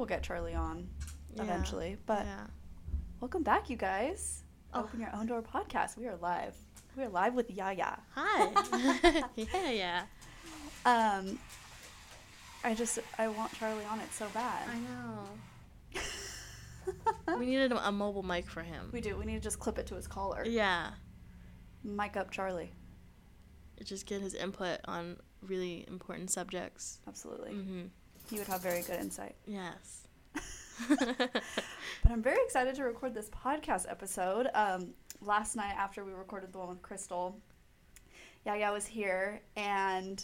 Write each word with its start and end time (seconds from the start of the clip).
we'll 0.00 0.06
get 0.06 0.22
Charlie 0.22 0.54
on 0.54 0.88
Yeah, 1.36 1.42
eventually. 1.42 1.98
But 2.06 2.24
yeah. 2.24 2.46
welcome 3.20 3.42
back, 3.42 3.68
you 3.68 3.76
guys. 3.76 4.44
Oh. 4.72 4.80
Open 4.80 4.98
Your 4.98 5.14
Own 5.14 5.26
Door 5.26 5.42
podcast. 5.42 5.98
We 5.98 6.06
are 6.06 6.16
live. 6.16 6.56
We 6.96 7.02
are 7.02 7.08
live 7.10 7.34
with 7.34 7.50
Yaya. 7.50 7.98
Hi. 8.14 9.22
yeah, 9.36 9.70
yeah. 9.70 10.02
Um, 10.86 11.38
I 12.64 12.72
just 12.72 12.98
I 13.18 13.28
want 13.28 13.52
Charlie 13.52 13.84
on 13.84 14.00
it 14.00 14.10
so 14.14 14.26
bad. 14.32 14.68
I 14.70 14.78
know. 14.78 16.00
We 17.38 17.46
needed 17.46 17.70
a, 17.70 17.88
a 17.88 17.92
mobile 17.92 18.22
mic 18.22 18.48
for 18.50 18.62
him. 18.62 18.88
we 18.90 19.00
do. 19.02 19.16
We 19.16 19.26
need 19.26 19.34
to 19.34 19.40
just 19.40 19.60
clip 19.60 19.78
it 19.78 19.86
to 19.88 19.94
his 19.96 20.08
collar. 20.08 20.44
Yeah. 20.46 20.92
Mic 21.84 22.16
up, 22.16 22.30
Charlie. 22.30 22.72
Just 23.84 24.06
get 24.06 24.22
his 24.22 24.34
input 24.34 24.80
on 24.86 25.18
really 25.42 25.84
important 25.86 26.30
subjects. 26.30 27.00
Absolutely. 27.06 27.52
hmm 27.52 27.82
He 28.30 28.38
would 28.38 28.46
have 28.46 28.62
very 28.62 28.82
good 28.82 29.00
insight. 29.00 29.34
Yes. 29.46 30.06
But 32.02 32.12
I'm 32.12 32.22
very 32.22 32.42
excited 32.44 32.74
to 32.76 32.84
record 32.84 33.12
this 33.14 33.28
podcast 33.28 33.84
episode. 33.90 34.48
Um, 34.54 34.94
last 35.20 35.54
night 35.56 35.74
after 35.76 36.02
we 36.04 36.12
recorded 36.12 36.52
the 36.52 36.58
one 36.58 36.68
with 36.70 36.80
Crystal, 36.80 37.38
Yaya 38.46 38.72
was 38.72 38.86
here 38.86 39.42
and 39.56 40.22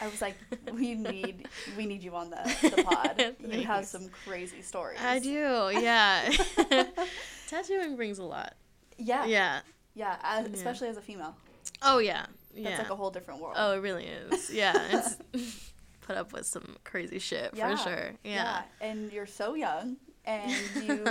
I 0.00 0.06
was 0.08 0.22
like, 0.22 0.36
"We 0.72 0.94
need, 1.10 1.48
we 1.76 1.84
need 1.86 2.02
you 2.02 2.14
on 2.16 2.30
the, 2.30 2.36
the 2.76 2.82
pod. 2.82 3.36
you 3.52 3.62
have 3.66 3.84
some 3.84 4.08
crazy 4.24 4.62
stories." 4.62 4.98
I 5.02 5.18
do, 5.18 5.70
yeah. 5.74 6.30
Tattooing 7.48 7.94
brings 7.96 8.18
a 8.18 8.24
lot. 8.24 8.54
Yeah, 8.96 9.26
yeah, 9.26 9.60
Yeah. 9.94 10.16
as- 10.22 10.46
especially 10.48 10.88
as 10.88 10.96
a 10.96 11.02
female. 11.02 11.36
Oh, 11.82 11.98
yeah. 11.98 12.24
That's 12.54 12.68
Yeah. 12.70 12.78
like 12.78 12.90
a 12.90 12.96
whole 12.96 13.10
different 13.10 13.40
world. 13.42 13.54
oh, 13.58 13.74
it 13.74 13.80
really 13.82 14.06
is. 14.06 14.50
Yeah. 14.50 14.72
Put 16.06 16.16
up 16.16 16.32
with 16.32 16.46
some 16.46 16.76
crazy 16.84 17.18
shit 17.18 17.50
Yeah, 17.54 17.74
for 17.76 17.82
sure. 17.90 18.10
Yeah. 18.24 18.62
and 18.80 19.12
you're 19.12 19.26
so 19.26 19.54
young, 19.54 19.96
and 20.24 20.50
you've 20.86 21.06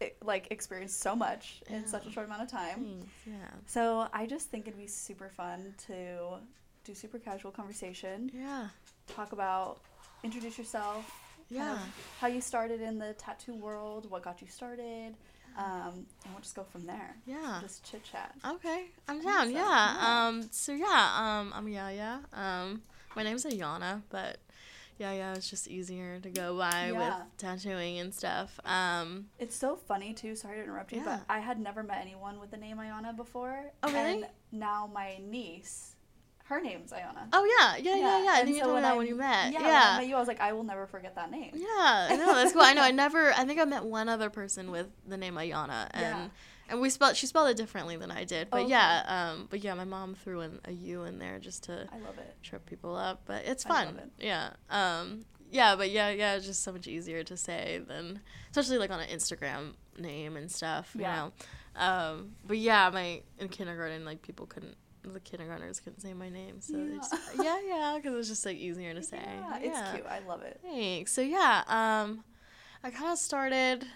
eh, 0.00 0.08
like 0.22 0.48
experienced 0.50 1.00
so 1.00 1.14
much 1.14 1.62
in 1.68 1.86
such 1.86 2.06
a 2.06 2.10
short 2.10 2.26
amount 2.26 2.42
of 2.42 2.48
time. 2.50 3.02
Yeah. 3.26 3.34
So 3.66 4.06
I 4.12 4.26
just 4.26 4.48
think 4.50 4.66
it'd 4.66 4.78
be 4.78 4.86
super 4.86 5.28
fun 5.36 5.74
to 5.88 6.38
do 6.84 6.94
super 6.94 7.18
casual 7.18 7.50
conversation, 7.50 8.30
Yeah. 8.34 8.68
talk 9.14 9.32
about, 9.32 9.80
introduce 10.24 10.56
yourself, 10.56 11.04
kind 11.52 11.60
Yeah. 11.60 11.72
of 11.74 11.80
how 12.20 12.28
you 12.28 12.40
started 12.40 12.80
in 12.80 12.98
the 12.98 13.12
tattoo 13.14 13.54
world, 13.54 14.10
what 14.10 14.22
got 14.22 14.40
you 14.40 14.46
started, 14.48 15.14
um, 15.58 16.06
and 16.24 16.32
we'll 16.32 16.40
just 16.40 16.54
go 16.54 16.64
from 16.64 16.86
there. 16.86 17.16
Yeah. 17.26 17.58
Just 17.60 17.84
chit 17.84 18.02
chat. 18.04 18.34
Okay, 18.48 18.86
I'm 19.08 19.20
down. 19.22 19.48
so, 19.48 19.52
Yeah. 19.52 19.58
yeah. 19.68 20.26
Um. 20.28 20.48
So 20.50 20.72
yeah. 20.72 21.12
Um. 21.18 21.52
I'm 21.54 21.68
Yaya. 21.68 22.20
Um. 22.32 22.82
My 23.16 23.22
name's 23.22 23.44
Ayana, 23.44 24.02
but 24.10 24.38
Yaya 24.98 25.32
is 25.32 25.48
just 25.48 25.66
easier 25.68 26.20
to 26.20 26.30
go 26.30 26.56
by 26.56 26.90
Yeah. 26.92 26.98
with 26.98 27.36
tattooing 27.38 27.98
and 27.98 28.14
stuff. 28.14 28.60
Um. 28.64 29.26
It's 29.38 29.56
so 29.56 29.76
funny 29.76 30.12
too. 30.14 30.36
Sorry 30.36 30.58
to 30.58 30.62
interrupt 30.62 30.92
you, 30.92 30.98
Yeah. 30.98 31.04
but 31.18 31.20
I 31.34 31.40
had 31.40 31.58
never 31.58 31.82
met 31.82 31.98
anyone 32.00 32.38
with 32.38 32.50
the 32.50 32.56
name 32.56 32.76
Ayana 32.76 33.16
before. 33.16 33.72
Oh, 33.82 33.92
really? 33.92 34.22
And 34.22 34.26
now 34.52 34.88
my 34.92 35.18
niece, 35.22 35.96
her 36.44 36.60
name's 36.60 36.92
Ayana. 36.92 37.28
Oh 37.32 37.44
yeah. 37.58 37.76
Yeah. 37.76 37.96
Yeah. 37.96 38.22
Yeah. 38.24 38.30
I 38.32 38.38
and 38.40 38.44
think 38.46 38.56
you 38.58 38.62
so 38.64 38.74
me 38.74 38.80
that 38.82 38.92
I- 38.92 38.96
when 38.96 39.06
you 39.06 39.14
met. 39.16 39.52
Yeah, 39.52 39.60
Yeah. 39.60 39.66
when 39.66 39.74
I 39.74 39.98
met 40.00 40.08
you, 40.08 40.16
I 40.16 40.18
was 40.18 40.28
like, 40.28 40.40
I 40.40 40.52
will 40.52 40.64
never 40.64 40.86
forget 40.86 41.14
that 41.16 41.30
name. 41.30 41.52
Yeah, 41.54 42.08
I 42.10 42.16
know 42.16 42.34
that's 42.34 42.52
cool. 42.52 42.62
I 42.62 42.74
know. 42.74 42.82
I 42.82 42.90
never. 42.90 43.32
I 43.32 43.44
think 43.44 43.58
I 43.60 43.64
met 43.64 43.84
one 43.84 44.08
other 44.08 44.30
person 44.30 44.70
with 44.70 44.88
the 45.06 45.16
name 45.16 45.34
Ayana, 45.34 45.88
and 45.94 46.02
Yeah. 46.02 46.28
And 46.70 46.80
we 46.80 46.88
spelled. 46.90 47.16
She 47.16 47.26
spelled 47.26 47.50
it 47.50 47.56
differently 47.56 47.96
than 47.96 48.10
I 48.10 48.24
did, 48.24 48.48
but 48.50 48.60
Okay. 48.62 48.70
yeah. 48.70 49.04
Um. 49.34 49.48
But 49.50 49.60
yeah, 49.62 49.74
my 49.74 49.84
mom 49.84 50.14
threw 50.14 50.40
in 50.40 50.60
a 50.64 50.72
U 50.72 51.02
in 51.04 51.18
there 51.18 51.38
just 51.38 51.64
to 51.64 51.86
I 51.92 51.98
love 51.98 52.16
it. 52.18 52.36
trip 52.42 52.64
people 52.66 52.94
up, 52.96 53.22
but 53.26 53.44
it's 53.44 53.66
I 53.66 53.68
fun. 53.68 53.86
love 53.86 53.98
it. 53.98 54.10
Yeah. 54.18 54.50
Um 54.70 55.24
yeah, 55.52 55.74
but 55.74 55.90
yeah, 55.90 56.10
yeah, 56.10 56.36
it's 56.36 56.46
just 56.46 56.62
so 56.62 56.70
much 56.72 56.86
easier 56.86 57.24
to 57.24 57.36
say 57.36 57.80
than 57.86 58.20
especially 58.50 58.78
like 58.78 58.90
on 58.92 59.00
an 59.00 59.08
Instagram 59.08 59.74
name 59.98 60.36
and 60.36 60.50
stuff, 60.50 60.92
you 60.94 61.02
Yeah. 61.02 61.16
know. 61.16 61.32
Um 61.82 62.36
but 62.46 62.56
yeah, 62.58 62.88
my 62.90 63.22
in 63.38 63.48
kindergarten 63.48 64.04
like 64.04 64.22
people 64.22 64.46
couldn't 64.46 64.76
the 65.02 65.18
kindergartners 65.20 65.80
couldn't 65.80 66.00
say 66.00 66.12
my 66.14 66.28
name, 66.28 66.60
so 66.60 66.74
they 66.76 66.84
Yeah. 66.92 66.96
just 66.98 67.14
yeah, 67.42 67.58
yeah, 67.66 67.98
cuz 68.02 68.12
it's 68.14 68.28
just 68.28 68.46
like 68.46 68.58
easier 68.58 68.94
to 68.94 69.02
say. 69.02 69.18
Yeah, 69.18 69.58
it's 69.60 69.90
cute. 69.92 70.06
I 70.06 70.18
love 70.20 70.42
it. 70.42 70.60
Thanks. 70.62 71.12
So 71.12 71.20
yeah, 71.22 71.64
um 71.66 72.22
I 72.84 72.90
kind 72.90 73.12
of 73.12 73.18
started 73.18 73.86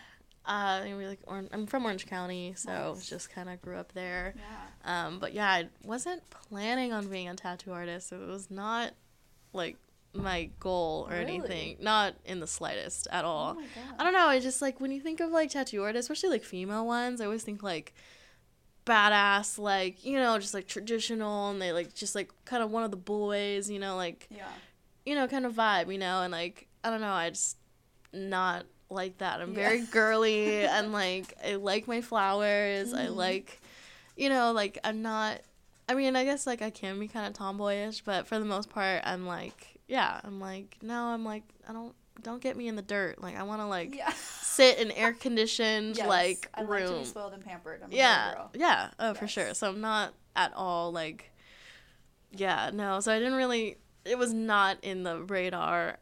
uh 0.46 0.82
like 0.86 1.20
or- 1.26 1.44
I'm 1.52 1.66
from 1.66 1.84
Orange 1.84 2.06
County, 2.06 2.52
so 2.56 2.92
Nice. 2.94 3.08
just 3.08 3.30
kind 3.30 3.48
of 3.48 3.60
grew 3.62 3.76
up 3.76 3.92
there. 3.92 4.34
Yeah. 4.84 5.06
Um, 5.06 5.18
but 5.18 5.32
yeah, 5.32 5.48
I 5.50 5.68
wasn't 5.84 6.22
planning 6.30 6.92
on 6.92 7.06
being 7.08 7.28
a 7.28 7.34
tattoo 7.34 7.72
artist. 7.72 8.12
It 8.12 8.20
was 8.20 8.50
not 8.50 8.92
like 9.52 9.76
my 10.12 10.50
goal 10.60 11.06
or 11.08 11.14
Really? 11.16 11.24
anything. 11.38 11.76
Not 11.80 12.14
in 12.24 12.40
the 12.40 12.46
slightest 12.46 13.08
at 13.10 13.24
all. 13.24 13.56
Oh. 13.58 13.64
I 13.98 14.04
don't 14.04 14.12
know. 14.12 14.26
I 14.26 14.38
just 14.38 14.60
like 14.62 14.80
when 14.80 14.90
you 14.92 15.00
think 15.00 15.20
of 15.20 15.30
like 15.30 15.50
tattoo 15.50 15.82
artists, 15.82 16.10
especially 16.10 16.30
like 16.36 16.44
female 16.44 16.86
ones, 16.86 17.20
I 17.20 17.24
always 17.24 17.42
think 17.42 17.62
like 17.62 17.94
badass, 18.86 19.58
like, 19.58 20.04
you 20.04 20.16
know, 20.18 20.38
just 20.38 20.52
like 20.54 20.66
traditional 20.68 21.50
and 21.50 21.60
they 21.60 21.72
like 21.72 21.94
just 21.94 22.14
like 22.14 22.30
kind 22.44 22.62
of 22.62 22.70
one 22.70 22.82
of 22.84 22.90
the 22.90 22.96
boys, 22.98 23.70
you 23.70 23.78
know, 23.78 23.96
like, 23.96 24.28
Yeah. 24.30 24.46
you 25.06 25.14
know, 25.14 25.26
kind 25.26 25.46
of 25.46 25.54
vibe, 25.54 25.90
you 25.90 25.98
know, 25.98 26.22
and 26.22 26.32
like, 26.32 26.68
I 26.82 26.90
don't 26.90 27.00
know, 27.00 27.12
I 27.12 27.30
just 27.30 27.56
not 28.12 28.66
like 28.94 29.18
that. 29.18 29.40
I'm 29.40 29.50
Yeah. 29.50 29.68
very 29.68 29.80
girly 29.80 30.64
and 30.66 30.92
like 30.92 31.34
I 31.44 31.56
like 31.56 31.86
my 31.88 32.00
flowers. 32.00 32.94
I 32.94 33.06
Mhm. 33.06 33.16
like 33.16 33.60
you 34.16 34.28
know, 34.28 34.52
like 34.52 34.78
I'm 34.84 35.02
not 35.02 35.40
I 35.88 35.92
mean, 35.94 36.16
I 36.16 36.24
guess 36.24 36.46
like 36.46 36.62
I 36.62 36.70
can 36.70 36.98
be 36.98 37.08
kind 37.08 37.26
of 37.26 37.34
tomboyish, 37.34 38.02
but 38.04 38.26
for 38.26 38.38
the 38.38 38.44
most 38.46 38.70
part 38.70 39.02
I'm 39.04 39.26
like 39.26 39.78
yeah, 39.86 40.20
I'm 40.24 40.40
like 40.40 40.78
no, 40.82 41.08
I'm 41.08 41.24
like 41.24 41.42
I 41.68 41.72
don't 41.72 41.94
don't 42.22 42.40
get 42.40 42.56
me 42.56 42.68
in 42.68 42.76
the 42.76 42.82
dirt. 42.82 43.20
Like 43.20 43.36
I 43.36 43.42
want 43.42 43.60
to 43.60 43.66
like 43.66 43.94
Yeah. 43.96 44.10
sit 44.12 44.78
in 44.78 44.90
air 44.92 45.12
conditioned 45.12 45.96
Yes, 45.98 46.06
like 46.08 46.48
I 46.54 46.62
like 46.62 46.86
to 46.86 46.98
be 47.00 47.04
spoiled 47.04 47.34
and 47.34 47.44
pampered. 47.44 47.82
I'm 47.82 47.90
yeah. 47.92 48.32
girl. 48.34 48.50
Yeah. 48.54 48.90
Oh, 48.98 49.12
for 49.14 49.26
sure. 49.28 49.52
So 49.52 49.68
I'm 49.68 49.80
not 49.80 50.14
at 50.36 50.52
all 50.54 50.92
like 50.92 51.30
yeah, 52.32 52.70
no. 52.72 53.00
So 53.00 53.12
I 53.12 53.18
didn't 53.18 53.34
really 53.34 53.76
it 54.04 54.18
was 54.18 54.32
not 54.32 54.78
in 54.82 55.02
the 55.02 55.22
radar 55.22 55.98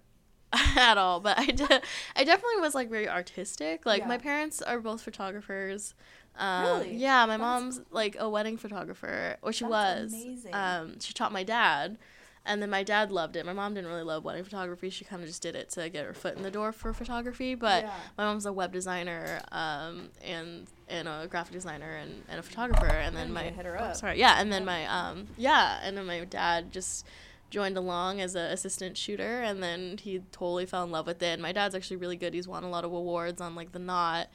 at 0.77 0.99
all, 0.99 1.21
but 1.21 1.39
I 1.39 1.47
did 1.47 1.71
I 2.17 2.25
definitely 2.25 2.61
was 2.61 2.75
like 2.75 2.91
very 2.91 3.09
artistic. 3.09 3.87
Like 3.87 4.07
my 4.07 4.19
parents 4.19 4.61
are 4.63 4.81
both 4.81 5.03
photographers. 5.03 5.95
Um, 6.37 6.65
Really? 6.65 6.97
Yeah, 6.97 7.27
my 7.27 7.37
That's 7.37 7.41
mom's 7.41 7.81
like 7.91 8.17
a 8.19 8.29
wedding 8.29 8.57
photographer, 8.57 9.37
or 9.43 9.53
she 9.53 9.65
That's 9.65 9.71
was. 9.71 10.13
amazing. 10.15 10.55
Um, 10.55 10.99
she 11.01 11.13
taught 11.13 11.31
my 11.33 11.43
dad, 11.43 11.99
and 12.47 12.63
then 12.63 12.71
my 12.71 12.83
dad 12.83 13.13
loved 13.13 13.37
it. 13.37 13.45
My 13.45 13.53
mom 13.53 13.75
didn't 13.75 13.91
really 13.91 14.03
love 14.03 14.25
wedding 14.25 14.43
photography. 14.45 14.89
She 14.89 15.05
kind 15.05 15.23
of 15.23 15.29
just 15.29 15.43
did 15.43 15.55
it 15.55 15.69
to 15.71 15.89
get 15.91 16.07
her 16.07 16.15
foot 16.15 16.37
in 16.37 16.43
the 16.43 16.51
door 16.51 16.73
for 16.73 16.93
photography. 16.95 17.55
But 17.55 17.85
Yeah. 17.85 17.93
my 18.17 18.25
mom's 18.25 18.47
a 18.47 18.53
web 18.53 18.73
designer, 18.73 19.41
um, 19.53 20.09
and 20.25 20.67
and 20.89 21.07
a 21.09 21.27
graphic 21.31 21.53
designer 21.53 21.97
and, 21.97 22.23
and 22.29 22.39
a 22.41 22.43
photographer. 22.43 22.87
And 22.87 23.15
then 23.17 23.33
my 23.33 23.45
hit 23.45 23.65
her 23.67 23.79
oh, 23.79 23.85
up. 23.85 23.97
sorry, 23.97 24.19
yeah, 24.19 24.37
and 24.41 24.51
then 24.53 24.65
my 24.65 24.87
um, 24.87 25.27
yeah, 25.37 25.81
and 25.83 25.97
then 25.97 26.07
my 26.07 26.25
dad 26.25 26.73
just 26.73 27.07
joined 27.53 27.77
along 27.77 28.21
as 28.21 28.35
an 28.35 28.51
assistant 28.51 28.97
shooter 28.97 29.43
and 29.43 29.63
then 29.63 29.99
he 29.99 30.21
totally 30.33 30.67
fell 30.67 30.83
in 30.85 30.91
love 30.91 31.07
with 31.07 31.23
it. 31.23 31.35
And 31.35 31.43
my 31.43 31.53
dad's 31.53 31.75
actually 31.77 31.99
really 31.99 32.17
good. 32.17 32.35
He's 32.35 32.49
won 32.49 32.65
a 32.65 32.69
lot 32.71 32.85
of 32.85 32.93
awards 32.93 33.41
on 33.41 33.55
like 33.55 33.71
the 33.73 33.79
knot 33.79 34.27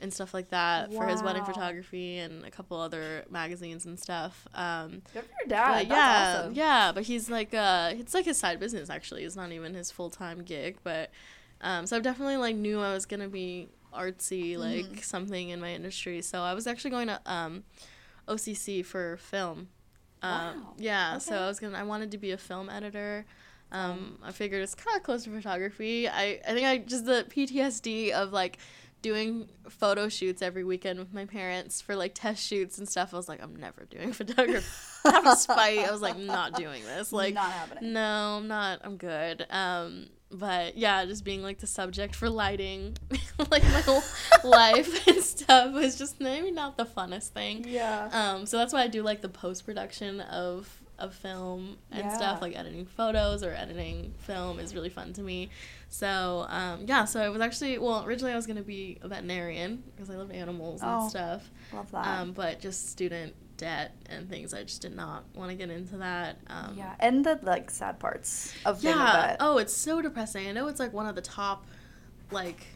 and 0.00 0.12
stuff 0.12 0.34
like 0.34 0.50
that 0.50 0.92
for 0.92 1.06
his 1.06 1.22
wedding 1.22 1.44
photography 1.44 2.18
and 2.18 2.44
a 2.44 2.50
couple 2.50 2.78
other 2.78 3.24
magazines 3.30 3.86
and 3.86 3.98
stuff. 3.98 4.46
Um 4.54 5.02
Good 5.14 5.22
for 5.24 5.30
your 5.40 5.48
dad. 5.48 5.88
That's 5.88 5.90
yeah 5.90 6.38
awesome. 6.40 6.54
yeah 6.54 6.92
but 6.92 7.04
he's 7.04 7.30
like 7.30 7.54
uh 7.54 7.92
it's 7.94 8.12
like 8.12 8.24
his 8.26 8.36
side 8.36 8.58
business 8.60 8.90
actually. 8.90 9.22
It's 9.24 9.36
not 9.36 9.52
even 9.52 9.72
his 9.74 9.90
full-time 9.92 10.42
gig 10.42 10.78
but 10.82 11.10
um 11.60 11.86
so 11.86 11.96
i 11.96 12.00
definitely 12.00 12.36
like 12.36 12.56
knew 12.56 12.80
i 12.80 12.92
was 12.92 13.06
gonna 13.06 13.28
be 13.28 13.68
artsy 13.94 14.58
like 14.58 14.84
Mhm. 14.86 15.04
something 15.04 15.50
in 15.50 15.60
my 15.60 15.72
industry. 15.72 16.20
So 16.22 16.40
i 16.42 16.52
was 16.54 16.66
actually 16.66 16.90
going 16.90 17.06
to 17.06 17.20
um 17.24 17.62
occ 18.26 18.84
for 18.84 19.16
film 19.16 19.68
um 20.24 20.64
Wow. 20.64 20.74
yeah 20.78 21.18
so 21.18 21.34
i 21.36 21.46
was 21.46 21.58
gonna 21.60 21.78
i 21.78 21.82
wanted 21.82 22.10
to 22.12 22.18
be 22.18 22.30
a 22.32 22.38
film 22.38 22.68
editor. 22.70 23.24
Um 23.72 24.18
i 24.22 24.30
figured 24.32 24.62
it's 24.62 24.74
kind 24.74 24.96
of 24.96 25.02
close 25.02 25.24
to 25.24 25.30
photography. 25.30 26.08
I 26.08 26.40
i 26.48 26.52
think 26.54 26.66
i 26.66 26.78
just 26.78 27.04
the 27.06 27.26
ptsd 27.28 28.10
of 28.12 28.32
like 28.32 28.58
doing 29.02 29.48
photo 29.68 30.08
shoots 30.08 30.40
every 30.40 30.64
weekend 30.64 30.98
with 30.98 31.12
my 31.12 31.26
parents 31.26 31.82
for 31.82 31.94
like 31.94 32.14
test 32.14 32.42
shoots 32.42 32.78
and 32.78 32.88
stuff 32.88 33.12
i 33.12 33.16
was 33.18 33.28
like 33.28 33.42
i'm 33.42 33.54
never 33.56 33.84
doing 33.90 34.12
photography. 34.20 34.64
Out 35.04 35.26
of 35.26 35.38
spite 35.38 35.80
i 35.80 35.90
was 35.90 36.00
like 36.00 36.16
not 36.18 36.54
doing 36.54 36.82
this. 36.84 37.12
Like 37.22 37.34
not 37.34 37.52
happening. 37.52 37.92
no 37.92 38.38
i'm 38.38 38.48
not 38.48 38.80
i'm 38.84 38.96
good. 38.96 39.46
Um 39.50 40.06
but 40.34 40.76
yeah 40.76 41.04
just 41.04 41.24
being 41.24 41.42
like 41.42 41.58
the 41.60 41.66
subject 41.66 42.14
for 42.14 42.28
lighting 42.28 42.96
like 43.50 43.62
my 43.62 43.80
whole 43.80 44.02
life 44.42 45.06
and 45.08 45.22
stuff 45.22 45.72
was 45.72 45.96
just 45.96 46.20
maybe 46.20 46.50
not 46.50 46.76
the 46.76 46.84
funnest 46.84 47.28
thing 47.28 47.64
Yeah. 47.68 48.08
um, 48.12 48.44
so 48.46 48.58
that's 48.58 48.72
why 48.72 48.82
I 48.82 48.88
do 48.88 49.02
like 49.02 49.20
the 49.20 49.28
post 49.28 49.64
production 49.64 50.20
of 50.20 50.80
of 50.96 51.12
film 51.12 51.76
and 51.90 52.04
Yeah. 52.06 52.14
stuff 52.16 52.40
like 52.40 52.56
editing 52.56 52.86
photos 52.86 53.42
or 53.42 53.50
editing 53.52 54.14
film 54.18 54.60
is 54.60 54.74
really 54.76 54.90
fun 54.90 55.12
to 55.14 55.22
me 55.22 55.50
so 55.88 56.46
um, 56.48 56.84
yeah 56.86 57.04
so 57.04 57.20
i 57.20 57.28
was 57.28 57.40
actually 57.40 57.78
well 57.78 58.04
originally 58.04 58.32
i 58.32 58.36
was 58.36 58.46
going 58.46 58.56
to 58.58 58.62
be 58.62 58.98
a 59.02 59.08
veterinarian 59.08 59.82
because 59.94 60.08
i 60.08 60.14
love 60.14 60.30
animals 60.30 60.82
and 60.82 60.90
Oh, 61.02 61.08
stuff 61.08 61.50
Love 61.72 61.90
that. 61.90 62.06
um, 62.06 62.30
but 62.32 62.60
just 62.60 62.90
student 62.90 63.34
debt 63.56 63.94
and 64.10 64.28
things 64.28 64.52
i 64.52 64.62
just 64.62 64.82
did 64.82 64.94
not 64.94 65.24
want 65.34 65.50
to 65.50 65.56
get 65.56 65.70
into 65.70 65.96
that 65.96 66.38
um, 66.48 66.74
yeah, 66.76 66.94
and 67.00 67.24
the 67.24 67.38
like 67.42 67.70
sad 67.70 67.98
parts 67.98 68.52
of 68.64 68.82
yeah. 68.82 69.36
Oh, 69.40 69.58
it's 69.58 69.72
so 69.76 70.02
depressing. 70.02 70.48
I 70.48 70.52
know 70.52 70.66
it's 70.68 70.80
like 70.80 70.92
one 70.92 71.06
of 71.06 71.14
the 71.14 71.20
top, 71.22 71.66
like, 72.30 72.66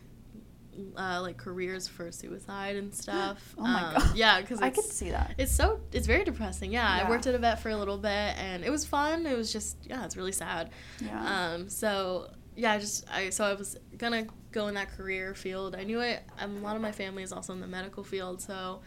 uh, 0.97 1.21
like 1.21 1.37
careers 1.37 1.89
for 1.89 2.11
suicide 2.13 2.77
and 2.77 2.95
stuff. 3.05 3.55
Oh 3.59 3.63
my 3.63 3.83
Um, 3.89 3.95
God. 3.95 4.17
Yeah, 4.17 4.41
because 4.41 4.61
I 4.61 4.71
could 4.71 4.85
see 4.85 5.11
that. 5.11 5.35
It's 5.39 5.53
so 5.53 5.81
it's 5.93 6.07
very 6.07 6.25
depressing. 6.25 6.73
Yeah, 6.73 6.97
Yeah. 6.99 7.07
I 7.07 7.11
worked 7.11 7.27
at 7.27 7.35
a 7.35 7.39
vet 7.39 7.61
for 7.61 7.71
a 7.71 7.77
little 7.77 7.99
bit, 7.99 8.11
and 8.39 8.65
it 8.65 8.71
was 8.71 8.85
fun. 8.87 9.27
It 9.27 9.37
was 9.37 9.53
just 9.53 9.77
yeah, 9.85 10.05
it's 10.05 10.17
really 10.17 10.33
sad. 10.33 10.71
Yeah. 11.01 11.53
Um, 11.55 11.69
so 11.69 12.31
yeah, 12.57 12.73
I 12.73 12.79
just 12.79 13.05
I 13.13 13.31
so 13.31 13.45
I 13.45 13.55
was 13.55 13.77
gonna 13.97 14.27
go 14.53 14.69
in 14.69 14.75
that 14.75 14.91
career 14.97 15.35
field. 15.35 15.75
I 15.75 15.85
knew 15.85 16.01
it. 16.01 16.23
Um, 16.39 16.57
a 16.59 16.61
lot 16.61 16.77
of 16.77 16.83
my 16.83 16.93
family 16.93 17.23
is 17.23 17.33
also 17.33 17.53
in 17.53 17.61
the 17.61 17.67
medical 17.67 18.05
field, 18.05 18.41
so 18.41 18.81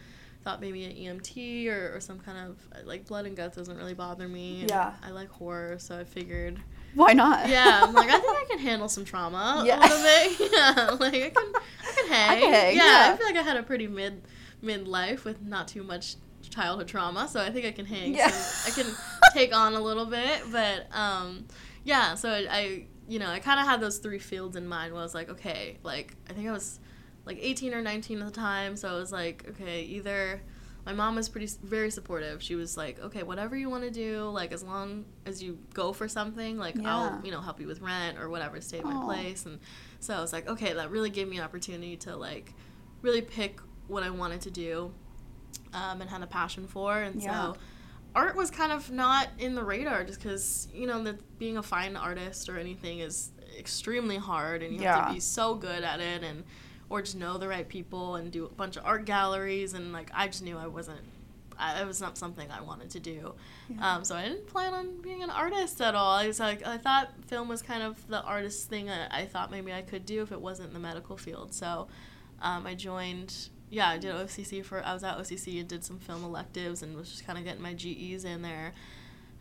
thought 0.44 0.60
maybe 0.60 0.84
an 0.84 0.92
EMT 0.92 1.68
or, 1.68 1.96
or 1.96 2.00
some 2.00 2.18
kind 2.18 2.50
of 2.50 2.86
like 2.86 3.06
blood 3.06 3.26
and 3.26 3.36
guts 3.36 3.56
doesn't 3.56 3.76
really 3.76 3.94
bother 3.94 4.28
me. 4.28 4.66
Yeah. 4.68 4.92
I 5.02 5.10
like 5.10 5.28
horror, 5.28 5.76
so 5.78 5.98
I 5.98 6.04
figured 6.04 6.60
Why 6.94 7.12
not? 7.12 7.48
yeah, 7.48 7.80
I'm 7.84 7.92
like 7.94 8.08
I 8.10 8.18
think 8.18 8.36
I 8.36 8.44
can 8.50 8.58
handle 8.58 8.88
some 8.88 9.04
trauma 9.04 9.62
Yeah. 9.66 9.78
a 9.78 9.82
little 9.82 10.02
bit. 10.38 10.52
Yeah, 10.52 10.90
like 11.00 11.14
I 11.14 11.30
can, 11.30 11.52
I 11.54 11.92
can 11.94 12.08
hang. 12.08 12.30
I 12.38 12.40
can 12.40 12.52
hang, 12.52 12.76
yeah, 12.76 12.84
yeah. 12.84 13.12
I 13.12 13.16
feel 13.16 13.26
like 13.26 13.36
I 13.36 13.42
had 13.42 13.56
a 13.56 13.62
pretty 13.62 13.86
mid 13.86 14.22
mid 14.60 14.86
life 14.88 15.24
with 15.24 15.40
not 15.42 15.68
too 15.68 15.82
much 15.82 16.16
childhood 16.50 16.88
trauma, 16.88 17.28
so 17.28 17.40
I 17.40 17.50
think 17.50 17.64
I 17.66 17.72
can 17.72 17.86
hang. 17.86 18.14
Yeah. 18.14 18.28
So 18.28 18.70
I 18.70 18.82
can 18.82 18.94
take 19.32 19.54
on 19.54 19.74
a 19.74 19.80
little 19.80 20.06
bit, 20.06 20.42
but 20.50 20.86
um, 20.96 21.46
yeah. 21.84 22.14
So 22.14 22.28
I, 22.30 22.46
I 22.50 22.84
you 23.08 23.18
know, 23.18 23.28
I 23.28 23.38
kind 23.40 23.58
of 23.60 23.66
had 23.66 23.80
those 23.80 23.98
three 23.98 24.18
fields 24.18 24.56
in 24.56 24.66
mind. 24.66 24.92
Where 24.92 25.00
I 25.00 25.04
was 25.04 25.14
like, 25.14 25.28
okay, 25.30 25.78
like 25.82 26.14
I 26.28 26.32
think 26.32 26.48
I 26.48 26.52
was 26.52 26.78
like 27.24 27.38
18 27.40 27.74
or 27.74 27.82
19 27.82 28.20
at 28.20 28.26
the 28.26 28.32
time, 28.32 28.76
so 28.76 28.88
I 28.88 28.94
was 28.94 29.12
like, 29.12 29.44
okay, 29.50 29.82
either 29.82 30.42
my 30.84 30.92
mom 30.92 31.14
was 31.14 31.28
pretty 31.28 31.48
very 31.62 31.90
supportive. 31.90 32.42
She 32.42 32.56
was 32.56 32.76
like, 32.76 32.98
"Okay, 32.98 33.22
whatever 33.22 33.56
you 33.56 33.70
want 33.70 33.84
to 33.84 33.90
do, 33.90 34.24
like 34.30 34.50
as 34.50 34.64
long 34.64 35.04
as 35.26 35.40
you 35.40 35.58
go 35.74 35.92
for 35.92 36.08
something, 36.08 36.58
like 36.58 36.76
Yeah. 36.82 36.92
I'll, 36.92 37.20
you 37.24 37.30
know, 37.30 37.40
help 37.40 37.60
you 37.60 37.68
with 37.68 37.80
rent 37.80 38.18
or 38.18 38.28
whatever, 38.28 38.60
stay 38.60 38.80
at 38.80 38.84
my 38.84 38.96
place." 39.04 39.46
And 39.46 39.60
so 40.00 40.14
I 40.14 40.20
was 40.20 40.32
like, 40.32 40.48
"Okay, 40.48 40.72
that 40.72 40.90
really 40.90 41.10
gave 41.10 41.28
me 41.28 41.38
an 41.38 41.44
opportunity 41.44 41.96
to 41.98 42.16
like 42.16 42.52
really 43.00 43.22
pick 43.22 43.60
what 43.86 44.02
I 44.02 44.10
wanted 44.10 44.40
to 44.42 44.50
do 44.50 44.92
um, 45.72 46.00
and 46.00 46.10
had 46.10 46.22
a 46.22 46.26
passion 46.26 46.66
for." 46.66 47.00
And 47.00 47.22
Yeah. 47.22 47.52
so 47.52 47.56
art 48.16 48.34
was 48.34 48.50
kind 48.50 48.72
of 48.72 48.90
not 48.90 49.28
in 49.38 49.54
the 49.54 49.62
radar 49.62 50.02
just 50.02 50.20
because 50.20 50.66
you 50.74 50.88
know 50.88 51.00
that 51.04 51.38
being 51.38 51.56
a 51.58 51.62
fine 51.62 51.96
artist 51.96 52.48
or 52.48 52.58
anything 52.58 52.98
is 52.98 53.30
extremely 53.56 54.16
hard 54.16 54.62
and 54.64 54.74
you 54.74 54.80
have 54.80 54.96
Yeah. 54.96 55.06
to 55.06 55.14
be 55.14 55.20
so 55.20 55.54
good 55.54 55.84
at 55.84 56.00
it 56.00 56.24
and 56.24 56.42
or 56.92 57.00
just 57.00 57.16
know 57.16 57.38
the 57.38 57.48
right 57.48 57.68
people 57.68 58.16
and 58.16 58.30
do 58.30 58.44
a 58.44 58.48
bunch 58.50 58.76
of 58.76 58.84
art 58.84 59.06
galleries 59.06 59.72
and 59.72 59.92
like 59.94 60.10
i 60.14 60.26
just 60.26 60.42
knew 60.42 60.58
i 60.58 60.66
wasn't 60.66 61.00
I, 61.58 61.80
it 61.80 61.86
was 61.86 62.00
not 62.00 62.18
something 62.18 62.50
i 62.50 62.60
wanted 62.60 62.90
to 62.90 63.00
do. 63.00 63.34
Yeah. 63.70 63.96
um, 63.96 64.04
so 64.04 64.14
i 64.14 64.24
didn't 64.24 64.46
plan 64.46 64.74
on 64.74 65.00
being 65.00 65.22
an 65.22 65.30
artist 65.30 65.80
at 65.80 65.94
all. 65.94 66.12
I 66.16 66.26
was 66.26 66.38
like 66.38 66.66
i 66.66 66.76
thought 66.76 67.10
film 67.26 67.48
was 67.48 67.62
kind 67.62 67.82
of 67.82 68.06
the 68.08 68.22
artist 68.22 68.68
thing 68.68 68.90
I, 68.90 69.22
I 69.22 69.24
thought 69.24 69.50
maybe 69.50 69.72
i 69.72 69.80
could 69.80 70.04
do 70.04 70.22
if 70.22 70.32
it 70.32 70.40
wasn't 70.40 70.68
in 70.68 70.74
the 70.74 70.80
medical 70.80 71.16
field. 71.16 71.54
So 71.54 71.88
um, 72.42 72.66
i 72.66 72.74
joined 72.74 73.48
yeah 73.70 73.88
i 73.88 73.96
did 73.96 74.14
occ 74.14 74.62
for 74.64 74.84
i 74.84 74.92
was 74.92 75.02
at 75.02 75.16
occ 75.16 75.58
and 75.58 75.66
did 75.68 75.82
some 75.82 75.98
film 75.98 76.24
electives 76.24 76.82
and 76.82 76.94
was 76.94 77.08
just 77.08 77.26
kind 77.26 77.38
of 77.38 77.44
getting 77.44 77.62
my 77.62 77.72
ges 77.72 78.24
in 78.26 78.42
there. 78.42 78.72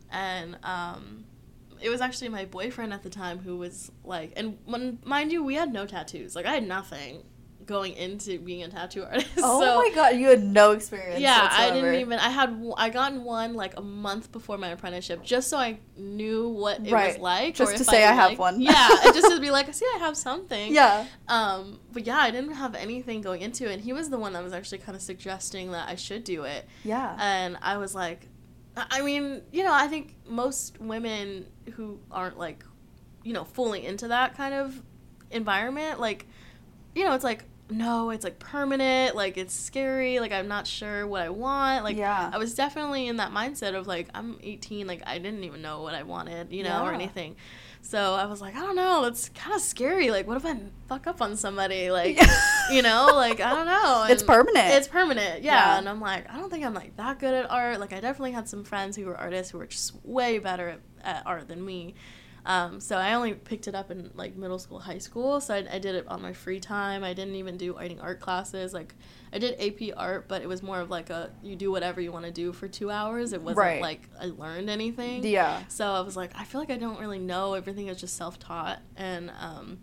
And 0.09 0.57
um, 0.63 1.25
it 1.81 1.89
was 1.89 1.99
actually 2.01 2.29
my 2.29 2.45
boyfriend 2.45 2.93
at 2.93 3.01
the 3.03 3.09
time 3.09 3.39
who 3.39 3.57
was 3.57 3.91
like 4.05 4.31
and 4.37 4.57
when 4.65 4.99
mind 5.03 5.31
you 5.31 5.43
we 5.43 5.55
had 5.55 5.73
no 5.73 5.85
tattoos. 5.85 6.35
Like 6.35 6.45
i 6.45 6.53
had 6.53 6.67
nothing 6.67 7.23
going 7.65 7.93
into 7.93 8.39
being 8.39 8.63
a 8.63 8.67
tattoo 8.69 9.03
artist 9.09 9.27
oh 9.37 9.61
so 9.61 9.77
my 9.77 9.91
god, 9.95 10.15
you 10.17 10.27
had 10.29 10.43
no 10.43 10.71
experience. 10.71 11.19
yeah 11.19 11.47
i 11.51 11.69
didn't 11.71 11.95
even 11.95 12.17
i 12.19 12.29
had 12.29 12.49
I 12.77 12.89
gotten 12.89 13.23
one 13.23 13.53
like 13.53 13.77
a 13.77 13.81
month 13.81 14.31
before 14.31 14.57
my 14.57 14.69
apprenticeship 14.69 15.23
just 15.23 15.49
so 15.49 15.57
i 15.57 15.77
knew 15.97 16.49
what 16.49 16.85
it 16.85 16.91
Right. 16.91 17.13
was 17.13 17.21
like 17.21 17.55
Just 17.55 17.77
to 17.77 17.83
say 17.83 18.03
I 18.03 18.11
would 18.11 18.15
have 18.15 18.29
like- 18.31 18.39
one. 18.39 18.61
yeah 18.61 18.89
and 19.05 19.13
just 19.13 19.31
to 19.31 19.39
be 19.39 19.51
like 19.51 19.73
see 19.73 19.85
i 19.95 19.99
have 19.99 20.17
something 20.17 20.73
Yeah. 20.73 21.05
um, 21.27 21.79
but 21.93 22.05
yeah, 22.07 22.17
I 22.17 22.31
didn't 22.31 22.53
have 22.53 22.73
anything 22.75 23.21
going 23.21 23.41
into 23.41 23.69
it. 23.69 23.73
And 23.73 23.81
he 23.81 23.91
was 23.93 24.09
the 24.09 24.17
one 24.17 24.31
that 24.33 24.43
was 24.43 24.53
actually 24.53 24.77
kind 24.77 24.95
of 24.95 25.01
suggesting 25.01 25.71
that 25.71 25.89
I 25.89 25.95
should 25.95 26.23
do 26.23 26.43
it. 26.45 26.65
Yeah. 26.85 27.17
And 27.19 27.57
I 27.61 27.75
was 27.77 27.93
like, 27.93 28.27
I 28.77 28.85
I 28.91 29.01
mean, 29.01 29.41
you 29.51 29.63
know, 29.65 29.73
I 29.73 29.87
think 29.87 30.15
most 30.25 30.79
women 30.79 31.47
who 31.73 31.99
aren't 32.09 32.37
like, 32.39 32.63
you 33.23 33.33
know, 33.33 33.43
fully 33.43 33.85
into 33.85 34.07
that 34.07 34.37
kind 34.37 34.53
of 34.53 34.81
environment, 35.31 35.99
like, 35.99 36.25
you 36.95 37.03
know, 37.05 37.13
it's 37.13 37.23
like, 37.25 37.43
no, 37.71 38.09
it's 38.09 38.23
like 38.23 38.37
permanent, 38.39 39.15
like 39.15 39.37
it's 39.37 39.53
scary, 39.53 40.19
like 40.19 40.31
I'm 40.31 40.47
not 40.47 40.67
sure 40.67 41.07
what 41.07 41.21
I 41.21 41.29
want. 41.29 41.83
Like 41.83 41.97
Yeah. 41.97 42.29
I 42.31 42.37
was 42.37 42.53
definitely 42.53 43.07
in 43.07 43.17
that 43.17 43.31
mindset 43.31 43.73
of 43.75 43.87
like 43.87 44.09
I'm 44.13 44.37
18, 44.43 44.87
like 44.87 45.01
I 45.05 45.17
didn't 45.17 45.43
even 45.43 45.61
know 45.61 45.81
what 45.81 45.95
I 45.95 46.03
wanted, 46.03 46.51
you 46.51 46.63
know, 46.63 46.83
or 46.85 46.93
anything. 46.93 47.35
So 47.83 48.13
I 48.13 48.25
was 48.25 48.41
like, 48.41 48.55
I 48.55 48.59
don't 48.59 48.75
know, 48.75 49.05
it's 49.05 49.29
kind 49.29 49.55
of 49.55 49.61
scary. 49.61 50.11
Like 50.11 50.27
what 50.27 50.37
if 50.37 50.45
I 50.45 50.55
fuck 50.87 51.07
up 51.07 51.21
on 51.21 51.35
somebody? 51.35 51.89
Like 51.89 52.19
you 52.71 52.81
know, 52.81 53.09
like 53.13 53.39
I 53.39 53.53
don't 53.53 53.65
know. 53.65 54.05
It's 54.09 54.23
permanent. 54.23 54.73
It's 54.75 54.87
permanent, 54.87 55.41
yeah. 55.43 55.53
Yeah. 55.53 55.77
And 55.79 55.89
I'm 55.89 55.99
like, 56.01 56.29
I 56.31 56.37
don't 56.37 56.49
think 56.51 56.63
I'm 56.65 56.73
like 56.73 56.95
that 56.97 57.19
good 57.19 57.33
at 57.33 57.49
art. 57.49 57.79
Like 57.79 57.93
I 57.93 57.99
definitely 57.99 58.33
had 58.33 58.47
some 58.47 58.63
friends 58.63 58.95
who 58.95 59.05
were 59.05 59.17
artists 59.17 59.51
who 59.51 59.57
were 59.57 59.67
just 59.67 59.95
way 60.05 60.37
better 60.37 60.69
at, 60.69 60.79
at 61.03 61.23
art 61.25 61.47
than 61.47 61.65
me. 61.65 61.95
Um, 62.45 62.79
so 62.79 62.95
I 62.97 63.13
only 63.13 63.33
picked 63.33 63.67
it 63.67 63.75
up 63.75 63.91
in 63.91 64.09
like 64.15 64.35
middle 64.35 64.57
school, 64.57 64.79
high 64.79 64.97
school. 64.97 65.39
So 65.41 65.53
I, 65.53 65.57
I 65.71 65.77
did 65.79 65.93
it 65.95 66.07
on 66.07 66.21
my 66.21 66.33
free 66.33 66.59
time. 66.59 67.03
I 67.03 67.13
didn't 67.13 67.35
even 67.35 67.55
do 67.57 67.75
writing 67.77 67.99
art 68.01 68.19
classes. 68.19 68.73
Like 68.73 68.95
I 69.31 69.37
did 69.37 69.59
AP 69.61 69.93
art, 69.95 70.27
but 70.27 70.41
it 70.41 70.47
was 70.47 70.63
more 70.63 70.79
of 70.79 70.89
like 70.89 71.09
a 71.11 71.29
you 71.43 71.55
do 71.55 71.71
whatever 71.71 72.01
you 72.01 72.11
want 72.11 72.25
to 72.25 72.31
do 72.31 72.51
for 72.51 72.67
two 72.67 72.89
hours. 72.89 73.31
It 73.33 73.41
wasn't 73.41 73.59
Right. 73.59 73.81
like 73.81 74.09
I 74.19 74.25
learned 74.25 74.69
anything. 74.71 75.23
yeah. 75.23 75.61
So 75.67 75.85
I 75.91 76.01
was 76.01 76.17
like, 76.17 76.31
I 76.35 76.43
feel 76.43 76.59
like 76.59 76.71
I 76.71 76.77
don't 76.77 76.99
really 76.99 77.19
know. 77.19 77.53
Everything 77.53 77.87
is 77.89 77.99
just 77.99 78.17
self 78.17 78.39
taught. 78.39 78.79
And 78.97 79.31
um, 79.39 79.77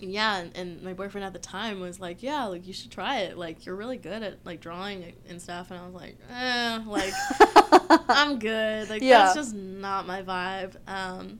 yeah, 0.00 0.38
and, 0.38 0.56
and 0.56 0.82
my 0.82 0.92
boyfriend 0.94 1.24
at 1.24 1.32
the 1.32 1.38
time 1.38 1.78
was 1.80 2.00
like, 2.00 2.24
yeah, 2.24 2.46
like 2.46 2.66
you 2.66 2.72
should 2.72 2.90
try 2.90 3.20
it. 3.20 3.38
Like 3.38 3.64
you're 3.64 3.76
really 3.76 3.98
good 3.98 4.24
at 4.24 4.44
like 4.44 4.60
drawing 4.60 5.12
and 5.28 5.40
stuff. 5.40 5.70
And 5.70 5.78
I 5.80 5.84
was 5.86 5.94
like, 5.94 6.16
eh, 6.30 6.80
like 6.86 7.12
I'm 8.08 8.38
good. 8.40 8.90
Like 8.90 9.00
Yeah. 9.02 9.18
that's 9.18 9.34
just 9.36 9.54
not 9.54 10.06
my 10.08 10.22
vibe. 10.22 10.74
Um, 10.88 11.38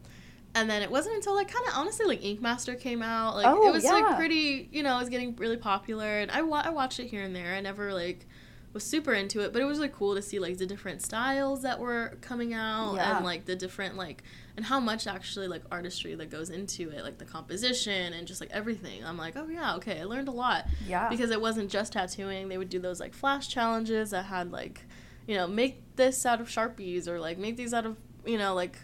and 0.54 0.68
then 0.70 0.82
it 0.82 0.90
wasn't 0.90 1.16
until 1.16 1.34
like 1.34 1.48
kind 1.52 1.66
of 1.68 1.74
honestly 1.76 2.06
like 2.06 2.24
Ink 2.24 2.40
Master 2.40 2.74
came 2.74 3.02
out. 3.02 3.34
Like 3.36 3.46
Oh, 3.46 3.68
it 3.68 3.72
was 3.72 3.84
yeah. 3.84 3.92
like 3.92 4.16
pretty, 4.16 4.68
you 4.72 4.82
know, 4.82 4.96
it 4.96 5.00
was 5.00 5.08
getting 5.08 5.34
really 5.36 5.56
popular. 5.56 6.18
And 6.20 6.30
I 6.30 6.42
wa- 6.42 6.62
I 6.64 6.70
watched 6.70 7.00
it 7.00 7.06
here 7.08 7.22
and 7.22 7.34
there. 7.34 7.54
I 7.54 7.60
never 7.60 7.92
like 7.92 8.26
was 8.72 8.82
super 8.84 9.12
into 9.14 9.38
it, 9.40 9.52
but 9.52 9.62
it 9.62 9.64
was 9.66 9.78
really 9.78 9.92
cool 9.94 10.16
to 10.16 10.22
see 10.22 10.40
like 10.40 10.58
the 10.58 10.66
different 10.66 11.00
styles 11.00 11.62
that 11.62 11.78
were 11.78 12.18
coming 12.22 12.54
out 12.54 12.94
Yeah. 12.96 13.16
and 13.16 13.24
like 13.24 13.44
the 13.44 13.54
different 13.54 13.96
like 13.96 14.22
and 14.56 14.64
how 14.66 14.80
much 14.80 15.06
actually 15.06 15.46
like 15.48 15.62
artistry 15.70 16.14
that 16.16 16.28
goes 16.30 16.50
into 16.50 16.90
it, 16.90 17.02
like 17.04 17.18
the 17.18 17.24
composition 17.24 18.12
and 18.12 18.26
just 18.26 18.40
like 18.40 18.50
everything. 18.50 19.04
I'm 19.04 19.16
like, 19.16 19.34
oh 19.36 19.48
yeah, 19.48 19.76
okay, 19.76 20.00
I 20.00 20.04
learned 20.04 20.26
a 20.28 20.32
lot 20.32 20.66
Yeah. 20.88 21.08
because 21.08 21.30
it 21.30 21.40
wasn't 21.40 21.70
just 21.70 21.92
tattooing. 21.92 22.48
They 22.48 22.58
would 22.58 22.68
do 22.68 22.78
those 22.80 22.98
like 23.00 23.14
flash 23.14 23.48
challenges 23.48 24.10
that 24.10 24.24
had 24.24 24.50
like, 24.50 24.82
you 25.26 25.36
know, 25.36 25.46
make 25.46 25.82
this 25.96 26.26
out 26.26 26.40
of 26.40 26.48
sharpies 26.48 27.06
or 27.06 27.20
like 27.20 27.38
make 27.38 27.56
these 27.56 27.72
out 27.74 27.86
of 27.86 27.96
you 28.26 28.38
know 28.38 28.54
like 28.54 28.76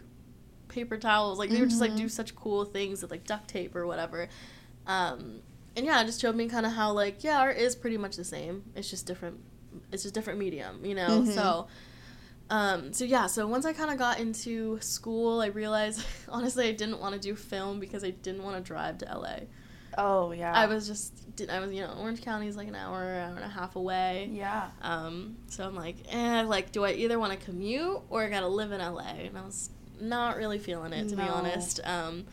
paper 0.71 0.97
towels. 0.97 1.39
Like 1.39 1.51
they 1.51 1.61
would 1.61 1.69
just 1.71 1.81
like 1.81 1.95
do 1.97 2.09
such 2.09 2.35
cool 2.35 2.65
things 2.65 3.03
with 3.03 3.11
like 3.11 3.27
duct 3.27 3.49
tape 3.49 3.77
or 3.77 3.87
whatever. 3.87 4.29
Um, 4.87 5.41
and 5.77 5.85
yeah, 5.87 6.01
it 6.01 6.07
just 6.07 6.21
showed 6.21 6.35
me 6.35 6.49
kind 6.49 6.65
of 6.67 6.73
how 6.73 6.93
like 6.93 7.23
yeah, 7.23 7.39
art 7.41 7.57
is 7.57 7.77
pretty 7.77 7.97
much 7.99 8.17
the 8.17 8.25
same. 8.25 8.65
It's 8.75 8.89
just 8.91 9.07
different. 9.07 9.39
It's 9.93 10.03
just 10.03 10.15
different 10.15 10.39
medium, 10.39 10.85
you 10.85 10.95
know. 10.95 11.23
Mhm. 11.23 11.35
So. 11.35 11.67
Um, 12.53 12.93
so 12.93 13.05
yeah, 13.05 13.29
so 13.29 13.47
once 13.47 13.65
I 13.65 13.73
kind 13.73 13.93
of 13.93 13.97
got 13.99 14.19
into 14.19 14.81
school, 14.81 15.41
I 15.41 15.47
realized 15.47 16.05
honestly 16.29 16.69
I 16.69 16.73
didn't 16.73 16.99
want 16.99 17.15
to 17.15 17.21
do 17.21 17.37
film 17.37 17.79
because 17.79 18.03
I 18.03 18.11
didn't 18.11 18.43
want 18.43 18.57
to 18.57 18.63
drive 18.63 18.99
to 18.99 19.05
LA. 19.05 19.37
oh 19.97 20.33
yeah. 20.33 20.53
I 20.53 20.67
was 20.67 20.89
just 20.89 21.37
didn't 21.37 21.51
I 21.53 21.61
was 21.61 21.73
you 21.73 21.83
know 21.83 21.93
Orange 22.01 22.23
County 22.23 22.49
is 22.49 22.57
like 22.57 22.67
an 22.67 22.75
hour 22.75 22.97
hour 23.05 23.37
and 23.37 23.45
a 23.45 23.49
half 23.49 23.77
away. 23.77 24.31
Yeah. 24.33 24.71
Um, 24.83 25.37
so 25.47 25.65
I'm 25.65 25.77
like, 25.77 25.99
eh, 26.11 26.43
like 26.43 26.73
do 26.73 26.85
I 26.85 26.91
either 26.91 27.21
want 27.21 27.33
to 27.33 27.39
commute 27.39 28.01
or 28.11 28.25
I 28.25 28.29
gotta 28.29 28.49
live 28.49 28.73
in 28.73 28.81
LA? 28.81 29.03
And 29.29 29.39
I 29.39 29.43
was 29.43 29.71
not 30.01 30.37
really 30.37 30.59
feeling 30.59 30.93
it 30.93 31.09
to 31.11 31.17
be 31.17 31.23
honest. 31.23 31.81
Um, 31.85 32.25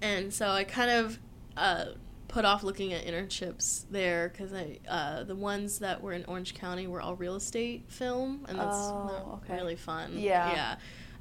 and 0.00 0.32
so 0.32 0.48
I 0.50 0.64
kind 0.64 0.90
of 0.90 1.18
uh, 1.56 1.84
put 2.28 2.44
off 2.44 2.62
looking 2.62 2.92
at 2.92 3.04
internships 3.04 3.84
there 3.90 4.28
because 4.28 4.52
I 4.52 4.78
uh, 4.88 5.24
the 5.24 5.34
ones 5.34 5.80
that 5.80 6.02
were 6.02 6.12
in 6.12 6.24
Orange 6.26 6.54
County 6.54 6.86
were 6.86 7.00
all 7.00 7.16
real 7.16 7.34
estate 7.36 7.84
film, 7.88 8.46
and 8.48 8.58
that's 8.58 8.76
Oh, 8.76 9.04
not 9.06 9.40
okay. 9.44 9.56
really 9.56 9.76
fun. 9.76 10.12
Yeah. 10.18 10.52
yeah. 10.52 10.76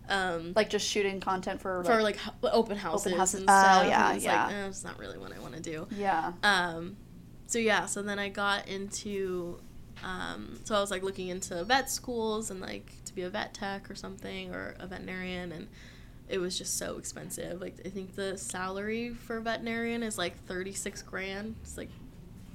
Um, 0.09 0.53
Like 0.55 0.69
just 0.69 0.87
shooting 0.87 1.19
content 1.19 1.59
for 1.61 1.83
for 1.83 2.01
like 2.01 2.17
open 2.43 2.77
houses, 2.77 3.07
open 3.07 3.19
houses. 3.19 3.39
and 3.41 3.49
Oh, 3.49 3.53
stuff. 3.53 3.87
yeah, 3.87 4.07
and 4.09 4.15
it's 4.17 4.25
yeah. 4.25 4.45
like, 4.45 4.53
eh, 4.53 4.67
it's 4.67 4.83
not 4.83 4.97
really 4.99 5.17
what 5.17 5.33
I 5.35 5.39
want 5.39 5.55
to 5.55 5.61
do. 5.61 5.87
yeah. 5.91 6.31
Um, 6.43 6.95
so 7.47 7.59
yeah, 7.59 7.85
so 7.87 8.01
then 8.01 8.19
I 8.19 8.29
got 8.29 8.67
into 8.67 9.59
um, 10.03 10.59
so 10.63 10.75
I 10.75 10.79
was 10.79 10.91
like 10.91 11.03
looking 11.03 11.27
into 11.29 11.63
vet 11.63 11.89
schools 11.89 12.51
and 12.51 12.59
like 12.59 12.91
to 13.05 13.13
be 13.13 13.23
a 13.23 13.29
vet 13.29 13.53
tech 13.53 13.89
or 13.89 13.95
something 13.95 14.53
or 14.53 14.75
a 14.79 14.87
veterinarian, 14.87 15.51
and 15.51 15.67
it 16.29 16.39
was 16.39 16.57
just 16.57 16.77
so 16.77 16.97
expensive. 16.97 17.61
Like 17.61 17.75
I 17.85 17.89
think 17.89 18.15
the 18.15 18.37
salary 18.37 19.13
for 19.13 19.37
a 19.37 19.41
veterinarian 19.41 20.03
is 20.03 20.17
like 20.17 20.37
thirty 20.45 20.73
six 20.73 21.01
grand. 21.01 21.55
It's 21.61 21.77
like 21.77 21.89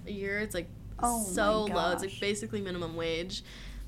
a 0.06 0.12
year. 0.12 0.38
It's 0.40 0.54
like 0.54 0.68
Oh 1.02 1.22
so 1.22 1.64
low. 1.64 1.92
It's 1.92 2.02
like 2.02 2.20
basically 2.20 2.61
minimum 2.61 2.96
wage, 2.96 3.42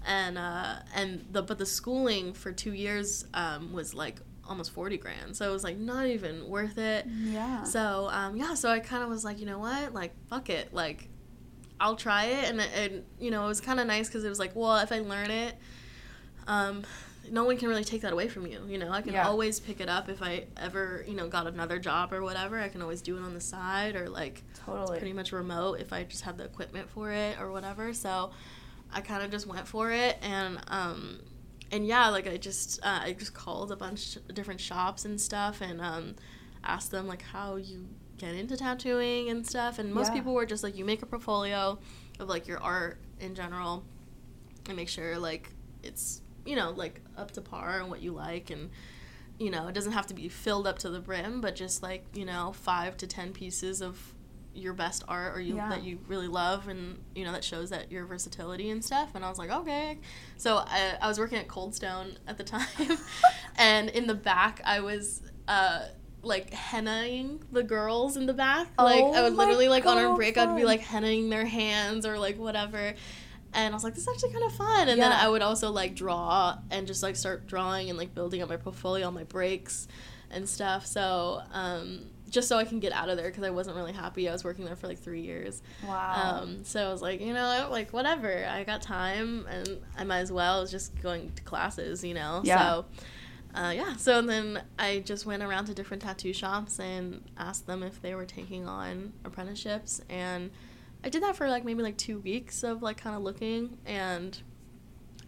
and 0.04 0.36
uh, 0.36 0.76
and 0.94 1.24
the 1.30 1.42
but 1.42 1.58
the 1.58 1.66
schooling 1.66 2.32
for 2.32 2.52
two 2.52 2.72
years 2.72 3.26
um, 3.34 3.72
was 3.72 3.94
like 3.94 4.16
almost 4.48 4.72
forty 4.72 4.96
grand. 4.96 5.36
So 5.36 5.48
it 5.48 5.52
was 5.52 5.64
like 5.64 5.78
not 5.78 6.06
even 6.06 6.48
worth 6.48 6.78
it. 6.78 7.06
Yeah. 7.06 7.62
So 7.64 8.08
um, 8.10 8.36
yeah, 8.36 8.54
so 8.54 8.68
I 8.68 8.80
kind 8.80 9.02
of 9.02 9.08
was 9.08 9.24
like, 9.24 9.38
you 9.38 9.46
know 9.46 9.58
what, 9.58 9.94
like 9.94 10.12
fuck 10.28 10.50
it, 10.50 10.74
like 10.74 11.08
I'll 11.84 11.96
try 11.96 12.24
it, 12.24 12.50
and 12.50 12.60
and 12.60 13.04
you 13.20 13.30
know 13.30 13.44
it 13.44 13.48
was 13.48 13.60
kind 13.60 13.78
of 13.78 13.86
nice 13.86 14.08
because 14.08 14.24
it 14.24 14.28
was 14.30 14.38
like, 14.38 14.56
well, 14.56 14.78
if 14.78 14.90
I 14.90 15.00
learn 15.00 15.30
it, 15.30 15.54
um, 16.46 16.82
no 17.30 17.44
one 17.44 17.56
can 17.58 17.68
really 17.68 17.84
take 17.84 18.02
that 18.02 18.12
away 18.12 18.28
from 18.28 18.46
you. 18.46 18.60
You 18.66 18.78
know, 18.78 18.90
I 18.90 19.02
can 19.02 19.12
Yeah. 19.12 19.28
always 19.28 19.60
pick 19.60 19.80
it 19.80 19.88
up 19.88 20.08
if 20.08 20.22
I 20.22 20.44
ever 20.56 21.04
you 21.06 21.14
know 21.14 21.28
got 21.28 21.46
another 21.46 21.78
job 21.78 22.12
or 22.12 22.22
whatever. 22.22 22.58
I 22.58 22.68
can 22.68 22.80
always 22.82 23.02
do 23.02 23.16
it 23.18 23.22
on 23.22 23.34
the 23.34 23.40
side 23.40 23.96
or 23.96 24.08
like 24.08 24.42
totally. 24.64 24.98
pretty 24.98 25.12
much 25.12 25.32
remote 25.32 25.74
if 25.80 25.92
I 25.92 26.04
just 26.04 26.22
have 26.22 26.36
the 26.38 26.44
equipment 26.44 26.88
for 26.90 27.10
it 27.12 27.38
or 27.38 27.52
whatever. 27.52 27.92
So 27.92 28.30
I 28.92 29.00
kind 29.02 29.22
of 29.22 29.30
just 29.30 29.46
went 29.46 29.66
for 29.68 29.90
it 29.90 30.16
and 30.22 30.58
um 30.68 31.20
and 31.70 31.86
yeah, 31.86 32.08
like 32.08 32.26
I 32.26 32.36
just 32.38 32.80
uh, 32.82 33.00
I 33.02 33.12
just 33.12 33.34
called 33.34 33.72
a 33.72 33.76
bunch 33.76 34.16
of 34.16 34.34
different 34.34 34.60
shops 34.60 35.04
and 35.04 35.20
stuff 35.20 35.60
and 35.60 35.80
um 35.80 36.14
asked 36.62 36.90
them 36.90 37.06
like 37.06 37.22
how 37.22 37.56
you 37.56 37.88
get 38.24 38.34
into 38.34 38.56
tattooing 38.56 39.28
and 39.30 39.46
stuff 39.46 39.78
and 39.78 39.92
most 39.92 40.08
Yeah. 40.08 40.14
people 40.14 40.34
were 40.34 40.46
just 40.46 40.62
like 40.62 40.76
you 40.76 40.84
make 40.84 41.02
a 41.02 41.06
portfolio 41.06 41.78
of 42.20 42.28
like 42.28 42.46
your 42.48 42.58
art 42.62 42.98
in 43.20 43.34
general 43.34 43.84
and 44.68 44.76
make 44.76 44.88
sure 44.88 45.18
like 45.18 45.50
it's 45.82 46.20
you 46.46 46.56
know 46.56 46.70
like 46.70 47.00
up 47.16 47.30
to 47.32 47.40
par 47.40 47.80
and 47.80 47.90
what 47.90 48.00
you 48.02 48.12
like 48.12 48.50
and 48.50 48.70
you 49.38 49.50
know 49.50 49.66
it 49.68 49.74
doesn't 49.74 49.92
have 49.92 50.06
to 50.06 50.14
be 50.14 50.28
filled 50.28 50.66
up 50.66 50.78
to 50.78 50.88
the 50.90 51.00
brim 51.00 51.40
but 51.40 51.54
just 51.56 51.82
like 51.82 52.04
you 52.14 52.24
know 52.24 52.52
five 52.54 52.96
to 52.96 53.06
ten 53.06 53.32
pieces 53.32 53.82
of 53.82 54.14
your 54.56 54.72
best 54.72 55.02
art 55.08 55.36
or 55.36 55.40
you 55.40 55.56
Yeah. 55.56 55.68
that 55.68 55.82
you 55.82 55.98
really 56.06 56.28
love 56.28 56.68
and 56.68 56.98
you 57.14 57.24
know 57.24 57.32
that 57.32 57.42
shows 57.42 57.70
that 57.70 57.90
your 57.90 58.06
versatility 58.06 58.70
and 58.70 58.84
stuff 58.84 59.10
and 59.16 59.24
i 59.24 59.28
was 59.28 59.36
like 59.38 59.50
okay 59.50 59.98
so 60.36 60.58
i, 60.58 60.94
I 61.02 61.08
was 61.08 61.18
working 61.18 61.38
at 61.38 61.48
cold 61.48 61.74
stone 61.74 62.16
at 62.28 62.38
the 62.38 62.44
time 62.54 62.68
and 63.56 63.90
in 63.90 64.06
the 64.06 64.14
back 64.14 64.60
i 64.64 64.78
was 64.80 65.22
uh 65.48 65.86
like 66.24 66.50
hennaing 66.50 67.40
the 67.52 67.62
girls 67.62 68.16
in 68.16 68.26
the 68.26 68.34
back 68.34 68.68
like 68.78 69.04
i 69.04 69.20
Oh 69.20 69.22
would 69.24 69.34
literally 69.34 69.68
like 69.68 69.86
on 69.86 69.98
our 69.98 70.08
God, 70.08 70.16
break 70.16 70.38
i'd 70.38 70.54
be 70.54 70.62
fun. 70.62 70.64
like 70.64 70.80
hennaing 70.80 71.30
their 71.30 71.44
hands 71.46 72.06
or 72.06 72.18
like 72.18 72.38
whatever 72.38 72.94
and 73.54 73.72
I 73.72 73.76
was 73.76 73.84
like, 73.84 73.94
this 73.94 74.02
is 74.02 74.08
actually 74.08 74.32
kind 74.32 74.44
of 74.44 74.52
fun. 74.52 74.88
And 74.88 75.00
then 75.00 75.12
I 75.12 75.28
would 75.28 75.42
also 75.42 75.70
like 75.70 75.94
draw 75.94 76.58
and 76.70 76.86
just 76.86 77.02
like 77.02 77.16
start 77.16 77.46
drawing 77.46 77.88
and 77.88 77.98
like 77.98 78.14
building 78.14 78.42
up 78.42 78.48
my 78.48 78.56
portfolio 78.56 79.06
on 79.06 79.14
my 79.14 79.24
breaks 79.24 79.86
and 80.30 80.48
stuff. 80.48 80.86
So 80.86 81.40
um, 81.52 82.06
just 82.28 82.48
so 82.48 82.58
I 82.58 82.64
can 82.64 82.80
get 82.80 82.92
out 82.92 83.08
of 83.08 83.16
there 83.16 83.28
because 83.28 83.44
I 83.44 83.50
wasn't 83.50 83.76
really 83.76 83.92
happy. 83.92 84.28
I 84.28 84.32
was 84.32 84.42
working 84.42 84.64
there 84.64 84.76
for 84.76 84.88
like 84.88 84.98
three 84.98 85.20
years. 85.20 85.62
wow. 85.86 86.40
Um, 86.42 86.64
so 86.64 86.84
I 86.84 86.90
was 86.90 87.00
like, 87.00 87.20
you 87.20 87.32
know, 87.32 87.68
like 87.70 87.92
whatever. 87.92 88.44
I 88.44 88.64
got 88.64 88.82
time 88.82 89.46
and 89.48 89.78
I 89.96 90.04
might 90.04 90.20
as 90.20 90.32
well. 90.32 90.58
I 90.58 90.60
was 90.60 90.70
just 90.70 91.00
going 91.00 91.30
to 91.36 91.42
classes, 91.42 92.02
you 92.02 92.14
know. 92.14 92.40
Yeah. 92.44 92.58
So. 92.58 92.84
Uh, 93.54 93.70
yeah, 93.70 93.94
so 93.96 94.20
then 94.20 94.62
I 94.78 94.98
just 94.98 95.26
went 95.26 95.42
around 95.42 95.66
to 95.66 95.74
different 95.74 96.02
tattoo 96.02 96.32
shops 96.32 96.80
and 96.80 97.22
asked 97.36 97.66
them 97.66 97.84
if 97.84 98.02
they 98.02 98.14
were 98.14 98.26
taking 98.26 98.66
on 98.66 99.12
apprenticeships, 99.24 100.00
and 100.08 100.50
I 101.04 101.08
did 101.08 101.22
that 101.22 101.36
for 101.36 101.48
like 101.48 101.64
maybe 101.64 101.82
like 101.82 101.96
two 101.96 102.18
weeks 102.18 102.64
of 102.64 102.82
like 102.82 102.96
kind 102.96 103.14
of 103.14 103.22
looking, 103.22 103.78
and 103.86 104.36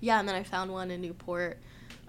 yeah, 0.00 0.18
and 0.18 0.28
then 0.28 0.35
I 0.35 0.42
found 0.42 0.73
one 0.73 0.90
in 0.90 1.00
Newport, 1.00 1.59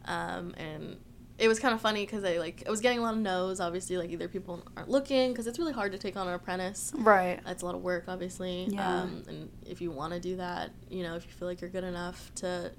um, 0.05 0.55
and 0.57 0.97
it 1.37 1.47
was 1.47 1.59
kind 1.59 1.75
of 1.75 1.81
funny 1.81 2.03
because 2.03 2.23
I 2.23 2.37
like 2.39 2.63
I 2.65 2.71
was 2.71 2.81
getting 2.81 2.97
a 2.97 3.01
lot 3.03 3.13
of 3.13 3.19
no's. 3.19 3.59
Obviously, 3.59 3.97
like 3.97 4.09
either 4.09 4.27
people 4.27 4.63
aren't 4.75 4.89
looking 4.89 5.31
because 5.31 5.45
it's 5.45 5.59
really 5.59 5.73
hard 5.73 5.91
to 5.91 5.99
take 5.99 6.17
on 6.17 6.27
an 6.27 6.33
apprentice. 6.33 6.93
right. 6.95 7.39
That's 7.45 7.61
a 7.61 7.65
lot 7.65 7.75
of 7.75 7.83
work, 7.83 8.05
obviously. 8.07 8.65
Yeah. 8.69 9.01
Um, 9.01 9.23
and 9.27 9.51
if 9.65 9.81
you 9.81 9.91
want 9.91 10.13
to 10.13 10.19
do 10.19 10.37
that, 10.37 10.71
you 10.89 11.03
know, 11.03 11.15
if 11.15 11.25
you 11.25 11.31
feel 11.31 11.47
like 11.47 11.61
you're 11.61 11.69
good 11.69 11.83
enough 11.83 12.31
to 12.35 12.71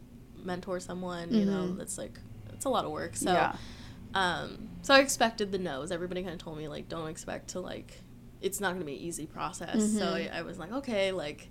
mentor 0.42 0.80
someone, 0.80 1.32
you 1.32 1.44
know, 1.44 1.72
that's 1.74 1.98
like 1.98 2.18
it's 2.58 2.66
a 2.66 2.68
lot 2.68 2.84
of 2.84 2.90
work. 2.90 3.16
So, 3.16 3.32
yeah. 3.32 3.56
um, 4.14 4.68
so 4.82 4.94
I 4.94 4.98
expected 5.00 5.52
the 5.52 5.58
no's. 5.58 5.90
Everybody 5.90 6.22
kind 6.22 6.34
of 6.34 6.40
told 6.40 6.58
me 6.58 6.68
like, 6.68 6.88
don't 6.88 7.08
expect 7.08 7.48
to 7.50 7.60
like, 7.60 8.00
it's 8.42 8.60
not 8.60 8.72
gonna 8.74 8.84
be 8.84 8.94
an 8.94 9.00
easy 9.00 9.26
process. 9.26 9.74
So 9.94 10.00
Mhm. 10.04 10.32
I, 10.34 10.38
I 10.38 10.42
was 10.42 10.58
like, 10.58 10.72
okay, 10.72 11.12
like, 11.12 11.48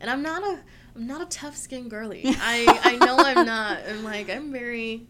and 0.00 0.10
I'm 0.10 0.22
not 0.22 0.42
a 0.42 0.60
I'm 0.94 1.06
not 1.06 1.20
a 1.22 1.26
tough 1.26 1.56
skin 1.56 1.88
girly. 1.88 2.22
I 2.26 2.80
I 2.84 3.04
know 3.04 3.16
I'm 3.18 3.46
not. 3.46 3.78
And 3.86 4.04
like 4.04 4.28
I'm 4.30 4.52
very. 4.52 5.06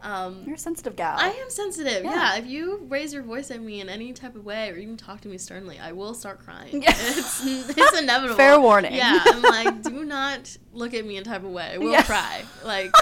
Um, 0.00 0.44
You're 0.46 0.54
a 0.54 0.58
sensitive 0.58 0.94
gal. 0.94 1.16
I 1.18 1.30
am 1.30 1.50
sensitive. 1.50 2.04
Yeah. 2.04 2.12
Yeah. 2.14 2.36
If 2.36 2.46
you 2.46 2.86
raise 2.88 3.12
your 3.12 3.24
voice 3.24 3.50
at 3.50 3.60
me 3.60 3.80
in 3.80 3.88
any 3.88 4.12
type 4.12 4.36
of 4.36 4.44
way, 4.44 4.70
or 4.70 4.76
even 4.76 4.96
talk 4.96 5.20
to 5.22 5.28
me 5.28 5.38
sternly, 5.38 5.76
I 5.80 5.90
will 5.90 6.14
start 6.14 6.38
crying. 6.38 6.82
Yeah. 6.82 6.90
It's 6.96 7.44
it's 7.44 7.98
inevitable. 7.98 8.36
Fair 8.44 8.60
warning. 8.60 8.94
Yeah. 8.94 9.18
I'm 9.26 9.42
like, 9.42 9.82
do 9.82 10.04
not 10.04 10.56
look 10.72 10.94
at 10.94 11.04
me 11.04 11.16
in 11.16 11.24
type 11.24 11.42
of 11.42 11.50
way. 11.50 11.72
I 11.74 11.78
will 11.78 11.90
Yeah. 11.90 12.02
cry. 12.04 12.44
Like, 12.64 12.92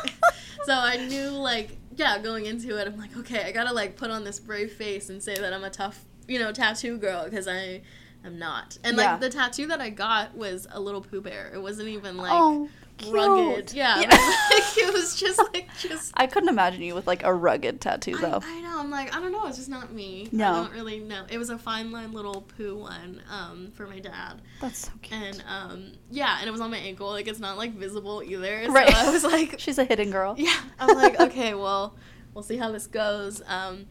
so 0.64 0.72
I 0.72 1.06
knew 1.06 1.28
like 1.32 1.76
yeah, 1.96 2.18
going 2.18 2.46
into 2.46 2.78
it, 2.78 2.86
I'm 2.86 2.98
like, 2.98 3.16
okay, 3.18 3.44
I 3.44 3.52
gotta 3.52 3.72
like 3.72 3.96
put 3.96 4.10
on 4.10 4.24
this 4.24 4.38
brave 4.38 4.72
face 4.72 5.08
and 5.10 5.22
say 5.22 5.34
that 5.34 5.52
I'm 5.52 5.64
a 5.64 5.70
tough, 5.70 6.04
you 6.28 6.38
know, 6.38 6.52
tattoo 6.52 6.98
girl 6.98 7.24
because 7.24 7.48
I 7.48 7.82
am 8.24 8.38
not. 8.38 8.78
And 8.84 8.96
like 8.96 9.04
Yeah. 9.04 9.16
the 9.18 9.30
tattoo 9.30 9.66
that 9.68 9.80
I 9.80 9.90
got 9.90 10.36
was 10.36 10.66
a 10.70 10.80
little 10.80 11.00
Pooh 11.00 11.20
Bear. 11.20 11.50
It 11.54 11.60
wasn't 11.62 11.88
even 11.88 12.16
like 12.16 12.32
oh, 12.32 12.68
cute. 12.96 13.14
rugged. 13.14 13.72
Yeah. 13.72 14.00
Yeah. 14.00 14.08
It, 14.10 14.12
was, 14.12 14.40
like, 14.50 14.88
it 14.88 14.92
was 14.92 15.20
just 15.20 15.38
like 15.38 15.68
just 15.78 16.12
I 16.14 16.26
couldn't 16.26 16.48
imagine 16.48 16.82
you 16.82 16.94
with 16.94 17.06
like 17.06 17.24
a 17.24 17.32
rugged 17.32 17.80
tattoo 17.80 18.16
though. 18.16 18.40
I, 18.42 18.58
I 18.58 18.60
know. 18.60 18.78
I'm 18.78 18.90
like, 18.90 19.14
I 19.14 19.20
don't 19.20 19.32
know. 19.32 19.46
It's 19.46 19.56
just 19.56 19.68
not 19.68 19.92
me. 19.92 20.28
No. 20.32 20.50
I 20.50 20.52
don't 20.62 20.72
really 20.72 21.00
know. 21.00 21.24
It 21.30 21.38
was 21.38 21.50
a 21.50 21.58
fine 21.58 21.90
line 21.90 22.12
little 22.12 22.42
Pooh 22.42 22.76
one 22.76 23.22
um, 23.30 23.70
for 23.74 23.86
my 23.86 23.98
dad. 23.98 24.42
That's 24.60 24.78
so 24.78 24.90
cute. 25.02 25.20
And 25.20 25.44
um, 25.48 25.92
yeah, 26.10 26.38
and 26.38 26.48
it 26.48 26.52
was 26.52 26.60
on 26.60 26.70
my 26.70 26.78
ankle. 26.78 27.08
Like, 27.08 27.28
it's 27.28 27.40
not 27.40 27.56
like 27.58 27.72
visible 27.72 28.22
either. 28.22 28.66
Right. 28.68 28.88
So 28.90 28.96
I 28.96 29.10
was 29.10 29.24
like, 29.24 29.56
She's 29.58 29.78
a 29.78 29.84
hidden 29.84 30.10
girl. 30.10 30.34
yeah. 30.38 30.56
I'm 30.78 30.96
like, 30.96 31.18
okay, 31.20 31.54
well, 31.54 31.94
we'll 32.34 32.44
see 32.44 32.56
how 32.56 32.70
this 32.70 32.86
goes. 32.86 33.42
Um, 33.46 33.86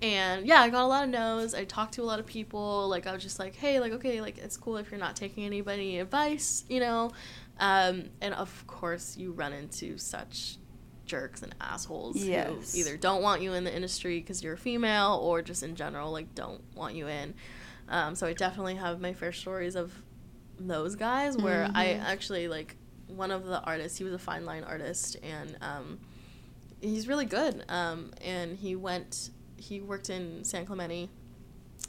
and 0.00 0.46
yeah, 0.46 0.60
I 0.60 0.68
got 0.68 0.82
a 0.82 0.86
lot 0.86 1.04
of 1.04 1.10
no's. 1.10 1.54
I 1.54 1.64
talked 1.64 1.94
to 1.94 2.02
a 2.02 2.04
lot 2.04 2.18
of 2.18 2.26
people. 2.26 2.88
Like, 2.88 3.06
I 3.06 3.12
was 3.12 3.22
just 3.22 3.38
like, 3.38 3.54
hey, 3.54 3.78
like, 3.78 3.92
okay, 3.92 4.20
like, 4.20 4.38
it's 4.38 4.56
cool 4.56 4.76
if 4.76 4.90
you're 4.90 4.98
not 4.98 5.14
taking 5.14 5.44
anybody 5.44 5.98
advice, 5.98 6.64
you 6.68 6.80
know? 6.80 7.12
Um, 7.58 8.10
and 8.20 8.34
of 8.34 8.66
course, 8.66 9.16
you 9.16 9.32
run 9.32 9.52
into 9.52 9.98
such 9.98 10.56
jerks 11.04 11.42
and 11.42 11.54
assholes 11.60 12.16
Yes. 12.16 12.72
who 12.72 12.78
either 12.78 12.96
don't 12.96 13.22
want 13.22 13.42
you 13.42 13.52
in 13.52 13.64
the 13.64 13.74
industry 13.74 14.20
because 14.20 14.42
you're 14.42 14.54
a 14.54 14.58
female 14.58 15.20
or 15.22 15.42
just 15.42 15.62
in 15.62 15.74
general, 15.76 16.10
like, 16.12 16.34
don't 16.34 16.62
want 16.74 16.94
you 16.94 17.08
in. 17.08 17.34
Um, 17.88 18.14
so 18.14 18.26
I 18.26 18.32
definitely 18.32 18.76
have 18.76 19.00
my 19.00 19.12
fair 19.12 19.32
stories 19.32 19.74
of 19.76 19.92
those 20.58 20.94
guys 20.96 21.36
where 21.36 21.68
I 21.74 21.86
Mhm. 21.86 22.02
actually, 22.04 22.48
like, 22.48 22.76
one 23.08 23.30
of 23.30 23.44
the 23.44 23.60
artists, 23.62 23.98
he 23.98 24.04
was 24.04 24.14
a 24.14 24.18
fine 24.18 24.44
line 24.46 24.64
artist, 24.64 25.16
and 25.22 25.56
um, 25.60 25.98
he's 26.80 27.06
really 27.06 27.26
good. 27.26 27.64
Um, 27.68 28.12
and 28.22 28.56
he 28.56 28.74
went, 28.76 29.30
he 29.56 29.80
worked 29.80 30.08
in 30.08 30.44
San 30.44 30.64
Clemente, 30.64 31.10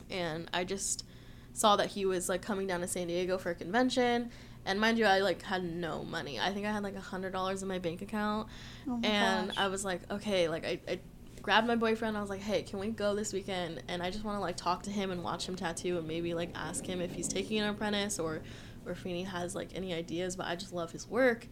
and 0.09 0.49
I 0.53 0.63
just 0.65 1.05
saw 1.53 1.75
that 1.77 1.87
he 1.91 2.05
was 2.05 2.27
like 2.29 2.41
coming 2.41 2.67
down 2.67 2.81
to 2.81 2.87
San 2.87 3.07
Diego 3.07 3.37
for 3.37 3.51
a 3.51 3.55
convention. 3.55 4.31
And 4.65 4.79
mind 4.79 4.97
you, 4.97 5.05
I 5.05 5.19
like 5.19 5.41
had 5.41 5.63
no 5.63 6.03
money. 6.03 6.39
I 6.39 6.51
think 6.53 6.65
I 6.65 6.71
had 6.71 6.83
like 6.83 6.95
a 6.95 7.01
hundred 7.01 7.33
dollars 7.33 7.61
in 7.61 7.67
my 7.67 7.79
bank 7.79 8.01
account, 8.01 8.47
Oh 8.87 8.97
my 8.97 9.07
and 9.07 9.47
gosh. 9.49 9.57
I 9.57 9.67
was 9.67 9.83
like, 9.83 10.01
okay, 10.11 10.47
like 10.47 10.65
I, 10.65 10.79
I 10.87 10.99
grabbed 11.41 11.67
my 11.67 11.75
boyfriend. 11.75 12.15
I 12.17 12.21
was 12.21 12.29
like, 12.29 12.39
hey, 12.41 12.63
can 12.63 12.79
we 12.79 12.87
go 12.87 13.13
this 13.15 13.33
weekend? 13.33 13.83
And 13.89 14.01
I 14.01 14.09
just 14.09 14.23
want 14.23 14.37
to 14.37 14.41
like 14.41 14.55
talk 14.55 14.83
to 14.83 14.89
him 14.89 15.11
and 15.11 15.21
watch 15.23 15.47
him 15.49 15.55
tattoo, 15.57 15.97
and 15.97 16.07
maybe 16.07 16.33
like 16.33 16.51
ask 16.55 16.85
him 16.85 17.01
if 17.01 17.13
he's 17.13 17.27
taking 17.27 17.59
an 17.59 17.67
apprentice 17.69 18.19
or, 18.19 18.41
or 18.85 18.93
if 18.93 19.03
he 19.03 19.23
has 19.23 19.53
like 19.53 19.69
any 19.75 19.93
ideas. 19.93 20.37
But 20.37 20.47
I 20.47 20.55
just 20.55 20.71
love 20.73 20.91
his 20.93 21.09
work, 21.09 21.45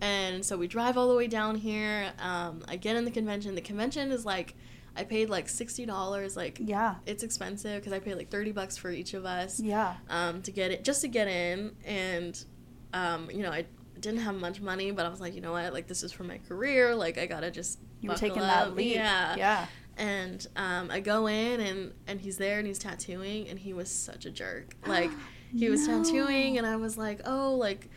and 0.00 0.44
so 0.44 0.56
we 0.56 0.68
drive 0.68 0.96
all 0.96 1.08
the 1.08 1.16
way 1.16 1.26
down 1.26 1.56
here. 1.56 2.12
Um, 2.20 2.62
I 2.68 2.76
get 2.76 2.94
in 2.96 3.04
the 3.04 3.10
convention. 3.10 3.54
The 3.56 3.60
convention 3.60 4.12
is 4.12 4.24
like, 4.24 4.54
I 4.96 5.04
paid 5.04 5.30
like 5.30 5.48
sixty 5.48 5.86
dollars. 5.86 6.36
Like 6.36 6.58
yeah. 6.60 6.96
it's 7.06 7.22
expensive 7.24 7.80
because 7.80 7.92
I 7.92 7.98
paid 7.98 8.14
like 8.14 8.30
thirty 8.30 8.52
bucks 8.52 8.76
for 8.76 8.90
each 8.90 9.14
of 9.14 9.24
us 9.24 9.58
Yeah. 9.58 9.94
um, 10.08 10.42
to 10.42 10.52
get 10.52 10.70
it 10.70 10.84
just 10.84 11.00
to 11.02 11.08
get 11.08 11.26
in 11.28 11.74
and 11.84 12.44
um, 12.92 13.30
you 13.30 13.42
know 13.42 13.50
I 13.50 13.64
didn't 14.00 14.20
have 14.20 14.34
much 14.34 14.60
money 14.60 14.90
but 14.90 15.06
I 15.06 15.08
was 15.08 15.20
like 15.20 15.34
you 15.34 15.40
know 15.40 15.52
what 15.52 15.72
like 15.72 15.86
this 15.86 16.02
is 16.02 16.10
for 16.12 16.24
my 16.24 16.38
career 16.48 16.94
like 16.94 17.18
I 17.18 17.26
gotta 17.26 17.50
just 17.50 17.78
You 18.00 18.08
were 18.10 18.16
taking 18.16 18.42
up. 18.42 18.48
that 18.68 18.76
leap. 18.76 18.94
yeah 18.96 19.36
Yeah. 19.36 19.66
and 19.96 20.44
um, 20.56 20.90
I 20.90 21.00
go 21.00 21.26
in 21.28 21.60
and 21.60 21.92
and 22.06 22.20
he's 22.20 22.36
there 22.36 22.58
and 22.58 22.66
he's 22.66 22.78
tattooing 22.78 23.48
and 23.48 23.58
he 23.58 23.72
was 23.72 23.90
such 23.90 24.26
a 24.26 24.30
jerk 24.30 24.74
like 24.86 25.10
he 25.56 25.68
was 25.70 25.86
No. 25.86 26.02
tattooing 26.02 26.58
and 26.58 26.66
I 26.66 26.76
was 26.76 26.96
like 26.98 27.20
oh 27.24 27.54
like 27.54 27.88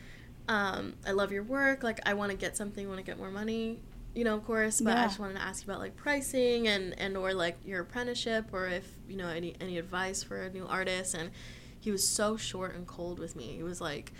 um, 0.47 0.93
I 1.07 1.11
love 1.11 1.31
your 1.31 1.43
work 1.43 1.81
like 1.83 1.99
I 2.05 2.13
want 2.13 2.31
to 2.31 2.37
get 2.37 2.55
something 2.55 2.87
want 2.87 2.99
to 2.99 3.03
get 3.05 3.17
more 3.17 3.31
money 3.31 3.79
you 4.13 4.23
know 4.23 4.35
of 4.35 4.45
course 4.45 4.79
but 4.79 4.95
I 4.95 5.05
just 5.05 5.17
wanted 5.19 5.33
to 5.35 5.41
ask 5.41 5.65
you 5.65 5.71
about 5.71 5.81
like 5.81 5.95
pricing 5.95 6.67
and 6.67 6.97
and 6.99 7.17
or 7.17 7.33
like 7.33 7.57
your 7.65 7.81
apprenticeship 7.81 8.45
or 8.53 8.67
if 8.67 8.87
you 9.09 9.17
know 9.17 9.27
any 9.27 9.55
any 9.59 9.77
advice 9.79 10.21
for 10.21 10.43
a 10.43 10.49
new 10.51 10.67
artist 10.67 11.15
and 11.15 11.31
he 11.79 11.89
was 11.91 12.07
so 12.07 12.37
short 12.37 12.75
and 12.75 12.85
cold 12.85 13.17
with 13.19 13.35
me 13.35 13.55
he 13.55 13.63
was 13.63 13.81
like 13.81 14.13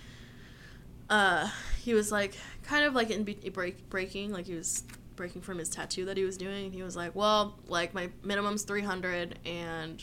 uh, 1.09 1.49
he 1.83 1.93
was 1.93 2.11
like 2.11 2.35
kind 2.63 2.85
of 2.85 2.93
like 2.95 3.09
in 3.11 3.23
be- 3.23 3.49
break 3.53 3.89
breaking, 3.89 4.31
like 4.31 4.45
he 4.45 4.55
was 4.55 4.83
breaking 5.15 5.41
from 5.41 5.57
his 5.57 5.69
tattoo 5.69 6.05
that 6.05 6.17
he 6.17 6.23
was 6.23 6.37
doing. 6.37 6.71
He 6.71 6.83
was 6.83 6.95
like, 6.95 7.15
well, 7.15 7.57
like 7.67 7.93
my 7.93 8.09
minimum's 8.23 8.63
three 8.63 8.81
hundred, 8.81 9.39
and 9.45 10.01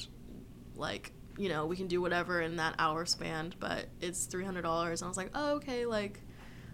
like 0.77 1.13
you 1.39 1.49
know 1.49 1.67
we 1.67 1.77
can 1.77 1.87
do 1.87 2.01
whatever 2.01 2.41
in 2.41 2.57
that 2.57 2.75
hour 2.79 3.05
span, 3.07 3.55
but 3.61 3.87
it's 4.01 4.27
three 4.27 4.45
hundred 4.45 4.63
dollars. 4.63 5.03
And 5.03 5.07
I 5.07 5.09
was 5.09 5.17
like, 5.17 5.31
oh 5.35 5.55
okay, 5.57 5.87
like 5.87 6.21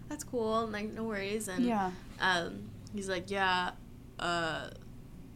that's 0.09 0.23
cool, 0.23 0.67
like 0.67 0.91
no 0.93 1.03
worries. 1.03 1.47
And 1.47 1.65
Yeah. 1.65 1.91
um, 2.19 2.69
he's 2.93 3.07
like, 3.09 3.29
yeah, 3.29 3.71
uh, 4.19 4.69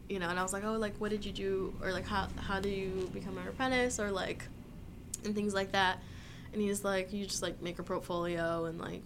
you 0.08 0.18
know, 0.18 0.28
and 0.28 0.38
I 0.38 0.42
was 0.42 0.52
like, 0.52 0.64
oh, 0.64 0.72
like, 0.72 0.96
what 0.98 1.10
did 1.10 1.24
you 1.24 1.32
do, 1.32 1.74
or 1.82 1.92
like, 1.92 2.06
how 2.06 2.28
how 2.36 2.60
do 2.60 2.68
you 2.68 3.08
become 3.12 3.38
an 3.38 3.46
apprentice, 3.48 3.98
or 4.00 4.10
like, 4.10 4.44
and 5.24 5.34
things 5.34 5.54
like 5.54 5.72
that. 5.72 5.98
And 6.54 6.62
he's 6.62 6.82
like, 6.84 7.12
you 7.12 7.26
just 7.26 7.42
like 7.42 7.60
make 7.60 7.78
a 7.78 7.82
portfolio 7.82 8.64
and 8.64 8.80
like, 8.80 9.04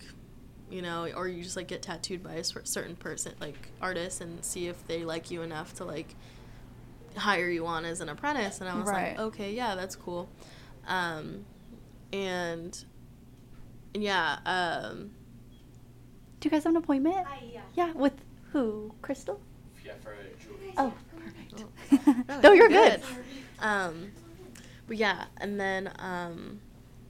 you 0.71 0.83
know, 0.83 1.09
or 1.17 1.27
you 1.27 1.43
just 1.43 1.57
like 1.57 1.67
get 1.67 1.81
tattooed 1.83 2.23
by 2.23 2.35
a 2.35 2.45
certain 2.45 2.95
person, 2.95 3.33
like 3.41 3.71
artist, 3.81 4.21
and 4.21 4.45
see 4.45 4.69
if 4.69 4.87
they 4.87 5.03
like 5.05 5.31
you 5.31 5.43
enough 5.43 5.75
to 5.77 5.85
like 5.85 6.15
hire 7.17 7.49
you 7.49 7.67
on 7.67 7.85
as 7.87 8.01
an 8.03 8.09
apprentice. 8.11 8.61
And 8.61 8.69
I 8.69 8.77
was 8.79 8.87
Right. 8.87 9.17
like, 9.17 9.19
okay, 9.29 9.55
yeah, 9.55 9.75
that's 9.75 9.97
cool. 9.97 10.29
Um, 10.87 11.45
and, 12.13 12.85
and 13.95 14.03
yeah, 14.05 14.39
um, 14.45 15.11
Do 16.41 16.47
you 16.47 16.51
guys 16.51 16.65
have 16.65 16.73
an 16.73 16.77
appointment? 16.77 17.27
Hi, 17.27 17.43
yeah. 17.53 17.61
Yeah, 17.75 17.93
with 17.95 18.13
who? 18.53 18.95
Crystal? 19.03 19.41
Yeah, 19.85 19.95
for 20.03 20.15
Julie. 20.39 20.75
Oh, 20.77 20.93
perfect. 21.17 21.65
Oh, 22.29 22.41
no, 22.43 22.53
you're 22.53 22.69
good. 22.69 23.01
good. 23.01 23.65
Um, 23.65 24.13
but 24.87 24.99
yeah, 24.99 25.25
and 25.39 25.59
then 25.59 25.91
um, 25.99 26.61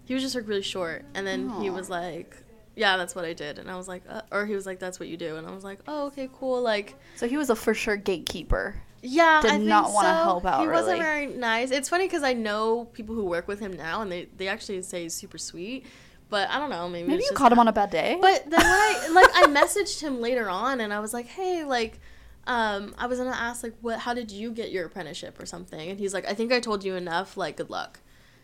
he 0.08 0.14
was 0.14 0.22
just 0.24 0.34
like 0.34 0.48
really 0.48 0.62
short, 0.62 1.04
and 1.14 1.24
then 1.26 1.48
he 1.60 1.68
was 1.70 1.88
like, 1.90 2.34
"Yeah, 2.74 2.96
that's 2.96 3.14
what 3.14 3.24
I 3.24 3.34
did," 3.34 3.58
and 3.58 3.70
I 3.70 3.76
was 3.76 3.86
like, 3.86 4.02
uh, 4.08 4.22
or 4.32 4.46
he 4.46 4.54
was 4.54 4.66
like, 4.66 4.78
"That's 4.80 4.98
what 4.98 5.08
you 5.08 5.16
do," 5.16 5.36
and 5.36 5.46
I 5.46 5.52
was 5.54 5.62
like, 5.64 5.78
"Oh, 5.86 6.06
okay, 6.06 6.28
cool." 6.32 6.60
Like, 6.62 6.96
So 7.16 7.28
he 7.28 7.36
was 7.36 7.50
a 7.50 7.54
for 7.56 7.74
sure 7.74 7.96
gatekeeper. 7.96 8.74
yeah, 9.02 9.40
Did 9.42 9.50
I 9.52 9.54
think 9.58 9.68
not 9.68 9.92
wanna 9.92 10.08
so. 10.08 10.14
help 10.24 10.44
out, 10.46 10.60
He 10.62 10.68
wasn't 10.68 10.98
very 10.98 11.26
nice. 11.26 11.70
It's 11.70 11.88
funny 11.88 12.06
because 12.06 12.22
I 12.24 12.32
know 12.32 12.86
people 12.86 13.14
who 13.14 13.24
work 13.24 13.46
with 13.46 13.60
him 13.60 13.72
now, 13.74 14.00
and 14.02 14.10
they 14.10 14.28
they 14.36 14.48
actually 14.48 14.80
say 14.82 15.02
he's 15.04 15.14
super 15.14 15.38
sweet, 15.38 15.84
but 16.30 16.48
I 16.50 16.58
don't 16.58 16.70
know, 16.70 16.88
maybe 16.88 17.08
Maybe 17.08 17.24
you 17.24 17.32
caught 17.36 17.52
him 17.52 17.58
on 17.58 17.68
a 17.68 17.72
bad 17.72 17.90
day. 17.90 18.16
but 18.20 18.42
then 18.50 18.60
when 18.60 18.66
I 18.66 19.08
like 19.12 19.30
I 19.34 19.44
messaged 19.46 20.00
him 20.00 20.20
later 20.20 20.48
on 20.48 20.80
and 20.80 20.92
I 20.92 21.00
was 21.00 21.12
like, 21.14 21.26
"Hey, 21.26 21.64
like 21.64 22.00
um 22.46 22.94
I 22.98 23.06
was 23.06 23.18
going 23.18 23.30
to 23.30 23.38
ask 23.38 23.62
like 23.62 23.74
what 23.82 23.98
how 23.98 24.14
did 24.14 24.30
you 24.30 24.50
get 24.52 24.70
your 24.72 24.86
apprenticeship 24.86 25.38
or 25.40 25.44
something?" 25.46 25.90
And 25.90 25.98
he's 25.98 26.14
like, 26.14 26.26
"I 26.26 26.34
think 26.34 26.50
I 26.52 26.60
told 26.60 26.82
you 26.82 26.94
enough, 26.96 27.36
like 27.36 27.56
good 27.58 27.68
luck." 27.70 28.00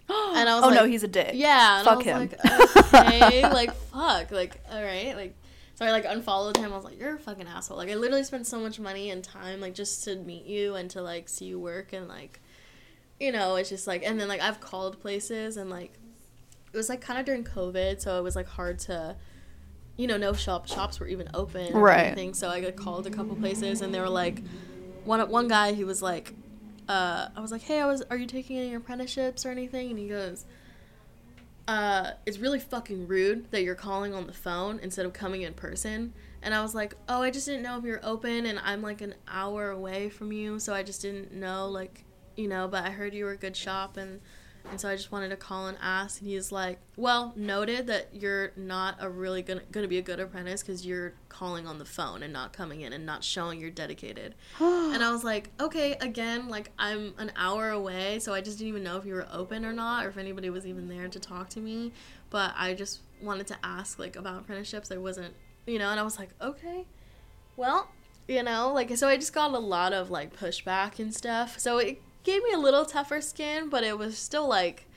and 0.37 0.49
I 0.49 0.55
was 0.57 0.65
oh 0.65 0.71
no, 0.71 0.85
he's 0.87 1.03
a 1.03 1.09
dick. 1.09 1.31
Yeah, 1.35 1.83
Fuck 1.83 2.01
I 2.01 2.03
him. 2.03 2.19
like, 2.19 2.45
"Okay, 2.95 3.43
like 3.51 3.75
fuck, 3.75 4.31
like 4.31 4.61
all 4.71 4.83
right." 4.83 5.15
Like 5.17 5.35
so 5.77 5.85
I 5.87 5.91
like 5.91 6.05
unfollowed 6.05 6.57
him. 6.57 6.73
I 6.73 6.77
was 6.77 6.85
like, 6.85 6.99
"You're 6.99 7.15
a 7.17 7.19
fucking 7.19 7.47
asshole." 7.47 7.77
Like 7.79 7.91
I 7.91 7.95
literally 7.95 8.25
spent 8.25 8.47
so 8.47 8.61
much 8.61 8.79
money 8.79 9.11
and 9.11 9.25
time 9.25 9.61
like 9.61 9.75
just 9.75 10.05
to 10.05 10.17
meet 10.17 10.45
you 10.47 10.75
and 10.75 10.91
to 10.91 11.03
like 11.03 11.29
see 11.29 11.47
you 11.47 11.59
work 11.59 11.93
and 11.93 12.07
like 12.09 12.41
you 13.21 13.33
know, 13.33 13.57
it's 13.57 13.69
just 13.71 13.87
like 13.87 14.03
and 14.05 14.21
then 14.21 14.29
like 14.29 14.41
I've 14.41 14.61
called 14.61 15.01
places 15.01 15.57
and 15.57 15.71
like 15.71 15.93
it 16.73 16.77
was 16.77 16.89
like 16.89 17.01
kind 17.01 17.19
of 17.19 17.25
during 17.25 17.45
COVID, 17.45 18.01
so 18.01 18.19
it 18.19 18.23
was 18.23 18.37
like 18.37 18.49
hard 18.49 18.79
to 18.81 19.17
you 19.97 20.09
know, 20.09 20.17
no 20.17 20.33
shop 20.33 20.67
shops 20.69 20.99
were 20.99 21.07
even 21.07 21.29
open 21.35 21.73
or 21.75 21.81
Right. 21.81 22.07
anything. 22.07 22.35
So 22.35 22.49
I 22.51 22.61
got 22.61 22.75
called 22.77 23.07
a 23.07 23.11
couple 23.11 23.37
places 23.37 23.81
and 23.81 23.95
they 23.95 24.01
were 24.01 24.09
like 24.09 24.43
one 25.05 25.21
one 25.31 25.47
guy 25.49 25.73
he 25.73 25.85
was 25.85 26.03
like 26.03 26.35
uh, 26.89 27.29
I 27.35 27.41
was 27.41 27.51
like, 27.51 27.63
"Hey, 27.63 27.81
I 27.81 27.87
was 27.87 28.03
are 28.11 28.17
you 28.17 28.27
taking 28.27 28.59
any 28.59 28.75
apprenticeships 28.75 29.45
or 29.45 29.51
anything?" 29.51 29.91
And 29.91 29.99
he 29.99 30.09
goes, 30.09 30.45
uh, 31.67 32.11
it's 32.27 32.39
really 32.39 32.61
fucking 32.61 33.07
rude 33.07 33.51
that 33.51 33.63
you're 33.63 33.75
calling 33.75 34.13
on 34.13 34.27
the 34.27 34.33
phone 34.33 34.79
instead 34.83 35.07
of 35.07 35.13
coming 35.13 35.43
in 35.43 35.55
person. 35.55 36.13
And 36.43 36.55
I 36.55 36.61
was 36.61 36.75
like, 36.75 36.95
oh, 37.09 37.23
I 37.23 37.31
just 37.31 37.47
didn't 37.47 37.63
know 37.63 37.79
if 37.79 37.85
you're 37.85 38.05
open, 38.05 38.47
and 38.47 38.59
I'm 38.63 38.83
like 38.83 39.01
an 39.01 39.15
hour 39.27 39.71
away 39.71 40.11
from 40.11 40.31
you, 40.31 40.59
so 40.59 40.75
I 40.75 40.83
just 40.83 41.01
didn't 41.01 41.33
know, 41.33 41.69
like, 41.69 42.05
you 42.37 42.49
know. 42.49 42.69
But 42.69 42.85
I 42.85 42.91
heard 42.91 43.15
you 43.15 43.25
were 43.25 43.33
a 43.33 43.37
good 43.37 43.57
shop, 43.57 43.97
and 43.97 44.21
and 44.71 44.81
so 44.81 44.89
I 44.89 44.97
just 44.97 45.13
wanted 45.13 45.29
to 45.29 45.37
call 45.37 45.67
and 45.67 45.77
ask. 45.81 46.21
And 46.21 46.29
he's 46.29 46.51
like, 46.51 46.79
well, 46.97 47.33
noted 47.37 47.87
that 47.89 48.09
you're 48.13 48.53
not 48.57 48.97
a 48.99 49.09
really 49.09 49.43
gonna 49.43 49.63
gonna 49.71 49.89
be 49.89 49.99
a 49.99 50.03
good 50.03 50.21
apprentice 50.21 50.63
because 50.63 50.87
you're 50.87 51.15
calling 51.29 51.67
on 51.67 51.79
the 51.79 51.85
phone 51.85 52.23
and 52.23 52.33
not 52.33 52.53
coming 52.53 52.81
in 52.81 52.93
and 52.93 53.05
not 53.05 53.23
showing 53.23 53.61
you're 53.61 53.71
dedicated. 53.71 54.35
And 54.95 55.03
I 55.03 55.11
was 55.11 55.25
like, 55.25 55.51
okay, 55.61 55.97
again, 56.01 56.49
like 56.49 56.71
I'm 56.79 57.15
an 57.19 57.33
hour 57.37 57.71
away, 57.71 58.21
so 58.21 58.33
I 58.33 58.41
just 58.41 58.59
didn't 58.59 58.69
even 58.69 58.85
know 58.85 58.97
if 58.97 59.05
you 59.05 59.15
were 59.15 59.27
open 59.33 59.65
or 59.65 59.73
not, 59.73 60.07
or 60.07 60.09
if 60.09 60.17
anybody 60.17 60.51
was 60.51 60.67
even 60.67 60.89
there 60.89 61.09
to 61.09 61.19
talk 61.19 61.49
to 61.51 61.61
me. 61.61 61.93
But 62.31 62.55
I 62.57 62.75
just 62.75 63.01
wanted 63.21 63.47
to 63.49 63.57
ask 63.65 63.99
like 63.99 64.17
about 64.17 64.41
apprenticeships. 64.41 64.93
I 64.93 64.99
wasn't, 64.99 65.35
you 65.67 65.79
know, 65.79 65.91
and 65.91 65.99
I 65.99 66.05
was 66.05 66.19
like, 66.19 66.31
okay, 66.41 66.87
well, 67.57 67.91
you 68.29 68.43
know, 68.43 68.73
like 68.73 68.97
so 68.97 69.09
I 69.09 69.17
just 69.17 69.33
got 69.33 69.53
a 69.53 69.59
lot 69.59 69.93
of 69.93 70.11
like 70.11 70.35
pushback 70.37 70.99
and 70.99 71.13
stuff. 71.15 71.59
So 71.59 71.79
it 71.79 72.01
gave 72.25 72.43
me 72.43 72.53
a 72.53 72.59
little 72.59 72.85
tougher 72.85 73.21
skin, 73.21 73.69
but 73.69 73.85
it 73.85 73.97
was 73.97 74.19
still 74.19 74.49
like, 74.49 74.89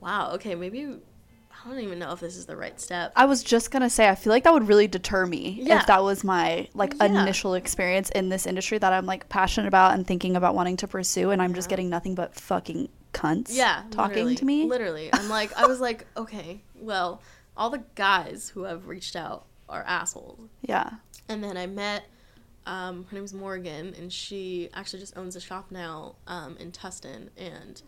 wow, 0.00 0.32
okay, 0.34 0.54
maybe 0.54 0.84
I 0.84 1.68
don't 1.68 1.80
even 1.80 1.98
know 1.98 2.12
if 2.12 2.20
this 2.20 2.36
is 2.36 2.46
the 2.46 2.56
right 2.56 2.78
step. 2.80 3.12
I 3.16 3.24
was 3.24 3.42
just 3.42 3.70
gonna 3.72 3.90
say, 3.90 4.08
I 4.08 4.14
feel 4.14 4.30
like 4.32 4.44
that 4.44 4.52
would 4.52 4.68
really 4.68 4.86
deter 4.86 5.26
me 5.26 5.58
Yeah. 5.62 5.80
if 5.80 5.86
that 5.86 6.02
was 6.02 6.22
my 6.22 6.68
like 6.74 6.94
Yeah. 7.00 7.22
initial 7.22 7.54
experience 7.54 8.10
in 8.10 8.28
this 8.28 8.46
industry 8.46 8.78
that 8.78 8.92
I'm 8.92 9.06
like 9.06 9.28
passionate 9.28 9.66
about 9.66 9.94
and 9.94 10.06
thinking 10.06 10.36
about 10.36 10.54
wanting 10.54 10.76
to 10.78 10.86
pursue, 10.86 11.30
and 11.30 11.42
I'm 11.42 11.54
just 11.54 11.68
getting 11.68 11.88
nothing 11.90 12.14
but 12.14 12.34
fucking 12.34 12.88
cunts. 13.12 13.48
yeah 13.56 13.82
talking 13.90 14.16
literally, 14.26 14.34
to 14.36 14.44
me. 14.44 14.64
literally 14.66 15.08
i'm 15.14 15.26
like 15.30 15.50
i 15.56 15.66
was 15.66 15.80
like 15.80 16.06
okay 16.18 16.60
well 16.74 17.22
all 17.56 17.70
the 17.70 17.82
guys 17.94 18.50
who 18.52 18.64
have 18.64 18.88
reached 18.88 19.16
out 19.16 19.46
are 19.70 19.82
assholes 19.84 20.38
Yeah. 20.60 20.90
and 21.26 21.42
then 21.42 21.56
i 21.56 21.66
met 21.66 22.04
um, 22.66 23.06
her 23.10 23.16
name's 23.16 23.32
morgan 23.32 23.94
and 23.96 24.12
she 24.12 24.68
actually 24.74 24.98
just 24.98 25.16
owns 25.16 25.34
a 25.36 25.40
shop 25.40 25.70
now 25.70 26.16
um, 26.26 26.56
in 26.58 26.70
tustin 26.70 27.28
and 27.36 27.82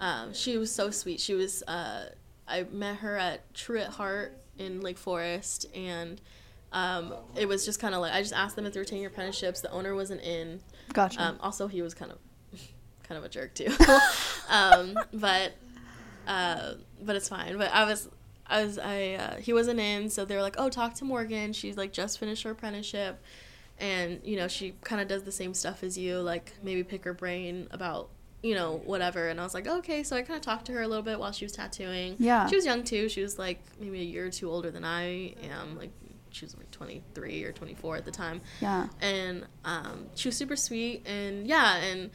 um, 0.00 0.32
she 0.32 0.56
was 0.56 0.72
so 0.74 0.90
sweet 0.90 1.20
she 1.20 1.34
was 1.34 1.62
uh, 1.68 2.06
i 2.48 2.64
met 2.72 2.96
her 2.96 3.16
at 3.16 3.52
true 3.54 3.78
at 3.78 3.88
heart 3.90 4.38
in 4.58 4.80
lake 4.80 4.98
forest 4.98 5.66
and 5.74 6.20
um, 6.72 7.12
it 7.36 7.46
was 7.46 7.64
just 7.66 7.78
kind 7.80 7.94
of 7.94 8.00
like 8.00 8.12
i 8.12 8.22
just 8.22 8.32
asked 8.32 8.56
them 8.56 8.64
if 8.64 8.72
they 8.72 8.80
were 8.80 8.84
taking 8.84 9.04
apprenticeships 9.04 9.60
the 9.60 9.70
owner 9.70 9.94
wasn't 9.94 10.20
in 10.22 10.60
Gotcha. 10.92 11.22
um, 11.22 11.38
also, 11.40 11.68
he 11.68 11.82
was 11.82 11.94
kind 11.94 12.12
of 12.12 12.18
kind 13.08 13.18
of 13.18 13.24
a 13.24 13.28
jerk 13.28 13.54
too. 13.54 13.72
um, 14.50 14.98
but 15.12 15.52
uh, 16.26 16.74
but 17.00 17.16
it's 17.16 17.28
fine. 17.28 17.56
But 17.58 17.72
I 17.72 17.84
was 17.84 18.08
I 18.46 18.64
was 18.64 18.78
I 18.78 19.12
uh, 19.14 19.36
he 19.36 19.52
wasn't 19.52 19.80
in, 19.80 20.10
so 20.10 20.24
they 20.24 20.36
were 20.36 20.42
like, 20.42 20.56
oh, 20.58 20.68
talk 20.68 20.94
to 20.94 21.04
Morgan. 21.04 21.52
She's 21.52 21.76
like 21.76 21.92
just 21.92 22.18
finished 22.18 22.42
her 22.44 22.50
apprenticeship, 22.50 23.22
and 23.82 24.20
you 24.24 24.36
know 24.36 24.48
she 24.48 24.74
kind 24.82 25.02
of 25.02 25.08
does 25.08 25.24
the 25.24 25.32
same 25.32 25.52
stuff 25.52 25.82
as 25.82 25.98
you, 25.98 26.20
like 26.20 26.52
maybe 26.62 26.84
pick 26.84 27.04
her 27.04 27.12
brain 27.12 27.66
about 27.72 28.08
you 28.42 28.54
know 28.54 28.80
whatever. 28.84 29.28
And 29.28 29.40
I 29.40 29.42
was 29.42 29.54
like, 29.54 29.66
okay. 29.66 30.02
So 30.02 30.16
I 30.16 30.22
kind 30.22 30.36
of 30.36 30.42
talked 30.42 30.66
to 30.66 30.72
her 30.72 30.82
a 30.82 30.88
little 30.88 31.02
bit 31.02 31.18
while 31.18 31.32
she 31.32 31.44
was 31.44 31.52
tattooing. 31.52 32.16
Yeah. 32.18 32.46
she 32.46 32.56
was 32.56 32.64
young 32.64 32.84
too. 32.84 33.08
She 33.08 33.22
was 33.22 33.38
like 33.38 33.60
maybe 33.78 34.00
a 34.00 34.04
year 34.04 34.26
or 34.26 34.30
two 34.30 34.50
older 34.50 34.70
than 34.70 34.84
I 34.84 35.34
am. 35.42 35.76
Like 35.76 35.90
she 36.30 36.44
was 36.44 36.56
like 36.56 36.70
23 36.70 37.44
or 37.44 37.52
24 37.52 37.96
at 37.96 38.04
the 38.06 38.10
time 38.10 38.40
yeah. 38.60 38.88
and 39.02 39.44
um, 39.66 40.06
she 40.14 40.28
was 40.28 40.36
super 40.36 40.56
sweet 40.56 41.06
and 41.06 41.46
yeah 41.46 41.76
and, 41.76 42.10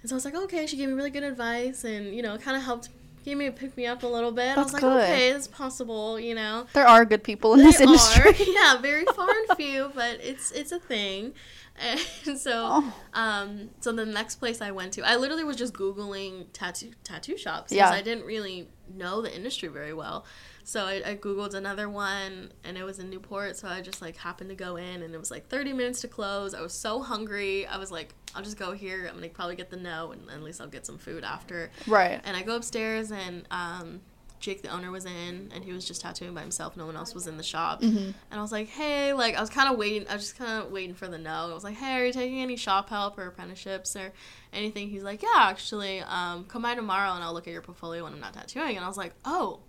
and 0.00 0.08
so 0.08 0.14
i 0.14 0.16
was 0.16 0.24
like 0.24 0.36
okay 0.36 0.64
she 0.64 0.76
gave 0.76 0.88
me 0.88 0.94
really 0.94 1.10
good 1.10 1.24
advice 1.24 1.82
and 1.82 2.14
you 2.14 2.22
know 2.22 2.38
kind 2.38 2.56
of 2.56 2.62
helped 2.62 2.88
gave 3.24 3.36
me 3.36 3.46
a 3.46 3.52
pick 3.52 3.76
me 3.76 3.86
up 3.86 4.02
a 4.02 4.06
little 4.06 4.32
bit 4.32 4.56
i 4.56 4.62
was 4.62 4.72
like 4.72 4.82
good. 4.82 5.02
okay 5.02 5.28
it's 5.30 5.46
possible 5.48 6.18
you 6.18 6.34
know 6.34 6.66
There 6.72 6.86
are 6.86 7.04
good 7.04 7.22
people 7.22 7.52
in 7.54 7.60
They 7.60 7.64
this 7.66 7.80
industry. 7.86 8.30
are, 8.30 8.34
yeah 8.52 8.78
very 8.80 9.04
far 9.14 9.28
and 9.30 9.56
few 9.56 9.90
but 9.94 10.18
it's 10.22 10.50
it's 10.52 10.72
a 10.72 10.78
thing 10.80 11.32
and 12.26 12.38
so 12.38 12.52
Oh. 12.70 12.94
um 13.14 13.70
so 13.80 13.92
the 13.92 14.04
next 14.04 14.36
place 14.36 14.60
i 14.60 14.70
went 14.70 14.92
to 14.94 15.02
i 15.08 15.16
literally 15.16 15.44
was 15.44 15.56
just 15.56 15.72
googling 15.72 16.46
tattoo 16.52 16.90
tattoo 17.04 17.36
shops 17.38 17.70
because 17.72 17.90
Yeah. 17.90 17.96
i 17.96 18.02
didn't 18.02 18.24
really 18.26 18.68
know 18.94 19.22
the 19.22 19.34
industry 19.34 19.68
very 19.68 19.94
well 19.94 20.24
so 20.64 20.84
I, 20.84 21.02
I 21.04 21.16
googled 21.16 21.54
another 21.54 21.88
one 21.88 22.52
and 22.64 22.76
it 22.78 22.84
was 22.84 22.98
in 22.98 23.10
newport 23.10 23.56
so 23.56 23.68
i 23.68 23.80
just 23.80 24.00
like 24.02 24.16
happened 24.16 24.50
to 24.50 24.56
go 24.56 24.76
in 24.76 25.02
and 25.02 25.14
it 25.14 25.18
was 25.18 25.30
like 25.30 25.48
30 25.48 25.72
minutes 25.72 26.00
to 26.02 26.08
close 26.08 26.54
i 26.54 26.60
was 26.60 26.72
so 26.72 27.00
hungry 27.02 27.66
i 27.66 27.76
was 27.78 27.90
like 27.90 28.14
i'll 28.34 28.42
just 28.42 28.58
go 28.58 28.72
here 28.72 29.06
i'm 29.08 29.14
gonna 29.16 29.28
probably 29.28 29.56
get 29.56 29.70
the 29.70 29.76
no 29.76 30.12
and 30.12 30.30
at 30.30 30.42
least 30.42 30.60
i'll 30.60 30.66
get 30.68 30.86
some 30.86 30.98
food 30.98 31.24
after 31.24 31.70
Right. 31.86 32.20
and 32.24 32.36
I 32.36 32.42
go 32.42 32.56
upstairs, 32.56 33.10
and 33.10 33.44
um, 33.50 34.00
Jake, 34.40 34.62
the 34.62 34.68
owner, 34.70 34.90
was 34.90 35.04
in, 35.04 35.50
and 35.54 35.62
he 35.64 35.72
was 35.72 35.86
just 35.86 36.00
tattooing 36.00 36.34
by 36.34 36.40
himself. 36.40 36.76
No 36.76 36.84
one 36.86 36.96
else 36.96 37.14
was 37.14 37.28
in 37.28 37.36
the 37.36 37.44
shop. 37.44 37.80
Mm-hmm. 37.80 37.96
And 37.98 38.14
I 38.32 38.40
was 38.42 38.50
like, 38.50 38.68
hey, 38.68 39.12
like, 39.12 39.36
I 39.36 39.40
was 39.40 39.50
kind 39.50 39.70
of 39.72 39.78
waiting. 39.78 40.08
I 40.08 40.14
was 40.14 40.22
just 40.24 40.36
kind 40.36 40.64
of 40.64 40.72
waiting 40.72 40.94
for 40.96 41.06
the 41.06 41.16
no. 41.18 41.30
I 41.30 41.54
was 41.54 41.62
like, 41.62 41.76
hey, 41.76 41.92
are 42.00 42.06
you 42.06 42.12
taking 42.12 42.40
any 42.40 42.56
shop 42.56 42.88
help 42.88 43.18
or 43.18 43.26
apprenticeships 43.28 43.94
or 43.94 44.12
anything? 44.52 44.88
He's 44.90 45.04
like, 45.04 45.22
yeah, 45.22 45.28
actually, 45.36 46.00
um, 46.00 46.44
come 46.46 46.62
by 46.62 46.74
tomorrow, 46.74 47.12
and 47.12 47.22
I'll 47.22 47.32
look 47.34 47.46
at 47.46 47.52
your 47.52 47.62
portfolio 47.62 48.02
when 48.02 48.14
I'm 48.14 48.20
not 48.20 48.34
tattooing. 48.34 48.74
And 48.76 48.84
I 48.84 48.88
was 48.88 48.96
like, 48.96 49.12
oh, 49.24 49.60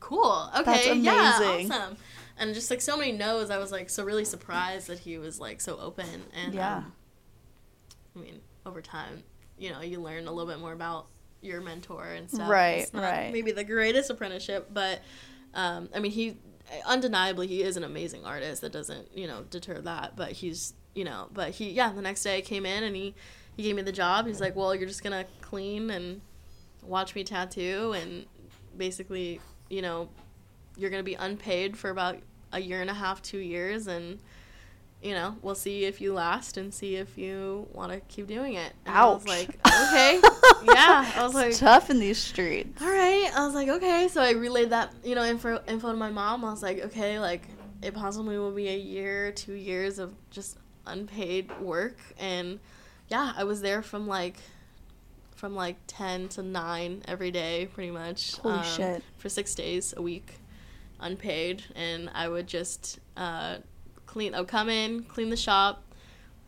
cool. 0.00 0.50
Okay, 0.58 0.64
That's 0.88 1.00
yeah, 1.00 1.40
awesome. 1.70 1.96
And 2.38 2.54
just 2.54 2.70
like 2.70 2.80
so 2.80 2.96
many 2.96 3.12
no's, 3.12 3.50
I 3.50 3.58
was 3.58 3.72
like 3.72 3.90
so 3.90 4.04
really 4.04 4.24
surprised 4.24 4.86
that 4.86 5.00
he 5.00 5.18
was 5.18 5.40
like 5.40 5.60
so 5.60 5.78
open. 5.78 6.06
And 6.34 6.54
Yeah. 6.54 6.76
um, 6.76 6.92
I 8.16 8.20
mean, 8.20 8.40
over 8.64 8.80
time, 8.80 9.22
you 9.58 9.70
know, 9.70 9.80
you 9.80 10.00
learn 10.00 10.26
a 10.26 10.32
little 10.32 10.50
bit 10.50 10.60
more 10.60 10.72
about 10.72 11.06
your 11.40 11.60
mentor 11.60 12.04
and 12.04 12.30
stuff. 12.30 12.48
Right, 12.48 12.78
It's 12.82 12.92
not 12.92 13.02
right. 13.02 13.32
Maybe 13.32 13.52
the 13.52 13.64
greatest 13.64 14.10
apprenticeship, 14.10 14.70
but 14.72 15.00
um, 15.54 15.88
I 15.94 16.00
mean, 16.00 16.12
he 16.12 16.36
undeniably 16.86 17.46
he 17.46 17.62
is 17.62 17.76
an 17.76 17.84
amazing 17.84 18.24
artist. 18.24 18.60
That 18.60 18.72
doesn't 18.72 19.16
you 19.16 19.26
know 19.26 19.44
deter 19.50 19.80
that, 19.80 20.16
but 20.16 20.32
he's 20.32 20.74
you 20.94 21.04
know, 21.04 21.28
but 21.32 21.50
he 21.50 21.70
yeah. 21.70 21.92
The 21.92 22.02
next 22.02 22.22
day 22.22 22.38
I 22.38 22.40
came 22.40 22.66
in 22.66 22.82
and 22.84 22.94
he 22.94 23.14
he 23.56 23.62
gave 23.64 23.74
me 23.76 23.82
the 23.82 23.92
job. 23.92 24.26
He's 24.26 24.40
like, 24.40 24.54
well, 24.54 24.74
you're 24.74 24.88
just 24.88 25.02
gonna 25.02 25.24
clean 25.40 25.90
and 25.90 26.20
watch 26.82 27.14
me 27.14 27.24
tattoo 27.24 27.94
and 27.96 28.26
basically 28.76 29.40
you 29.68 29.82
know 29.82 30.08
you're 30.76 30.90
gonna 30.90 31.02
be 31.02 31.14
unpaid 31.14 31.76
for 31.76 31.90
about 31.90 32.18
a 32.52 32.60
year 32.60 32.80
and 32.80 32.90
a 32.90 32.94
half, 32.94 33.20
two 33.22 33.38
years, 33.38 33.86
and 33.86 34.18
you 35.02 35.12
know, 35.14 35.36
we'll 35.42 35.54
see 35.54 35.84
if 35.84 36.00
you 36.00 36.12
last 36.12 36.56
and 36.56 36.74
see 36.74 36.96
if 36.96 37.16
you 37.16 37.68
want 37.72 37.92
to 37.92 38.00
keep 38.08 38.26
doing 38.26 38.54
it. 38.54 38.72
And 38.84 38.96
I 38.96 39.06
was 39.06 39.26
like, 39.28 39.48
okay, 39.66 40.20
yeah. 40.64 41.12
I 41.14 41.22
was 41.22 41.34
like, 41.34 41.50
It's 41.50 41.60
tough 41.60 41.88
in 41.88 42.00
these 42.00 42.18
streets. 42.18 42.82
all 42.82 42.88
right. 42.88 43.30
I 43.32 43.46
was 43.46 43.54
like, 43.54 43.68
okay. 43.68 44.08
So 44.08 44.20
I 44.20 44.32
relayed 44.32 44.70
that, 44.70 44.92
you 45.04 45.14
know, 45.14 45.24
info 45.24 45.60
info 45.68 45.92
to 45.92 45.96
my 45.96 46.10
mom. 46.10 46.44
I 46.44 46.50
was 46.50 46.62
like, 46.62 46.80
okay, 46.86 47.20
like 47.20 47.42
it 47.80 47.94
possibly 47.94 48.38
will 48.38 48.50
be 48.50 48.68
a 48.68 48.76
year, 48.76 49.30
two 49.30 49.52
years 49.52 50.00
of 50.00 50.14
just 50.30 50.58
unpaid 50.86 51.60
work, 51.60 51.98
and 52.18 52.58
yeah, 53.08 53.32
I 53.36 53.44
was 53.44 53.60
there 53.60 53.82
from 53.82 54.08
like 54.08 54.38
from 55.38 55.54
like 55.54 55.76
ten 55.86 56.28
to 56.30 56.42
nine 56.42 57.02
every 57.06 57.30
day, 57.30 57.68
pretty 57.72 57.90
much. 57.92 58.36
Holy 58.38 58.56
um, 58.58 58.64
shit. 58.64 59.02
For 59.18 59.28
six 59.28 59.54
days 59.54 59.94
a 59.96 60.02
week, 60.02 60.34
unpaid, 61.00 61.62
and 61.74 62.10
I 62.14 62.28
would 62.28 62.46
just 62.46 62.98
uh, 63.16 63.58
clean. 64.06 64.34
I 64.34 64.40
would 64.40 64.48
come 64.48 64.68
in, 64.68 65.04
clean 65.04 65.30
the 65.30 65.36
shop, 65.36 65.82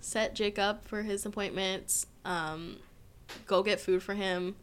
set 0.01 0.35
Jake 0.35 0.59
up 0.59 0.85
for 0.85 1.03
his 1.03 1.25
appointments, 1.25 2.07
um, 2.25 2.77
go 3.47 3.63
get 3.63 3.81
food 3.81 4.03
for 4.03 4.15
him, 4.15 4.57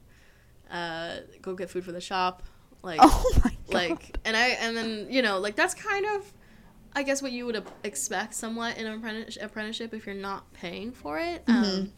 uh, 0.70 1.18
go 1.42 1.56
get 1.56 1.70
food 1.70 1.86
for 1.86 1.94
the 1.94 2.02
shop, 2.02 2.44
like 2.84 3.00
Oh 3.02 3.32
my 3.46 3.52
god. 3.52 3.74
like 3.74 4.18
and 4.26 4.36
I 4.36 4.48
and 4.50 4.76
then 4.76 5.08
you 5.10 5.22
know 5.22 5.40
like 5.40 5.56
that's 5.56 5.74
kind 5.74 6.06
of 6.18 6.34
I 6.94 7.04
guess 7.04 7.22
what 7.22 7.32
you 7.32 7.46
would 7.46 7.64
expect 7.84 8.34
somewhat 8.34 8.78
in 8.78 8.88
an 8.88 8.94
apprentice- 9.00 9.38
apprenticeship 9.40 9.94
if 9.94 10.06
you're 10.06 10.16
not 10.16 10.52
paying 10.54 10.92
for 10.92 11.18
it. 11.20 11.46
Mhm. 11.46 11.54
Um, 11.80 11.94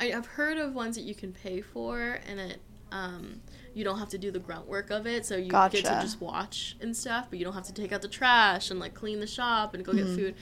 I, 0.00 0.12
I've 0.12 0.26
heard 0.26 0.58
of 0.58 0.74
ones 0.74 0.96
that 0.96 1.02
you 1.02 1.14
can 1.14 1.32
pay 1.32 1.60
for 1.60 2.18
and 2.26 2.40
it 2.40 2.60
um, 2.92 3.40
you 3.74 3.82
don't 3.82 3.98
have 3.98 4.10
to 4.10 4.18
do 4.18 4.30
the 4.30 4.38
grunt 4.38 4.68
work 4.68 4.90
of 4.90 5.04
it, 5.06 5.26
so 5.26 5.36
you 5.36 5.50
get 5.50 5.72
to 5.72 5.82
just 5.82 6.20
watch 6.20 6.76
and 6.80 6.96
stuff, 6.96 7.26
but 7.28 7.40
you 7.40 7.44
don't 7.44 7.54
have 7.54 7.64
to 7.64 7.72
take 7.74 7.92
out 7.92 8.02
the 8.02 8.08
trash 8.08 8.70
and 8.70 8.78
like 8.78 8.94
clean 8.94 9.18
the 9.18 9.26
shop 9.26 9.74
and 9.74 9.84
go 9.84 9.92
get 9.92 10.06
Mhm. 10.06 10.14
food. 10.14 10.34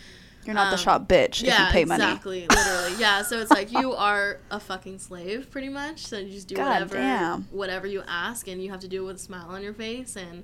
You're 0.45 0.55
not 0.55 0.67
the 0.71 0.77
um, 0.77 0.83
shop 0.83 1.09
bitch 1.09 1.43
if 1.45 1.59
you 1.59 1.65
pay 1.71 1.85
money. 1.85 2.03
exactly, 2.03 2.47
literally. 2.49 2.95
Yeah, 2.99 3.23
so 3.23 3.38
it's 3.38 3.51
like 3.51 3.73
you 3.73 3.93
are 3.95 4.38
a 4.51 4.59
fucking 4.61 4.99
slave, 4.99 5.51
pretty 5.51 5.69
much. 5.69 6.05
So 6.07 6.19
you 6.19 6.31
just 6.33 6.49
do 6.49 6.57
God 6.57 6.69
whatever, 6.69 6.97
damn. 6.97 7.43
whatever 7.45 7.87
you 7.87 8.03
ask, 8.07 8.49
and 8.49 8.62
you 8.62 8.71
have 8.71 8.81
to 8.81 8.88
do 8.88 9.05
it 9.05 9.07
with 9.07 9.17
a 9.17 9.21
smile 9.21 9.47
on 9.49 9.62
your 9.62 9.73
face. 9.73 10.17
And 10.17 10.43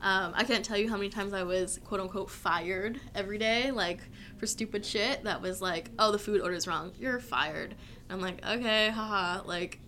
um, 0.00 0.32
I 0.34 0.44
can't 0.44 0.64
tell 0.64 0.76
you 0.78 0.88
how 0.88 0.96
many 0.96 1.08
times 1.10 1.32
I 1.32 1.42
was 1.42 1.80
quote 1.84 2.00
unquote 2.00 2.30
fired 2.30 3.00
every 3.14 3.36
day, 3.36 3.72
like 3.72 4.00
for 4.38 4.46
stupid 4.46 4.86
shit 4.86 5.24
that 5.24 5.42
was 5.42 5.60
like, 5.60 5.90
oh, 5.98 6.12
the 6.12 6.18
food 6.18 6.40
order's 6.40 6.66
wrong, 6.68 6.92
you're 6.98 7.18
fired. 7.20 7.74
I'm 8.12 8.20
like, 8.20 8.44
okay, 8.46 8.90
haha, 8.90 9.42
like. 9.46 9.78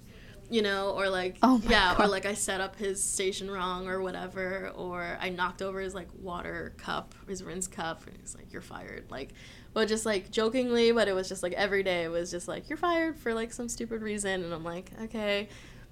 You 0.50 0.60
know, 0.60 0.90
or 0.90 1.08
like, 1.08 1.38
Oh 1.42 1.60
yeah, 1.66 1.96
or 1.98 2.06
like 2.06 2.26
I 2.26 2.34
set 2.34 2.60
up 2.60 2.76
his 2.76 3.02
station 3.02 3.50
wrong 3.50 3.88
or 3.88 4.02
whatever, 4.02 4.72
or 4.76 5.16
I 5.18 5.30
knocked 5.30 5.62
over 5.62 5.80
his 5.80 5.94
like 5.94 6.08
water 6.20 6.74
cup, 6.76 7.14
his 7.26 7.42
rinse 7.42 7.66
cup, 7.66 8.06
and 8.06 8.14
he's 8.20 8.34
like, 8.36 8.52
"You're 8.52 8.60
fired." 8.60 9.06
Like, 9.10 9.32
but 9.72 9.88
just 9.88 10.04
like 10.04 10.30
jokingly, 10.30 10.92
but 10.92 11.08
it 11.08 11.14
was 11.14 11.30
just 11.30 11.42
like 11.42 11.54
every 11.54 11.82
day 11.82 12.04
it 12.04 12.10
was 12.10 12.30
just 12.30 12.46
like 12.46 12.68
you're 12.68 12.76
fired 12.76 13.18
for 13.18 13.32
like 13.32 13.54
some 13.54 13.70
stupid 13.70 14.02
reason, 14.02 14.44
and 14.44 14.52
I'm 14.52 14.62
like, 14.64 14.90
okay, 15.04 15.48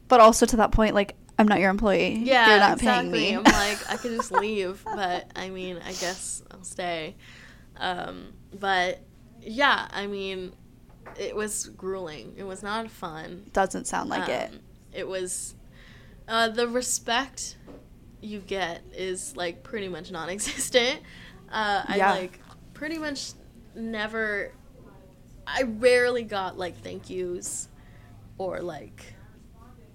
But 0.06 0.20
also 0.20 0.44
to 0.44 0.56
that 0.58 0.70
point, 0.70 0.94
like, 0.94 1.16
I'm 1.38 1.48
not 1.48 1.58
your 1.58 1.70
employee. 1.70 2.16
yeah, 2.18 2.50
You're 2.50 2.58
not 2.58 2.72
exactly. 2.74 3.20
paying 3.20 3.32
me. 3.32 3.36
I'm 3.36 3.44
like, 3.44 3.90
I 3.90 3.96
could 3.96 4.10
just 4.12 4.32
leave, 4.32 4.84
but 4.84 5.30
I 5.34 5.48
mean, 5.48 5.78
I 5.82 5.92
guess 5.94 6.42
I'll 6.50 6.62
stay. 6.62 7.16
Um, 7.78 8.34
but 8.60 9.00
yeah, 9.40 9.88
I 9.90 10.06
mean, 10.06 10.52
it 11.18 11.34
was 11.36 11.68
grueling. 11.76 12.34
It 12.36 12.44
was 12.44 12.62
not 12.62 12.90
fun. 12.90 13.50
Doesn't 13.52 13.86
sound 13.86 14.10
like 14.10 14.28
it. 14.28 14.50
Um, 14.50 14.60
It 14.92 15.06
was 15.08 15.54
uh, 16.28 16.48
the 16.48 16.68
respect 16.68 17.56
you 18.20 18.38
get 18.40 18.82
is 18.94 19.36
like 19.36 19.62
pretty 19.62 19.88
much 19.88 20.10
non-existent. 20.10 21.00
Uh, 21.50 21.84
I 21.86 21.96
Yeah. 21.96 22.12
like 22.12 22.40
pretty 22.72 22.96
much 22.96 23.32
never. 23.74 24.52
I 25.46 25.64
rarely 25.64 26.22
got 26.22 26.56
like 26.56 26.78
thank 26.82 27.10
yous, 27.10 27.68
or 28.38 28.60
like, 28.62 29.04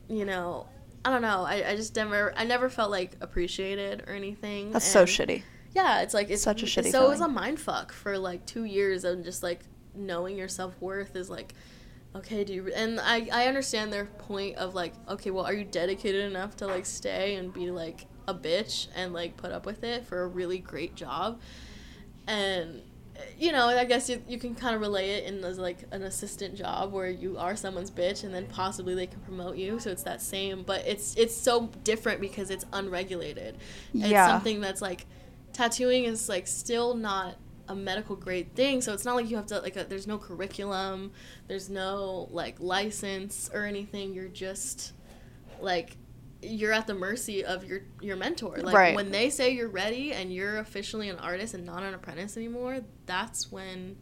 you 0.08 0.24
know, 0.26 0.67
I 1.04 1.10
don't 1.10 1.24
know. 1.24 1.43
I, 1.46 1.70
I 1.72 1.76
just 1.76 1.96
never 1.96 2.32
I 2.38 2.43
never 2.43 2.70
felt 2.70 2.91
like 2.91 3.15
appreciated 3.22 4.04
or 4.08 4.13
anything. 4.13 4.70
That's 4.72 4.86
so 4.86 5.04
shitty. 5.06 5.41
yeah, 5.74 6.02
it's 6.02 6.13
like 6.13 6.30
it's 6.30 6.43
Such 6.43 6.62
a 6.62 6.67
shitty 6.67 6.91
So 6.91 7.06
it 7.06 7.10
was 7.10 7.22
a 7.22 7.28
mind 7.28 7.60
fuck 7.60 7.91
for 7.91 8.20
like 8.20 8.46
two 8.46 8.65
years 8.65 9.04
and 9.04 9.24
just 9.24 9.41
like 9.41 9.62
knowing 9.97 10.38
your 10.38 10.47
self 10.47 10.79
worth 10.81 11.15
is 11.15 11.29
like, 11.29 11.53
okay, 12.15 12.43
do 12.43 12.53
you? 12.53 12.71
And 12.73 12.99
I 12.99 13.27
I 13.31 13.47
understand 13.47 13.91
their 13.91 14.05
point 14.05 14.57
of 14.57 14.75
like, 14.75 14.93
okay, 15.10 15.31
well, 15.31 15.45
are 15.45 15.53
you 15.53 15.65
dedicated 15.65 16.25
enough 16.25 16.55
to 16.57 16.67
like 16.67 16.86
stay 16.86 17.36
and 17.36 17.53
be 17.53 17.71
like 17.71 18.05
a 18.27 18.33
bitch 18.33 18.88
and 18.95 19.13
like 19.13 19.38
put 19.38 19.51
up 19.51 19.65
with 19.65 19.83
it 19.83 20.05
for 20.05 20.23
a 20.23 20.27
really 20.27 20.60
great 20.60 20.95
job, 20.95 21.39
and 22.27 22.81
you 23.38 23.51
know, 23.51 23.67
I 23.67 23.86
guess 23.86 24.10
you, 24.10 24.21
you 24.27 24.38
can 24.38 24.55
kind 24.55 24.75
of 24.75 24.81
relay 24.81 25.12
it 25.12 25.25
in 25.25 25.43
as 25.43 25.57
like 25.57 25.79
an 25.91 26.03
assistant 26.03 26.55
job 26.55 26.91
where 26.91 27.10
you 27.10 27.38
are 27.38 27.55
someone's 27.55 27.91
bitch 27.91 28.23
and 28.23 28.33
then 28.33 28.47
possibly 28.47 28.95
they 28.95 29.07
can 29.07 29.19
promote 29.21 29.57
you. 29.57 29.79
So 29.79 29.91
it's 29.91 30.03
that 30.03 30.21
same, 30.21 30.63
but 30.63 30.86
it's 30.86 31.15
it's 31.15 31.36
so 31.36 31.67
different 31.83 32.21
because 32.21 32.49
it's 32.49 32.65
unregulated. 32.73 33.57
Yeah. 33.93 34.07
It's 34.07 34.31
something 34.31 34.62
that's 34.62 34.81
like 34.81 35.05
tattooing 35.53 36.03
is 36.05 36.29
like 36.29 36.47
still 36.47 36.95
not 36.95 37.36
a 37.67 37.75
medical 37.75 38.15
grade 38.15 38.53
thing. 38.56 38.82
So 38.82 38.93
it's 38.93 39.06
not 39.06 39.15
like 39.15 39.30
you 39.30 39.36
have 39.38 39.47
to 39.47 39.60
like 39.60 39.75
a, 39.75 39.84
there's 39.84 40.08
no 40.08 40.17
curriculum, 40.17 41.12
there's 41.47 41.69
no 41.69 42.27
like 42.32 42.60
license 42.60 43.49
or 43.53 43.65
anything. 43.65 44.13
You're 44.13 44.27
just 44.30 44.93
like 45.60 45.97
you're 46.41 46.71
at 46.71 46.86
the 46.88 46.93
mercy 46.93 47.43
of 47.43 47.63
your 47.65 47.82
your 48.01 48.15
mentor. 48.15 48.58
Like 48.58 48.75
Right. 48.75 48.95
when 48.95 49.12
they 49.12 49.30
say 49.30 49.51
you're 49.51 49.67
ready 49.69 50.13
and 50.13 50.32
you're 50.34 50.58
officially 50.60 51.10
an 51.10 51.17
artist 51.17 51.53
and 51.53 51.65
not 51.65 51.84
an 51.84 51.93
apprentice 51.93 52.38
anymore, 52.38 52.82
that's 53.06 53.51
when 53.51 53.97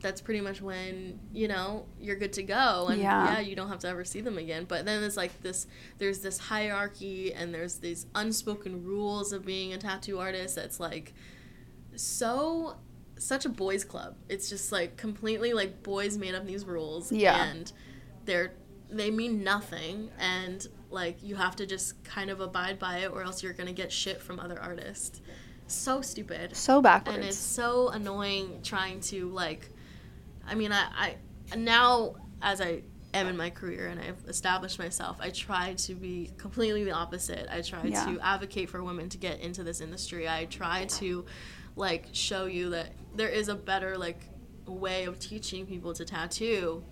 that's 0.00 0.22
pretty 0.22 0.40
much 0.40 0.62
when 0.62 1.20
you 1.32 1.46
know 1.46 1.84
you're 2.00 2.16
good 2.16 2.32
to 2.32 2.42
go 2.42 2.86
and 2.88 3.00
Yeah. 3.00 3.34
yeah. 3.34 3.40
you 3.40 3.54
don't 3.54 3.68
have 3.68 3.80
to 3.80 3.88
ever 3.88 4.02
see 4.02 4.22
them 4.22 4.38
again 4.38 4.64
but 4.66 4.86
then 4.86 5.02
it's 5.02 5.16
like 5.16 5.42
this 5.42 5.66
there's 5.98 6.20
this 6.20 6.38
hierarchy 6.38 7.34
and 7.34 7.52
there's 7.52 7.76
these 7.80 8.06
unspoken 8.14 8.82
rules 8.82 9.30
of 9.34 9.44
being 9.44 9.74
a 9.74 9.78
tattoo 9.78 10.18
artist 10.18 10.54
that's 10.56 10.80
like 10.80 11.12
so 12.00 12.76
such 13.18 13.44
a 13.44 13.48
boys 13.50 13.84
club 13.84 14.16
it's 14.30 14.48
just 14.48 14.72
like 14.72 14.96
completely 14.96 15.52
like 15.52 15.82
boys 15.82 16.16
made 16.16 16.34
up 16.34 16.46
these 16.46 16.64
rules 16.64 17.12
Yeah. 17.12 17.44
and 17.44 17.70
they're 18.24 18.54
they 18.90 19.10
mean 19.10 19.44
nothing 19.44 20.08
and 20.18 20.66
like 20.88 21.22
you 21.22 21.36
have 21.36 21.54
to 21.56 21.66
just 21.66 22.02
kind 22.02 22.30
of 22.30 22.40
abide 22.40 22.78
by 22.78 22.98
it 22.98 23.10
or 23.12 23.22
else 23.22 23.42
you're 23.42 23.52
gonna 23.52 23.74
get 23.74 23.92
shit 23.92 24.20
from 24.22 24.40
other 24.40 24.58
artists 24.60 25.20
so 25.66 26.00
stupid 26.00 26.56
So 26.56 26.80
backwards. 26.80 27.16
and 27.18 27.26
it's 27.26 27.36
so 27.36 27.90
annoying 27.90 28.60
trying 28.64 29.00
to 29.02 29.28
like 29.28 29.68
i 30.46 30.54
mean 30.54 30.72
i, 30.72 31.14
I 31.52 31.56
now 31.56 32.14
as 32.40 32.60
i 32.62 32.82
am 33.12 33.26
in 33.26 33.36
my 33.36 33.50
career 33.50 33.88
and 33.88 34.00
i've 34.00 34.24
established 34.28 34.78
myself 34.78 35.18
i 35.20 35.28
try 35.30 35.74
to 35.74 35.94
be 35.94 36.30
completely 36.38 36.84
the 36.84 36.92
opposite 36.92 37.46
i 37.52 37.60
try 37.60 37.82
Yeah. 37.84 38.06
to 38.06 38.18
advocate 38.20 38.70
for 38.70 38.82
women 38.82 39.08
to 39.10 39.18
get 39.18 39.40
into 39.40 39.62
this 39.62 39.80
industry 39.82 40.26
i 40.28 40.46
try 40.46 40.86
to 40.86 41.26
like 41.80 42.06
show 42.12 42.46
you 42.46 42.70
that 42.70 42.92
there 43.14 43.28
is 43.28 43.48
a 43.48 43.54
better 43.54 43.98
like 43.98 44.20
way 44.66 45.04
of 45.04 45.18
teaching 45.18 45.66
people 45.66 45.92
to 45.94 46.04
tattoo 46.04 46.84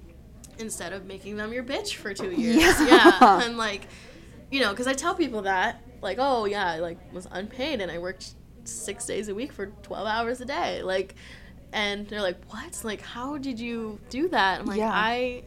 instead 0.58 0.92
of 0.92 1.06
making 1.06 1.36
them 1.36 1.52
your 1.52 1.62
bitch 1.62 1.94
for 1.94 2.12
two 2.12 2.32
years. 2.32 2.80
Yeah. 2.80 3.16
yeah. 3.20 3.42
And 3.44 3.56
like 3.56 3.86
you 4.50 4.60
know 4.60 4.70
because 4.70 4.86
i 4.86 4.94
tell 4.94 5.14
people 5.14 5.42
that 5.42 5.82
like 6.00 6.16
oh 6.18 6.46
yeah 6.46 6.66
i 6.66 6.78
like 6.78 6.98
was 7.12 7.28
unpaid 7.30 7.82
and 7.82 7.90
i 7.90 7.98
worked 7.98 8.34
six 8.64 9.04
days 9.04 9.28
a 9.28 9.34
week 9.34 9.52
for 9.52 9.66
12 9.66 10.06
hours 10.06 10.40
a 10.40 10.44
day. 10.44 10.82
Like 10.82 11.14
and 11.72 12.08
they're 12.08 12.22
like 12.22 12.42
what? 12.46 12.80
Like 12.82 13.00
how 13.00 13.38
did 13.38 13.60
you 13.60 13.98
do 14.10 14.28
that? 14.28 14.60
I'm 14.60 14.66
like 14.66 14.78
Yeah. 14.78 14.90
i 14.92 15.42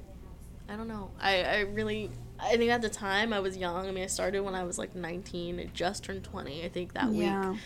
i 0.70 0.76
don't 0.76 0.88
know. 0.88 1.12
I 1.20 1.44
i 1.44 1.60
really 1.62 2.10
i 2.40 2.58
think 2.58 2.72
at 2.72 2.82
the 2.82 2.90
time 2.90 3.34
i 3.34 3.40
was 3.40 3.58
young. 3.58 3.88
I 3.88 3.92
mean 3.92 4.04
i 4.04 4.08
started 4.08 4.42
when 4.42 4.56
i 4.56 4.64
was 4.64 4.78
like 4.78 4.96
19 4.96 5.60
i 5.60 5.66
just 5.74 6.04
turned 6.04 6.24
20 6.24 6.64
i 6.64 6.70
think 6.70 6.94
that 6.94 7.12
yeah. 7.12 7.52
week 7.52 7.60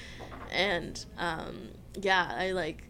and 0.55 1.05
um 1.17 1.69
yeah 2.01 2.31
i 2.35 2.51
like 2.51 2.83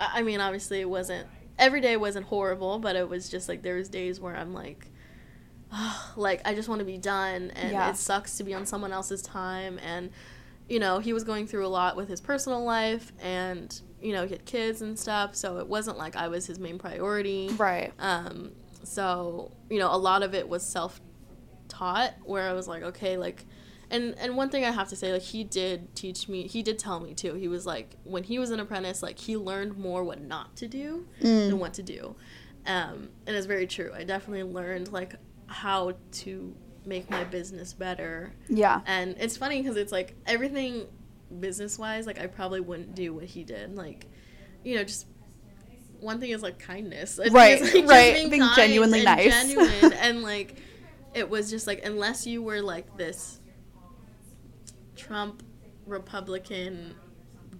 I, 0.00 0.22
mean 0.22 0.40
obviously 0.40 0.80
it 0.80 0.88
wasn't 0.88 1.26
every 1.58 1.80
day 1.80 1.96
wasn't 1.96 2.26
horrible 2.26 2.78
but 2.80 2.96
it 2.96 3.08
was 3.08 3.28
just 3.28 3.48
like 3.48 3.62
there 3.62 3.76
was 3.76 3.88
days 3.88 4.20
where 4.20 4.36
i'm 4.36 4.52
like 4.52 4.90
like 6.16 6.40
i 6.44 6.54
just 6.54 6.68
want 6.68 6.80
to 6.80 6.84
be 6.84 6.98
done 6.98 7.50
and 7.54 7.72
Yeah. 7.72 7.90
it 7.90 7.96
sucks 7.96 8.36
to 8.38 8.44
be 8.44 8.54
on 8.54 8.66
someone 8.66 8.92
else's 8.92 9.22
time 9.22 9.78
and 9.84 10.10
you 10.68 10.78
know 10.80 10.98
he 10.98 11.12
was 11.12 11.24
going 11.24 11.46
through 11.46 11.66
a 11.66 11.68
lot 11.68 11.96
with 11.96 12.08
his 12.08 12.20
personal 12.20 12.64
life 12.64 13.12
and 13.20 13.80
you 14.00 14.12
know 14.12 14.24
he 14.24 14.32
had 14.32 14.44
kids 14.44 14.82
and 14.82 14.98
stuff 14.98 15.34
so 15.34 15.58
it 15.58 15.66
wasn't 15.66 15.96
like 15.98 16.16
i 16.16 16.28
was 16.28 16.46
his 16.46 16.58
main 16.58 16.78
priority 16.78 17.50
Right. 17.56 17.92
um, 17.98 18.52
so 18.82 19.50
you 19.70 19.78
know, 19.78 19.94
a 19.94 19.96
lot 19.96 20.22
of 20.22 20.34
it 20.34 20.46
was 20.48 20.62
self 20.62 21.00
taught, 21.68 22.12
where 22.24 22.48
I 22.48 22.52
was 22.52 22.68
like, 22.68 22.82
okay, 22.82 23.16
like, 23.16 23.46
and 23.94 24.14
and 24.18 24.36
one 24.36 24.48
thing 24.50 24.64
I 24.64 24.70
have 24.70 24.88
to 24.90 24.96
say, 24.96 25.12
like 25.12 25.22
he 25.22 25.44
did 25.44 25.94
teach 25.94 26.28
me. 26.28 26.46
He 26.46 26.62
did 26.62 26.78
tell 26.78 27.00
me 27.00 27.14
too. 27.14 27.34
He 27.34 27.48
was 27.48 27.64
like 27.66 27.96
when 28.04 28.24
he 28.24 28.38
was 28.38 28.50
an 28.50 28.60
apprentice, 28.60 29.02
like 29.02 29.18
he 29.18 29.36
learned 29.36 29.76
more 29.78 30.02
what 30.04 30.20
not 30.20 30.56
to 30.56 30.68
do 30.68 31.06
Mm. 31.20 31.48
than 31.48 31.58
what 31.58 31.74
to 31.74 31.82
do, 31.82 32.16
um, 32.66 33.08
and 33.26 33.36
it's 33.36 33.46
very 33.46 33.66
true. 33.66 33.90
I 33.94 34.04
definitely 34.04 34.42
learned 34.52 34.92
like 34.92 35.14
how 35.46 35.94
to 36.12 36.54
make 36.86 37.08
my 37.10 37.24
business 37.24 37.72
better 37.72 38.34
Yeah. 38.48 38.80
and 38.86 39.16
it's 39.18 39.36
funny 39.38 39.62
because 39.62 39.76
it's 39.78 39.90
like 39.92 40.14
everything 40.26 40.86
business 41.40 41.78
wise, 41.78 42.06
like 42.06 42.18
I 42.20 42.26
probably 42.26 42.60
wouldn't 42.60 42.94
do 42.94 43.14
what 43.14 43.24
he 43.24 43.42
did. 43.42 43.74
Like, 43.74 44.06
you 44.64 44.76
know, 44.76 44.84
just 44.84 45.06
one 46.00 46.20
thing 46.20 46.30
is 46.30 46.42
like 46.42 46.58
kindness. 46.58 47.18
I 47.18 47.28
Right, 47.28 47.60
like, 47.62 47.86
right, 47.88 48.28
being 48.30 48.42
kind 48.42 48.54
genuinely 48.56 49.02
nice. 49.02 49.32
Genuine. 49.32 49.92
and 50.00 50.22
like, 50.22 50.56
it 51.14 51.28
was 51.30 51.48
just 51.50 51.66
like, 51.66 51.84
unless 51.86 52.26
you 52.26 52.42
were 52.42 52.60
like 52.60 52.96
this 52.98 53.40
Trump 54.96 55.42
Republican 55.86 56.94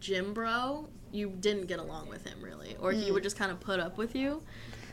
gym 0.01 0.33
bro, 0.35 0.89
you 1.13 1.31
didn't 1.41 1.67
get 1.67 1.79
along 1.79 2.09
with 2.09 2.25
him 2.27 2.41
really. 2.43 2.77
Or 2.81 2.93
he 2.93 3.09
Mm. 3.11 3.15
would 3.15 3.23
just 3.23 3.37
kind 3.37 3.51
of 3.53 3.61
put 3.61 3.81
up 3.81 3.97
with 3.99 4.15
you. 4.15 4.43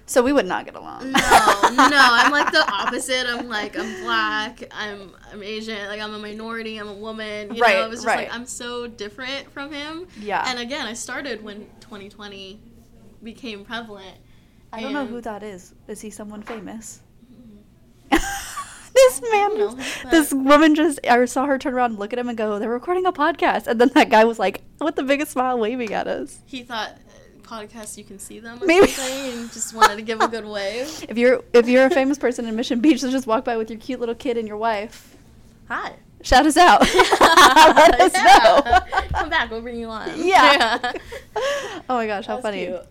So 0.07 0.21
we 0.21 0.33
would 0.33 0.45
not 0.45 0.65
get 0.65 0.75
along. 0.75 1.11
No, 1.11 1.17
no, 1.19 1.97
I'm 1.97 2.31
like 2.31 2.51
the 2.51 2.65
opposite. 2.69 3.25
I'm 3.27 3.47
like 3.47 3.77
I'm 3.77 4.03
black. 4.03 4.63
I'm 4.71 5.11
I'm 5.31 5.41
Asian. 5.41 5.87
Like 5.87 6.01
I'm 6.01 6.13
a 6.13 6.19
minority. 6.19 6.77
I'm 6.77 6.89
a 6.89 6.93
woman. 6.93 7.53
You 7.55 7.61
Right, 7.61 7.75
know, 7.77 7.85
it 7.85 7.89
was 7.89 7.99
just 7.99 8.07
right. 8.07 8.27
like 8.27 8.33
I'm 8.35 8.45
so 8.45 8.87
different 8.87 9.49
from 9.51 9.71
him. 9.71 10.07
Yeah. 10.19 10.43
And 10.47 10.59
again, 10.59 10.85
I 10.85 10.93
started 10.93 11.41
when 11.43 11.67
2020 11.79 12.59
became 13.23 13.63
prevalent. 13.63 14.17
I 14.73 14.81
don't 14.81 14.93
know 14.93 15.05
who 15.05 15.21
that 15.21 15.43
is. 15.43 15.73
Is 15.87 16.01
he 16.01 16.09
someone 16.09 16.41
famous? 16.41 17.01
this 19.07 19.21
man, 19.31 19.57
know, 19.57 19.77
this 20.09 20.33
woman 20.33 20.75
just, 20.75 20.99
I 21.07 21.25
saw 21.25 21.45
her 21.45 21.57
turn 21.57 21.73
around 21.73 21.91
and 21.91 21.99
look 21.99 22.13
at 22.13 22.19
him 22.19 22.29
and 22.29 22.37
go, 22.37 22.59
they're 22.59 22.69
recording 22.69 23.05
a 23.05 23.11
podcast. 23.13 23.67
And 23.67 23.79
then 23.79 23.89
that 23.95 24.09
guy 24.09 24.23
was 24.25 24.39
like, 24.39 24.61
with 24.79 24.95
the 24.95 25.03
biggest 25.03 25.31
smile 25.31 25.57
waving 25.59 25.93
at 25.93 26.07
us. 26.07 26.39
He 26.45 26.63
thought 26.63 26.89
uh, 26.91 27.41
podcast 27.47 27.97
you 27.97 28.03
can 28.03 28.19
see 28.19 28.39
them 28.39 28.61
or 28.61 28.65
Maybe. 28.65 28.91
and 28.99 29.51
just 29.51 29.73
wanted 29.73 29.95
to 29.97 30.01
give 30.01 30.21
a 30.21 30.27
good 30.27 30.45
wave. 30.45 31.05
If 31.09 31.17
you're 31.17 31.43
if 31.53 31.67
you're 31.67 31.85
a 31.85 31.89
famous 31.89 32.17
person 32.17 32.45
in 32.45 32.55
Mission 32.55 32.79
Beach, 32.79 33.01
just 33.01 33.27
walk 33.27 33.43
by 33.45 33.57
with 33.57 33.69
your 33.69 33.79
cute 33.79 33.99
little 33.99 34.15
kid 34.15 34.37
and 34.37 34.47
your 34.47 34.57
wife. 34.57 35.15
Hi. 35.67 35.93
Shout 36.23 36.45
us 36.45 36.55
out. 36.57 36.81
Let 37.19 37.99
us 38.01 38.13
Yeah. 38.13 38.61
know. 38.63 39.01
Come 39.19 39.29
back. 39.29 39.49
We'll 39.49 39.61
bring 39.61 39.77
you 39.79 39.87
on. 39.89 40.11
Yeah. 40.15 40.93
oh 41.89 41.95
my 41.95 42.05
gosh, 42.07 42.25
how 42.27 42.39
funny. 42.39 42.67
cute. 42.67 42.81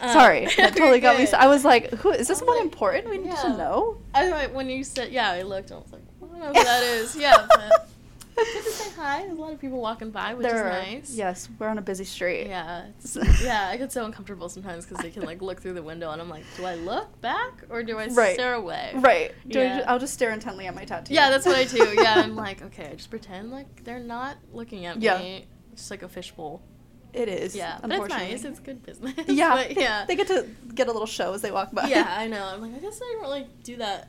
Um, 0.00 0.12
Sorry, 0.12 0.46
that 0.56 0.76
totally 0.76 1.00
got 1.00 1.18
me. 1.18 1.26
So 1.26 1.36
I 1.36 1.46
was 1.48 1.64
like, 1.64 1.90
"Who 1.94 2.10
is 2.10 2.28
this? 2.28 2.38
I 2.38 2.40
Someone 2.40 2.56
like, 2.58 2.64
important? 2.64 3.08
We 3.10 3.18
need 3.18 3.36
to 3.36 3.48
know." 3.56 3.98
I 4.14 4.28
like 4.28 4.54
when 4.54 4.68
you 4.68 4.84
said 4.84 5.10
yeah, 5.12 5.30
I 5.30 5.42
looked. 5.42 5.70
and 5.70 5.78
I 5.78 5.82
was 5.82 5.92
like, 5.92 6.02
I 6.22 6.26
don't 6.26 6.38
know 6.40 6.46
who 6.46 6.64
that 6.64 6.82
is. 6.84 7.16
Yeah, 7.20 7.46
but 7.48 7.88
good 8.36 8.62
to 8.64 8.70
say 8.70 8.90
hi. 8.96 9.22
There's 9.26 9.36
a 9.36 9.40
lot 9.40 9.52
of 9.52 9.60
people 9.60 9.80
walking 9.80 10.10
by, 10.12 10.32
which 10.34 10.46
There 10.46 10.54
is 10.54 10.60
are- 10.62 10.68
nice. 10.90 11.12
Yes, 11.12 11.48
we're 11.58 11.66
on 11.66 11.78
a 11.78 11.82
busy 11.82 12.04
street. 12.04 12.46
Yeah, 12.46 12.86
yeah. 13.42 13.66
I 13.68 13.76
get 13.76 13.90
so 13.90 14.04
uncomfortable 14.04 14.48
sometimes 14.48 14.86
because 14.86 15.02
they 15.02 15.10
can 15.10 15.24
like 15.24 15.42
look 15.42 15.60
through 15.60 15.72
the 15.74 15.82
window, 15.82 16.12
and 16.12 16.22
I'm 16.22 16.28
like, 16.28 16.44
do 16.56 16.64
I 16.64 16.76
look 16.76 17.20
back 17.20 17.64
or 17.68 17.82
do 17.82 17.98
I 17.98 18.06
Right. 18.06 18.34
stare 18.34 18.54
away? 18.54 18.92
Right. 18.94 19.32
Do 19.48 19.58
I 19.60 19.64
Yeah. 19.64 19.78
ju- 19.78 19.84
I'll 19.88 19.98
just 19.98 20.14
stare 20.14 20.30
intently 20.30 20.66
at 20.68 20.74
my 20.76 20.84
tattoo. 20.84 21.12
Yeah, 21.14 21.30
that's 21.30 21.46
what 21.46 21.56
I 21.56 21.64
do. 21.64 21.84
Yeah, 22.00 22.14
I'm 22.24 22.36
like, 22.36 22.62
okay, 22.62 22.90
I 22.92 22.94
just 22.94 23.10
pretend 23.10 23.50
like 23.50 23.82
they're 23.82 23.98
not 23.98 24.36
looking 24.52 24.86
at 24.86 25.02
Yeah. 25.02 25.18
me. 25.18 25.46
Just 25.74 25.90
like 25.90 26.02
a 26.04 26.08
fishbowl. 26.08 26.62
It 27.12 27.28
is. 27.28 27.54
Yeah, 27.54 27.78
but 27.80 27.90
it's 27.90 28.08
nice. 28.08 28.44
It's 28.44 28.60
good 28.60 28.84
business. 28.84 29.14
yeah. 29.28 29.54
but 29.54 29.76
yeah. 29.76 30.04
They 30.06 30.16
get 30.16 30.28
to 30.28 30.46
get 30.74 30.88
a 30.88 30.92
little 30.92 31.06
show 31.06 31.32
as 31.32 31.42
they 31.42 31.50
walk 31.50 31.72
by. 31.72 31.88
yeah, 31.88 32.06
I 32.08 32.26
know. 32.28 32.44
I'm 32.44 32.60
like, 32.60 32.74
I 32.74 32.78
guess 32.78 33.00
I 33.02 33.12
don't 33.12 33.22
really 33.22 33.46
do 33.62 33.76
that. 33.76 34.08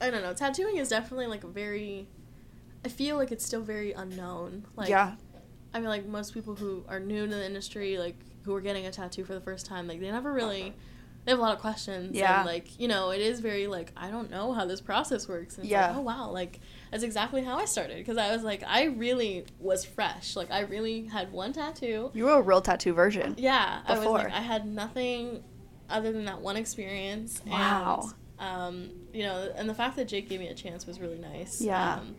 I 0.00 0.10
don't 0.10 0.22
know. 0.22 0.32
Tattooing 0.32 0.78
is 0.78 0.88
definitely 0.88 1.26
like 1.26 1.44
a 1.44 1.48
very. 1.48 2.08
I 2.84 2.88
feel 2.88 3.16
like 3.16 3.32
it's 3.32 3.44
still 3.44 3.62
very 3.62 3.92
unknown. 3.92 4.66
Like, 4.76 4.88
yeah. 4.88 5.14
I 5.72 5.78
mean, 5.78 5.88
like 5.88 6.06
most 6.06 6.34
people 6.34 6.54
who 6.54 6.84
are 6.88 7.00
new 7.00 7.26
to 7.26 7.34
the 7.34 7.44
industry, 7.44 7.98
like 7.98 8.16
who 8.44 8.54
are 8.54 8.60
getting 8.60 8.86
a 8.86 8.92
tattoo 8.92 9.24
for 9.24 9.34
the 9.34 9.40
first 9.40 9.66
time, 9.66 9.86
like 9.88 10.00
they 10.00 10.10
never 10.10 10.32
really. 10.32 10.62
Uh-huh. 10.62 10.72
They 11.24 11.32
have 11.32 11.38
a 11.38 11.42
lot 11.42 11.54
of 11.54 11.60
questions. 11.60 12.16
Yeah. 12.16 12.40
And, 12.40 12.46
like 12.46 12.78
you 12.78 12.88
know, 12.88 13.10
it 13.10 13.20
is 13.20 13.40
very 13.40 13.66
like 13.66 13.92
I 13.96 14.10
don't 14.10 14.30
know 14.30 14.52
how 14.52 14.66
this 14.66 14.80
process 14.80 15.28
works. 15.28 15.56
And 15.56 15.64
it's 15.64 15.70
Yeah. 15.70 15.88
Like, 15.88 15.96
oh 15.96 16.00
wow, 16.02 16.30
like 16.30 16.60
that's 16.90 17.02
exactly 17.02 17.42
how 17.42 17.58
I 17.58 17.64
started 17.64 17.96
because 17.96 18.18
I 18.18 18.32
was 18.32 18.42
like 18.42 18.62
I 18.66 18.84
really 18.84 19.46
was 19.58 19.84
fresh. 19.84 20.36
Like 20.36 20.50
I 20.50 20.60
really 20.60 21.06
had 21.06 21.32
one 21.32 21.52
tattoo. 21.52 22.10
You 22.14 22.24
were 22.24 22.34
a 22.34 22.42
real 22.42 22.60
tattoo 22.60 22.92
version. 22.92 23.34
Yeah, 23.38 23.80
I 23.86 23.98
was 23.98 24.06
like. 24.06 24.32
I 24.32 24.40
had 24.40 24.66
nothing 24.66 25.42
other 25.88 26.12
than 26.12 26.24
that 26.26 26.40
one 26.40 26.56
experience. 26.56 27.42
Wow. 27.46 28.10
And, 28.38 28.48
um, 28.48 28.90
you 29.12 29.22
know, 29.22 29.52
and 29.56 29.68
the 29.68 29.74
fact 29.74 29.96
that 29.96 30.08
Jake 30.08 30.28
gave 30.28 30.40
me 30.40 30.48
a 30.48 30.54
chance 30.54 30.86
was 30.86 31.00
really 31.00 31.18
nice. 31.18 31.60
Yeah. 31.60 31.94
Um, 31.94 32.16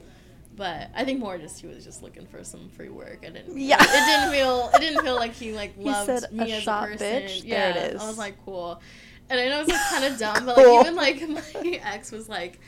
but 0.55 0.89
I 0.95 1.03
think 1.03 1.19
more 1.19 1.37
just 1.37 1.59
he 1.61 1.67
was 1.67 1.83
just 1.83 2.01
looking 2.03 2.25
for 2.25 2.43
some 2.43 2.69
free 2.69 2.89
work. 2.89 3.19
I 3.25 3.29
didn't. 3.29 3.57
Yeah. 3.57 3.77
It 3.81 3.87
didn't 3.87 4.31
feel. 4.31 4.69
It 4.73 4.79
didn't 4.79 5.03
feel 5.03 5.15
like 5.15 5.33
he 5.33 5.51
like 5.53 5.75
He 5.77 5.83
loved 5.85 6.05
said, 6.05 6.31
me 6.31 6.51
"A 6.51 6.57
as 6.57 6.67
a 6.67 6.71
person. 6.87 6.97
bitch." 7.07 7.41
Yeah. 7.43 7.71
There 7.73 7.83
it 7.85 7.93
is. 7.95 8.01
I 8.01 8.07
was 8.07 8.17
like, 8.17 8.35
cool. 8.45 8.81
And 9.29 9.39
I 9.39 9.47
know 9.49 9.61
it's 9.61 9.69
like 9.69 9.81
kind 9.89 10.05
of 10.05 10.19
dumb, 10.19 10.45
but 10.45 10.55
Cool. 10.55 10.75
like 10.95 11.15
even 11.17 11.33
like 11.35 11.53
my 11.53 11.79
ex 11.83 12.11
was 12.11 12.29
like, 12.29 12.59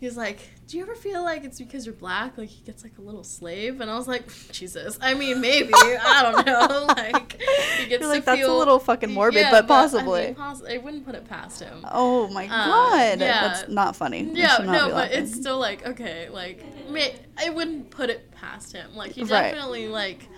he 0.00 0.06
was 0.06 0.16
like, 0.16 0.38
"Do 0.68 0.76
you 0.76 0.82
ever 0.84 0.94
feel 0.94 1.22
like 1.24 1.42
it's 1.44 1.58
because 1.58 1.84
you're 1.86 1.94
black, 1.94 2.38
like 2.38 2.48
he 2.48 2.62
gets 2.62 2.84
like 2.84 2.96
a 2.98 3.00
little 3.00 3.24
slave?" 3.24 3.80
And 3.80 3.90
I 3.90 3.96
was 3.96 4.06
like, 4.06 4.24
"Jesus, 4.52 4.96
I 5.00 5.14
mean, 5.14 5.40
maybe 5.40 5.72
I 5.74 6.22
don't 6.22 6.46
know, 6.46 6.84
like 6.96 7.40
he 7.78 7.86
gets 7.86 8.04
like, 8.04 8.20
to 8.20 8.26
that's 8.26 8.38
feel 8.40 8.56
a 8.56 8.58
little 8.58 8.78
fucking 8.78 9.10
morbid, 9.12 9.40
Yeah, 9.40 9.50
but 9.50 9.64
I, 9.64 9.66
possibly. 9.66 10.26
mean, 10.26 10.34
poss- 10.36 10.62
I 10.64 10.76
wouldn't 10.78 11.04
put 11.04 11.14
it 11.16 11.24
past 11.28 11.60
him. 11.60 11.84
oh 11.90 12.28
my 12.28 12.44
Uh, 12.44 12.48
god. 12.48 13.20
yeah. 13.20 13.48
That's 13.48 13.68
not 13.68 13.96
funny. 13.96 14.30
Yeah, 14.32 14.58
not 14.58 14.66
no, 14.66 14.84
but 14.88 14.94
laughing. 14.94 15.22
it's 15.22 15.34
still 15.34 15.58
like 15.58 15.84
okay, 15.86 16.28
like 16.28 16.62
may, 16.90 17.14
I 17.36 17.50
wouldn't 17.50 17.90
put 17.90 18.10
it 18.10 18.30
past 18.32 18.72
him. 18.72 18.94
Like 18.94 19.12
he 19.12 19.22
Right. 19.22 19.50
definitely 19.54 19.88
like 19.88 20.28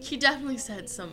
he 0.00 0.16
definitely 0.16 0.58
said 0.58 0.88
some 0.90 1.12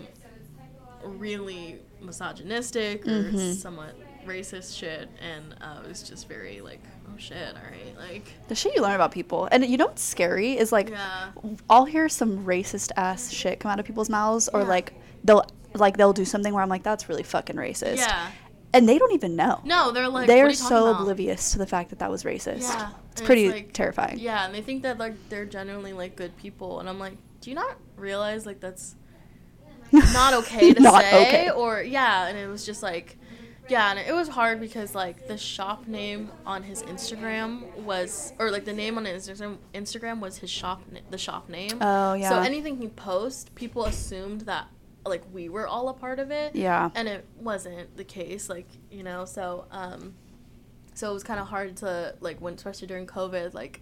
really 1.03 1.79
misogynistic 2.01 3.05
or 3.07 3.23
Mhm. 3.31 3.55
somewhat 3.55 3.95
racist 4.25 4.77
shit, 4.77 5.09
and 5.21 5.55
uh, 5.61 5.81
it 5.83 5.87
was 5.87 6.03
just 6.03 6.27
very 6.27 6.61
like 6.61 6.81
oh 7.11 7.17
shit, 7.17 7.37
all 7.55 7.61
right, 7.63 7.97
like 8.11 8.31
the 8.47 8.55
shit 8.55 8.75
you 8.75 8.81
learn 8.81 8.95
about 8.95 9.11
people. 9.11 9.47
And 9.51 9.65
you 9.65 9.77
know 9.77 9.87
what's 9.87 10.01
scary 10.03 10.57
is 10.57 10.71
like 10.71 10.89
yeah, 10.89 11.31
I'll 11.69 11.85
hear 11.85 12.07
some 12.09 12.45
racist 12.45 12.91
ass 12.95 13.31
shit 13.31 13.59
come 13.59 13.71
out 13.71 13.79
of 13.79 13.85
people's 13.85 14.09
mouths 14.09 14.49
or 14.53 14.61
Yeah. 14.61 14.67
like 14.67 14.93
they'll 15.23 15.43
like 15.75 15.97
they'll 15.97 16.13
do 16.13 16.25
something 16.25 16.53
where 16.53 16.63
I'm 16.63 16.69
like 16.69 16.83
that's 16.83 17.09
really 17.09 17.23
fucking 17.23 17.55
racist. 17.55 17.97
yeah. 17.97 18.31
And 18.71 18.87
they 18.87 18.99
don't 18.99 19.13
even 19.13 19.35
know. 19.35 19.61
No, 19.65 19.91
they're 19.91 20.07
like 20.07 20.27
they 20.27 20.41
are, 20.41 20.47
are 20.49 20.53
so 20.53 20.89
about? 20.89 21.01
oblivious 21.01 21.53
to 21.53 21.57
the 21.57 21.65
fact 21.65 21.89
that 21.89 21.99
that 21.99 22.11
was 22.11 22.23
racist. 22.23 22.61
Yeah, 22.61 22.89
It's 23.11 23.21
and 23.21 23.25
pretty 23.25 23.45
it's 23.45 23.53
like- 23.55 23.73
terrifying. 23.73 24.19
Yeah, 24.19 24.45
and 24.45 24.53
they 24.53 24.61
think 24.61 24.83
that 24.83 24.99
like 24.99 25.15
they're 25.29 25.45
genuinely 25.45 25.91
like 25.93 26.15
good 26.15 26.37
people, 26.37 26.79
and 26.79 26.87
I'm 26.87 26.99
like, 26.99 27.13
do 27.41 27.49
you 27.49 27.55
not 27.55 27.77
realize 27.97 28.45
like 28.45 28.59
that's 28.59 28.95
not 29.91 30.33
okay 30.35 30.71
to 30.73 30.79
Not 30.81 31.01
say 31.01 31.27
okay. 31.27 31.49
or 31.49 31.81
yeah 31.81 32.27
and 32.27 32.37
it 32.37 32.47
was 32.47 32.63
just 32.63 32.83
like 32.83 33.17
yeah 33.69 33.91
and 33.91 33.99
it 33.99 34.13
was 34.13 34.27
hard 34.27 34.59
because 34.59 34.95
like 34.95 35.27
the 35.27 35.37
shop 35.37 35.87
name 35.87 36.31
on 36.45 36.63
his 36.63 36.83
instagram 36.83 37.71
was 37.77 38.33
or 38.39 38.51
like 38.51 38.65
the 38.65 38.73
name 38.73 38.97
on 38.97 39.05
his 39.05 39.27
instagram 39.27 39.57
instagram 39.73 40.19
was 40.19 40.37
his 40.37 40.49
shop 40.49 40.81
the 41.09 41.17
shop 41.17 41.49
name 41.49 41.77
Oh 41.81 42.13
yeah. 42.13 42.29
so 42.29 42.39
anything 42.39 42.77
he 42.77 42.87
post 42.87 43.53
people 43.55 43.85
assumed 43.85 44.41
that 44.41 44.67
like 45.05 45.23
we 45.31 45.49
were 45.49 45.67
all 45.67 45.89
a 45.89 45.93
part 45.93 46.19
of 46.19 46.31
it 46.31 46.55
yeah. 46.55 46.89
and 46.95 47.07
it 47.07 47.25
wasn't 47.39 47.95
the 47.97 48.03
case 48.03 48.49
like 48.49 48.67
you 48.91 49.03
know 49.03 49.25
so 49.25 49.65
um 49.71 50.13
so 50.93 51.09
it 51.09 51.13
was 51.13 51.23
kind 51.23 51.39
of 51.39 51.47
hard 51.47 51.77
to 51.77 52.15
like 52.19 52.39
when 52.41 52.53
especially 52.55 52.87
during 52.87 53.07
covid 53.07 53.53
like 53.53 53.81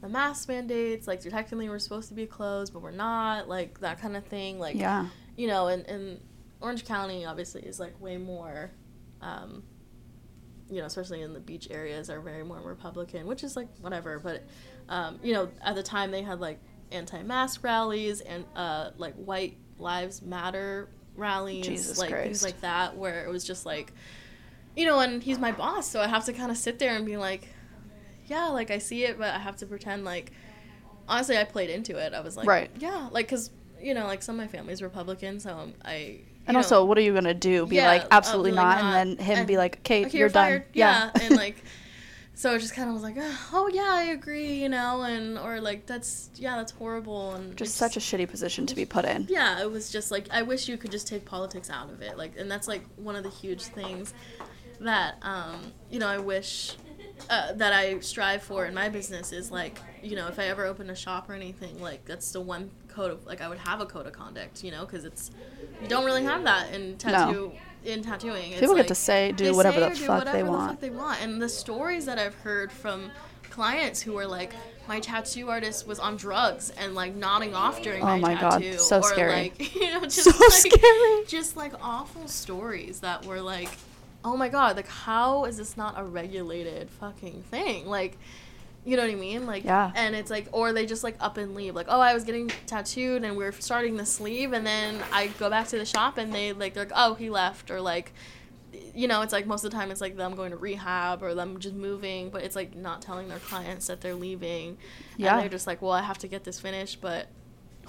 the 0.00 0.08
mask 0.08 0.48
mandates 0.48 1.06
like 1.06 1.20
technically 1.20 1.68
we're 1.68 1.78
supposed 1.78 2.08
to 2.08 2.14
be 2.14 2.26
closed 2.26 2.72
but 2.72 2.82
we're 2.82 2.90
not 2.90 3.48
like 3.48 3.80
that 3.80 4.00
kind 4.00 4.16
of 4.16 4.24
thing 4.26 4.58
like 4.58 4.76
yeah. 4.76 5.06
you 5.36 5.46
know 5.46 5.68
and, 5.68 5.86
and 5.86 6.20
orange 6.60 6.84
county 6.84 7.24
obviously 7.24 7.62
is 7.62 7.80
like 7.80 7.98
way 8.00 8.16
more 8.16 8.70
um 9.26 9.62
you 10.68 10.80
know 10.80 10.86
especially 10.86 11.22
in 11.22 11.32
the 11.32 11.40
beach 11.40 11.68
areas 11.70 12.10
are 12.10 12.20
very 12.20 12.44
more 12.44 12.60
republican 12.60 13.26
which 13.26 13.42
is 13.44 13.56
like 13.56 13.68
whatever 13.80 14.18
but 14.18 14.42
um 14.88 15.18
you 15.22 15.32
know 15.32 15.48
at 15.62 15.74
the 15.74 15.82
time 15.82 16.10
they 16.10 16.22
had 16.22 16.40
like 16.40 16.58
anti-mask 16.92 17.62
rallies 17.64 18.20
and 18.20 18.44
uh 18.54 18.90
like 18.96 19.14
white 19.14 19.56
lives 19.78 20.22
matter 20.22 20.88
rallies 21.16 21.66
Jesus 21.66 21.98
like 21.98 22.10
Christ. 22.10 22.24
things 22.24 22.42
like 22.42 22.60
that 22.60 22.96
where 22.96 23.24
it 23.24 23.30
was 23.30 23.44
just 23.44 23.64
like 23.66 23.92
you 24.76 24.84
know 24.86 24.98
and 25.00 25.22
he's 25.22 25.38
my 25.38 25.52
boss 25.52 25.88
so 25.88 26.00
i 26.00 26.06
have 26.06 26.24
to 26.26 26.32
kind 26.32 26.50
of 26.50 26.56
sit 26.56 26.78
there 26.78 26.94
and 26.94 27.06
be 27.06 27.16
like 27.16 27.48
yeah 28.26 28.46
like 28.48 28.70
i 28.70 28.78
see 28.78 29.04
it 29.04 29.18
but 29.18 29.34
i 29.34 29.38
have 29.38 29.56
to 29.56 29.66
pretend 29.66 30.04
like 30.04 30.32
honestly 31.08 31.36
i 31.38 31.44
played 31.44 31.70
into 31.70 31.96
it 31.96 32.12
i 32.12 32.20
was 32.20 32.36
like 32.36 32.46
Right. 32.46 32.70
yeah 32.78 33.08
like 33.12 33.26
because 33.26 33.50
you 33.80 33.94
know 33.94 34.06
like 34.06 34.22
some 34.22 34.38
of 34.38 34.44
my 34.44 34.48
family's 34.48 34.82
republican 34.82 35.40
so 35.40 35.50
um, 35.56 35.74
i 35.84 36.20
And 36.46 36.54
you 36.54 36.58
also, 36.58 36.76
know, 36.76 36.84
what 36.84 36.96
are 36.98 37.02
you 37.02 37.12
gonna 37.14 37.34
do? 37.34 37.66
Be 37.66 37.76
Yeah, 37.76 37.86
like, 37.88 38.02
uh, 38.04 38.08
absolutely 38.12 38.52
be 38.52 38.56
like, 38.56 38.78
not, 38.78 38.82
not. 38.82 38.96
and 39.06 39.18
then 39.18 39.24
him 39.26 39.38
And, 39.38 39.46
be 39.48 39.56
like, 39.56 39.78
okay, 39.80 40.06
okay, 40.06 40.18
you're, 40.18 40.28
done. 40.28 40.44
fired. 40.48 40.64
Yeah. 40.74 41.10
and 41.20 41.36
like, 41.36 41.56
so 42.34 42.54
it 42.54 42.58
just 42.60 42.74
kind 42.74 42.88
of 42.88 42.94
was 42.94 43.02
like, 43.02 43.16
oh 43.52 43.68
yeah, 43.72 43.88
I 43.90 44.02
agree, 44.12 44.54
you 44.62 44.68
know, 44.68 45.02
and 45.02 45.38
or 45.38 45.60
like 45.60 45.86
that's 45.86 46.28
yeah, 46.36 46.56
that's 46.56 46.72
horrible, 46.72 47.32
and 47.34 47.56
just 47.56 47.76
such 47.76 47.96
a 47.96 48.00
shitty 48.00 48.28
position 48.28 48.66
to 48.66 48.74
be 48.74 48.84
put 48.84 49.04
in. 49.06 49.26
yeah, 49.30 49.60
it 49.62 49.70
was 49.70 49.90
just 49.90 50.10
like 50.10 50.26
I 50.30 50.42
wish 50.42 50.68
you 50.68 50.76
could 50.76 50.90
just 50.90 51.06
take 51.08 51.24
politics 51.24 51.70
out 51.70 51.90
of 51.90 52.02
it, 52.02 52.16
like, 52.18 52.38
and 52.38 52.50
that's 52.50 52.68
like 52.68 52.82
one 52.96 53.16
of 53.16 53.22
the 53.24 53.30
huge 53.30 53.62
things 53.64 54.12
that 54.80 55.16
um, 55.22 55.72
you 55.90 55.98
know 55.98 56.08
I 56.08 56.18
wish 56.18 56.76
uh, 57.30 57.54
that 57.54 57.72
I 57.72 58.00
strive 58.00 58.42
for 58.42 58.66
in 58.66 58.74
my 58.74 58.90
business 58.90 59.32
is 59.32 59.50
like, 59.50 59.78
you 60.02 60.14
know, 60.14 60.28
if 60.28 60.38
I 60.38 60.44
ever 60.44 60.66
open 60.66 60.90
a 60.90 60.94
shop 60.94 61.30
or 61.30 61.32
anything, 61.32 61.80
like 61.80 62.04
that's 62.04 62.30
the 62.32 62.42
one 62.42 62.70
code 62.96 63.10
of 63.10 63.26
like 63.26 63.40
I 63.40 63.48
would 63.48 63.58
have 63.58 63.80
a 63.80 63.86
code 63.86 64.06
of 64.06 64.12
conduct, 64.12 64.64
you 64.64 64.70
know, 64.70 64.84
because 64.86 65.04
it's 65.04 65.30
you 65.82 65.88
don't 65.88 66.04
really 66.04 66.24
have 66.24 66.42
that 66.44 66.72
in 66.74 66.96
tattoo 66.96 67.52
in 67.84 68.02
tattooing. 68.02 68.52
It's 68.52 68.60
People 68.60 68.74
like, 68.74 68.84
get 68.84 68.88
to 68.88 68.94
say, 68.96 69.32
do 69.32 69.54
whatever 69.54 69.80
say 69.80 69.88
the 69.90 69.94
do 69.94 70.04
fuck 70.06 70.18
whatever 70.18 70.36
they 70.38 70.42
the 70.42 70.50
want. 70.50 70.70
fuck 70.72 70.80
they 70.80 70.90
want, 70.90 71.22
and 71.22 71.40
the 71.40 71.48
stories 71.48 72.06
that 72.06 72.18
I've 72.18 72.34
heard 72.36 72.72
from 72.72 73.10
clients 73.50 74.00
who 74.02 74.16
are 74.18 74.26
like. 74.26 74.52
My 74.88 75.00
tattoo 75.00 75.50
artist 75.50 75.84
was 75.88 75.98
on 75.98 76.16
drugs 76.16 76.70
and 76.78 76.94
like 76.94 77.12
nodding 77.16 77.54
off 77.56 77.82
during 77.82 78.02
Oh 78.04 78.06
my, 78.06 78.18
my 78.18 78.34
God, 78.40 78.62
tattoo, 78.62 78.78
so 78.78 78.98
or 78.98 79.02
scary. 79.02 79.32
like 79.32 79.74
you 79.74 79.90
know, 79.90 80.02
just 80.02 80.22
So 80.22 80.30
like, 80.30 80.52
scary. 80.52 81.24
just 81.26 81.56
like 81.56 81.72
awful 81.82 82.28
stories 82.28 83.00
that 83.00 83.24
were 83.26 83.40
like, 83.40 83.68
oh 84.24 84.36
my 84.36 84.48
god, 84.48 84.76
like 84.76 84.86
how 84.86 85.44
is 85.44 85.56
this 85.56 85.76
not 85.76 85.94
a 85.98 86.04
regulated 86.04 86.88
fucking 86.88 87.42
thing? 87.50 87.86
Like, 87.88 88.16
you 88.86 88.96
know 88.96 89.02
what 89.02 89.10
I 89.10 89.16
mean? 89.16 89.46
Like, 89.46 89.64
Yeah. 89.64 89.90
And 89.94 90.14
it's 90.14 90.30
like, 90.30 90.48
or 90.52 90.72
they 90.72 90.86
just 90.86 91.02
like 91.02 91.16
up 91.20 91.36
and 91.36 91.54
leave. 91.54 91.74
Like, 91.74 91.86
oh, 91.88 92.00
I 92.00 92.14
was 92.14 92.24
getting 92.24 92.48
tattooed 92.66 93.24
and 93.24 93.36
we 93.36 93.44
are 93.44 93.52
starting 93.52 93.96
the 93.96 94.06
sleeve, 94.06 94.52
and 94.52 94.64
then 94.64 95.02
I 95.12 95.26
go 95.38 95.50
back 95.50 95.66
to 95.68 95.78
the 95.78 95.84
shop 95.84 96.18
and 96.18 96.32
they 96.32 96.52
like 96.52 96.72
they're 96.72 96.84
like, 96.84 96.92
oh, 96.94 97.14
he 97.14 97.28
left, 97.28 97.70
or 97.70 97.80
like. 97.80 98.12
You 98.94 99.08
know, 99.08 99.22
it's 99.22 99.32
like 99.32 99.46
most 99.46 99.64
of 99.64 99.70
the 99.70 99.76
time 99.76 99.90
it's 99.90 100.00
like 100.02 100.16
them 100.16 100.34
going 100.34 100.50
to 100.50 100.56
rehab 100.56 101.22
or 101.22 101.34
them 101.34 101.58
just 101.60 101.74
moving, 101.74 102.28
but 102.30 102.42
it's 102.42 102.56
like 102.56 102.74
not 102.74 103.00
telling 103.00 103.28
their 103.28 103.38
clients 103.38 103.86
that 103.86 104.00
they're 104.02 104.14
leaving. 104.14 104.76
Yeah. 105.16 105.32
And 105.32 105.42
they're 105.42 105.48
just 105.50 105.66
like, 105.66 105.80
well, 105.80 105.92
I 105.92 106.02
have 106.02 106.18
to 106.18 106.28
get 106.28 106.44
this 106.44 106.60
finished, 106.60 107.00
but 107.00 107.28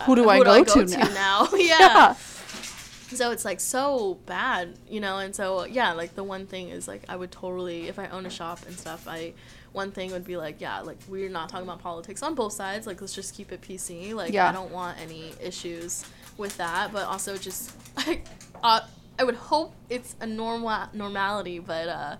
Who 0.03 0.15
do 0.15 0.29
uh, 0.29 0.33
I 0.33 0.43
go 0.43 0.63
to 0.63 0.85
now? 0.85 1.07
now? 1.13 1.47
yeah. 1.57 2.13
So 2.13 3.31
it's 3.31 3.43
like 3.45 3.59
so 3.59 4.19
bad, 4.25 4.77
you 4.89 4.99
know, 4.99 5.17
and 5.19 5.35
so 5.35 5.65
yeah, 5.65 5.93
like 5.93 6.15
the 6.15 6.23
one 6.23 6.45
thing 6.45 6.69
is 6.69 6.87
like 6.87 7.03
I 7.09 7.15
would 7.15 7.31
totally 7.31 7.87
if 7.87 7.99
I 7.99 8.07
own 8.07 8.25
a 8.25 8.29
shop 8.29 8.65
and 8.65 8.77
stuff, 8.77 9.07
I 9.07 9.33
one 9.77 9.91
thing 9.91 10.11
would 10.11 10.25
be 10.25 10.37
like, 10.37 10.59
yeah, 10.59 10.81
like 10.81 10.97
we're 11.07 11.29
not 11.29 11.49
talking 11.49 11.67
about 11.69 11.81
politics 11.81 12.21
on 12.23 12.35
both 12.35 12.53
sides, 12.53 12.87
like 12.87 12.99
let's 12.99 13.13
just 13.13 13.35
keep 13.37 13.51
it 13.51 13.61
PC. 13.61 14.13
Like 14.13 14.33
Yeah. 14.33 14.49
I 14.49 14.51
don't 14.51 14.71
want 14.71 14.99
any 14.99 15.31
issues 15.41 16.03
with 16.37 16.57
that, 16.57 16.91
but 16.91 17.05
also 17.05 17.37
just 17.37 17.71
I 17.97 18.21
uh, 18.63 18.81
I 19.19 19.23
would 19.23 19.35
hope 19.35 19.73
it's 19.89 20.15
a 20.19 20.25
normal 20.27 20.87
normality, 20.93 21.59
but 21.59 21.87
uh 21.87 22.15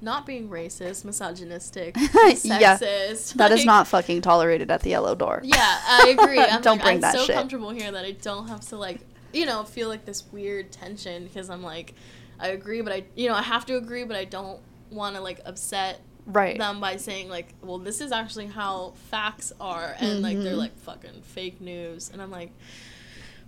not 0.00 0.26
being 0.26 0.48
racist, 0.48 1.04
misogynistic, 1.04 1.96
Yeah. 1.98 2.76
sexist. 2.76 3.34
That 3.34 3.52
is 3.52 3.58
like- 3.60 3.66
not 3.66 3.86
fucking 3.86 4.20
tolerated 4.22 4.68
at 4.70 4.80
the 4.82 4.90
yellow 4.90 5.14
door. 5.14 5.40
yeah, 5.44 5.78
I 5.86 6.14
agree. 6.18 6.38
I'm 6.40 6.60
Don't 6.62 6.78
like, 6.78 6.82
bring 6.84 6.94
I'm 6.96 7.00
that 7.02 7.14
so 7.14 7.24
shit. 7.26 7.36
comfortable 7.36 7.70
here 7.70 7.90
that 7.92 8.04
I 8.04 8.12
don't 8.12 8.48
have 8.48 8.62
to 8.70 8.76
like, 8.76 9.00
you 9.32 9.46
know, 9.46 9.62
feel 9.64 9.88
like 9.88 10.04
this 10.04 10.24
weird 10.32 10.72
tension 10.72 11.24
because 11.24 11.48
I'm 11.50 11.62
like, 11.62 11.94
I 12.40 12.48
agree, 12.48 12.80
but 12.80 12.92
I, 12.92 13.04
you 13.14 13.28
know, 13.28 13.34
I 13.36 13.42
have 13.42 13.64
to 13.66 13.76
agree, 13.76 14.02
but 14.04 14.16
I 14.16 14.24
don't 14.24 14.60
want 14.90 15.14
to 15.16 15.22
like 15.22 15.40
upset 15.44 16.00
Right. 16.26 16.56
them 16.58 16.80
by 16.80 16.96
saying 16.98 17.28
like, 17.28 17.54
well, 17.62 17.78
this 17.78 18.00
is 18.00 18.12
actually 18.12 18.46
how 18.46 18.92
facts 19.10 19.52
are, 19.60 19.94
and 19.98 20.22
like 20.22 20.38
they're 20.38 20.54
Mhm. 20.54 20.58
like 20.58 20.78
fucking 20.78 21.22
fake 21.22 21.60
news, 21.60 22.10
and 22.12 22.22
I'm 22.22 22.30
like, 22.30 22.52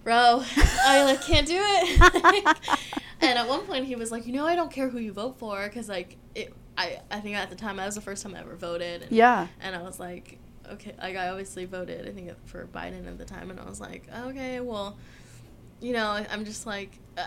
bro, 0.02 0.42
I 0.84 1.04
like 1.04 1.22
can't 1.22 1.46
do 1.46 1.56
it. 1.58 2.58
and 3.20 3.38
at 3.38 3.48
one 3.48 3.60
point 3.60 3.84
he 3.86 3.96
was 3.96 4.10
like, 4.12 4.26
you 4.26 4.32
know, 4.32 4.46
I 4.46 4.54
don't 4.56 4.70
care 4.72 4.88
who 4.88 4.98
you 4.98 5.12
vote 5.12 5.38
for 5.38 5.62
because 5.64 5.88
like 5.88 6.16
it. 6.34 6.52
I, 6.76 6.98
I 7.08 7.20
think 7.20 7.36
at 7.36 7.50
the 7.50 7.56
time 7.56 7.76
that 7.76 7.86
was 7.86 7.94
the 7.94 8.00
first 8.00 8.24
time 8.24 8.34
I 8.34 8.40
ever 8.40 8.56
voted. 8.56 9.02
And 9.02 9.12
Yeah. 9.12 9.46
and 9.60 9.76
I 9.76 9.82
was 9.82 10.00
like, 10.00 10.38
okay, 10.72 10.92
like 11.00 11.16
I 11.16 11.28
obviously 11.28 11.66
voted, 11.66 12.08
I 12.08 12.10
think 12.10 12.32
for 12.46 12.66
Biden 12.66 13.06
at 13.06 13.16
the 13.16 13.24
time, 13.24 13.50
and 13.50 13.60
I 13.60 13.64
was 13.64 13.80
like, 13.80 14.08
okay, 14.26 14.58
well, 14.60 14.96
you 15.80 15.92
know, 15.92 16.08
I'm 16.30 16.44
just 16.44 16.66
like, 16.66 16.98
uh, 17.16 17.26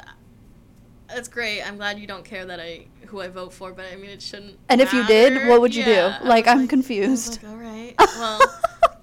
that's 1.08 1.28
great. 1.28 1.62
I'm 1.62 1.78
glad 1.78 2.00
you 2.00 2.08
don't 2.08 2.24
care 2.26 2.46
that 2.46 2.60
I 2.60 2.86
who 3.08 3.22
I 3.22 3.28
vote 3.30 3.54
for, 3.54 3.72
but 3.72 3.86
I 3.92 3.96
mean, 3.96 4.10
it 4.10 4.22
shouldn't. 4.22 4.58
And 4.70 4.82
if 4.82 4.92
you 4.94 5.06
did, 5.08 5.48
what 5.48 5.62
would 5.62 5.74
you 5.76 5.84
Yeah, 5.84 6.20
do? 6.22 6.28
Like, 6.28 6.48
I'm 6.48 6.58
I 6.58 6.62
was 6.62 6.70
confused. 6.70 7.44
like, 7.44 7.52
all 7.52 7.58
right, 7.58 7.94
well, 8.00 8.42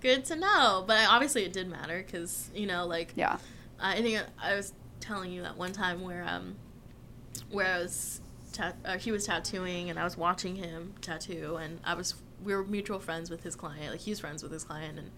good 0.01 0.25
to 0.27 0.37
know. 0.37 0.85
But 0.87 1.07
obviously, 1.09 1.45
it 1.45 1.53
did 1.53 1.69
matter 1.69 2.03
because 2.05 2.51
you 2.55 2.67
know, 2.67 2.87
like, 2.87 3.13
Yeah. 3.17 3.39
I 3.81 4.01
think 4.03 4.21
I 4.43 4.55
was 4.55 4.73
telling 5.01 5.33
you 5.33 5.43
that 5.43 5.57
one 5.57 5.73
time 5.73 6.01
where 6.03 6.25
um 6.29 6.57
where 7.51 7.67
I 7.75 7.79
was 7.79 8.21
tat- 8.53 8.77
uh, 8.85 8.97
he 8.99 9.13
was 9.13 9.27
tattooing 9.27 9.91
and 9.91 9.99
I 9.99 10.05
was 10.05 10.17
watching 10.17 10.57
him 10.57 10.95
tattoo 11.01 11.57
and 11.57 11.81
I 11.85 11.95
was 11.95 12.15
we 12.43 12.55
were 12.55 12.65
mutual 12.65 12.99
friends 13.01 13.31
with 13.31 13.43
his 13.43 13.55
client 13.57 13.91
like 13.91 14.01
he's 14.01 14.21
friends 14.21 14.43
with 14.43 14.53
his 14.53 14.65
client 14.65 14.99
and 14.99 15.11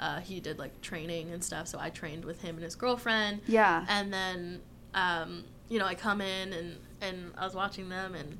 uh, 0.00 0.20
he 0.20 0.40
did 0.40 0.58
like 0.58 0.80
training 0.80 1.30
and 1.32 1.42
stuff 1.42 1.66
so 1.68 1.78
I 1.78 1.90
trained 1.90 2.24
with 2.24 2.40
him 2.42 2.54
and 2.56 2.64
his 2.64 2.74
girlfriend 2.74 3.40
Yeah. 3.46 3.84
and 3.88 4.12
then 4.12 4.60
um, 4.94 5.44
you 5.72 5.78
know 5.78 5.86
I 5.86 5.94
come 5.94 6.20
in 6.20 6.52
and 6.52 6.76
and 7.00 7.32
I 7.38 7.46
was 7.46 7.54
watching 7.54 7.88
them 7.88 8.14
and 8.14 8.36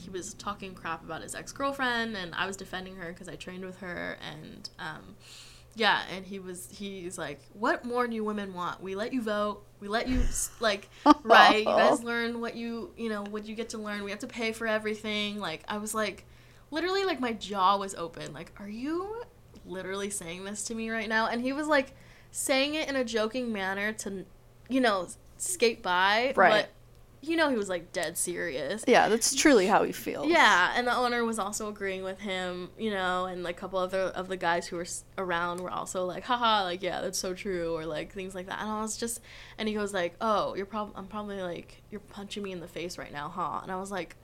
he 0.00 0.08
was 0.08 0.32
talking 0.32 0.72
crap 0.74 1.04
about 1.04 1.20
his 1.20 1.34
ex-girlfriend 1.34 2.16
and 2.16 2.34
I 2.34 2.46
was 2.46 2.56
defending 2.56 2.96
her 2.96 3.12
because 3.12 3.28
I 3.28 3.36
trained 3.36 3.66
with 3.66 3.76
her 3.80 4.16
and 4.32 4.70
um, 4.78 5.14
yeah 5.74 6.00
and 6.10 6.24
he 6.24 6.38
was 6.38 6.70
he's 6.72 7.18
like 7.18 7.42
what 7.52 7.84
more 7.84 8.08
do 8.08 8.14
you 8.14 8.24
women 8.24 8.54
want? 8.54 8.82
We 8.82 8.94
let 8.94 9.12
you 9.12 9.20
vote. 9.20 9.62
We 9.78 9.88
let 9.88 10.08
you 10.08 10.22
like 10.60 10.88
right 11.22 11.58
you 11.58 11.64
guys 11.66 12.02
learn 12.02 12.40
what 12.40 12.56
you 12.56 12.94
you 12.96 13.10
know 13.10 13.24
what 13.24 13.44
you 13.44 13.54
get 13.54 13.68
to 13.70 13.78
learn. 13.78 14.02
We 14.02 14.10
have 14.10 14.20
to 14.20 14.26
pay 14.26 14.52
for 14.52 14.66
everything. 14.66 15.38
Like 15.38 15.62
I 15.68 15.76
was 15.76 15.92
like 15.92 16.24
literally 16.70 17.04
like 17.04 17.20
my 17.20 17.34
jaw 17.34 17.76
was 17.76 17.94
open. 17.94 18.32
Like 18.32 18.52
are 18.58 18.70
you 18.70 19.22
literally 19.66 20.08
saying 20.08 20.44
this 20.44 20.64
to 20.64 20.74
me 20.74 20.88
right 20.88 21.10
now? 21.10 21.26
And 21.26 21.42
he 21.42 21.52
was 21.52 21.66
like 21.66 21.92
saying 22.30 22.74
it 22.74 22.88
in 22.88 22.96
a 22.96 23.04
joking 23.04 23.52
manner 23.52 23.92
to 23.92 24.24
you 24.70 24.80
know 24.80 25.08
skate 25.40 25.82
by 25.82 26.32
Right. 26.36 26.50
but 26.64 26.68
you 27.22 27.36
know 27.36 27.50
he 27.50 27.56
was 27.56 27.68
like 27.68 27.92
dead 27.92 28.16
serious 28.16 28.82
Yeah, 28.86 29.08
that's 29.10 29.34
truly 29.34 29.66
how 29.66 29.82
he 29.82 29.92
feels. 29.92 30.28
yeah, 30.28 30.72
and 30.74 30.86
the 30.86 30.96
owner 30.96 31.22
was 31.24 31.38
also 31.38 31.68
agreeing 31.68 32.02
with 32.02 32.18
him, 32.18 32.70
you 32.78 32.90
know, 32.90 33.26
and 33.26 33.42
like 33.42 33.58
a 33.58 33.60
couple 33.60 33.78
other 33.78 33.98
of 33.98 34.28
the 34.28 34.38
guys 34.38 34.66
who 34.66 34.76
were 34.76 34.86
around 35.18 35.60
were 35.60 35.70
also 35.70 36.06
like, 36.06 36.24
haha, 36.24 36.62
like 36.64 36.82
yeah, 36.82 37.02
that's 37.02 37.18
so 37.18 37.34
true, 37.34 37.76
or 37.76 37.84
like 37.84 38.12
things 38.12 38.34
like 38.34 38.46
that. 38.46 38.60
And 38.62 38.70
I 38.70 38.80
was 38.80 38.96
just, 38.96 39.20
and 39.58 39.68
he 39.68 39.74
goes 39.74 39.92
like, 39.92 40.14
oh, 40.22 40.54
you're 40.54 40.64
probably, 40.64 40.94
I'm 40.96 41.06
probably 41.08 41.42
like, 41.42 41.82
you're 41.90 42.00
punching 42.00 42.42
me 42.42 42.52
in 42.52 42.60
the 42.60 42.68
face 42.68 42.96
right 42.96 43.12
now, 43.12 43.28
huh? 43.28 43.60
And 43.62 43.70
I 43.70 43.76
was 43.78 43.90
like, 43.90 44.16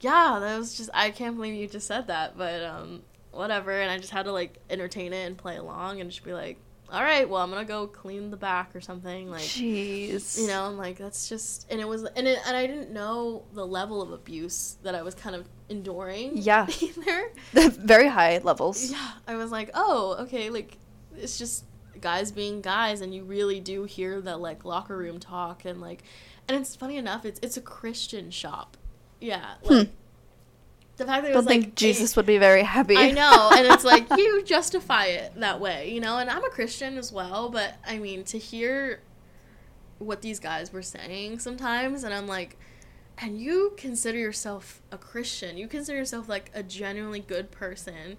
yeah, 0.00 0.38
that 0.40 0.58
was 0.58 0.76
just, 0.76 0.90
I 0.92 1.10
can't 1.10 1.36
believe 1.36 1.54
you 1.54 1.68
just 1.68 1.86
said 1.86 2.08
that, 2.08 2.36
but 2.36 2.62
um, 2.64 3.02
whatever. 3.30 3.70
And 3.70 3.88
I 3.90 3.98
just 3.98 4.10
had 4.10 4.24
to 4.24 4.32
like 4.32 4.58
entertain 4.68 5.12
it 5.12 5.26
and 5.26 5.38
play 5.38 5.56
along 5.58 6.00
and 6.00 6.10
just 6.10 6.24
be 6.24 6.32
like, 6.32 6.58
all 6.92 7.02
right, 7.02 7.28
well, 7.28 7.42
I'm 7.42 7.50
gonna 7.50 7.64
go 7.64 7.86
clean 7.86 8.30
the 8.30 8.36
back 8.36 8.74
or 8.76 8.80
something, 8.80 9.30
like 9.30 9.42
Jeez. 9.42 10.38
you 10.40 10.46
know 10.46 10.64
i'm 10.64 10.76
like 10.76 10.98
that's 10.98 11.28
just 11.28 11.66
and 11.70 11.80
it 11.80 11.88
was 11.88 12.04
and 12.04 12.26
it, 12.26 12.38
and 12.46 12.56
i 12.56 12.66
didn't 12.66 12.90
know 12.90 13.44
the 13.52 13.66
level 13.66 14.02
of 14.02 14.12
abuse 14.12 14.76
that 14.82 14.94
i 14.94 15.02
was 15.02 15.14
kind 15.14 15.34
of 15.34 15.48
enduring 15.68 16.32
Yeah. 16.36 16.66
either 16.80 17.30
Very 17.52 18.08
high 18.08 18.38
levels. 18.38 18.90
yeah 18.90 19.12
i 19.26 19.36
was 19.36 19.50
like 19.50 19.70
oh 19.74 20.16
okay 20.20 20.50
like 20.50 20.78
it's 21.16 21.38
just 21.38 21.64
guys 22.00 22.30
being 22.30 22.60
guys 22.60 23.00
and 23.00 23.14
you 23.14 23.24
really 23.24 23.58
do 23.60 23.84
hear 23.84 24.20
that 24.20 24.40
like 24.40 24.64
locker 24.64 24.96
room 24.96 25.18
talk 25.18 25.64
and 25.64 25.80
like 25.80 26.02
and 26.48 26.56
it's 26.58 26.76
funny 26.76 26.96
enough 26.96 27.24
it's 27.24 27.40
it's 27.42 27.56
a 27.56 27.60
christian 27.60 28.30
shop 28.30 28.76
yeah 29.20 29.54
hmm. 29.64 29.74
like 29.74 29.90
the 30.96 31.04
fact 31.06 31.22
that 31.24 31.30
it. 31.30 31.34
Don't 31.34 31.44
was 31.44 31.46
think 31.46 31.64
like 31.66 31.74
Jesus 31.74 32.16
would 32.16 32.26
be 32.26 32.38
very 32.38 32.62
happy. 32.62 32.96
I 32.96 33.10
know, 33.10 33.50
and 33.54 33.66
it's 33.66 33.84
like 33.92 34.08
you 34.16 34.42
justify 34.44 35.06
it 35.06 35.38
that 35.40 35.60
way, 35.60 35.90
you 35.92 36.00
know. 36.00 36.18
And 36.18 36.28
I'm 36.30 36.44
a 36.44 36.50
Christian 36.50 36.96
as 36.98 37.12
well, 37.12 37.48
but 37.48 37.74
I 37.86 37.98
mean 37.98 38.24
to 38.24 38.38
hear 38.38 39.00
what 39.98 40.22
these 40.22 40.38
guys 40.40 40.72
were 40.72 40.82
saying 40.82 41.38
sometimes, 41.38 42.04
and 42.04 42.12
I'm 42.12 42.26
like, 42.26 42.56
and 43.18 43.40
you 43.40 43.72
consider 43.76 44.18
yourself 44.18 44.82
a 44.92 44.98
Christian, 44.98 45.56
you 45.56 45.68
consider 45.68 45.96
yourself 45.98 46.28
like 46.28 46.50
a 46.54 46.62
genuinely 46.62 47.20
good 47.20 47.50
person, 47.50 48.16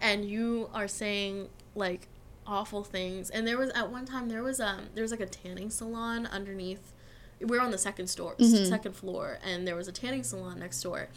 and 0.00 0.24
you 0.24 0.70
are 0.72 0.88
saying 0.88 1.48
like 1.74 2.08
awful 2.46 2.82
things. 2.82 3.28
And 3.30 3.46
there 3.46 3.58
was 3.58 3.70
at 3.70 3.90
one 3.90 4.06
time 4.06 4.28
there 4.28 4.42
was 4.42 4.58
um 4.60 4.86
there 4.94 5.02
was 5.02 5.10
like 5.10 5.20
a 5.20 5.26
tanning 5.26 5.70
salon 5.70 6.26
underneath. 6.26 6.92
We're 7.40 7.60
on 7.60 7.70
the 7.70 7.78
second 7.78 8.08
store, 8.08 8.34
Mhm. 8.36 8.68
second 8.68 8.96
floor, 8.96 9.38
and 9.44 9.66
there 9.68 9.76
was 9.76 9.86
a 9.86 9.92
tanning 9.92 10.24
salon 10.24 10.58
next 10.58 10.82
door 10.82 11.08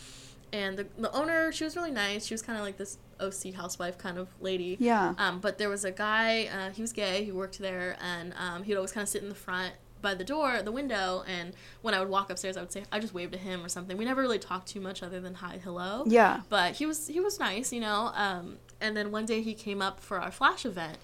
and 0.53 0.77
the, 0.77 0.85
the 0.97 1.11
owner 1.13 1.51
she 1.51 1.63
was 1.63 1.75
really 1.75 1.91
nice 1.91 2.25
she 2.25 2.33
was 2.33 2.41
kind 2.41 2.57
of 2.57 2.63
like 2.65 2.77
this 2.77 2.97
oc 3.19 3.53
housewife 3.55 3.97
kind 3.97 4.17
of 4.17 4.27
lady 4.41 4.75
Yeah. 4.79 5.13
um, 5.17 5.39
but 5.39 5.57
there 5.57 5.69
was 5.69 5.85
a 5.85 5.91
guy 5.91 6.45
uh, 6.47 6.69
he 6.71 6.81
was 6.81 6.91
gay 6.93 7.23
he 7.23 7.31
worked 7.31 7.59
there 7.59 7.95
and 8.01 8.33
um, 8.37 8.63
he 8.63 8.71
would 8.71 8.77
always 8.77 8.91
kind 8.91 9.03
of 9.03 9.09
sit 9.09 9.21
in 9.23 9.29
the 9.29 9.35
front 9.35 9.73
by 10.01 10.15
the 10.15 10.23
door 10.23 10.61
the 10.63 10.71
window 10.71 11.23
and 11.27 11.53
when 11.83 11.93
i 11.93 11.99
would 11.99 12.09
walk 12.09 12.31
upstairs 12.31 12.57
i 12.57 12.59
would 12.59 12.71
say 12.71 12.83
i 12.91 12.99
just 12.99 13.13
waved 13.13 13.33
to 13.33 13.37
him 13.37 13.63
or 13.63 13.69
something 13.69 13.95
we 13.97 14.03
never 14.05 14.19
really 14.21 14.39
talked 14.39 14.67
too 14.67 14.81
much 14.81 15.03
other 15.03 15.19
than 15.21 15.35
hi 15.35 15.59
hello 15.63 16.03
Yeah. 16.07 16.41
but 16.49 16.73
he 16.73 16.85
was 16.87 17.07
he 17.07 17.19
was 17.19 17.39
nice, 17.39 17.71
you 17.71 17.79
know. 17.81 18.11
Um, 18.15 18.57
and 18.81 18.97
then 18.97 19.11
one 19.11 19.27
day 19.27 19.41
he 19.43 19.53
came 19.53 19.79
up 19.79 19.99
for 19.99 20.19
our 20.19 20.31
flash 20.31 20.65
event, 20.65 20.97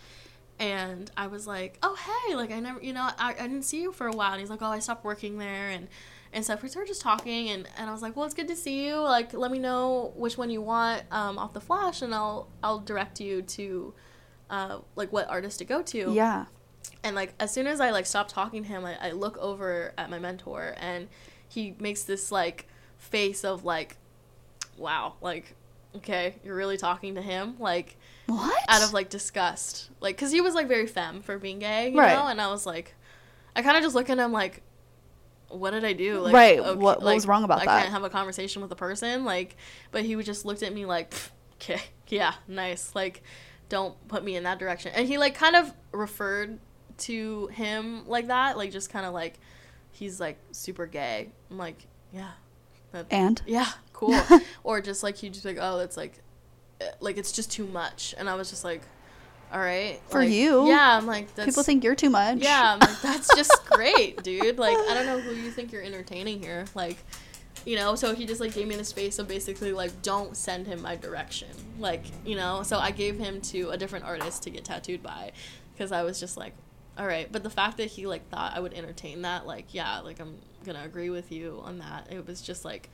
and 0.59 1.11
I 1.15 1.27
was 1.27 1.45
like, 1.45 1.77
"Oh 1.83 1.95
hey, 1.95 2.35
like 2.35 2.51
I 2.51 2.59
never, 2.59 2.81
you 2.81 2.91
know, 2.93 3.07
I, 3.19 3.35
I 3.39 3.47
didn't 3.47 3.63
see 3.63 3.81
you 3.83 3.91
for 3.91 4.07
a 4.07 4.11
while." 4.11 4.31
And 4.31 4.39
he's 4.41 4.49
like, 4.49 4.61
"Oh, 4.63 4.65
I 4.71 4.79
stopped 4.79 5.05
working 5.05 5.37
there," 5.37 5.69
and 5.69 5.87
and 6.38 6.45
stuff. 6.45 6.63
We 6.63 6.69
started 6.69 6.88
just 6.88 7.01
talking, 7.01 7.49
and, 7.49 7.67
and 7.77 7.89
I 7.89 7.91
was 7.93 8.01
like, 8.01 8.15
"Well, 8.15 8.25
it's 8.25 8.33
good 8.35 8.47
to 8.47 8.55
see 8.55 8.85
you. 8.88 8.95
Like, 9.01 9.33
let 9.33 9.51
me 9.51 9.59
know 9.59 10.13
which 10.15 10.38
one 10.38 10.49
you 10.49 10.61
want 10.61 11.03
um, 11.11 11.38
off 11.38 11.51
the 11.53 11.59
flash, 11.59 12.01
and 12.01 12.15
I'll 12.15 12.47
I'll 12.63 12.79
direct 12.79 13.19
you 13.19 13.41
to." 13.41 13.93
Uh, 14.49 14.79
like 14.95 15.11
what 15.11 15.27
artist 15.29 15.59
to 15.59 15.65
go 15.65 15.81
to 15.81 16.13
Yeah. 16.13 16.45
and 17.03 17.17
like 17.17 17.33
as 17.38 17.53
soon 17.53 17.67
as 17.67 17.81
I 17.81 17.91
like 17.91 18.05
stop 18.05 18.29
talking 18.29 18.63
to 18.63 18.69
him, 18.69 18.85
I, 18.85 18.95
I 19.09 19.11
look 19.11 19.38
over 19.39 19.93
at 19.97 20.09
my 20.09 20.19
mentor 20.19 20.73
and 20.77 21.09
he 21.49 21.75
makes 21.79 22.03
this 22.03 22.31
like 22.31 22.65
face 22.97 23.43
of 23.43 23.65
like, 23.65 23.97
wow, 24.77 25.15
like 25.19 25.53
okay, 25.97 26.35
you're 26.45 26.55
really 26.55 26.77
talking 26.77 27.15
to 27.15 27.21
him, 27.21 27.55
like 27.59 27.97
What? 28.27 28.57
out 28.69 28.81
of 28.83 28.93
like 28.93 29.09
disgust, 29.09 29.89
like 29.99 30.15
because 30.15 30.31
he 30.31 30.39
was 30.39 30.55
like 30.55 30.69
very 30.69 30.88
femme 30.88 31.21
for 31.21 31.38
being 31.38 31.59
gay, 31.59 31.89
you 31.89 31.97
Right. 31.97 32.13
know, 32.15 32.27
and 32.27 32.39
I 32.39 32.47
was 32.47 32.65
like, 32.65 32.93
I 33.53 33.61
kind 33.63 33.75
of 33.75 33.83
just 33.83 33.95
look 33.95 34.09
at 34.09 34.17
him 34.17 34.31
like, 34.31 34.61
what 35.49 35.71
did 35.71 35.85
I 35.85 35.93
do? 35.93 36.19
Like, 36.19 36.33
Right, 36.33 36.59
what- 36.59 36.77
what 36.77 37.03
like, 37.03 37.15
was 37.15 37.27
wrong 37.27 37.43
about 37.43 37.61
I 37.61 37.65
that? 37.65 37.75
I 37.77 37.79
can't 37.81 37.91
have 37.93 38.03
a 38.03 38.09
conversation 38.09 38.61
with 38.61 38.71
a 38.71 38.75
person, 38.75 39.23
like, 39.25 39.55
but 39.91 40.03
he 40.03 40.15
would 40.15 40.25
just 40.25 40.45
looked 40.45 40.63
at 40.63 40.73
me 40.73 40.85
like, 40.85 41.13
okay, 41.55 41.81
yeah, 42.07 42.33
nice, 42.47 42.93
like, 42.95 43.23
don't 43.69 43.95
put 44.07 44.23
me 44.23 44.35
in 44.35 44.43
that 44.43 44.59
direction, 44.59 44.91
and 44.95 45.07
he 45.07 45.17
like 45.17 45.35
kind 45.35 45.55
of 45.55 45.73
referred 45.91 46.59
to 46.99 47.47
him 47.47 48.07
like 48.07 48.27
that, 48.27 48.57
like 48.57 48.71
just 48.71 48.89
kind 48.89 49.05
of 49.05 49.13
like, 49.13 49.39
he's 49.91 50.19
like 50.19 50.37
super 50.51 50.85
gay. 50.85 51.29
I'm 51.51 51.57
like, 51.57 51.85
yeah, 52.13 52.31
that, 52.91 53.05
and 53.11 53.41
yeah, 53.45 53.67
cool. 53.93 54.19
or 54.63 54.81
just 54.81 55.03
like 55.03 55.17
he 55.17 55.29
just 55.29 55.45
like, 55.45 55.57
oh, 55.59 55.79
it's 55.79 55.97
like, 55.97 56.19
eh, 56.81 56.89
like 57.01 57.17
it's 57.17 57.31
just 57.31 57.51
too 57.51 57.65
much, 57.67 58.15
and 58.17 58.29
I 58.29 58.35
was 58.35 58.49
just 58.49 58.63
like, 58.63 58.81
all 59.51 59.59
right, 59.59 59.99
For 60.09 60.19
like, 60.19 60.31
you, 60.31 60.67
yeah. 60.67 60.97
I'm 60.97 61.05
like, 61.05 61.33
that's, 61.35 61.45
people 61.45 61.63
think 61.63 61.83
you're 61.83 61.95
too 61.95 62.09
much. 62.09 62.39
yeah, 62.39 62.73
I'm 62.73 62.79
like 62.79 63.01
that's 63.01 63.33
just 63.35 63.65
great, 63.69 64.21
dude. 64.23 64.57
Like 64.57 64.77
I 64.77 64.93
don't 64.93 65.05
know 65.05 65.19
who 65.19 65.33
you 65.33 65.51
think 65.51 65.71
you're 65.71 65.83
entertaining 65.83 66.41
here, 66.41 66.65
like. 66.75 66.97
You 67.65 67.75
know, 67.75 67.95
so 67.95 68.15
he 68.15 68.25
just 68.25 68.39
like 68.39 68.53
gave 68.53 68.65
me 68.65 68.77
the 68.77 68.85
space 68.85 69.19
of 69.19 69.27
basically 69.27 69.73
like 69.73 70.01
don't 70.01 70.37
send 70.37 70.67
him 70.67 70.81
my 70.81 70.95
direction. 70.95 71.49
Like, 71.79 72.05
you 72.25 72.37
know, 72.37 72.63
so 72.63 72.79
I 72.79 72.91
gave 72.91 73.19
him 73.19 73.41
to 73.41 73.71
a 73.71 73.77
different 73.77 74.05
artist 74.05 74.43
to 74.43 74.49
get 74.49 74.63
tattooed 74.63 75.03
by 75.03 75.33
because 75.73 75.91
I 75.91 76.03
was 76.03 76.17
just 76.17 76.37
like, 76.37 76.53
all 76.97 77.05
right. 77.05 77.29
But 77.29 77.43
the 77.43 77.49
fact 77.49 77.75
that 77.77 77.87
he 77.87 78.07
like 78.07 78.29
thought 78.29 78.55
I 78.55 78.61
would 78.61 78.73
entertain 78.73 79.23
that, 79.23 79.45
like, 79.45 79.73
yeah, 79.73 79.99
like 79.99 80.21
I'm 80.21 80.37
gonna 80.65 80.83
agree 80.85 81.09
with 81.09 81.29
you 81.29 81.59
on 81.65 81.79
that. 81.79 82.07
It 82.09 82.25
was 82.25 82.41
just 82.41 82.63
like, 82.63 82.89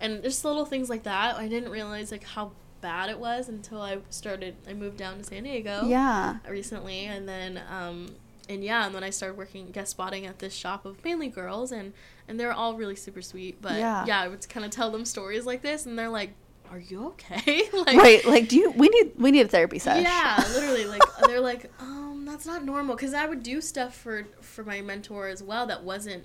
and 0.00 0.20
just 0.24 0.44
little 0.44 0.64
things 0.66 0.90
like 0.90 1.04
that. 1.04 1.36
I 1.36 1.46
didn't 1.46 1.70
realize 1.70 2.10
like 2.10 2.24
how 2.24 2.50
bad 2.80 3.10
it 3.10 3.18
was 3.18 3.48
until 3.48 3.80
I 3.82 3.98
started. 4.10 4.56
I 4.68 4.72
moved 4.74 4.96
down 4.96 5.18
to 5.18 5.24
San 5.24 5.42
Diego 5.44 5.86
Yeah. 5.86 6.36
recently, 6.48 7.04
and 7.06 7.28
then 7.28 7.60
um, 7.70 8.14
and 8.48 8.64
yeah, 8.64 8.86
and 8.86 8.94
then 8.94 9.04
I 9.04 9.10
started 9.10 9.36
working 9.36 9.70
guest 9.70 9.90
spotting 9.92 10.24
at 10.26 10.38
this 10.38 10.54
shop 10.54 10.84
of 10.86 11.02
mainly 11.04 11.28
girls, 11.28 11.72
and 11.72 11.92
and 12.28 12.38
they're 12.38 12.52
all 12.52 12.74
really 12.76 12.96
super 12.96 13.22
sweet. 13.22 13.60
But 13.60 13.78
Yeah. 13.78 14.04
yeah, 14.06 14.20
I 14.20 14.28
would 14.28 14.48
kind 14.48 14.64
of 14.64 14.70
tell 14.72 14.90
them 14.90 15.04
stories 15.04 15.44
like 15.46 15.62
this, 15.62 15.86
and 15.86 15.98
they're 15.98 16.08
like, 16.08 16.30
"Are 16.70 16.78
you 16.78 17.06
okay?" 17.08 17.68
like, 17.72 17.96
right. 17.96 18.24
Like, 18.24 18.48
do 18.48 18.56
you? 18.56 18.70
We 18.72 18.88
need. 18.88 19.12
We 19.18 19.30
need 19.30 19.46
a 19.46 19.48
therapy 19.48 19.78
session. 19.78 20.04
yeah, 20.04 20.42
literally, 20.54 20.84
like 20.94 21.02
they're 21.26 21.40
like, 21.40 21.70
um, 21.80 22.24
that's 22.26 22.46
not 22.46 22.64
normal, 22.64 22.94
because 22.96 23.14
I 23.14 23.26
would 23.26 23.42
do 23.42 23.60
stuff 23.60 23.94
for 23.96 24.24
for 24.40 24.64
my 24.64 24.80
mentor 24.80 25.28
as 25.28 25.42
well 25.42 25.66
that 25.66 25.82
wasn't 25.84 26.24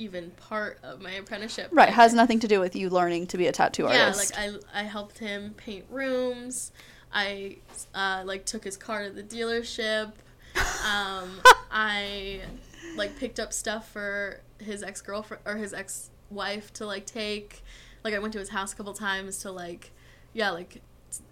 even 0.00 0.30
part 0.32 0.78
of 0.82 1.00
my 1.00 1.12
apprenticeship. 1.12 1.68
Right. 1.70 1.90
Has 1.90 2.14
nothing 2.14 2.40
to 2.40 2.48
do 2.48 2.58
with 2.58 2.74
you 2.74 2.88
learning 2.88 3.26
to 3.28 3.38
be 3.38 3.46
a 3.46 3.52
tattoo 3.52 3.84
yeah, 3.84 4.06
artist. 4.06 4.32
Yeah, 4.34 4.46
like 4.46 4.62
I 4.74 4.80
I 4.80 4.82
helped 4.84 5.18
him 5.18 5.54
paint 5.56 5.84
rooms. 5.90 6.72
I 7.12 7.58
uh, 7.94 8.22
like 8.24 8.46
took 8.46 8.64
his 8.64 8.76
car 8.76 9.04
to 9.04 9.10
the 9.10 9.22
dealership. 9.22 10.12
Um, 10.86 11.40
I 11.70 12.40
like 12.96 13.18
picked 13.18 13.38
up 13.38 13.52
stuff 13.52 13.90
for 13.92 14.40
his 14.58 14.82
ex 14.82 15.00
girlfriend 15.00 15.42
or 15.44 15.56
his 15.56 15.74
ex 15.74 16.10
wife 16.30 16.72
to 16.74 16.86
like 16.86 17.04
take. 17.06 17.62
Like 18.02 18.14
I 18.14 18.18
went 18.18 18.32
to 18.32 18.38
his 18.38 18.48
house 18.48 18.72
a 18.72 18.76
couple 18.76 18.94
times 18.94 19.38
to 19.40 19.52
like, 19.52 19.90
yeah, 20.32 20.50
like 20.50 20.80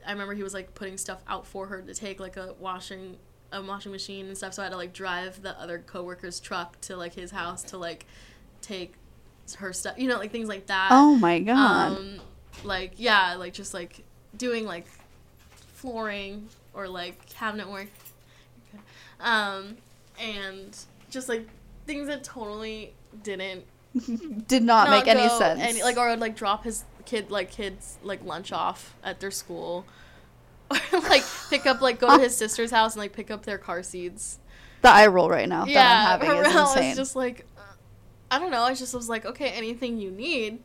I 0.07 0.13
remember 0.13 0.35
he 0.35 0.43
was 0.43 0.53
like 0.53 0.75
putting 0.75 0.99
stuff 0.99 1.23
out 1.27 1.47
for 1.47 1.67
her 1.69 1.81
to 1.81 1.95
take, 1.95 2.21
like 2.21 2.37
a 2.37 2.55
washing 2.59 3.17
a 3.53 3.63
washing 3.63 3.93
machine 3.93 4.27
and 4.27 4.37
stuff. 4.37 4.55
So 4.55 4.63
I 4.63 4.67
had 4.67 4.73
to 4.73 4.77
like 4.77 4.93
drive 4.93 5.43
the 5.43 5.59
other 5.59 5.79
coworker's 5.79 6.41
truck 6.41 6.81
to 6.83 6.97
like 6.97 7.15
his 7.15 7.31
house 7.31 7.63
to 7.65 7.79
like 7.79 8.07
take 8.69 8.95
her 9.57 9.73
stuff, 9.73 9.99
you 9.99 10.09
know, 10.09 10.19
like 10.19 10.31
things 10.31 10.49
like 10.49 10.67
that. 10.67 10.89
oh 10.91 11.17
my 11.17 11.39
god. 11.41 11.97
Um, 11.97 12.21
like 12.65 12.93
yeah, 12.97 13.35
like 13.35 13.53
just 13.53 13.75
like 13.75 14.05
doing 14.37 14.65
like 14.65 14.87
flooring 15.75 16.49
or 16.75 16.89
like 16.89 17.27
cabinet 17.29 17.71
work, 17.71 17.89
um, 19.21 19.77
and 20.21 20.77
just 21.11 21.29
like 21.29 21.47
things 21.87 22.09
that 22.09 22.23
totally 22.25 22.93
didn't 23.23 23.65
Did 24.49 24.63
not, 24.63 24.91
make 24.91 25.07
any 25.07 25.29
sense. 25.29 25.61
Any, 25.61 25.83
like 25.83 25.97
or 25.97 26.09
would 26.09 26.21
like 26.21 26.37
drop 26.37 26.65
his 26.65 26.85
kid 27.05 27.31
like 27.31 27.51
kids 27.51 27.97
like 28.03 28.25
lunch 28.25 28.53
off 28.53 28.95
at 29.03 29.21
their 29.21 29.31
school, 29.31 29.85
or 30.71 30.79
like 30.93 31.25
pick 31.49 31.67
up 31.67 31.81
like 31.81 31.99
go 31.99 32.17
to 32.17 32.23
his 32.23 32.37
sister's 32.37 32.71
house 32.71 32.95
and 32.95 33.01
like 33.01 33.13
pick 33.13 33.31
up 33.31 33.45
their 33.45 33.59
car 33.59 33.83
seats. 33.83 34.39
the 34.83 34.91
eye 34.91 35.07
roll 35.07 35.31
right 35.31 35.49
now 35.49 35.65
yeah, 35.65 36.19
that 36.19 36.23
I'm 36.23 36.37
having 36.37 36.51
is 36.51 36.61
insane. 36.61 36.85
It's 36.91 36.99
just 36.99 37.17
like 37.17 37.47
I 38.31 38.39
don't 38.39 38.51
know. 38.51 38.63
I 38.63 38.75
just 38.75 38.95
was 38.95 39.09
like, 39.09 39.25
okay, 39.25 39.51
anything 39.51 39.99
you 39.99 40.11
need, 40.11 40.59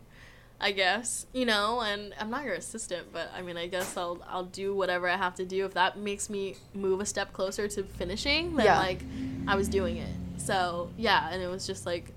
I 0.60 0.72
guess, 0.72 1.26
you 1.34 1.46
know. 1.46 1.80
And 1.82 2.14
I'm 2.20 2.30
not 2.30 2.44
your 2.44 2.56
assistant, 2.56 3.08
but 3.14 3.32
I 3.36 3.42
mean, 3.42 3.58
I 3.58 3.68
guess 3.68 3.96
I'll 3.98 4.22
I'll 4.28 4.46
do 4.46 4.76
whatever 4.76 5.08
I 5.08 5.18
have 5.18 5.36
to 5.36 5.46
do 5.46 5.66
if 5.66 5.74
that 5.74 5.98
makes 5.98 6.30
me 6.30 6.56
move 6.74 7.00
a 7.00 7.06
step 7.06 7.32
closer 7.34 7.68
to 7.70 7.84
finishing. 7.84 8.56
Then 8.56 8.66
Yeah. 8.66 8.78
like, 8.80 9.02
I 9.48 9.56
was 9.56 9.68
doing 9.70 9.98
it. 9.98 10.10
So 10.38 10.90
yeah, 10.98 11.30
and 11.32 11.42
it 11.42 11.48
was 11.48 11.66
just 11.66 11.86
like, 11.86 12.12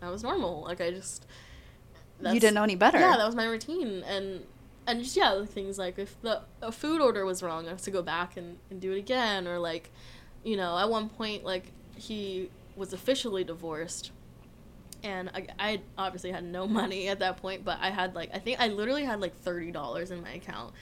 that 0.00 0.10
was 0.10 0.22
normal. 0.22 0.62
Like 0.64 0.80
I 0.80 0.90
just. 0.90 1.26
you 2.22 2.40
didn't 2.40 2.54
know 2.54 2.62
any 2.64 2.76
better. 2.76 2.98
Yeah, 2.98 3.16
that 3.16 3.26
was 3.26 3.34
my 3.34 3.46
routine, 3.46 4.02
and 4.06 4.44
and 4.86 5.02
just 5.02 5.16
yeah, 5.16 5.44
things 5.44 5.78
like 5.78 5.98
if 5.98 6.20
the 6.22 6.42
a 6.60 6.72
food 6.72 7.00
order 7.00 7.24
was 7.24 7.42
wrong, 7.42 7.66
I 7.66 7.70
have 7.70 7.82
to 7.82 7.90
go 7.90 8.02
back 8.02 8.36
and, 8.36 8.58
and 8.70 8.80
do 8.80 8.92
it 8.92 8.98
again, 8.98 9.46
or 9.48 9.58
like, 9.58 9.90
you 10.44 10.56
know, 10.56 10.76
at 10.76 10.90
one 10.90 11.08
point 11.08 11.44
like 11.44 11.72
he 11.96 12.50
was 12.76 12.92
officially 12.92 13.44
divorced, 13.44 14.10
and 15.02 15.30
I, 15.34 15.46
I 15.58 15.80
obviously 15.98 16.30
had 16.32 16.44
no 16.44 16.66
money 16.80 17.08
at 17.08 17.18
that 17.20 17.36
point, 17.38 17.64
but 17.64 17.78
I 17.80 17.90
had 17.90 18.14
like 18.14 18.30
I 18.34 18.38
think 18.38 18.60
I 18.60 18.68
literally 18.68 19.04
had 19.04 19.20
like 19.20 19.36
thirty 19.36 19.70
dollars 19.70 20.10
in 20.10 20.22
my 20.22 20.32
account. 20.32 20.72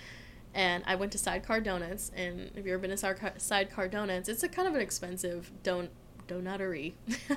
And 0.54 0.82
I 0.86 0.94
went 0.96 1.12
to 1.12 1.18
Sidecar 1.18 1.60
Donuts, 1.60 2.10
and 2.16 2.50
if 2.56 2.64
you've 2.64 2.68
ever 2.68 2.78
been 2.78 2.96
to 2.96 3.32
Sidecar, 3.36 3.86
Donuts, 3.86 4.28
it's 4.30 4.42
a 4.42 4.48
kind 4.48 4.66
of 4.66 4.74
an 4.74 4.80
expensive 4.80 5.50
don 5.62 5.88
donuttery. 6.26 6.94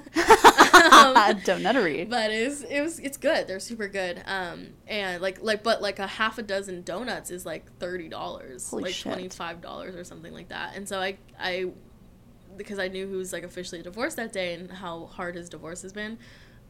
Um, 0.81 1.15
Donuttery. 1.15 2.09
but 2.09 2.31
it's 2.31 2.63
it 2.63 2.81
was 2.81 2.97
it's 2.99 3.17
good. 3.17 3.47
They're 3.47 3.59
super 3.59 3.87
good. 3.87 4.23
Um, 4.25 4.69
and 4.87 5.21
like 5.21 5.39
like 5.41 5.61
but 5.61 5.79
like 5.81 5.99
a 5.99 6.07
half 6.07 6.39
a 6.39 6.41
dozen 6.41 6.81
donuts 6.81 7.29
is 7.29 7.45
like 7.45 7.71
thirty 7.77 8.09
dollars, 8.09 8.73
like 8.73 8.97
twenty 8.97 9.29
five 9.29 9.61
dollars 9.61 9.95
or 9.95 10.03
something 10.03 10.33
like 10.33 10.47
that. 10.49 10.75
And 10.75 10.87
so 10.89 10.99
I 10.99 11.17
I 11.39 11.67
because 12.57 12.79
I 12.79 12.87
knew 12.87 13.07
who 13.07 13.17
was 13.17 13.31
like 13.31 13.43
officially 13.43 13.81
divorced 13.83 14.17
that 14.17 14.33
day 14.33 14.53
and 14.55 14.71
how 14.71 15.05
hard 15.05 15.35
his 15.35 15.49
divorce 15.49 15.83
has 15.83 15.93
been. 15.93 16.17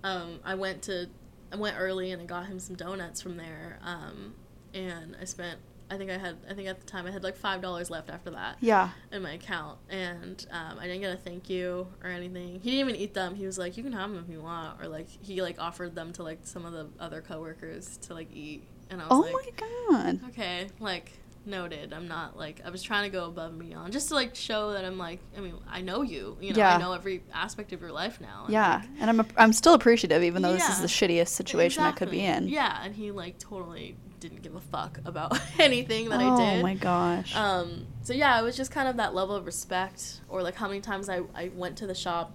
Um, 0.03 0.39
I 0.43 0.55
went 0.55 0.81
to 0.83 1.07
I 1.51 1.57
went 1.57 1.75
early 1.77 2.11
and 2.11 2.21
I 2.21 2.25
got 2.25 2.45
him 2.45 2.59
some 2.59 2.75
donuts 2.75 3.21
from 3.21 3.37
there. 3.37 3.79
Um, 3.83 4.35
and 4.73 5.15
I 5.19 5.25
spent 5.25 5.59
I 5.89 5.97
think 5.97 6.09
I 6.09 6.17
had 6.17 6.37
I 6.49 6.53
think 6.53 6.69
at 6.69 6.79
the 6.79 6.85
time 6.85 7.05
I 7.05 7.11
had 7.11 7.21
like 7.21 7.35
five 7.35 7.61
dollars 7.61 7.89
left 7.89 8.09
after 8.09 8.29
that 8.31 8.57
yeah. 8.61 8.91
in 9.11 9.21
my 9.21 9.33
account, 9.33 9.77
and 9.89 10.45
um, 10.49 10.79
I 10.79 10.87
didn't 10.87 11.01
get 11.01 11.13
a 11.13 11.17
thank 11.17 11.49
you 11.49 11.85
or 12.01 12.09
anything. 12.09 12.61
He 12.61 12.71
didn't 12.71 12.89
even 12.89 12.95
eat 12.95 13.13
them. 13.13 13.35
He 13.35 13.45
was 13.45 13.57
like, 13.57 13.75
"You 13.75 13.83
can 13.83 13.91
have 13.91 14.09
them 14.09 14.23
if 14.25 14.31
you 14.31 14.41
want," 14.41 14.81
or 14.81 14.87
like 14.87 15.07
he 15.21 15.41
like 15.41 15.59
offered 15.59 15.93
them 15.93 16.13
to 16.13 16.23
like 16.23 16.39
some 16.43 16.65
of 16.65 16.71
the 16.71 16.87
other 16.97 17.21
coworkers 17.21 17.97
to 18.03 18.13
like 18.13 18.33
eat, 18.33 18.63
and 18.89 19.01
I 19.01 19.07
was 19.07 19.11
Oh 19.11 19.19
like, 19.19 19.61
my 19.61 19.67
god. 19.91 20.19
"Okay, 20.29 20.67
like 20.79 21.11
noted." 21.45 21.93
I'm 21.93 22.07
not 22.07 22.37
like 22.37 22.61
I 22.65 22.69
was 22.69 22.81
trying 22.83 23.09
to 23.09 23.17
go 23.17 23.25
above 23.25 23.51
and 23.51 23.59
beyond 23.59 23.93
just 23.93 24.09
to 24.09 24.15
like 24.15 24.35
show 24.35 24.73
that 24.73 24.85
I'm 24.85 24.97
like 24.97 25.19
I 25.37 25.41
mean 25.41 25.55
I 25.69 25.81
know 25.81 26.01
you, 26.01 26.37
you 26.41 26.51
know, 26.53 26.57
Yeah. 26.57 26.75
I 26.75 26.79
know 26.79 26.93
every 26.93 27.23
aspect 27.33 27.73
of 27.73 27.81
your 27.81 27.91
life 27.91 28.19
now. 28.21 28.43
and, 28.45 28.53
Yeah, 28.53 28.75
like, 28.75 28.89
and 28.99 29.09
I'm 29.09 29.27
I'm 29.37 29.53
still 29.53 29.73
appreciative, 29.73 30.23
even 30.23 30.41
though 30.41 30.53
this 30.53 30.69
is 30.69 30.81
the 30.81 30.87
shittiest 30.87 31.29
situation 31.29 31.83
I 31.83 31.91
could 31.91 32.11
be 32.11 32.21
in. 32.21 32.47
Yeah, 32.47 32.79
and 32.83 32.95
he 32.95 33.11
like 33.11 33.37
totally 33.39 33.95
didn't 34.19 34.43
give 34.43 34.55
a 34.55 34.61
fuck 34.61 34.99
about 35.03 35.37
anything 35.59 36.09
that 36.09 36.21
oh 36.21 36.35
I 36.35 36.37
did. 36.37 36.59
Oh 36.59 36.61
my 36.61 36.75
gosh. 36.75 37.35
Um, 37.35 37.87
so 38.03 38.13
yeah, 38.13 38.39
it 38.39 38.43
was 38.43 38.55
just 38.55 38.71
kind 38.71 38.87
of 38.87 38.97
that 38.97 39.13
level 39.13 39.35
of 39.35 39.45
respect, 39.45 40.21
or 40.29 40.41
like 40.43 40.55
how 40.55 40.67
many 40.67 40.79
times 40.79 41.09
I, 41.09 41.21
I 41.33 41.49
went 41.55 41.77
to 41.79 41.87
the 41.87 41.95
shop, 41.95 42.31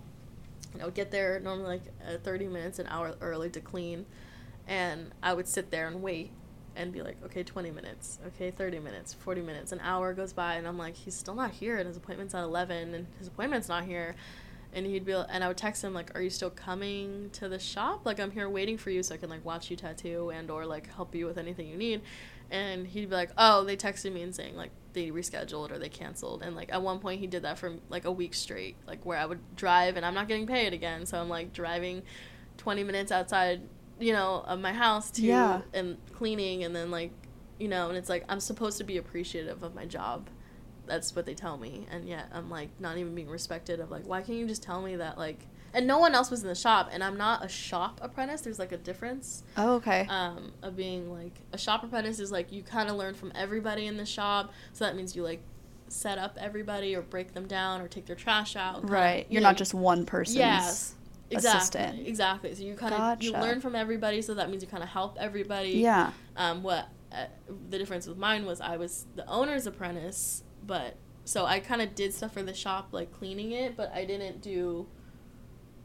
and 0.72 0.82
I 0.82 0.84
would 0.84 0.94
get 0.94 1.10
there 1.10 1.38
normally 1.40 1.68
like 1.68 1.82
uh, 2.06 2.18
30 2.18 2.48
minutes, 2.48 2.78
an 2.78 2.88
hour 2.88 3.14
early 3.20 3.50
to 3.50 3.60
clean, 3.60 4.04
and 4.66 5.12
I 5.22 5.32
would 5.32 5.46
sit 5.48 5.70
there 5.70 5.86
and 5.86 6.02
wait 6.02 6.32
and 6.76 6.92
be 6.92 7.02
like, 7.02 7.16
okay, 7.24 7.42
20 7.42 7.70
minutes, 7.70 8.18
okay, 8.26 8.50
30 8.50 8.78
minutes, 8.80 9.14
40 9.14 9.40
minutes, 9.42 9.72
an 9.72 9.80
hour 9.80 10.12
goes 10.12 10.32
by, 10.32 10.54
and 10.56 10.66
I'm 10.66 10.78
like, 10.78 10.94
he's 10.94 11.14
still 11.14 11.34
not 11.34 11.52
here, 11.52 11.78
and 11.78 11.86
his 11.86 11.96
appointment's 11.96 12.34
at 12.34 12.42
11, 12.42 12.94
and 12.94 13.06
his 13.18 13.28
appointment's 13.28 13.68
not 13.68 13.84
here. 13.84 14.14
And 14.72 14.84
he'd 14.84 15.06
be, 15.06 15.12
and 15.12 15.42
I 15.42 15.48
would 15.48 15.56
text 15.56 15.82
him 15.82 15.94
like, 15.94 16.14
"Are 16.14 16.20
you 16.20 16.28
still 16.28 16.50
coming 16.50 17.30
to 17.32 17.48
the 17.48 17.58
shop? 17.58 18.04
Like, 18.04 18.20
I'm 18.20 18.30
here 18.30 18.50
waiting 18.50 18.76
for 18.76 18.90
you, 18.90 19.02
so 19.02 19.14
I 19.14 19.16
can 19.16 19.30
like 19.30 19.42
watch 19.42 19.70
you 19.70 19.76
tattoo 19.76 20.30
and 20.30 20.50
or 20.50 20.66
like 20.66 20.92
help 20.92 21.14
you 21.14 21.24
with 21.24 21.38
anything 21.38 21.68
you 21.68 21.76
need." 21.76 22.02
and 22.50 22.86
he'd 22.86 23.10
be 23.10 23.14
like, 23.14 23.30
"Oh, 23.36 23.64
they 23.64 23.76
texted 23.76 24.12
me 24.12 24.22
and 24.22 24.34
saying 24.34 24.56
like 24.56 24.70
they 24.92 25.10
rescheduled 25.10 25.70
or 25.70 25.78
they 25.78 25.88
canceled." 25.88 26.42
And 26.42 26.54
like 26.54 26.72
at 26.72 26.82
one 26.82 26.98
point 26.98 27.20
he 27.20 27.26
did 27.26 27.42
that 27.42 27.58
for 27.58 27.74
like 27.88 28.04
a 28.04 28.12
week 28.12 28.34
straight, 28.34 28.76
like 28.86 29.04
where 29.04 29.18
I 29.18 29.26
would 29.26 29.40
drive 29.56 29.96
and 29.96 30.06
I'm 30.06 30.14
not 30.14 30.28
getting 30.28 30.46
paid 30.46 30.72
again, 30.72 31.06
so 31.06 31.20
I'm 31.20 31.28
like 31.28 31.52
driving 31.52 32.02
20 32.58 32.84
minutes 32.84 33.12
outside, 33.12 33.62
you 33.98 34.12
know, 34.12 34.44
of 34.46 34.60
my 34.60 34.72
house 34.72 35.10
to 35.12 35.22
Yeah. 35.22 35.62
and 35.72 35.96
cleaning 36.12 36.64
and 36.64 36.74
then 36.76 36.90
like, 36.90 37.12
you 37.58 37.68
know, 37.68 37.88
and 37.88 37.96
it's 37.96 38.08
like 38.08 38.24
I'm 38.28 38.40
supposed 38.40 38.78
to 38.78 38.84
be 38.84 38.96
appreciative 38.98 39.62
of 39.62 39.74
my 39.74 39.86
job. 39.86 40.28
That's 40.86 41.16
what 41.16 41.26
they 41.26 41.34
tell 41.34 41.56
me, 41.58 41.86
and 41.90 42.08
yet 42.08 42.28
I'm 42.32 42.48
like 42.48 42.68
not 42.78 42.96
even 42.98 43.14
being 43.14 43.28
respected 43.28 43.80
of 43.80 43.90
like 43.90 44.06
why 44.06 44.22
can't 44.22 44.38
you 44.38 44.46
just 44.46 44.62
tell 44.62 44.80
me 44.82 44.96
that 44.96 45.18
like 45.18 45.40
and 45.74 45.86
no 45.86 45.98
one 45.98 46.14
else 46.14 46.30
was 46.30 46.42
in 46.42 46.48
the 46.48 46.54
shop, 46.54 46.88
and 46.92 47.02
I'm 47.04 47.16
not 47.18 47.44
a 47.44 47.48
shop 47.48 47.98
apprentice. 48.02 48.40
There's 48.42 48.58
like 48.58 48.72
a 48.72 48.76
difference 48.78 49.42
Oh, 49.58 49.74
okay. 49.74 50.06
um, 50.08 50.52
of 50.62 50.74
being 50.76 51.12
like 51.12 51.32
a 51.52 51.58
shop 51.58 51.82
apprentice 51.84 52.18
is 52.20 52.30
like 52.32 52.50
you 52.52 52.62
kind 52.62 52.88
of 52.88 52.96
learn 52.96 53.14
from 53.14 53.30
everybody 53.34 53.86
in 53.86 53.96
the 53.98 54.06
shop. 54.06 54.52
So 54.72 54.84
that 54.84 54.96
means 54.96 55.14
you 55.16 55.22
like 55.22 55.40
set 55.88 56.18
up 56.18 56.36
everybody 56.40 56.94
or 56.96 57.02
break 57.02 57.32
them 57.34 57.46
down 57.46 57.80
or 57.80 57.88
take 57.88 58.06
their 58.06 58.16
trash 58.16 58.56
out. 58.56 58.88
right. 58.88 59.26
you 59.28 59.34
You're 59.34 59.42
know, 59.42 59.48
not 59.50 59.56
just 59.56 59.72
one 59.74 60.04
person. 60.06 60.36
Yes. 60.36 60.94
Exactly. 61.30 61.80
assistant. 61.80 62.06
Exactly. 62.06 62.54
So 62.54 62.62
you 62.62 62.74
kind 62.74 62.94
of 62.94 63.22
you 63.22 63.32
learn 63.32 63.60
from 63.60 63.74
everybody. 63.74 64.22
So 64.22 64.34
that 64.34 64.48
means 64.50 64.62
you 64.62 64.68
kind 64.68 64.82
of 64.82 64.88
help 64.88 65.16
everybody. 65.18 65.70
Yeah. 65.70 66.12
Um, 66.36 66.62
what 66.62 66.88
uh, 67.12 67.26
the 67.70 67.78
difference 67.78 68.06
with 68.06 68.16
mine 68.18 68.44
was 68.46 68.60
I 68.60 68.76
was 68.76 69.06
the 69.16 69.26
owner's 69.28 69.66
apprentice, 69.66 70.44
but 70.66 70.96
so 71.24 71.44
I 71.44 71.58
kind 71.60 71.82
of 71.82 71.94
did 71.94 72.14
stuff 72.14 72.32
for 72.34 72.42
the 72.42 72.54
shop 72.54 72.88
like 72.92 73.10
cleaning 73.12 73.52
it, 73.52 73.76
but 73.76 73.92
I 73.94 74.04
didn't 74.04 74.40
do. 74.42 74.86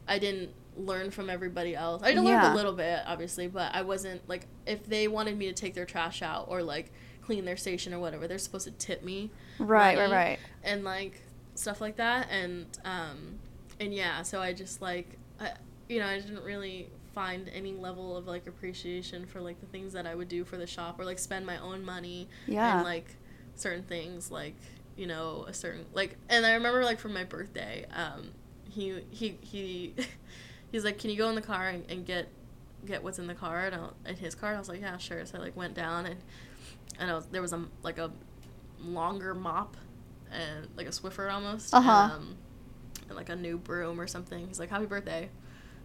I 0.07 0.19
didn't 0.19 0.51
learn 0.77 1.11
from 1.11 1.29
everybody 1.29 1.75
else. 1.75 2.01
I 2.03 2.11
learned 2.11 2.27
Yeah. 2.27 2.53
a 2.53 2.55
little 2.55 2.73
bit, 2.73 2.99
obviously, 3.05 3.47
but 3.47 3.73
I 3.73 3.81
wasn't 3.81 4.27
like 4.29 4.47
if 4.65 4.85
they 4.85 5.07
wanted 5.07 5.37
me 5.37 5.47
to 5.47 5.53
take 5.53 5.73
their 5.73 5.85
trash 5.85 6.21
out 6.21 6.45
or 6.49 6.63
like 6.63 6.91
clean 7.21 7.45
their 7.45 7.57
station 7.57 7.93
or 7.93 7.99
whatever, 7.99 8.27
they're 8.27 8.37
supposed 8.37 8.65
to 8.65 8.71
tip 8.71 9.03
me 9.03 9.31
Right. 9.59 9.97
Right. 9.97 10.11
Right. 10.11 10.39
and 10.63 10.83
like 10.83 11.21
stuff 11.55 11.81
like 11.81 11.97
that 11.97 12.27
and 12.31 12.65
um 12.85 13.37
and 13.79 13.93
yeah 13.93 14.21
so 14.23 14.41
i 14.41 14.53
just 14.53 14.81
like 14.81 15.17
I, 15.41 15.53
you 15.89 15.99
know 15.99 16.07
i 16.07 16.19
didn't 16.19 16.43
really 16.43 16.89
find 17.13 17.49
any 17.53 17.73
level 17.73 18.15
of 18.15 18.27
like 18.27 18.47
appreciation 18.47 19.25
for 19.25 19.41
like 19.41 19.59
the 19.59 19.65
things 19.67 19.93
that 19.93 20.07
i 20.07 20.15
would 20.15 20.29
do 20.29 20.45
for 20.45 20.57
the 20.57 20.67
shop 20.67 20.99
or 20.99 21.05
like 21.05 21.19
spend 21.19 21.45
my 21.45 21.57
own 21.57 21.83
money 21.83 22.29
Yeah. 22.47 22.75
and 22.75 22.83
like 22.85 23.07
certain 23.55 23.83
things 23.83 24.31
like 24.31 24.55
you 24.95 25.07
know 25.07 25.45
a 25.47 25.53
certain 25.53 25.85
like 25.93 26.15
and 26.29 26.45
i 26.45 26.53
remember 26.53 26.83
like 26.85 26.99
for 26.99 27.09
my 27.09 27.23
birthday 27.25 27.85
um 27.93 28.31
he 28.69 29.01
he 29.09 29.37
he 29.41 29.93
he's 30.71 30.85
like 30.85 30.97
can 30.99 31.09
you 31.09 31.17
go 31.17 31.27
in 31.29 31.35
the 31.35 31.41
car 31.41 31.67
and, 31.67 31.83
and 31.89 32.05
get 32.05 32.29
get 32.85 33.03
what's 33.03 33.19
in 33.19 33.27
the 33.27 33.35
car 33.35 33.65
and, 33.65 33.75
I'll, 33.75 33.93
and 34.05 34.17
his 34.17 34.33
car 34.35 34.49
and 34.51 34.57
i 34.57 34.59
was 34.59 34.69
like 34.69 34.81
yeah 34.81 34.97
sure 34.97 35.25
so 35.25 35.37
i 35.37 35.41
like 35.41 35.55
went 35.57 35.73
down 35.73 36.05
and 36.05 36.17
and 36.99 37.09
I 37.11 37.15
was, 37.15 37.25
there 37.27 37.41
was 37.41 37.53
a 37.53 37.65
like 37.83 37.97
a 37.97 38.11
longer 38.83 39.33
mop 39.33 39.75
and 40.31 40.67
like 40.77 40.87
a 40.87 40.91
swiffer 40.91 41.31
almost 41.31 41.73
Uh-huh. 41.73 41.91
um, 42.15 42.35
and 43.11 43.17
like 43.17 43.29
a 43.29 43.35
new 43.35 43.57
broom 43.57 43.99
or 43.99 44.07
something 44.07 44.47
he's 44.47 44.59
like 44.59 44.69
happy 44.69 44.85
birthday 44.85 45.29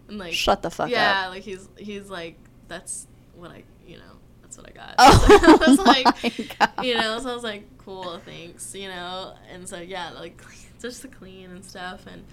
and 0.07 0.17
like 0.17 0.33
Shut 0.33 0.61
the 0.61 0.71
fuck 0.71 0.89
yeah 0.89 1.09
up. 1.11 1.15
Yeah, 1.23 1.27
like 1.29 1.43
he's 1.43 1.67
he's 1.77 2.09
like 2.09 2.37
that's 2.67 3.07
what 3.35 3.51
i 3.51 3.63
you 3.85 3.97
know 3.97 4.13
that's 4.41 4.57
what 4.57 4.67
i 4.67 4.71
got 4.71 4.95
Oh 4.97 5.57
so 5.57 5.65
I 5.65 5.69
was 5.69 5.79
like 6.25 6.57
God. 6.59 6.85
you 6.85 6.95
know 6.95 7.19
so 7.19 7.29
i 7.29 7.33
was 7.33 7.43
like 7.43 7.63
cool 7.77 8.19
thanks 8.25 8.73
you 8.73 8.87
know 8.87 9.33
and 9.51 9.67
so 9.67 9.77
yeah 9.79 10.11
like 10.11 10.41
just 10.81 11.01
the 11.01 11.07
clean 11.07 11.51
and 11.51 11.63
stuff 11.65 12.05
and 12.07 12.23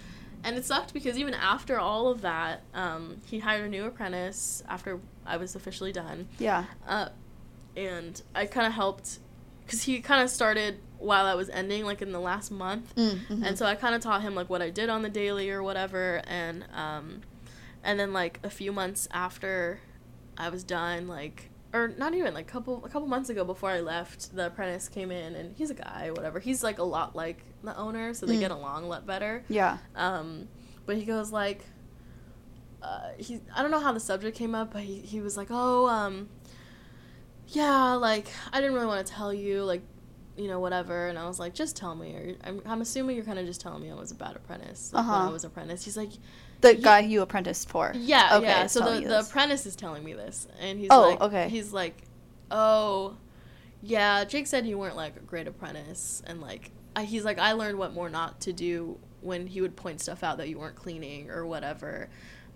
and 0.45 0.57
it 0.57 0.65
sucked 0.65 0.93
because 0.95 1.19
even 1.19 1.33
after 1.35 1.79
all 1.79 2.09
of 2.09 2.21
that 2.21 2.63
um, 2.75 3.17
he 3.25 3.39
hired 3.39 3.65
a 3.65 3.69
new 3.69 3.85
apprentice 3.87 4.63
after 4.69 5.01
i 5.27 5.37
was 5.37 5.55
officially 5.57 5.91
done 5.93 6.29
Yeah. 6.39 6.65
uh, 6.87 7.09
and 7.77 8.21
i 8.35 8.47
kind 8.47 8.67
of 8.67 8.73
helped 8.75 9.19
because 9.65 9.83
he 9.85 10.01
kind 10.01 10.23
of 10.23 10.29
started 10.31 10.79
while 11.05 11.27
i 11.27 11.35
was 11.35 11.49
ending 11.51 11.85
like 11.85 12.01
in 12.03 12.11
the 12.13 12.21
last 12.21 12.51
month 12.51 12.95
Mm-hmm. 12.97 13.45
and 13.45 13.59
so 13.59 13.67
I 13.67 13.75
kind 13.75 13.95
of 13.95 14.01
taught 14.01 14.23
him 14.23 14.35
like 14.35 14.49
what 14.49 14.63
I 14.63 14.71
did 14.71 14.89
on 14.89 15.03
the 15.03 15.09
daily 15.09 15.51
or 15.51 15.63
whatever, 15.63 16.23
and 16.27 16.65
um, 16.75 17.21
and 17.83 17.99
then 18.01 18.13
like 18.13 18.41
a 18.43 18.51
few 18.51 18.73
months 18.73 19.07
after 19.13 19.81
I 20.39 20.49
was 20.49 20.65
done, 20.65 21.07
like 21.09 21.51
or 21.73 21.89
not 21.89 22.15
even 22.15 22.33
like 22.35 22.47
couple 22.47 22.83
a 22.85 22.89
couple 22.89 23.09
months 23.09 23.29
ago 23.31 23.45
before 23.45 23.71
I 23.71 23.81
left, 23.81 24.35
the 24.35 24.47
apprentice 24.47 24.89
came 24.89 25.11
in 25.11 25.35
and 25.35 25.55
he's 25.57 25.71
a 25.71 25.75
guy, 25.75 26.11
whatever. 26.13 26.39
He's 26.41 26.63
like 26.63 26.79
a 26.79 26.85
lot 26.97 27.15
like 27.17 27.39
the 27.63 27.77
owner, 27.77 28.15
so 28.15 28.27
they 28.27 28.37
Mm. 28.37 28.41
get 28.41 28.51
along 28.53 28.85
a 28.85 28.87
lot 28.89 29.07
better. 29.07 29.45
yeah. 29.49 29.79
Um, 29.97 30.49
but 30.87 30.97
he 30.97 31.05
goes 31.05 31.33
like, 31.33 31.65
uh, 32.83 33.09
he 33.19 33.41
I 33.55 33.63
don't 33.63 33.71
know 33.71 33.81
how 33.81 33.93
the 33.93 34.01
subject 34.01 34.37
came 34.37 34.55
up, 34.55 34.73
but 34.73 34.83
he 34.83 35.01
he 35.01 35.21
was 35.21 35.37
like, 35.37 35.49
oh 35.51 35.89
um, 35.89 36.29
yeah, 37.49 37.95
like 37.95 38.29
I 38.53 38.61
didn't 38.61 38.75
really 38.75 38.87
want 38.87 39.07
to 39.07 39.13
tell 39.13 39.33
you 39.33 39.65
like, 39.65 39.83
you 40.37 40.49
know 40.49 40.59
whatever, 40.61 41.09
and 41.09 41.18
I 41.18 41.26
was 41.26 41.39
like, 41.39 41.55
just 41.55 41.76
tell 41.76 41.95
me, 41.95 42.14
or 42.14 42.35
I'm 42.45 42.61
I'm 42.66 42.80
assuming 42.80 43.16
you're 43.16 43.24
kind 43.24 43.39
of 43.39 43.47
just 43.47 43.61
telling 43.61 43.82
me 43.82 43.91
I 43.91 43.95
was 43.95 44.11
a 44.11 44.14
bad 44.14 44.37
apprentice 44.37 44.93
like, 44.93 45.05
when 45.07 45.14
Uh-huh. 45.14 45.28
I 45.28 45.32
was 45.32 45.45
apprentice. 45.45 45.85
He's 45.85 45.97
like, 45.97 46.11
The 46.61 46.74
guy 46.74 47.01
you 47.01 47.22
apprenticed 47.22 47.68
for. 47.68 47.93
yeah, 47.95 48.30
Okay, 48.39 48.47
yeah. 48.47 48.66
So 48.66 48.80
the 48.80 49.07
the 49.07 49.20
apprentice 49.20 49.64
is 49.66 49.76
telling 49.76 50.03
me 50.05 50.12
this, 50.14 50.49
and 50.61 50.78
he's 50.78 50.89
Oh, 50.91 51.11
like, 51.11 51.20
okay. 51.20 51.49
He's 51.49 51.72
like, 51.72 51.97
oh, 52.51 53.16
yeah. 53.82 54.24
Jake 54.24 54.47
said 54.47 54.66
you 54.66 54.78
weren't 54.78 54.97
like 54.97 55.16
a 55.16 55.20
great 55.20 55.47
apprentice, 55.47 56.22
and 56.26 56.41
like, 56.41 56.70
I, 56.97 57.05
he's 57.05 57.24
like, 57.24 57.39
I 57.39 57.53
learned 57.53 57.78
what 57.78 57.93
more 57.93 58.09
not 58.09 58.41
to 58.43 58.53
do 58.53 58.99
when 59.20 59.47
he 59.47 59.61
would 59.61 59.74
point 59.76 60.01
stuff 60.01 60.22
out 60.22 60.37
that 60.39 60.49
you 60.49 60.59
weren't 60.59 60.76
cleaning 60.76 61.30
or 61.30 61.47
whatever, 61.47 62.09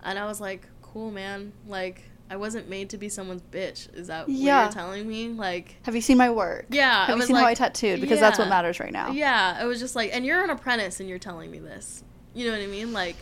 and 0.02 0.18
I 0.18 0.26
was 0.26 0.40
like, 0.40 0.68
cool, 0.82 1.10
man. 1.10 1.52
Like, 1.66 2.02
I 2.30 2.36
wasn't 2.36 2.68
made 2.68 2.90
to 2.90 2.98
be 2.98 3.08
someone's 3.08 3.42
bitch. 3.42 3.92
Is 3.94 4.08
that 4.08 4.28
what 4.28 4.36
you're 4.36 4.68
telling 4.68 5.08
me? 5.08 5.28
Like, 5.30 5.76
Have 5.84 5.94
you 5.94 6.00
seen 6.02 6.18
my 6.18 6.30
work? 6.30 6.66
yeah. 6.70 7.06
Have 7.06 7.16
you 7.16 7.22
seen 7.24 7.36
how 7.36 7.46
I 7.46 7.54
tattooed? 7.54 8.00
Because 8.00 8.20
that's 8.20 8.38
what 8.38 8.48
matters 8.48 8.80
right 8.80 8.92
now. 8.92 9.10
yeah, 9.12 9.62
it 9.62 9.66
was 9.66 9.78
just 9.80 9.96
like, 9.96 10.10
and 10.14 10.24
you're 10.26 10.42
an 10.44 10.50
apprentice 10.50 11.00
and 11.00 11.08
you're 11.08 11.18
telling 11.18 11.50
me 11.50 11.58
this. 11.58 12.04
You 12.34 12.46
know 12.46 12.52
what 12.52 12.60
I 12.62 12.66
mean? 12.66 12.92
Like, 12.92 13.16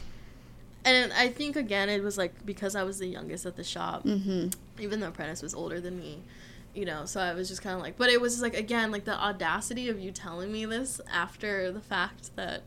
and 0.85 1.13
I 1.13 1.29
think 1.29 1.57
again, 1.57 1.89
it 1.89 2.03
was 2.03 2.17
like 2.19 2.45
because 2.47 2.75
I 2.77 2.83
was 2.85 2.99
the 2.99 3.07
youngest 3.07 3.47
at 3.47 3.57
the 3.57 3.65
shop, 3.65 4.05
Mm-hmm. 4.05 4.49
even 4.81 5.01
the 5.01 5.09
apprentice 5.09 5.43
was 5.43 5.55
older 5.55 5.81
than 5.81 5.99
me, 5.99 6.23
you 6.75 6.85
know, 6.85 7.07
so 7.07 7.21
I 7.21 7.33
was 7.35 7.49
just 7.49 7.63
kind 7.63 7.75
of 7.77 7.83
like, 7.83 7.97
but 7.97 8.09
it 8.09 8.21
was 8.21 8.35
just 8.35 8.43
like, 8.43 8.55
again, 8.55 8.91
like 8.93 9.05
the 9.05 9.19
audacity 9.19 9.89
of 9.89 9.99
you 9.99 10.11
telling 10.13 10.53
me 10.53 10.65
this 10.67 11.01
after 11.13 11.73
the 11.73 11.81
fact 11.81 12.35
that, 12.37 12.63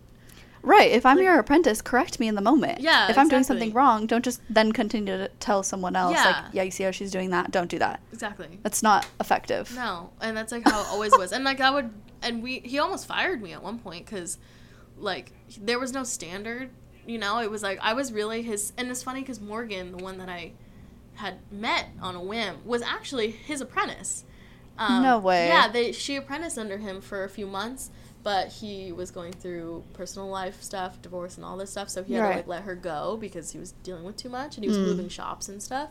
Right. 0.62 0.92
If 0.92 1.06
I'm 1.06 1.18
Like- 1.18 1.24
your 1.26 1.40
apprentice, 1.40 1.82
correct 1.82 2.20
me 2.20 2.28
in 2.28 2.36
the 2.36 2.42
moment. 2.42 2.82
Yeah, 2.82 3.10
If 3.10 3.18
I'm 3.18 3.30
doing 3.30 3.44
something 3.44 3.72
wrong, 3.74 4.06
don't 4.08 4.24
just 4.24 4.42
then 4.50 4.72
continue 4.72 5.18
to 5.18 5.30
tell 5.40 5.64
someone 5.64 5.96
else, 5.96 6.16
like, 6.16 6.26
Yeah. 6.26 6.50
yeah, 6.54 6.64
you 6.64 6.72
see 6.72 6.84
how 6.84 6.92
she's 6.92 7.12
doing 7.12 7.30
that? 7.32 7.52
Don't 7.52 7.70
do 7.70 7.80
that. 7.80 8.02
exactly. 8.12 8.60
That's 8.64 8.84
not 8.84 9.08
effective. 9.20 9.74
No, 9.76 10.10
and 10.22 10.36
that's 10.36 10.52
like 10.52 10.68
how 10.68 10.82
it 10.82 10.88
always 10.90 11.14
was. 11.18 11.32
And 11.32 11.44
like 11.46 11.62
I 11.62 11.70
would, 11.72 11.92
and 12.22 12.44
we, 12.44 12.60
he 12.60 12.78
almost 12.80 13.06
fired 13.08 13.42
me 13.42 13.54
at 13.54 13.64
one 13.64 13.80
point 13.80 14.06
because, 14.06 14.38
like, 14.98 15.32
there 15.62 15.80
was 15.80 15.94
no 15.94 16.04
standard. 16.04 16.72
You 17.06 17.18
know, 17.18 17.40
it 17.40 17.50
was 17.50 17.64
like 17.64 17.80
I 17.82 17.94
was 17.94 18.12
really 18.12 18.42
his. 18.42 18.74
And 18.78 18.90
it's 18.92 19.02
funny 19.02 19.22
because 19.22 19.40
Morgan, 19.40 19.92
the 19.96 20.04
one 20.04 20.18
that 20.18 20.28
I 20.30 20.52
had 21.16 21.36
met 21.52 21.88
on 22.02 22.16
a 22.16 22.22
whim, 22.22 22.58
was 22.66 22.82
actually 22.82 23.32
his 23.32 23.62
apprentice. 23.62 24.26
Um, 24.78 25.02
No 25.04 25.18
way. 25.18 25.48
Yeah, 25.48 25.68
they 25.70 25.92
she 25.94 26.16
apprenticed 26.18 26.58
under 26.58 26.78
him 26.78 27.02
for 27.02 27.24
a 27.24 27.30
few 27.30 27.48
months, 27.48 27.90
but 28.24 28.50
he 28.50 28.92
was 28.92 29.12
going 29.12 29.32
through 29.34 29.84
personal 29.94 30.28
life 30.30 30.62
stuff, 30.62 31.02
divorce, 31.02 31.38
and 31.38 31.46
all 31.46 31.56
this 31.58 31.72
stuff. 31.72 31.90
So 31.90 32.04
he 32.04 32.14
had 32.14 32.22
Right. 32.24 32.32
to 32.32 32.38
like 32.38 32.48
let 32.48 32.64
her 32.64 32.76
go 32.76 33.18
because 33.18 33.52
he 33.52 33.60
was 33.60 33.72
dealing 33.84 34.04
with 34.04 34.18
too 34.18 34.30
much, 34.30 34.56
and 34.58 34.64
he 34.64 34.70
was 34.70 34.78
Mm. 34.78 34.86
moving 34.86 35.10
shops 35.10 35.48
and 35.50 35.62
stuff 35.64 35.90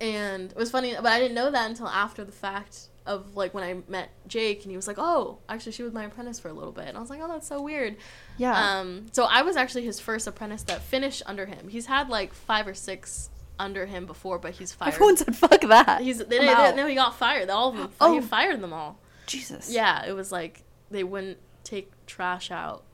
and 0.00 0.50
it 0.50 0.56
was 0.58 0.70
funny 0.70 0.94
but 0.94 1.06
i 1.06 1.18
didn't 1.18 1.34
know 1.34 1.50
that 1.50 1.70
until 1.70 1.88
after 1.88 2.22
the 2.22 2.30
fact 2.32 2.88
of 3.06 3.34
like 3.34 3.54
when 3.54 3.64
i 3.64 3.74
met 3.88 4.10
jake 4.26 4.62
and 4.62 4.70
he 4.70 4.76
was 4.76 4.86
like 4.86 4.98
oh 4.98 5.38
actually 5.48 5.72
she 5.72 5.82
was 5.82 5.92
my 5.94 6.04
apprentice 6.04 6.38
for 6.38 6.48
a 6.48 6.52
little 6.52 6.72
bit 6.72 6.86
and 6.86 6.98
i 6.98 7.00
was 7.00 7.08
like 7.08 7.18
oh 7.22 7.28
that's 7.28 7.46
so 7.46 7.62
weird 7.62 7.96
Yeah. 8.36 8.78
um 8.80 9.06
so 9.12 9.24
i 9.24 9.40
was 9.40 9.56
actually 9.56 9.84
his 9.86 9.98
first 9.98 10.26
apprentice 10.26 10.64
that 10.64 10.82
finished 10.82 11.22
under 11.24 11.46
him 11.46 11.68
he's 11.68 11.86
had 11.86 12.10
like 12.10 12.34
five 12.34 12.66
or 12.66 12.74
six 12.74 13.30
under 13.58 13.86
him 13.86 14.04
before 14.04 14.38
but 14.38 14.52
he's 14.52 14.70
fired 14.70 14.92
Everyone 14.92 15.16
said, 15.16 15.34
fuck 15.34 15.62
that. 15.62 16.02
he's 16.02 16.18
they, 16.18 16.46
I'm 16.46 16.76
they, 16.76 16.82
no 16.82 16.86
he 16.86 16.94
got 16.94 17.16
fired 17.16 17.48
all 17.48 17.70
of 17.70 17.76
them 17.78 17.90
Oh. 17.98 18.12
he 18.12 18.20
fired 18.20 18.60
them 18.60 18.74
all 18.74 18.98
Jesus. 19.26 19.72
yeah 19.72 20.04
it 20.04 20.12
was 20.12 20.30
like 20.30 20.62
they 20.90 21.04
wouldn't 21.04 21.38
take 21.64 21.90
trash 22.06 22.50
out. 22.50 22.84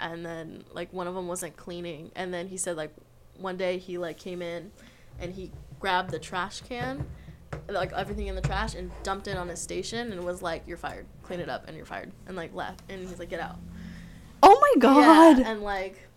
And 0.00 0.24
then 0.24 0.64
like 0.72 0.92
one 0.92 1.06
of 1.06 1.14
them 1.14 1.26
wasn't 1.26 1.56
cleaning. 1.56 2.10
And 2.14 2.32
then 2.32 2.48
he 2.48 2.56
said 2.56 2.76
like 2.76 2.92
one 3.36 3.56
day 3.56 3.78
he 3.78 3.98
like 3.98 4.18
came 4.18 4.42
in 4.42 4.70
and 5.18 5.34
he 5.34 5.52
grabbed 5.80 6.10
the 6.10 6.18
trash 6.18 6.60
can 6.60 7.06
like 7.68 7.92
everything 7.92 8.26
in 8.26 8.34
the 8.34 8.42
trash 8.42 8.74
and 8.74 8.90
dumped 9.02 9.26
it 9.26 9.36
on 9.36 9.48
his 9.48 9.60
station 9.60 10.12
and 10.12 10.24
was 10.24 10.42
like 10.42 10.62
you're 10.66 10.76
fired. 10.76 11.06
Clean 11.22 11.40
it 11.40 11.48
up 11.48 11.66
and 11.66 11.76
you're 11.76 11.86
fired. 11.86 12.12
And 12.26 12.36
like 12.36 12.54
left. 12.54 12.82
And 12.88 13.08
he's 13.08 13.18
like 13.18 13.30
get 13.30 13.40
out. 13.40 13.58
Oh 14.42 14.58
my 14.60 14.80
god. 14.80 15.38
yeah, 15.38 15.50
and 15.50 15.62
like 15.62 16.08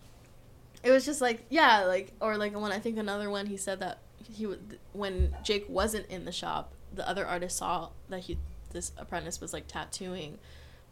it 0.82 0.90
was 0.90 1.04
just 1.04 1.20
like 1.20 1.44
yeah 1.48 1.84
like 1.84 2.12
or 2.20 2.36
like 2.36 2.58
when 2.58 2.72
i 2.72 2.78
think 2.78 2.98
another 2.98 3.30
one 3.30 3.46
he 3.46 3.56
said 3.56 3.80
that 3.80 3.98
he 4.16 4.46
would 4.46 4.78
when 4.92 5.34
jake 5.42 5.64
wasn't 5.68 6.06
in 6.06 6.24
the 6.24 6.32
shop 6.32 6.72
the 6.94 7.08
other 7.08 7.26
artist 7.26 7.56
saw 7.56 7.88
that 8.08 8.20
he 8.20 8.38
this 8.72 8.92
apprentice 8.96 9.40
was 9.40 9.52
like 9.52 9.66
tattooing 9.66 10.38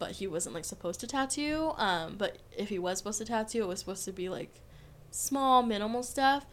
but 0.00 0.12
he 0.12 0.26
wasn't 0.26 0.52
like 0.52 0.64
supposed 0.64 0.98
to 0.98 1.06
tattoo 1.06 1.72
um 1.76 2.16
but 2.18 2.38
if 2.56 2.68
he 2.68 2.78
was 2.78 2.98
supposed 2.98 3.18
to 3.18 3.24
tattoo 3.24 3.62
it 3.62 3.68
was 3.68 3.78
supposed 3.78 4.04
to 4.04 4.12
be 4.12 4.28
like 4.28 4.60
small 5.10 5.62
minimal 5.62 6.02
stuff. 6.02 6.46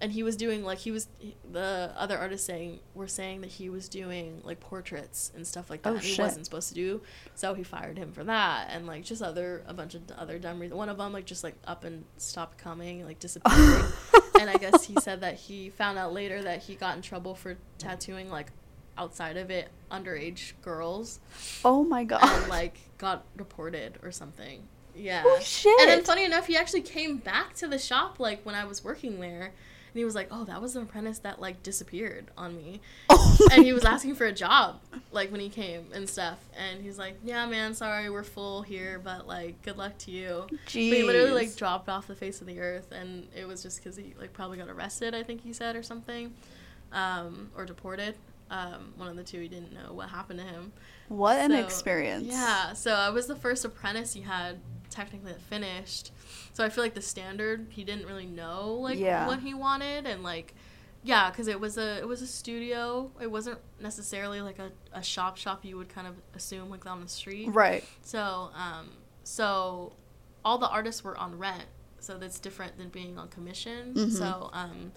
And 0.00 0.10
he 0.10 0.24
was 0.24 0.34
doing 0.34 0.64
like 0.64 0.78
he 0.78 0.90
was 0.90 1.06
the 1.48 1.92
other 1.96 2.18
artists 2.18 2.44
saying 2.44 2.80
were 2.92 3.06
saying 3.06 3.42
that 3.42 3.50
he 3.50 3.70
was 3.70 3.88
doing 3.88 4.40
like 4.42 4.58
portraits 4.58 5.30
and 5.36 5.46
stuff 5.46 5.70
like 5.70 5.82
that. 5.82 5.92
Oh, 5.92 5.96
he 5.96 6.20
wasn't 6.20 6.44
supposed 6.44 6.68
to 6.70 6.74
do 6.74 7.02
so 7.36 7.54
he 7.54 7.62
fired 7.62 7.98
him 7.98 8.10
for 8.10 8.24
that. 8.24 8.68
And 8.72 8.84
like 8.88 9.04
just 9.04 9.22
other 9.22 9.62
a 9.64 9.72
bunch 9.72 9.94
of 9.94 10.02
other 10.18 10.40
dumb 10.40 10.58
reasons. 10.58 10.76
One 10.76 10.88
of 10.88 10.98
them 10.98 11.12
like 11.12 11.24
just 11.24 11.44
like 11.44 11.54
up 11.68 11.84
and 11.84 12.04
stopped 12.16 12.58
coming 12.58 13.04
like 13.04 13.20
disappeared 13.20 13.84
and 14.40 14.50
i 14.50 14.56
guess 14.56 14.84
he 14.84 14.94
said 15.00 15.20
that 15.20 15.34
he 15.34 15.70
found 15.70 15.98
out 15.98 16.12
later 16.12 16.42
that 16.42 16.62
he 16.62 16.74
got 16.74 16.96
in 16.96 17.02
trouble 17.02 17.34
for 17.34 17.56
tattooing 17.78 18.28
like 18.28 18.50
outside 18.98 19.36
of 19.36 19.50
it 19.50 19.68
underage 19.90 20.52
girls 20.62 21.20
oh 21.64 21.82
my 21.84 22.04
god. 22.04 22.22
and 22.22 22.48
like 22.48 22.78
got 22.98 23.24
deported 23.36 23.98
or 24.02 24.10
something 24.12 24.62
Yeah. 24.94 25.22
Oh 25.24 25.38
shit. 25.42 25.80
And 25.80 25.88
then 25.90 26.04
funny 26.04 26.24
enough, 26.24 26.46
he 26.46 26.56
actually 26.56 26.82
came 26.82 27.16
back 27.16 27.54
to 27.54 27.66
the 27.66 27.78
shop 27.78 28.20
like 28.20 28.44
when 28.44 28.54
I 28.54 28.64
was 28.66 28.84
working 28.84 29.20
there. 29.20 29.44
And 29.94 29.98
he 29.98 30.04
was 30.04 30.14
like, 30.14 30.28
"Oh, 30.30 30.44
that 30.44 30.60
was 30.62 30.72
the 30.74 30.80
apprentice 30.82 31.18
that 31.20 31.40
like 31.40 31.62
disappeared 31.62 32.30
on 32.36 32.56
me." 32.56 32.80
oh 33.10 33.48
and 33.52 33.64
he 33.64 33.72
was 33.72 33.82
God. 33.84 33.94
asking 33.94 34.14
for 34.16 34.26
a 34.26 34.32
job 34.32 34.80
like 35.10 35.30
when 35.30 35.40
he 35.40 35.48
came 35.48 35.86
and 35.94 36.08
stuff. 36.08 36.38
And 36.58 36.82
he's 36.82 36.98
like, 36.98 37.16
"Yeah, 37.24 37.46
man, 37.46 37.74
sorry, 37.74 38.08
we're 38.10 38.22
full 38.22 38.62
here, 38.62 39.00
but 39.02 39.26
like 39.26 39.60
good 39.62 39.76
luck 39.78 39.96
to 39.98 40.10
you." 40.10 40.46
But 40.48 40.72
he 40.72 41.02
literally 41.02 41.32
like 41.32 41.56
dropped 41.56 41.88
off 41.88 42.06
the 42.06 42.14
face 42.14 42.40
of 42.42 42.46
the 42.46 42.60
earth, 42.60 42.92
and 42.92 43.28
it 43.34 43.46
was 43.46 43.62
just 43.62 43.82
because 43.82 43.96
he 43.96 44.14
like 44.18 44.32
probably 44.34 44.58
got 44.58 44.68
arrested. 44.68 45.14
I 45.14 45.22
think 45.22 45.42
he 45.42 45.52
said 45.54 45.74
or 45.76 45.82
something, 45.82 46.32
um, 46.92 47.50
or 47.56 47.64
deported. 47.64 48.14
Um, 48.52 48.92
one 48.96 49.08
of 49.08 49.16
the 49.16 49.24
two. 49.24 49.40
He 49.40 49.48
didn't 49.48 49.72
know 49.72 49.94
what 49.94 50.10
happened 50.10 50.38
to 50.40 50.44
him. 50.44 50.72
What 51.08 51.38
an 51.38 51.52
experience. 51.52 52.26
Yeah, 52.28 52.74
so 52.74 52.92
I 52.92 53.08
was 53.08 53.26
the 53.26 53.34
first 53.34 53.64
apprentice 53.64 54.12
he 54.12 54.20
had 54.20 54.60
technically 54.90 55.32
that 55.32 55.40
finished. 55.40 56.12
So 56.52 56.62
I 56.62 56.68
feel 56.68 56.84
like 56.84 56.92
the 56.92 57.00
standard 57.00 57.68
he 57.70 57.82
didn't 57.82 58.06
really 58.06 58.26
know 58.26 58.74
like 58.74 58.98
Yeah. 58.98 59.26
what 59.26 59.40
he 59.40 59.54
wanted 59.54 60.06
and 60.06 60.22
like 60.22 60.54
yeah, 61.02 61.30
because 61.30 61.48
it 61.48 61.58
was 61.58 61.78
a 61.78 61.96
it 61.98 62.06
was 62.06 62.20
a 62.20 62.26
studio. 62.26 63.10
It 63.22 63.30
wasn't 63.30 63.58
necessarily 63.80 64.42
like 64.42 64.58
a, 64.58 64.70
a 64.92 65.02
shop 65.02 65.38
shop 65.38 65.64
you 65.64 65.78
would 65.78 65.88
kind 65.88 66.06
of 66.06 66.14
assume 66.34 66.68
like 66.68 66.84
on 66.86 67.00
the 67.00 67.08
street. 67.08 67.48
Right. 67.48 67.84
So 68.02 68.50
um 68.54 68.90
so 69.24 69.94
all 70.44 70.58
the 70.58 70.68
artists 70.68 71.02
were 71.02 71.16
on 71.16 71.38
rent. 71.38 71.64
So 72.00 72.18
that's 72.18 72.38
different 72.38 72.76
than 72.76 72.90
being 72.90 73.16
on 73.18 73.28
commission. 73.28 73.94
Mhm. 73.94 74.10
So 74.12 74.50
um 74.52 74.92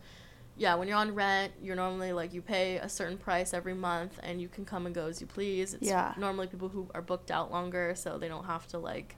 yeah, 0.58 0.76
when 0.76 0.88
you're 0.88 0.98
on 0.98 1.14
rent, 1.14 1.54
you're 1.62 1.76
normally 1.76 2.14
like 2.14 2.34
you 2.34 2.42
pay 2.42 2.78
a 2.78 2.88
certain 2.88 3.18
price 3.18 3.54
every 3.54 3.74
month 3.74 4.20
and 4.24 4.40
you 4.42 4.48
can 4.48 4.64
come 4.66 4.86
and 4.86 4.96
go 4.96 5.08
as 5.08 5.20
you 5.20 5.28
please. 5.28 5.74
It's 5.74 5.88
Yeah. 5.88 6.14
normally 6.18 6.48
people 6.48 6.70
who 6.70 6.90
are 6.96 7.02
booked 7.02 7.30
out 7.32 7.52
longer 7.52 7.94
so 7.96 8.18
they 8.18 8.28
don't 8.28 8.46
have 8.46 8.68
to 8.68 8.78
like 8.78 9.16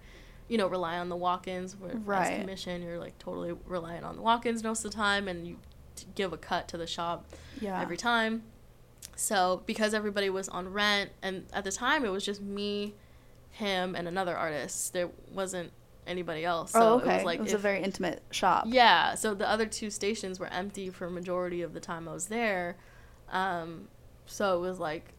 you 0.49 0.57
know, 0.57 0.67
rely 0.67 0.97
on 0.97 1.09
the 1.09 1.15
walk-ins 1.15 1.75
where 1.75 1.97
Right. 1.97 2.31
as 2.31 2.39
commission 2.39 2.81
you're 2.81 2.97
like 2.97 3.19
totally 3.19 3.51
reliant 3.65 4.05
on 4.05 4.15
the 4.15 4.21
walk-ins 4.21 4.63
most 4.63 4.85
of 4.85 4.91
the 4.91 4.95
time 4.95 5.27
and 5.27 5.45
you 5.45 5.57
t- 5.95 6.07
give 6.15 6.31
a 6.31 6.38
cut 6.38 6.69
to 6.69 6.77
the 6.77 6.88
shop 6.88 7.25
Yeah. 7.59 7.81
every 7.81 7.97
time. 7.97 8.43
So 9.17 9.61
because 9.65 9.93
everybody 9.93 10.29
was 10.29 10.47
on 10.47 10.71
rent, 10.71 11.11
and 11.21 11.47
at 11.51 11.63
the 11.65 11.71
time 11.71 12.05
it 12.05 12.09
was 12.09 12.23
just 12.23 12.39
me, 12.41 12.93
him, 13.51 13.93
and 13.95 14.07
another 14.07 14.38
artist. 14.38 14.93
There 14.93 15.09
wasn't 15.33 15.71
anybody 16.07 16.45
else. 16.45 16.71
So 16.71 16.79
oh, 16.79 16.93
okay. 16.95 17.11
it 17.11 17.15
was 17.17 17.23
like 17.25 17.39
it 17.39 17.51
a 17.51 17.55
if- 17.55 17.61
very 17.61 17.81
intimate 17.83 18.23
shop. 18.31 18.65
yeah. 18.67 19.15
So 19.15 19.33
the 19.33 19.49
other 19.49 19.65
two 19.65 19.89
stations 19.89 20.39
were 20.39 20.47
empty 20.47 20.89
for 20.89 21.05
a 21.05 21.11
majority 21.11 21.61
of 21.61 21.73
the 21.73 21.79
time 21.79 22.07
I 22.07 22.13
was 22.13 22.27
there. 22.27 22.77
Um, 23.31 23.87
so 24.25 24.57
it 24.57 24.61
was 24.61 24.79
like, 24.79 25.13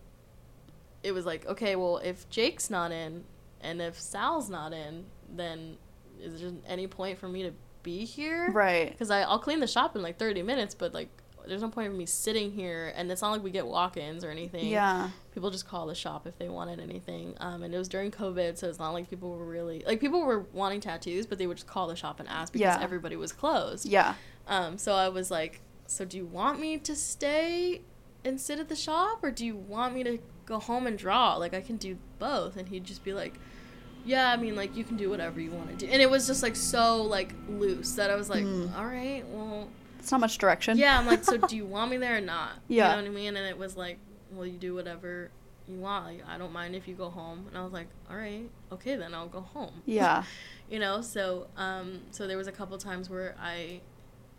it 1.02 1.12
was 1.12 1.24
like 1.26 1.46
okay, 1.46 1.76
well 1.76 1.98
if 1.98 2.28
Jake's 2.30 2.70
not 2.70 2.90
in, 2.92 3.24
and 3.60 3.80
if 3.80 3.98
Sal's 3.98 4.48
not 4.50 4.72
in, 4.72 5.04
then 5.34 5.76
is 6.20 6.40
there 6.40 6.50
any 6.66 6.86
point 6.86 7.18
for 7.18 7.28
me 7.28 7.42
to 7.44 7.52
be 7.82 8.04
here? 8.04 8.50
Right. 8.50 8.90
because 8.90 9.10
I'll 9.10 9.38
clean 9.38 9.60
the 9.60 9.66
shop 9.66 9.94
in 9.96 10.02
like 10.02 10.18
30 10.18 10.42
minutes, 10.42 10.74
but 10.74 10.92
like 10.94 11.08
there's 11.48 11.62
no 11.62 11.68
point 11.68 11.90
in 11.92 11.96
me 11.98 12.06
sitting 12.06 12.52
here, 12.52 12.92
and 12.96 13.10
it's 13.10 13.22
not 13.22 13.30
like 13.32 13.42
we 13.42 13.50
get 13.50 13.66
walk-ins 13.66 14.22
or 14.24 14.30
anything. 14.30 14.66
Yeah. 14.68 15.10
People 15.34 15.50
just 15.50 15.66
call 15.66 15.86
the 15.86 15.94
shop 15.94 16.26
if 16.26 16.38
they 16.38 16.48
wanted 16.48 16.80
anything. 16.80 17.34
Um, 17.40 17.62
and 17.62 17.74
it 17.74 17.78
was 17.78 17.88
during 17.88 18.10
COVID, 18.10 18.58
so 18.58 18.68
it's 18.68 18.78
not 18.78 18.90
like 18.90 19.08
people 19.10 19.30
were 19.30 19.44
really 19.44 19.82
like 19.86 20.00
people 20.00 20.24
were 20.24 20.40
wanting 20.52 20.80
tattoos, 20.80 21.26
but 21.26 21.38
they 21.38 21.46
would 21.46 21.56
just 21.56 21.66
call 21.66 21.86
the 21.88 21.96
shop 21.96 22.20
and 22.20 22.28
ask 22.28 22.52
because 22.52 22.76
Yeah. 22.76 22.82
everybody 22.82 23.16
was 23.16 23.32
closed. 23.32 23.86
Yeah. 23.86 24.14
Um, 24.46 24.78
so 24.78 24.94
I 24.94 25.08
was 25.08 25.30
like, 25.30 25.60
so 25.86 26.04
do 26.04 26.16
you 26.16 26.26
want 26.26 26.60
me 26.60 26.78
to 26.78 26.94
stay 26.94 27.80
and 28.24 28.40
sit 28.40 28.58
at 28.58 28.68
the 28.68 28.76
shop, 28.76 29.20
or 29.22 29.30
do 29.30 29.44
you 29.46 29.56
want 29.56 29.94
me 29.94 30.02
to 30.04 30.18
go 30.46 30.58
home 30.58 30.86
and 30.86 30.98
draw? 30.98 31.36
Like 31.36 31.54
I 31.54 31.60
can 31.60 31.76
do 31.76 31.96
both. 32.18 32.56
And 32.56 32.68
he'd 32.68 32.84
just 32.84 33.04
be 33.04 33.12
like, 33.12 33.34
yeah, 34.04 34.30
I 34.32 34.36
mean, 34.36 34.56
like 34.56 34.76
you 34.76 34.84
can 34.84 34.96
do 34.96 35.10
whatever 35.10 35.40
you 35.40 35.50
want 35.50 35.68
to 35.70 35.86
do. 35.86 35.92
And 35.92 36.00
it 36.02 36.10
was 36.10 36.26
just 36.26 36.42
like 36.42 36.56
so 36.56 37.02
like 37.02 37.32
loose 37.48 37.92
that 37.92 38.10
I 38.10 38.16
was 38.16 38.28
like, 38.30 38.44
Mm. 38.44 38.76
all 38.76 38.86
right, 38.86 39.24
well, 39.28 39.68
It's 40.08 40.12
not 40.12 40.22
much 40.22 40.38
direction. 40.38 40.78
yeah. 40.78 40.98
I'm 40.98 41.06
like, 41.06 41.22
so 41.22 41.36
do 41.48 41.54
you 41.54 41.66
want 41.66 41.90
me 41.90 41.98
there 41.98 42.16
or 42.16 42.20
not? 42.22 42.52
Yeah. 42.66 42.90
You 42.90 42.96
know 42.96 43.02
what 43.02 43.10
I 43.10 43.14
mean? 43.14 43.36
And 43.36 43.46
it 43.46 43.58
was 43.58 43.76
like, 43.76 43.98
well, 44.32 44.46
you 44.46 44.56
do 44.56 44.74
whatever 44.74 45.30
you 45.68 45.76
want. 45.78 46.06
Like, 46.06 46.22
I 46.26 46.38
don't 46.38 46.52
mind 46.52 46.74
if 46.74 46.88
you 46.88 46.94
go 46.94 47.10
home. 47.10 47.44
And 47.48 47.58
I 47.58 47.62
was 47.62 47.74
like, 47.74 47.88
all 48.10 48.16
right, 48.16 48.48
okay, 48.72 48.96
then 48.96 49.12
I'll 49.12 49.28
go 49.28 49.42
home 49.42 49.72
Yeah. 49.86 50.22
you 50.70 50.78
know 50.78 51.02
so 51.02 51.46
um 51.58 52.00
so 52.10 52.26
there 52.26 52.38
was 52.38 52.46
a 52.46 52.52
couple 52.52 52.76
times 52.78 53.08
where 53.10 53.34
i 53.40 53.80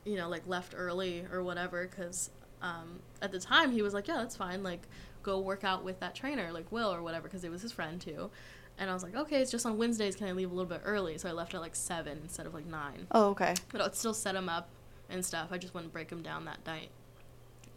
you 0.05 0.15
know 0.15 0.27
like 0.29 0.43
left 0.47 0.73
early 0.77 1.25
or 1.31 1.41
whatever 1.43 1.87
because 1.87 2.29
um 2.61 2.99
at 3.21 3.31
the 3.31 3.39
time 3.39 3.71
he 3.71 3.81
was 3.81 3.93
like 3.95 4.07
yeah 4.07 4.17
that's 4.17 4.35
fine 4.35 4.61
like 4.63 4.81
go 5.23 5.39
work 5.39 5.63
out 5.63 5.83
with 5.83 5.99
that 5.99 6.13
trainer 6.15 6.51
like 6.51 6.71
will 6.71 6.91
or 6.93 7.01
whatever 7.03 7.27
because 7.27 7.43
it 7.43 7.49
was 7.51 7.61
his 7.63 7.71
friend 7.71 7.99
too 7.99 8.29
and 8.77 8.89
i 8.89 8.93
was 8.93 9.01
like 9.03 9.15
okay 9.15 9.41
it's 9.41 9.49
just 9.51 9.65
on 9.65 9.77
wednesdays 9.77 10.15
can 10.15 10.27
i 10.27 10.31
leave 10.31 10.51
a 10.51 10.53
little 10.53 10.69
bit 10.69 10.81
early 10.85 11.17
so 11.17 11.27
i 11.27 11.31
left 11.31 11.53
at 11.55 11.61
like 11.61 11.75
seven 11.75 12.19
instead 12.23 12.45
of 12.45 12.53
like 12.53 12.65
nine 12.67 13.07
Oh, 13.11 13.29
okay. 13.29 13.53
but 13.71 13.81
i'd 13.81 13.95
still 13.95 14.13
set 14.13 14.35
him 14.35 14.49
up 14.49 14.69
and 15.09 15.25
stuff. 15.25 15.49
I 15.51 15.57
just 15.57 15.73
wouldn't 15.73 15.93
break 15.93 16.09
him 16.09 16.21
down 16.21 16.45
that 16.45 16.65
night. 16.65 16.89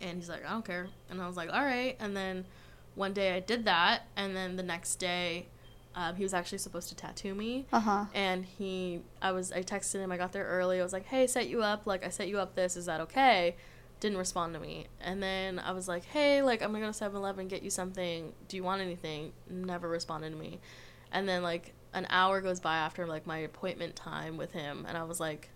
And 0.00 0.18
he's 0.18 0.28
like 0.28 0.44
i 0.44 0.50
don't 0.50 0.64
care. 0.64 0.88
And 1.10 1.20
i 1.22 1.26
was 1.26 1.36
like 1.36 1.52
all 1.52 1.64
right. 1.64 1.96
And 2.00 2.16
then 2.16 2.44
one 2.94 3.12
day 3.12 3.34
i 3.34 3.40
did 3.40 3.64
that 3.64 4.02
and 4.16 4.36
then 4.36 4.56
the 4.56 4.62
next 4.62 4.96
day 4.96 5.46
um, 5.94 6.16
he 6.16 6.22
was 6.22 6.32
actually 6.32 6.58
supposed 6.58 6.88
to 6.88 6.94
tattoo 6.96 7.34
me. 7.34 7.66
Uh 7.72 7.80
huh. 7.80 8.04
and 8.14 8.44
he 8.44 9.00
i 9.20 9.30
was 9.32 9.52
i 9.52 9.62
texted 9.62 9.96
him 10.00 10.10
i 10.12 10.16
got 10.16 10.32
there 10.32 10.44
early. 10.46 10.80
I 10.80 10.82
was 10.82 10.92
like 10.92 11.06
hey 11.06 11.26
set 11.26 11.48
you 11.48 11.62
up. 11.62 11.86
Like 11.86 12.04
i 12.04 12.08
set 12.08 12.28
you 12.28 12.38
up 12.38 12.54
this. 12.54 12.76
Is 12.76 12.86
that 12.86 13.00
okay? 13.02 13.56
Didn't 14.00 14.18
respond 14.18 14.54
to 14.54 14.60
me. 14.60 14.86
And 15.00 15.22
then 15.22 15.58
i 15.58 15.72
was 15.72 15.86
like 15.88 16.04
hey 16.06 16.42
like 16.42 16.62
i'm 16.62 16.72
gonna 16.72 16.86
go 16.86 16.92
to 16.92 16.98
7-eleven 17.04 17.48
get 17.48 17.62
you 17.62 17.70
something. 17.70 18.32
Do 18.48 18.56
you 18.56 18.64
want 18.64 18.80
anything? 18.82 19.32
Never 19.48 19.88
responded 19.88 20.30
to 20.30 20.36
me. 20.36 20.60
And 21.12 21.28
then 21.28 21.42
like 21.42 21.74
an 21.94 22.06
hour 22.10 22.40
goes 22.40 22.58
by 22.58 22.76
after 22.76 23.06
like 23.06 23.26
my 23.26 23.38
appointment 23.38 23.94
time 23.94 24.36
with 24.38 24.52
him. 24.52 24.84
And 24.88 24.96
i 24.98 25.04
was 25.04 25.20
like 25.20 25.50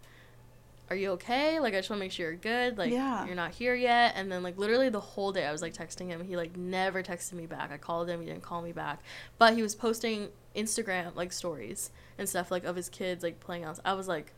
are 0.89 0.97
you 0.97 1.11
okay? 1.13 1.59
Like 1.59 1.75
i 1.75 1.79
just 1.79 1.91
want 1.91 1.99
to 1.99 2.05
make 2.05 2.13
sure 2.13 2.27
you're 2.31 2.37
good 2.37 2.79
like 2.79 2.93
Yeah. 2.93 3.27
you're 3.27 3.35
not 3.35 3.53
here 3.53 3.75
yet. 3.75 4.13
And 4.17 4.31
then 4.31 4.43
like 4.43 4.57
literally 4.57 4.89
the 4.89 5.01
whole 5.01 5.33
day 5.33 5.45
i 5.45 5.53
was 5.53 5.63
like 5.63 5.75
texting 5.75 6.07
him. 6.09 6.25
He 6.25 6.37
like 6.37 6.57
never 6.57 7.03
texted 7.03 7.33
me 7.35 7.47
back. 7.47 7.73
I 7.73 7.77
called 7.77 8.09
him 8.09 8.21
he 8.21 8.27
didn't 8.27 8.43
call 8.43 8.63
me 8.63 8.73
back. 8.73 9.01
But 9.39 9.55
he 9.55 9.63
was 9.63 9.75
posting 9.75 10.29
instagram 10.55 11.15
like 11.15 11.33
stories 11.33 11.91
and 12.19 12.29
stuff 12.29 12.51
like 12.51 12.65
of 12.65 12.75
his 12.77 12.89
kids 12.89 13.23
like 13.23 13.39
playing 13.41 13.63
out 13.63 13.79
i 13.85 13.93
was 13.93 14.09
like 14.09 14.33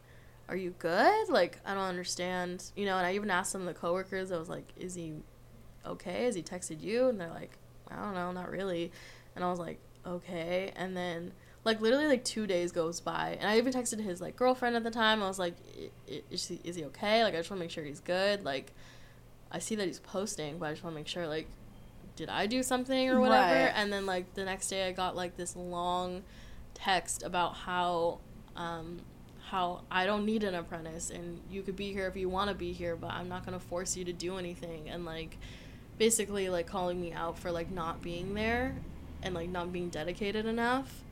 are 0.49 0.57
you 0.57 0.75
good? 0.79 1.29
Like 1.29 1.59
i 1.67 1.75
don't 1.75 1.85
understand 1.85 2.65
you 2.75 2.87
know? 2.87 2.97
And 2.97 3.07
i 3.07 3.15
even 3.15 3.31
asked 3.31 3.53
some 3.53 3.61
of 3.61 3.67
the 3.67 3.75
coworkers 3.75 4.33
i 4.33 4.39
was 4.39 4.49
like 4.49 4.73
is 4.77 4.95
he 4.95 5.15
okay? 5.87 6.25
Has 6.25 6.35
he 6.35 6.43
texted 6.43 6.83
you? 6.83 7.09
And 7.09 7.21
they're 7.21 7.29
like 7.31 7.59
i 7.91 7.97
don't 7.97 8.15
know 8.15 8.33
not 8.33 8.51
really. 8.51 8.91
And 9.37 9.45
i 9.45 9.51
was 9.51 9.59
like 9.59 9.79
okay. 10.07 10.73
And 10.77 10.97
then 10.97 11.33
like 11.65 11.81
literally 11.81 12.07
like 12.07 12.25
two 12.25 12.47
days 12.47 12.73
goes 12.73 13.01
by 13.01 13.37
and 13.41 13.49
i 13.49 13.59
even 13.59 13.73
texted 13.73 14.01
his 14.01 14.21
like 14.21 14.37
girlfriend 14.37 14.77
at 14.77 14.85
the 14.85 14.91
time. 14.91 15.23
I 15.23 15.29
was 15.29 15.39
like 15.39 15.55
"I- 15.77 16.13
i- 16.15 16.23
is 16.31 16.47
he, 16.47 16.61
is 16.65 16.77
he 16.77 16.85
okay? 16.87 17.25
Like 17.25 17.35
i 17.35 17.37
just 17.39 17.51
want 17.51 17.59
to 17.61 17.65
make 17.65 17.71
sure 17.71 17.85
he's 17.85 18.01
good. 18.01 18.45
Like 18.45 18.73
i 19.51 19.59
see 19.59 19.75
that 19.75 19.87
he's 19.87 19.99
posting 20.01 20.59
but 20.59 20.67
i 20.67 20.73
just 20.73 20.85
want 20.85 20.95
to 20.95 20.99
make 21.01 21.09
sure 21.09 21.27
like 21.27 21.47
did 22.17 22.29
i 22.29 22.47
do 22.47 22.63
something 22.63 23.09
or 23.09 23.19
whatever? 23.21 23.45
Right. 23.65 23.73
and 23.75 23.91
then 23.93 24.05
like 24.07 24.35
the 24.35 24.45
next 24.45 24.69
day 24.69 24.87
i 24.89 24.93
got 24.93 25.17
like 25.17 25.37
this 25.39 25.57
long 25.57 26.23
text 26.75 27.23
about 27.23 27.55
how 27.57 28.19
um 28.57 29.01
how 29.51 29.81
i 29.91 30.05
don't 30.05 30.27
need 30.27 30.45
an 30.45 30.55
apprentice 30.55 31.09
and 31.11 31.41
you 31.51 31.63
could 31.63 31.77
be 31.77 31.93
here 31.93 32.07
if 32.07 32.15
you 32.17 32.29
want 32.29 32.51
to 32.51 32.55
be 32.55 32.73
here 32.73 32.95
but 32.97 33.11
i'm 33.13 33.29
not 33.29 33.47
going 33.47 33.59
to 33.59 33.65
force 33.65 33.97
you 33.97 34.05
to 34.05 34.13
do 34.13 34.37
anything. 34.37 34.89
And 34.91 35.05
like 35.07 35.39
basically 35.97 36.49
like 36.51 36.67
calling 36.67 37.01
me 37.01 37.13
out 37.13 37.39
for 37.39 37.51
like 37.51 37.71
not 37.71 38.03
being 38.03 38.35
there 38.35 38.75
and 39.23 39.35
like 39.35 39.49
not 39.49 39.73
being 39.73 39.89
dedicated 39.89 40.45
enough 40.47 41.03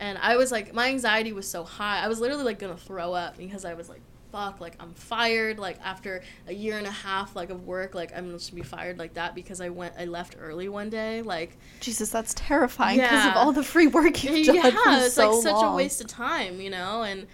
and 0.00 0.18
i 0.18 0.36
was 0.36 0.50
like 0.50 0.74
my 0.74 0.88
anxiety 0.88 1.32
was 1.32 1.46
so 1.46 1.62
high 1.62 2.02
i 2.02 2.08
was 2.08 2.18
literally 2.18 2.42
like 2.42 2.58
gonna 2.58 2.76
throw 2.76 3.12
up 3.12 3.36
because 3.36 3.64
i 3.64 3.74
was 3.74 3.88
like 3.88 4.00
fuck 4.32 4.60
like 4.60 4.76
i'm 4.80 4.94
fired 4.94 5.58
like 5.58 5.76
after 5.84 6.22
a 6.46 6.54
year 6.54 6.78
and 6.78 6.86
a 6.86 6.90
half 6.90 7.34
like 7.34 7.50
of 7.50 7.66
work 7.66 7.94
like 7.94 8.16
i'm 8.16 8.30
just 8.30 8.50
gonna 8.50 8.62
be 8.62 8.68
fired 8.68 8.98
like 8.98 9.14
that 9.14 9.34
because 9.34 9.60
i 9.60 9.68
went 9.68 9.92
i 9.98 10.04
left 10.04 10.36
early 10.40 10.68
one 10.68 10.88
day 10.88 11.20
like 11.22 11.56
Jesus, 11.80 12.10
that's 12.10 12.32
terrifying 12.34 12.98
because 12.98 13.26
of 13.26 13.36
all 13.36 13.52
the 13.52 13.64
free 13.64 13.88
work 13.88 14.22
you've 14.22 14.46
done 14.46 14.54
yeah 14.54 15.04
it's 15.04 15.14
so 15.14 15.32
like 15.32 15.42
such 15.42 15.52
long. 15.52 15.74
a 15.74 15.76
waste 15.76 16.00
of 16.00 16.06
time 16.06 16.60
you 16.60 16.70
know 16.70 17.02
and 17.02 17.26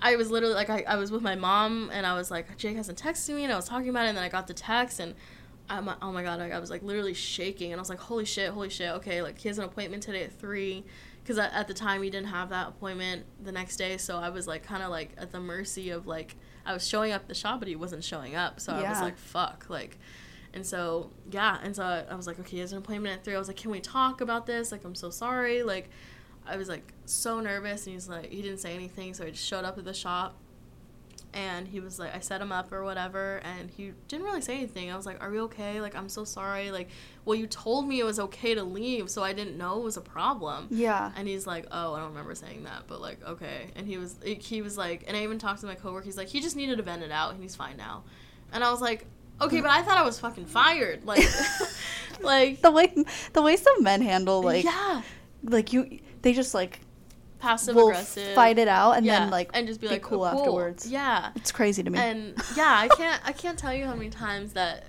i 0.00 0.16
was 0.16 0.30
literally 0.30 0.54
like 0.54 0.70
I, 0.70 0.82
I 0.88 0.96
was 0.96 1.12
with 1.12 1.22
my 1.22 1.36
mom 1.36 1.88
and 1.92 2.04
i 2.04 2.14
was 2.14 2.30
like 2.30 2.56
jake 2.56 2.76
hasn't 2.76 3.00
texted 3.00 3.34
me 3.36 3.44
and 3.44 3.52
i 3.52 3.56
was 3.56 3.68
talking 3.68 3.88
about 3.88 4.06
it 4.06 4.08
and 4.08 4.18
then 4.18 4.24
i 4.24 4.28
got 4.28 4.48
the 4.48 4.54
text 4.54 4.98
and 4.98 5.14
I'm, 5.70 5.88
oh 6.02 6.10
my 6.10 6.24
god, 6.24 6.40
like, 6.40 6.52
I 6.52 6.58
was 6.58 6.68
like 6.68 6.82
literally 6.82 7.14
shaking, 7.14 7.70
and 7.70 7.78
I 7.78 7.80
was 7.80 7.88
like, 7.88 8.00
"Holy 8.00 8.24
shit, 8.24 8.50
holy 8.50 8.70
shit!" 8.70 8.90
Okay, 8.94 9.22
like 9.22 9.38
he 9.38 9.46
has 9.46 9.56
an 9.56 9.62
appointment 9.62 10.02
today 10.02 10.24
at 10.24 10.32
three, 10.32 10.84
because 11.22 11.38
at, 11.38 11.68
the 11.68 11.74
time 11.74 12.02
he 12.02 12.10
didn't 12.10 12.28
have 12.28 12.48
that 12.50 12.68
appointment 12.68 13.24
the 13.42 13.52
next 13.52 13.76
day, 13.76 13.96
so 13.96 14.18
I 14.18 14.30
was 14.30 14.46
like 14.46 14.62
kind 14.62 14.82
of 14.82 14.90
like 14.90 15.12
at 15.18 15.30
the 15.32 15.40
mercy 15.40 15.90
of 15.90 16.06
like 16.06 16.36
I 16.64 16.72
was 16.72 16.86
showing 16.86 17.12
up 17.12 17.22
at 17.22 17.28
the 17.28 17.34
shop, 17.34 17.60
but 17.60 17.68
he 17.68 17.76
wasn't 17.76 18.04
showing 18.04 18.34
up, 18.34 18.60
so 18.60 18.72
I 18.72 18.88
was 18.88 19.00
like, 19.00 19.16
"Fuck!" 19.16 19.66
Like, 19.68 19.98
and 20.52 20.66
so 20.66 21.10
yeah, 21.30 21.58
and 21.62 21.74
so 21.74 21.84
I, 21.84 22.04
I 22.10 22.14
was 22.14 22.26
like, 22.26 22.38
"Okay, 22.40 22.56
he 22.56 22.58
has 22.60 22.72
an 22.72 22.78
appointment 22.78 23.18
at 23.18 23.24
three. 23.24 23.34
I 23.34 23.38
was 23.38 23.48
like, 23.48 23.56
"Can 23.56 23.70
we 23.70 23.80
talk 23.80 24.20
about 24.20 24.46
this? 24.46 24.72
Like, 24.72 24.84
I'm 24.84 24.94
so 24.94 25.10
sorry." 25.10 25.62
Like, 25.62 25.90
I 26.46 26.56
was 26.56 26.68
like 26.68 26.92
so 27.04 27.40
nervous, 27.40 27.86
and 27.86 27.94
he's 27.94 28.08
like, 28.08 28.30
he 28.30 28.42
didn't 28.42 28.58
say 28.58 28.74
anything, 28.74 29.14
so 29.14 29.24
I 29.24 29.30
just 29.30 29.46
showed 29.46 29.64
up 29.64 29.78
at 29.78 29.84
the 29.84 29.94
shop, 29.94 30.34
and 31.32 31.68
he 31.68 31.80
was 31.80 31.98
like, 31.98 32.14
I 32.14 32.20
set 32.20 32.40
him 32.40 32.52
up 32.52 32.72
or 32.72 32.84
whatever, 32.84 33.40
and 33.44 33.70
he 33.70 33.92
didn't 34.08 34.24
really 34.24 34.40
say 34.40 34.56
anything. 34.56 34.90
I 34.90 34.96
was 34.96 35.06
like, 35.06 35.22
Are 35.22 35.32
you 35.32 35.40
okay? 35.42 35.80
Like, 35.80 35.94
I'm 35.94 36.08
so 36.08 36.24
sorry. 36.24 36.70
Like, 36.70 36.88
well, 37.24 37.34
you 37.34 37.46
told 37.46 37.86
me 37.86 38.00
it 38.00 38.04
was 38.04 38.18
okay 38.18 38.54
to 38.54 38.64
leave, 38.64 39.10
so 39.10 39.22
I 39.22 39.32
didn't 39.32 39.56
know 39.56 39.78
it 39.78 39.84
was 39.84 39.96
a 39.96 40.00
problem. 40.00 40.68
Yeah. 40.70 41.12
And 41.16 41.28
he's 41.28 41.46
like, 41.46 41.66
Oh, 41.70 41.94
I 41.94 42.00
don't 42.00 42.08
remember 42.08 42.34
saying 42.34 42.64
that, 42.64 42.84
but 42.86 43.00
like, 43.00 43.24
okay. 43.26 43.68
And 43.76 43.86
he 43.86 43.98
was, 43.98 44.16
he 44.24 44.62
was 44.62 44.76
like, 44.76 45.04
and 45.06 45.16
I 45.16 45.22
even 45.22 45.38
talked 45.38 45.60
to 45.60 45.66
my 45.66 45.74
coworker. 45.74 46.04
He's 46.04 46.16
like, 46.16 46.28
he 46.28 46.40
just 46.40 46.56
needed 46.56 46.76
to 46.76 46.82
vent 46.82 47.02
it 47.02 47.12
out, 47.12 47.32
and 47.32 47.42
he's 47.42 47.56
fine 47.56 47.76
now. 47.76 48.04
And 48.52 48.64
I 48.64 48.70
was 48.70 48.80
like, 48.80 49.06
Okay, 49.42 49.60
but 49.62 49.70
I 49.70 49.82
thought 49.82 49.96
I 49.96 50.02
was 50.02 50.20
fucking 50.20 50.46
fired. 50.46 51.04
Like, 51.04 51.24
like 52.20 52.60
the 52.60 52.70
way 52.70 52.94
the 53.32 53.42
way 53.42 53.56
some 53.56 53.82
men 53.82 54.02
handle 54.02 54.42
like 54.42 54.64
yeah, 54.64 55.02
like 55.42 55.72
you 55.72 56.00
they 56.22 56.32
just 56.32 56.52
like 56.52 56.80
passive 57.40 57.74
will 57.74 57.88
aggressive. 57.88 58.34
fight 58.34 58.58
it 58.58 58.68
out 58.68 58.92
and 58.92 59.04
yeah, 59.04 59.20
then 59.20 59.30
like 59.30 59.50
and 59.54 59.66
just 59.66 59.80
be, 59.80 59.88
be 59.88 59.94
like 59.94 60.02
cool 60.02 60.22
"Oh, 60.22 60.26
afterwards. 60.26 60.86
Yeah. 60.86 61.30
it's 61.34 61.50
crazy 61.50 61.82
to 61.82 61.90
me. 61.90 61.98
And 61.98 62.34
yeah, 62.56 62.76
I 62.78 62.88
can't 62.88 63.20
I 63.24 63.32
can't 63.32 63.58
tell 63.58 63.74
you 63.74 63.86
how 63.86 63.94
many 63.94 64.10
times 64.10 64.52
that 64.52 64.84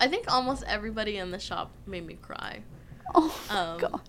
I 0.00 0.08
think 0.08 0.32
almost 0.32 0.62
everybody 0.66 1.16
in 1.16 1.30
the 1.30 1.38
shop 1.38 1.72
made 1.86 2.06
me 2.06 2.14
cry. 2.20 2.60
oh 3.14 3.46
um, 3.50 3.80
god. 3.80 4.00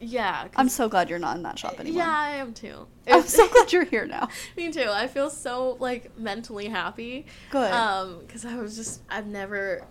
Yeah. 0.00 0.48
I'm 0.56 0.68
so 0.68 0.88
glad 0.88 1.08
you're 1.08 1.18
not 1.18 1.36
in 1.36 1.44
that 1.44 1.58
shop 1.58 1.80
anymore. 1.80 2.02
Yeah, 2.02 2.12
I 2.14 2.30
am 2.36 2.52
too. 2.52 2.86
I'm 3.06 3.22
so 3.22 3.48
glad 3.48 3.72
you're 3.72 3.84
here 3.84 4.06
now. 4.06 4.28
Me 4.56 4.70
too. 4.70 4.88
I 4.90 5.06
feel 5.06 5.30
so 5.30 5.76
like 5.80 6.18
mentally 6.18 6.68
happy. 6.68 7.26
Good. 7.50 7.72
Um, 7.72 8.20
because 8.26 8.44
I 8.44 8.56
was 8.56 8.76
just 8.76 9.02
I've 9.08 9.26
never. 9.26 9.86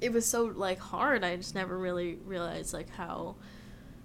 It 0.00 0.12
was 0.12 0.26
so 0.26 0.44
like 0.44 0.78
hard. 0.78 1.24
I 1.24 1.36
just 1.36 1.54
never 1.54 1.76
really 1.76 2.18
realized 2.24 2.72
like 2.72 2.90
how, 2.90 3.36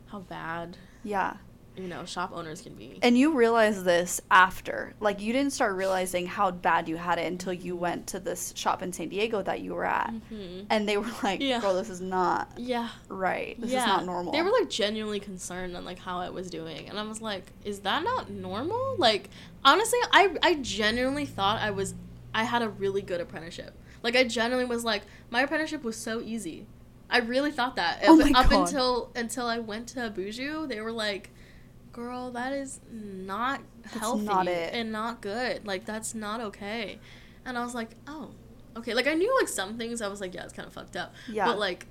how 0.08 0.20
bad 0.20 0.78
yeah. 1.04 1.38
You 1.82 1.88
know 1.88 2.06
shop 2.06 2.32
owners 2.34 2.62
can 2.62 2.74
be. 2.74 3.00
And 3.02 3.18
you 3.18 3.34
realize 3.36 3.84
this 3.84 4.20
after. 4.30 4.94
Like 5.00 5.22
you 5.22 5.34
didn't 5.34 5.54
start 5.54 5.76
realizing 5.76 6.28
how 6.28 6.52
bad 6.52 6.88
you 6.90 6.98
had 6.98 7.18
it 7.20 7.26
until 7.26 7.54
you 7.54 7.76
went 7.76 8.08
to 8.08 8.20
this 8.20 8.54
shop 8.56 8.82
in 8.84 8.92
San 8.94 9.10
Diego 9.10 9.42
that 9.44 9.62
you 9.62 9.74
were 9.74 9.86
at. 9.86 10.14
Mhm. 10.32 10.66
And 10.70 10.88
they 10.88 10.98
were 10.98 11.12
like, 11.24 11.42
Yeah. 11.42 11.60
"Girl, 11.62 11.74
this 11.74 11.90
is 11.90 12.02
not 12.02 12.52
Yeah. 12.58 12.90
right. 13.08 13.60
This 13.60 13.72
yeah. 13.72 13.82
is 13.82 13.88
not 13.88 14.06
normal." 14.06 14.32
They 14.34 14.42
were 14.42 14.52
like 14.52 14.70
genuinely 14.70 15.20
concerned 15.20 15.76
on 15.78 15.86
like 15.86 16.00
how 16.00 16.20
I 16.20 16.30
was 16.30 16.50
doing, 16.50 16.90
and 16.90 17.00
I 17.00 17.04
was 17.04 17.22
like, 17.22 17.52
"Is 17.64 17.80
that 17.82 18.04
not 18.04 18.30
normal?" 18.30 18.96
Like 18.98 19.30
honestly, 19.64 20.00
I 20.12 20.36
I 20.44 20.56
genuinely 20.56 21.26
thought 21.26 21.62
I 21.62 21.72
was 21.72 21.96
I 22.34 22.44
had 22.44 22.62
a 22.62 22.70
really 22.70 23.02
good 23.02 23.22
apprenticeship. 23.22 23.74
Like 24.04 24.16
I 24.16 24.24
genuinely 24.24 24.70
was 24.70 24.84
like, 24.84 25.02
my 25.30 25.42
apprenticeship 25.42 25.84
was 25.84 25.96
so 25.98 26.22
easy. 26.22 26.66
I 27.10 27.18
really 27.20 27.52
thought 27.52 27.76
that 27.78 28.02
Oh 28.06 28.22
up, 28.22 28.30
my 28.30 28.40
up 28.40 28.50
God. 28.52 28.68
until 28.68 29.10
until 29.16 29.48
I 29.48 29.58
went 29.60 29.88
to 29.90 30.12
Buju. 30.12 30.68
They 30.70 30.80
were 30.80 30.92
like, 30.92 31.32
"Girl, 32.00 32.32
that 32.32 32.54
is 32.54 32.80
not 32.92 33.62
healthy 33.86 34.26
not 34.26 34.48
and 34.48 34.92
not 34.92 35.22
good. 35.22 35.68
Like 35.68 35.86
that's 35.86 36.16
not 36.16 36.40
okay." 36.42 37.00
And 37.46 37.58
I 37.58 37.64
was 37.64 37.76
like, 37.76 37.90
"Oh, 38.08 38.32
okay." 38.78 38.94
Like 38.94 39.08
I 39.08 39.14
knew 39.14 39.36
like 39.40 39.50
some 39.50 39.78
things. 39.78 40.02
I 40.02 40.08
was 40.08 40.22
like, 40.22 40.34
"Yeah, 40.34 40.44
it's 40.44 40.54
kind 40.54 40.68
of 40.68 40.74
fucked 40.74 40.96
up." 40.96 41.14
Yeah. 41.28 41.46
But 41.46 41.60
like 41.60 41.88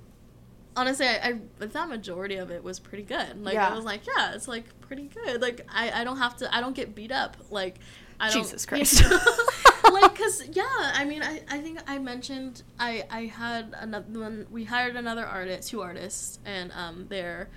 honestly, 0.75 1.07
I, 1.07 1.39
I 1.59 1.65
that 1.65 1.89
majority 1.89 2.35
of 2.35 2.51
it 2.51 2.63
was 2.63 2.79
pretty 2.79 3.03
good. 3.03 3.43
Like 3.43 3.55
Yeah. 3.55 3.69
I 3.69 3.75
was 3.75 3.85
like, 3.85 4.01
yeah, 4.07 4.33
it's 4.33 4.47
like 4.47 4.79
pretty 4.81 5.07
good. 5.07 5.41
Like 5.41 5.67
I, 5.73 6.01
I 6.01 6.03
don't 6.03 6.17
have 6.17 6.37
to 6.37 6.55
I 6.55 6.61
don't 6.61 6.75
get 6.75 6.95
beat 6.95 7.11
up. 7.11 7.37
Like 7.49 7.75
I 8.19 8.29
don't 8.29 8.43
Jesus 8.43 8.65
Christ. 8.67 9.03
like 9.91 10.15
cuz 10.15 10.47
yeah, 10.51 10.63
I 10.67 11.05
mean 11.05 11.21
I, 11.21 11.41
I 11.49 11.59
think 11.59 11.79
I 11.87 11.99
mentioned 11.99 12.63
I 12.79 13.05
I 13.09 13.25
had 13.25 13.75
another 13.77 14.19
one 14.19 14.47
we 14.49 14.65
hired 14.65 14.95
another 14.95 15.25
artist, 15.25 15.69
two 15.69 15.81
artists 15.81 16.39
and 16.45 16.71
um 16.71 17.05
they're 17.09 17.49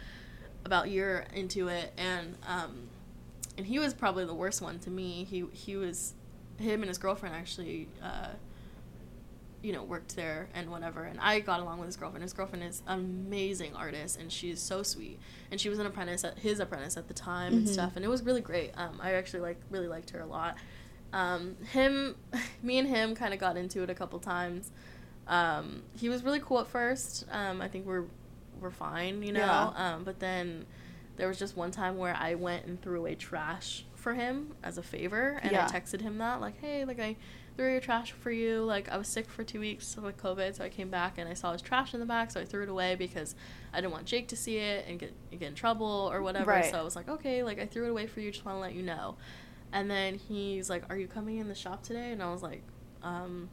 about 0.65 0.87
a 0.87 0.89
year 0.89 1.27
into 1.35 1.69
it 1.69 1.93
and 1.97 2.37
um 2.47 2.89
and 3.59 3.67
he 3.67 3.79
was 3.79 3.93
probably 3.95 4.25
the 4.25 4.35
worst 4.35 4.63
one 4.63 4.79
to 4.81 4.91
me. 4.91 5.25
He 5.25 5.45
he 5.53 5.77
was 5.77 6.15
him 6.59 6.83
and 6.83 6.89
his 6.89 6.99
girlfriend 6.99 7.35
actually 7.35 7.89
uh 8.03 8.29
you 9.63 9.73
know, 9.73 9.85
worked 9.85 10.17
there 10.17 10.49
and 10.55 10.69
whatever. 10.71 11.05
And 11.05 11.21
I 11.21 11.39
got 11.39 11.61
along 11.61 11.79
with 11.79 11.87
his 11.87 11.95
girlfriend. 11.97 12.25
His 12.25 12.33
girlfriend 12.33 12.65
is 12.65 12.83
an 12.89 12.99
amazing 12.99 13.77
artist 13.77 14.19
and 14.19 14.33
she's 14.33 14.61
so 14.61 14.83
sweet. 14.83 15.21
And 15.53 15.61
she 15.61 15.69
was 15.69 15.79
an 15.79 15.87
apprentice 15.87 16.25
at 16.25 16.41
his 16.41 16.59
apprentice 16.59 16.97
at 16.97 17.07
the 17.07 17.15
time 17.15 17.53
and 17.53 17.65
Mhm. 17.65 17.69
stuff. 17.69 17.93
And 17.95 18.05
it 18.05 18.09
was 18.09 18.25
really 18.25 18.41
great. 18.41 18.73
Um, 18.77 18.99
I 19.01 19.13
actually 19.13 19.39
like 19.41 19.61
really 19.71 19.87
liked 19.87 20.11
her 20.11 20.21
a 20.21 20.27
lot. 20.27 20.57
Um, 21.13 21.57
him, 21.71 22.17
me 22.63 22.79
and 22.79 22.89
him 22.89 23.15
kind 23.15 23.33
of 23.33 23.39
got 23.39 23.57
into 23.57 23.85
it 23.85 23.91
a 23.91 23.95
couple 23.95 24.19
times. 24.19 24.73
Um, 25.29 25.83
he 25.97 26.09
was 26.09 26.25
really 26.25 26.41
cool 26.41 26.59
at 26.59 26.67
first. 26.67 27.25
Um, 27.31 27.61
I 27.61 27.69
think 27.69 27.87
we're 27.87 28.07
we're 28.63 28.71
fine, 28.71 29.23
you 29.23 29.33
know. 29.33 29.41
Yeah. 29.77 29.95
Um, 29.95 30.05
but 30.05 30.21
then 30.21 30.67
there 31.17 31.29
was 31.29 31.39
just 31.39 31.57
one 31.57 31.71
time 31.71 31.99
where 31.99 32.17
I 32.19 32.35
went 32.35 32.65
and 32.67 32.81
threw 32.81 32.99
away 33.01 33.15
trash 33.17 33.85
for 33.95 34.15
him 34.15 34.55
as 34.63 34.79
a 34.79 34.83
favor, 34.83 35.39
and 35.43 35.53
Yeah. 35.53 35.67
I 35.67 35.71
texted 35.71 36.01
him 36.01 36.19
that 36.19 36.41
like, 36.41 36.59
hey, 36.61 36.85
like 36.85 36.99
I 36.99 37.17
threw 37.57 37.71
your 37.71 37.81
trash 37.81 38.13
for 38.13 38.31
you. 38.31 38.65
Like 38.65 38.89
I 38.91 38.97
was 38.97 39.09
sick 39.09 39.29
for 39.29 39.45
two 39.45 39.61
weeks 39.61 39.97
with 39.97 40.17
COVID, 40.17 40.55
so 40.57 40.65
I 40.65 40.69
came 40.71 40.89
back 40.89 41.19
and 41.19 41.29
I 41.29 41.35
saw 41.35 41.53
his 41.53 41.61
trash 41.63 41.93
in 41.95 42.01
the 42.01 42.07
back, 42.07 42.31
so 42.31 42.41
I 42.41 42.45
threw 42.45 42.63
it 42.63 42.69
away 42.69 42.95
because 42.95 43.35
I 43.73 43.81
didn't 43.81 43.93
want 43.93 44.07
Jake 44.07 44.29
to 44.29 44.37
see 44.37 44.57
it 44.57 44.87
and 44.89 44.99
get 44.99 45.13
get 45.31 45.43
in 45.43 45.55
trouble 45.55 46.09
or 46.13 46.23
whatever. 46.23 46.51
Right. 46.51 46.71
So 46.71 46.79
I 46.79 46.83
was 46.83 46.97
like, 46.97 47.09
okay, 47.09 47.43
like 47.43 47.61
I 47.61 47.67
threw 47.67 47.87
it 47.87 47.91
away 47.91 48.07
for 48.07 48.21
you. 48.21 48.31
Just 48.31 48.45
want 48.45 48.57
to 48.57 48.61
let 48.61 48.75
you 48.75 48.83
know. 48.83 49.17
And 49.73 49.91
then 49.91 50.17
he's 50.17 50.69
like, 50.69 50.85
are 50.91 50.97
you 50.97 51.07
coming 51.07 51.39
in 51.39 51.49
the 51.49 51.55
shop 51.55 51.83
today? 51.83 52.13
And 52.13 52.23
I 52.23 52.31
was 52.31 52.43
like, 52.43 52.63
um, 53.03 53.49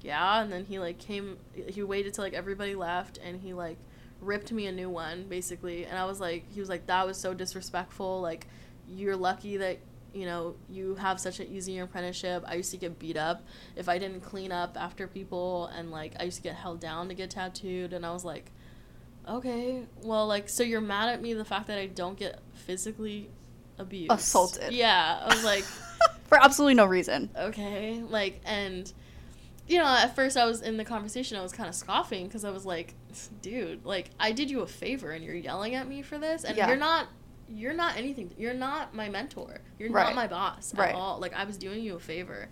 yeah. 0.00 0.40
And 0.42 0.52
then 0.52 0.64
he 0.64 0.78
like 0.78 0.98
came. 0.98 1.36
He 1.54 1.82
waited 1.82 2.14
till 2.14 2.24
like 2.24 2.34
everybody 2.34 2.74
left, 2.74 3.18
and 3.22 3.40
he 3.40 3.52
like 3.52 3.78
ripped 4.24 4.52
me 4.52 4.66
a 4.66 4.72
new 4.72 4.88
one 4.90 5.24
basically. 5.28 5.84
And 5.86 5.98
I 5.98 6.04
was 6.06 6.20
like, 6.20 6.50
he 6.52 6.60
was 6.60 6.68
like, 6.68 6.86
that 6.86 7.06
was 7.06 7.18
so 7.18 7.34
disrespectful. 7.34 8.20
Like, 8.20 8.46
you're 8.88 9.16
lucky 9.16 9.56
that 9.58 9.78
you 10.12 10.26
know 10.26 10.54
you 10.70 10.94
have 10.94 11.18
such 11.18 11.40
an 11.40 11.48
easy 11.48 11.78
apprenticeship. 11.78 12.44
I 12.46 12.54
used 12.54 12.70
to 12.70 12.76
get 12.76 12.98
beat 12.98 13.16
up 13.16 13.42
if 13.76 13.88
I 13.88 13.98
didn't 13.98 14.20
clean 14.20 14.52
up 14.52 14.76
after 14.78 15.06
people, 15.08 15.66
and 15.76 15.90
like 15.90 16.14
I 16.20 16.24
used 16.24 16.36
to 16.36 16.42
get 16.42 16.54
held 16.54 16.80
down 16.80 17.08
to 17.08 17.14
get 17.14 17.30
tattooed. 17.30 17.92
And 17.92 18.06
I 18.06 18.12
was 18.12 18.24
like, 18.24 18.50
okay, 19.28 19.82
well, 20.02 20.26
like 20.26 20.48
so 20.48 20.62
you're 20.62 20.80
mad 20.80 21.08
at 21.08 21.20
me 21.22 21.32
the 21.34 21.44
fact 21.44 21.66
that 21.66 21.78
I 21.78 21.86
don't 21.86 22.18
get 22.18 22.40
physically 22.52 23.28
abused, 23.78 24.12
Assaulted. 24.12 24.72
Yeah, 24.72 25.20
I 25.24 25.34
was 25.34 25.44
like 25.44 25.64
for 26.26 26.38
absolutely 26.42 26.74
no 26.74 26.86
reason. 26.86 27.30
okay 27.36 28.02
like 28.08 28.40
and 28.44 28.92
you 29.68 29.78
know 29.78 29.84
at 29.86 30.14
first 30.14 30.36
i 30.36 30.44
was 30.44 30.60
in 30.60 30.76
the 30.76 30.84
conversation 30.84 31.38
i 31.38 31.42
was 31.42 31.52
kind 31.52 31.68
of 31.68 31.74
scoffing 31.74 32.26
because 32.26 32.44
i 32.44 32.50
was 32.50 32.66
like 32.66 32.94
dude 33.42 33.84
like 33.84 34.10
i 34.20 34.30
did 34.32 34.50
you 34.50 34.60
a 34.60 34.66
favor 34.66 35.10
and 35.10 35.24
you're 35.24 35.34
yelling 35.34 35.74
at 35.74 35.88
me 35.88 36.02
for 36.02 36.18
this 36.18 36.44
and 36.44 36.56
Yeah. 36.56 36.68
you're 36.68 36.76
not 36.76 37.08
you're 37.48 37.72
not 37.74 37.96
anything 37.96 38.30
you're 38.38 38.54
not 38.54 38.94
my 38.94 39.08
mentor 39.08 39.60
you're 39.78 39.90
Right. 39.90 40.04
not 40.06 40.14
my 40.14 40.26
boss 40.26 40.72
at 40.74 40.78
Right. 40.78 40.94
all 40.94 41.18
like 41.18 41.34
i 41.34 41.44
was 41.44 41.56
doing 41.56 41.82
you 41.82 41.96
a 41.96 42.00
favor 42.00 42.48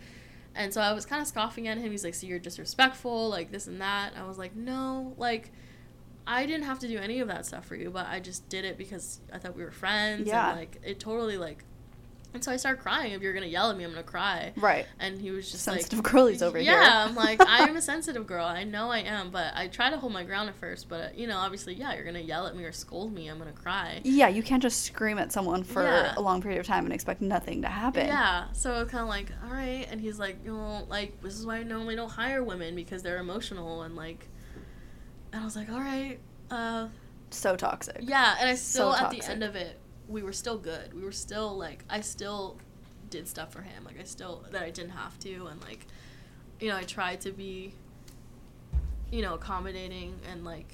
and 0.55 0.73
so 0.73 0.81
i 0.81 0.93
was 0.93 1.05
kind 1.07 1.21
of 1.21 1.29
scoffing 1.29 1.69
at 1.69 1.79
him 1.79 1.91
he's 1.91 2.05
like 2.05 2.15
so 2.15 2.27
you're 2.27 2.39
disrespectful 2.39 3.29
like 3.29 3.51
this 3.51 3.67
and 3.67 3.81
that 3.81 4.13
i 4.19 4.23
was 4.27 4.39
like 4.39 4.55
no 4.57 5.15
like 5.19 5.51
i 6.27 6.47
didn't 6.47 6.65
have 6.65 6.79
to 6.79 6.89
do 6.89 6.99
any 6.99 7.21
of 7.21 7.29
that 7.29 7.45
stuff 7.47 7.65
for 7.67 7.75
you 7.75 7.91
but 7.91 8.07
i 8.07 8.21
just 8.21 8.49
did 8.49 8.65
it 8.65 8.77
because 8.79 9.21
i 9.33 9.39
thought 9.39 9.57
we 9.57 9.65
were 9.65 9.71
friends 9.71 10.29
Yeah. 10.29 10.51
and 10.51 10.59
like 10.61 10.79
it 10.85 11.01
totally 11.01 11.37
like 11.39 11.65
and 12.35 12.43
so 12.43 12.51
i 12.51 12.57
started 12.57 12.81
crying 12.81 13.13
if 13.13 13.21
you're 13.23 13.33
gonna 13.35 13.47
yell 13.47 13.71
at 13.71 13.77
me 13.77 13.85
i'm 13.85 13.91
gonna 13.91 14.03
cry 14.03 14.53
Right. 14.57 14.87
and 14.99 15.21
he 15.21 15.31
was 15.31 15.51
just 15.51 15.65
Sensitive 15.65 15.99
like 16.01 16.13
girlies 16.13 16.43
over 16.43 16.59
yeah, 16.59 16.73
here. 16.73 16.83
I'm 17.09 17.15
like 17.15 17.41
I 17.49 17.69
am 17.69 17.77
a 17.77 17.83
sensitive 17.83 18.27
girl. 18.27 18.45
I 18.47 18.65
know 18.65 18.91
I 18.91 18.99
am, 19.01 19.31
but 19.31 19.53
I 19.55 19.69
try 19.69 19.91
to 19.91 19.97
hold 19.99 20.13
my 20.13 20.25
ground 20.25 20.49
at 20.49 20.57
first. 20.57 20.89
But 20.89 21.17
you 21.17 21.27
know, 21.27 21.37
obviously, 21.37 21.75
yeah, 21.75 21.95
you're 21.95 22.05
gonna 22.05 22.19
yell 22.21 22.47
at 22.47 22.57
me 22.57 22.65
or 22.65 22.73
scold 22.73 23.13
me. 23.13 23.29
I'm 23.29 23.39
gonna 23.39 23.53
cry. 23.53 24.01
Yeah, 24.05 24.29
you 24.29 24.43
can't 24.43 24.63
just 24.63 24.83
scream 24.83 25.19
at 25.19 25.33
someone 25.33 25.63
for 25.65 25.83
Yeah. 25.85 26.15
a 26.17 26.21
long 26.21 26.41
period 26.43 26.59
of 26.61 26.67
time 26.67 26.85
and 26.85 26.93
expect 26.95 27.21
nothing 27.21 27.63
to 27.63 27.69
happen. 27.69 28.07
Yeah, 28.07 28.47
so 28.53 28.81
it's 28.81 28.91
kind 28.91 29.03
of 29.03 29.09
like, 29.09 29.31
all 29.45 29.51
right, 29.53 29.87
and 29.91 30.01
he's 30.01 30.19
like, 30.19 30.39
you 30.45 30.53
know, 30.53 30.85
like 30.89 31.21
this 31.23 31.39
is 31.39 31.45
why 31.47 31.57
I 31.59 31.63
normally 31.63 31.97
don't 31.97 32.11
hire 32.11 32.43
women 32.43 32.75
because 32.75 33.03
they're 33.03 33.19
emotional 33.19 33.83
and 33.83 33.95
like, 33.97 34.29
and 35.33 35.43
I 35.43 35.45
was 35.45 35.57
like, 35.57 35.71
all 35.71 35.81
right, 35.81 36.19
uh, 36.51 36.89
So 37.31 37.57
toxic. 37.57 37.99
yeah, 38.01 38.37
and 38.41 38.49
I 38.49 38.55
still 38.55 38.95
at 38.95 39.11
the 39.11 39.23
end 39.31 39.43
of 39.45 39.55
it, 39.57 39.79
we 40.09 40.23
were 40.23 40.33
still 40.33 40.59
good. 40.59 40.93
We 40.95 41.03
were 41.05 41.13
still 41.13 41.57
like, 41.57 41.85
I 41.89 42.01
still 42.01 42.59
did 43.11 43.29
stuff 43.29 43.53
for 43.53 43.63
him. 43.63 43.85
Like 43.85 44.01
I 44.01 44.05
still 44.05 44.45
that 44.51 44.63
I 44.63 44.71
didn't 44.71 44.91
have 44.91 45.19
to, 45.21 45.47
and 45.47 45.61
like, 45.63 45.87
you 46.61 46.69
know, 46.69 46.77
I 46.77 46.83
tried 46.83 47.21
to 47.23 47.33
be, 47.33 47.75
you 49.11 49.23
know, 49.23 49.35
accommodating 49.35 50.19
and 50.31 50.45
like, 50.45 50.73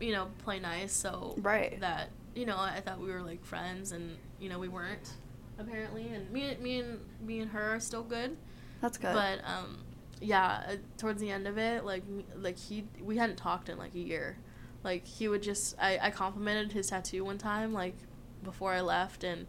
you 0.00 0.12
know, 0.12 0.28
play 0.44 0.58
nice. 0.60 0.92
So 0.92 1.34
Right. 1.38 1.78
that 1.80 2.10
you 2.34 2.46
know, 2.46 2.56
I 2.56 2.80
thought 2.84 3.00
we 3.00 3.10
were 3.10 3.22
like 3.22 3.44
friends, 3.44 3.92
and 3.92 4.16
you 4.38 4.48
know, 4.48 4.58
we 4.58 4.68
weren't 4.68 5.12
apparently. 5.58 6.08
And 6.08 6.30
me, 6.30 6.56
me 6.60 6.78
and 6.80 7.00
me 7.20 7.40
and 7.40 7.50
her 7.50 7.74
are 7.74 7.80
still 7.80 8.02
good. 8.02 8.36
That's 8.80 8.96
good. 8.98 9.12
But 9.12 9.40
um, 9.44 9.78
yeah, 10.20 10.62
uh, 10.68 10.76
towards 10.98 11.20
the 11.20 11.30
end 11.30 11.46
of 11.48 11.58
it, 11.58 11.84
like 11.84 12.02
like 12.36 12.58
he 12.58 12.84
we 13.02 13.16
hadn't 13.16 13.36
talked 13.36 13.68
in 13.68 13.78
like 13.78 13.94
a 13.94 13.98
year. 14.00 14.36
Like 14.84 15.06
he 15.06 15.26
would 15.28 15.42
just 15.42 15.76
I 15.80 15.98
I 16.00 16.10
complimented 16.10 16.72
his 16.72 16.88
tattoo 16.88 17.24
one 17.24 17.38
time 17.38 17.72
like 17.72 17.96
before 18.42 18.72
I 18.72 18.80
left 18.80 19.24
and 19.24 19.46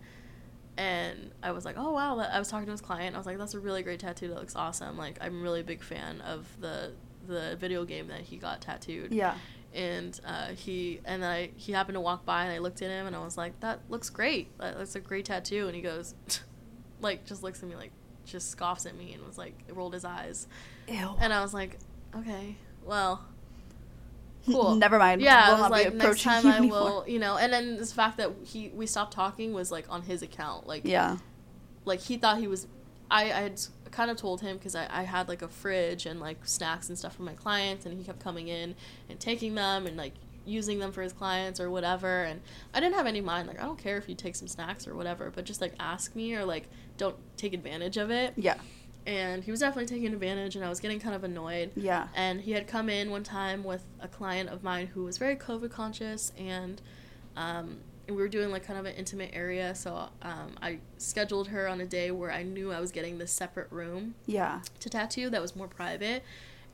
and 0.78 1.32
I 1.44 1.52
was 1.52 1.66
like, 1.66 1.76
"Oh 1.78 1.92
wow, 1.92 2.18
I 2.18 2.40
was 2.40 2.48
talking 2.48 2.68
to 2.68 2.72
his 2.72 2.80
client. 2.80 3.14
I 3.14 3.18
was 3.18 3.28
like, 3.28 3.38
"That's 3.38 3.54
a 3.54 3.60
really 3.60 3.84
great 3.84 4.00
tattoo. 4.00 4.30
That 4.30 4.38
looks 4.38 4.56
awesome." 4.56 4.98
Like 4.98 5.18
I'm 5.20 5.42
really 5.42 5.60
a 5.60 5.64
big 5.64 5.84
fan 5.84 6.22
of 6.22 6.48
the 6.62 6.94
the 7.28 7.58
video 7.60 7.84
game 7.84 8.08
that 8.08 8.22
he 8.22 8.38
got 8.38 8.62
tattooed 8.62 9.12
yeah. 9.12 9.36
and 9.74 10.20
uh, 10.26 10.48
he 10.48 11.00
and 11.06 11.24
I 11.24 11.52
he 11.58 11.74
happened 11.74 11.96
to 11.96 12.00
walk 12.02 12.26
by 12.26 12.44
and 12.46 12.52
I 12.52 12.60
looked 12.60 12.82
at 12.82 12.90
him 12.90 13.08
and 13.08 13.16
I 13.16 13.24
was 13.24 13.38
like, 13.38 13.60
"That 13.60 13.82
looks 13.90 14.10
great. 14.10 14.58
That, 14.58 14.78
that's 14.78 14.96
a 14.96 15.00
great 15.02 15.26
tattoo." 15.26 15.68
And 15.68 15.76
he 15.76 15.82
goes, 15.82 16.16
like, 17.02 17.26
just 17.26 17.44
looks 17.44 17.62
at 17.62 17.68
me 17.68 17.76
like, 17.76 17.92
just 18.26 18.50
scoffs 18.50 18.86
at 18.86 18.96
me 18.96 19.14
and 19.14 19.26
was 19.26 19.38
like 19.38 19.56
rolled 19.70 19.94
his 19.94 20.06
eyes, 20.06 20.48
Ew. 20.88 21.16
and 21.20 21.34
I 21.34 21.42
was 21.42 21.54
like, 21.54 21.78
okay, 22.16 22.56
well, 22.86 23.26
cool. 24.52 24.76
Never 24.76 24.98
mind. 25.00 25.22
Yeah, 25.22 25.50
Will 25.50 25.58
I 25.58 25.62
was 25.62 25.72
like, 25.72 25.94
next 25.94 26.24
time 26.24 26.46
I 26.48 26.58
anymore. 26.58 26.80
will, 26.84 27.06
you 27.08 27.20
know. 27.20 27.38
And 27.38 27.52
then 27.54 27.78
this 27.78 27.92
fact 27.94 28.18
that 28.18 28.32
he 28.44 28.70
we 28.70 28.86
stopped 28.86 29.14
talking 29.14 29.54
was 29.54 29.72
like 29.72 29.86
on 29.90 30.02
his 30.04 30.22
account, 30.22 30.68
like 30.68 30.82
Yeah. 30.86 31.18
like 31.86 32.00
he 32.02 32.18
thought 32.18 32.38
he 32.40 32.48
was. 32.48 32.68
I 33.12 33.24
I 33.24 33.42
had 33.42 33.62
kind 33.92 34.12
of 34.12 34.18
told 34.18 34.42
him 34.42 34.58
because 34.58 34.76
I 34.76 34.88
I 34.90 35.04
had 35.04 35.28
like 35.28 35.42
a 35.42 35.48
fridge 35.48 36.06
and 36.06 36.20
like 36.20 36.46
snacks 36.48 36.90
and 36.90 36.98
stuff 36.98 37.16
for 37.16 37.24
my 37.24 37.34
clients, 37.34 37.86
and 37.86 37.98
he 37.98 38.04
kept 38.04 38.20
coming 38.20 38.48
in 38.48 38.76
and 39.10 39.20
taking 39.20 39.56
them 39.56 39.86
and 39.88 39.98
like 39.98 40.14
using 40.46 40.80
them 40.80 40.92
for 40.92 41.04
his 41.04 41.14
clients 41.14 41.60
or 41.60 41.70
whatever 41.70 42.24
and 42.24 42.42
i 42.74 42.80
didn't 42.80 42.96
have 42.96 43.06
any 43.06 43.22
mind 43.22 43.48
like 43.48 43.60
i 43.62 43.64
don't 43.64 43.78
care 43.78 43.98
if 43.98 44.10
you 44.10 44.16
take 44.16 44.36
some 44.36 44.48
snacks 44.48 44.88
or 44.88 44.96
whatever 44.96 45.30
but 45.36 45.44
just 45.46 45.62
like 45.62 45.74
ask 45.80 46.16
me 46.16 46.34
or 46.34 46.44
like 46.44 46.64
don't 46.98 47.16
take 47.38 47.54
advantage 47.54 47.98
of 47.98 48.10
it 48.10 48.34
Yeah. 48.36 48.56
And 49.10 49.44
he 49.44 49.50
was 49.52 49.60
definitely 49.60 49.88
taking 49.88 50.14
advantage 50.14 50.56
and 50.56 50.64
i 50.64 50.70
was 50.70 50.80
getting 50.80 51.00
kind 51.00 51.16
of 51.16 51.24
annoyed 51.24 51.72
Yeah. 51.76 52.08
and 52.16 52.40
he 52.42 52.52
had 52.52 52.68
come 52.68 52.90
in 52.90 53.10
one 53.10 53.24
time 53.24 53.64
with 53.64 53.84
a 54.00 54.08
client 54.08 54.50
of 54.50 54.64
mine 54.64 54.88
who 54.88 55.04
was 55.04 55.18
very 55.18 55.36
COVID 55.36 55.72
conscious, 55.72 56.32
and 56.38 56.82
um, 57.36 57.78
and 58.08 58.16
we 58.18 58.22
were 58.24 58.28
doing 58.28 58.50
like 58.52 58.66
kind 58.66 58.78
of 58.80 58.86
an 58.86 58.96
intimate 58.96 59.30
area. 59.34 59.74
So 59.76 60.10
um, 60.22 60.56
I 60.62 60.80
scheduled 60.98 61.48
her 61.50 61.68
on 61.68 61.80
a 61.82 61.86
day 61.86 62.10
where 62.12 62.32
I 62.32 62.42
knew 62.44 62.72
I 62.72 62.80
was 62.80 62.92
getting 62.92 63.18
this 63.20 63.32
separate 63.32 63.72
room 63.72 64.16
Yeah. 64.26 64.62
to 64.80 64.90
tattoo 64.90 65.30
that 65.30 65.42
was 65.42 65.56
more 65.56 65.68
private, 65.68 66.24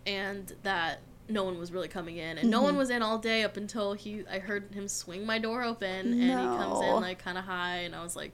and 0.06 0.54
that 0.64 1.00
no 1.28 1.44
one 1.44 1.58
was 1.60 1.72
really 1.72 1.88
coming 1.88 2.18
in, 2.18 2.38
and 2.38 2.50
no 2.52 2.62
one 2.62 2.78
was 2.78 2.90
in 2.90 3.02
all 3.02 3.18
day 3.18 3.44
up 3.44 3.58
until 3.58 3.94
he. 3.94 4.24
I 4.30 4.40
heard 4.40 4.74
him 4.74 4.88
swing 4.88 5.26
my 5.26 5.40
door 5.40 5.64
open, 5.64 6.14
and 6.22 6.40
he 6.40 6.58
comes 6.58 6.82
in 6.82 7.02
like 7.02 7.20
kind 7.20 7.38
of 7.38 7.46
high, 7.46 7.78
and 7.80 7.96
I 7.96 8.04
was 8.04 8.16
like, 8.16 8.32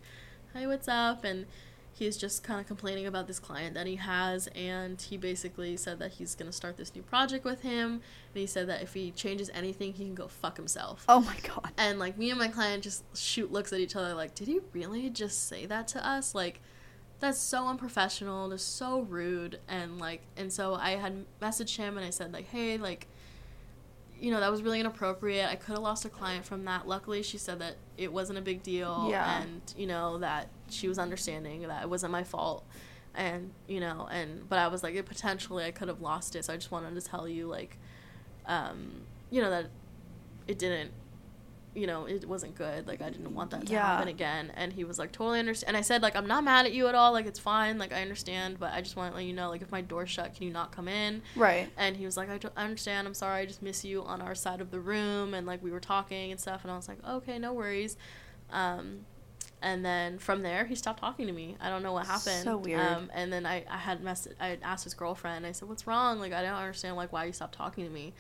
"Hi, 0.54 0.68
what's 0.68 0.88
up?" 0.88 1.24
and 1.24 1.46
he's 2.02 2.18
just 2.18 2.44
kind 2.44 2.60
of 2.60 2.66
complaining 2.66 3.06
about 3.06 3.28
this 3.28 3.38
client 3.40 3.76
that 3.76 3.86
he 3.86 3.96
has 3.96 4.48
and 4.56 5.00
he 5.00 5.18
basically 5.18 5.78
said 5.78 6.00
that 6.00 6.14
he's 6.14 6.34
going 6.34 6.50
to 6.50 6.56
start 6.56 6.76
this 6.76 6.96
new 6.96 7.04
project 7.04 7.46
with 7.46 7.62
him 7.62 7.92
and 7.94 8.02
he 8.42 8.48
said 8.48 8.68
that 8.68 8.82
if 8.82 8.96
he 8.96 9.12
changes 9.12 9.52
anything 9.54 9.94
he 9.94 10.06
can 10.06 10.16
go 10.16 10.28
fuck 10.28 10.58
himself 10.58 11.06
Oh 11.08 11.22
my 11.22 11.38
god. 11.44 11.72
and 11.78 12.00
like 12.00 12.18
me 12.18 12.32
and 12.32 12.40
my 12.40 12.48
client 12.48 12.82
just 12.84 13.04
shoot 13.16 13.52
looks 13.52 13.72
at 13.72 13.80
each 13.80 13.96
other 13.96 14.16
like 14.16 14.34
did 14.34 14.48
he 14.48 14.60
really 14.74 15.12
just 15.12 15.48
say 15.48 15.68
that 15.68 15.88
to 15.90 16.04
us 16.08 16.34
like 16.34 16.60
that's 17.20 17.38
so 17.38 17.68
unprofessional 17.68 18.50
that's 18.50 18.64
so 18.64 19.02
rude 19.02 19.60
and 19.68 20.00
like 20.00 20.22
and 20.36 20.52
so 20.52 20.74
i 20.74 20.92
had 20.92 21.24
messaged 21.40 21.78
him 21.78 21.98
and 21.98 22.06
i 22.06 22.10
said 22.10 22.34
like 22.34 22.48
hey 22.48 22.78
like 22.80 23.08
you 24.22 24.32
know 24.32 24.40
that 24.40 24.52
was 24.52 24.62
really 24.62 24.80
inappropriate. 24.80 25.50
I 25.50 25.56
could 25.56 25.74
have 25.74 25.82
lost 25.84 26.06
a 26.06 26.10
client 26.10 26.46
from 26.46 26.64
that. 26.66 26.88
Luckily 26.88 27.24
she 27.24 27.38
said 27.38 27.60
that 27.60 27.76
it 27.98 28.14
wasn't 28.14 28.38
a 28.40 28.42
big 28.42 28.62
deal 28.64 29.08
Yeah. 29.10 29.42
and 29.42 29.62
you 29.76 29.88
know 29.88 30.20
that 30.20 30.48
she 30.70 30.88
was 30.88 31.00
understanding 31.00 31.64
that 31.64 31.84
it 31.84 31.90
wasn't 31.90 32.12
my 32.12 32.24
fault. 32.24 32.64
And 33.16 33.52
you 33.68 33.80
know 33.82 34.08
and 34.12 34.48
but 34.48 34.58
i 34.60 34.68
was 34.70 34.84
like 34.84 34.94
potentially 35.06 35.66
i 35.66 35.72
could 35.72 35.88
have 35.90 36.00
lost 36.02 36.36
it. 36.36 36.46
So 36.46 36.54
i 36.54 36.56
just 36.56 36.72
wanted 36.72 36.96
to 36.96 37.02
tell 37.02 37.28
you 37.28 37.48
like 37.48 37.78
um 38.46 39.02
you 39.32 39.42
know 39.42 39.50
that 39.50 39.68
it 40.48 40.58
didn't 40.60 40.92
you 41.74 41.88
know 41.88 42.06
it 42.06 42.28
wasn't 42.28 42.54
good 42.56 42.86
like 42.86 43.02
i 43.02 43.10
didn't 43.10 43.34
want 43.34 43.50
that 43.52 43.66
to 43.66 43.72
Yeah. 43.74 43.86
happen 43.86 44.10
again. 44.10 44.52
And 44.56 44.74
he 44.74 44.84
was 44.84 45.00
like 45.00 45.12
totally 45.14 45.40
understand 45.40 45.70
and 45.70 45.78
i 45.78 45.82
said 45.82 46.02
like 46.02 46.18
i'm 46.18 46.28
not 46.28 46.44
mad 46.44 46.66
at 46.66 46.74
you 46.74 46.88
at 46.88 46.96
all 46.96 47.14
like 47.14 47.26
it's 47.26 47.40
fine 47.40 47.78
like 47.78 47.94
i 47.94 48.02
understand 48.02 48.60
but 48.60 48.74
i 48.74 48.82
just 48.82 48.98
want 48.98 49.14
to 49.14 49.16
let 49.16 49.26
you 49.26 49.32
know 49.34 49.50
like 49.50 49.62
if 49.62 49.72
my 49.72 49.80
door's 49.80 50.10
shut 50.10 50.36
can 50.36 50.46
you 50.48 50.52
not 50.52 50.72
come 50.74 50.88
in? 50.90 51.22
Right. 51.36 51.70
and 51.78 51.96
he 51.96 52.04
was 52.06 52.18
like 52.18 52.30
I, 52.30 52.40
understand 52.62 53.08
i'm 53.08 53.14
sorry 53.14 53.42
i 53.44 53.46
just 53.46 53.62
miss 53.62 53.86
you 53.86 54.04
on 54.04 54.22
our 54.22 54.36
side 54.36 54.60
of 54.60 54.70
the 54.70 54.82
room 54.82 55.34
and 55.34 55.48
like 55.48 55.64
we 55.64 55.72
were 55.72 55.80
talking 55.80 56.32
and 56.32 56.40
stuff 56.42 56.64
and 56.64 56.72
i 56.72 56.76
was 56.76 56.88
like 56.90 56.98
okay 57.08 57.40
no 57.40 57.54
worries. 57.54 57.96
Um 58.52 59.06
and 59.62 59.86
then 59.86 60.18
from 60.18 60.42
there 60.42 60.66
he 60.66 60.76
stopped 60.76 61.00
talking 61.00 61.28
to 61.28 61.34
me. 61.34 61.56
I 61.62 61.70
don't 61.70 61.84
know 61.84 61.94
what 61.94 62.08
happened. 62.08 62.44
So 62.44 62.58
weird. 62.58 62.82
um 62.82 63.10
and 63.14 63.32
then 63.32 63.46
i 63.46 63.64
i 63.70 63.78
had 63.78 64.04
mess 64.04 64.28
i 64.42 64.48
had 64.48 64.60
asked 64.64 64.84
his 64.84 64.94
girlfriend 64.94 65.46
i 65.46 65.52
said 65.54 65.70
what's 65.70 65.88
wrong? 65.88 66.20
Like 66.20 66.34
i 66.34 66.42
don't 66.42 66.56
understand 66.56 66.96
like 66.98 67.14
why 67.14 67.26
you 67.26 67.32
stopped 67.32 67.56
talking 67.56 67.86
to 67.86 67.90
me 67.92 68.14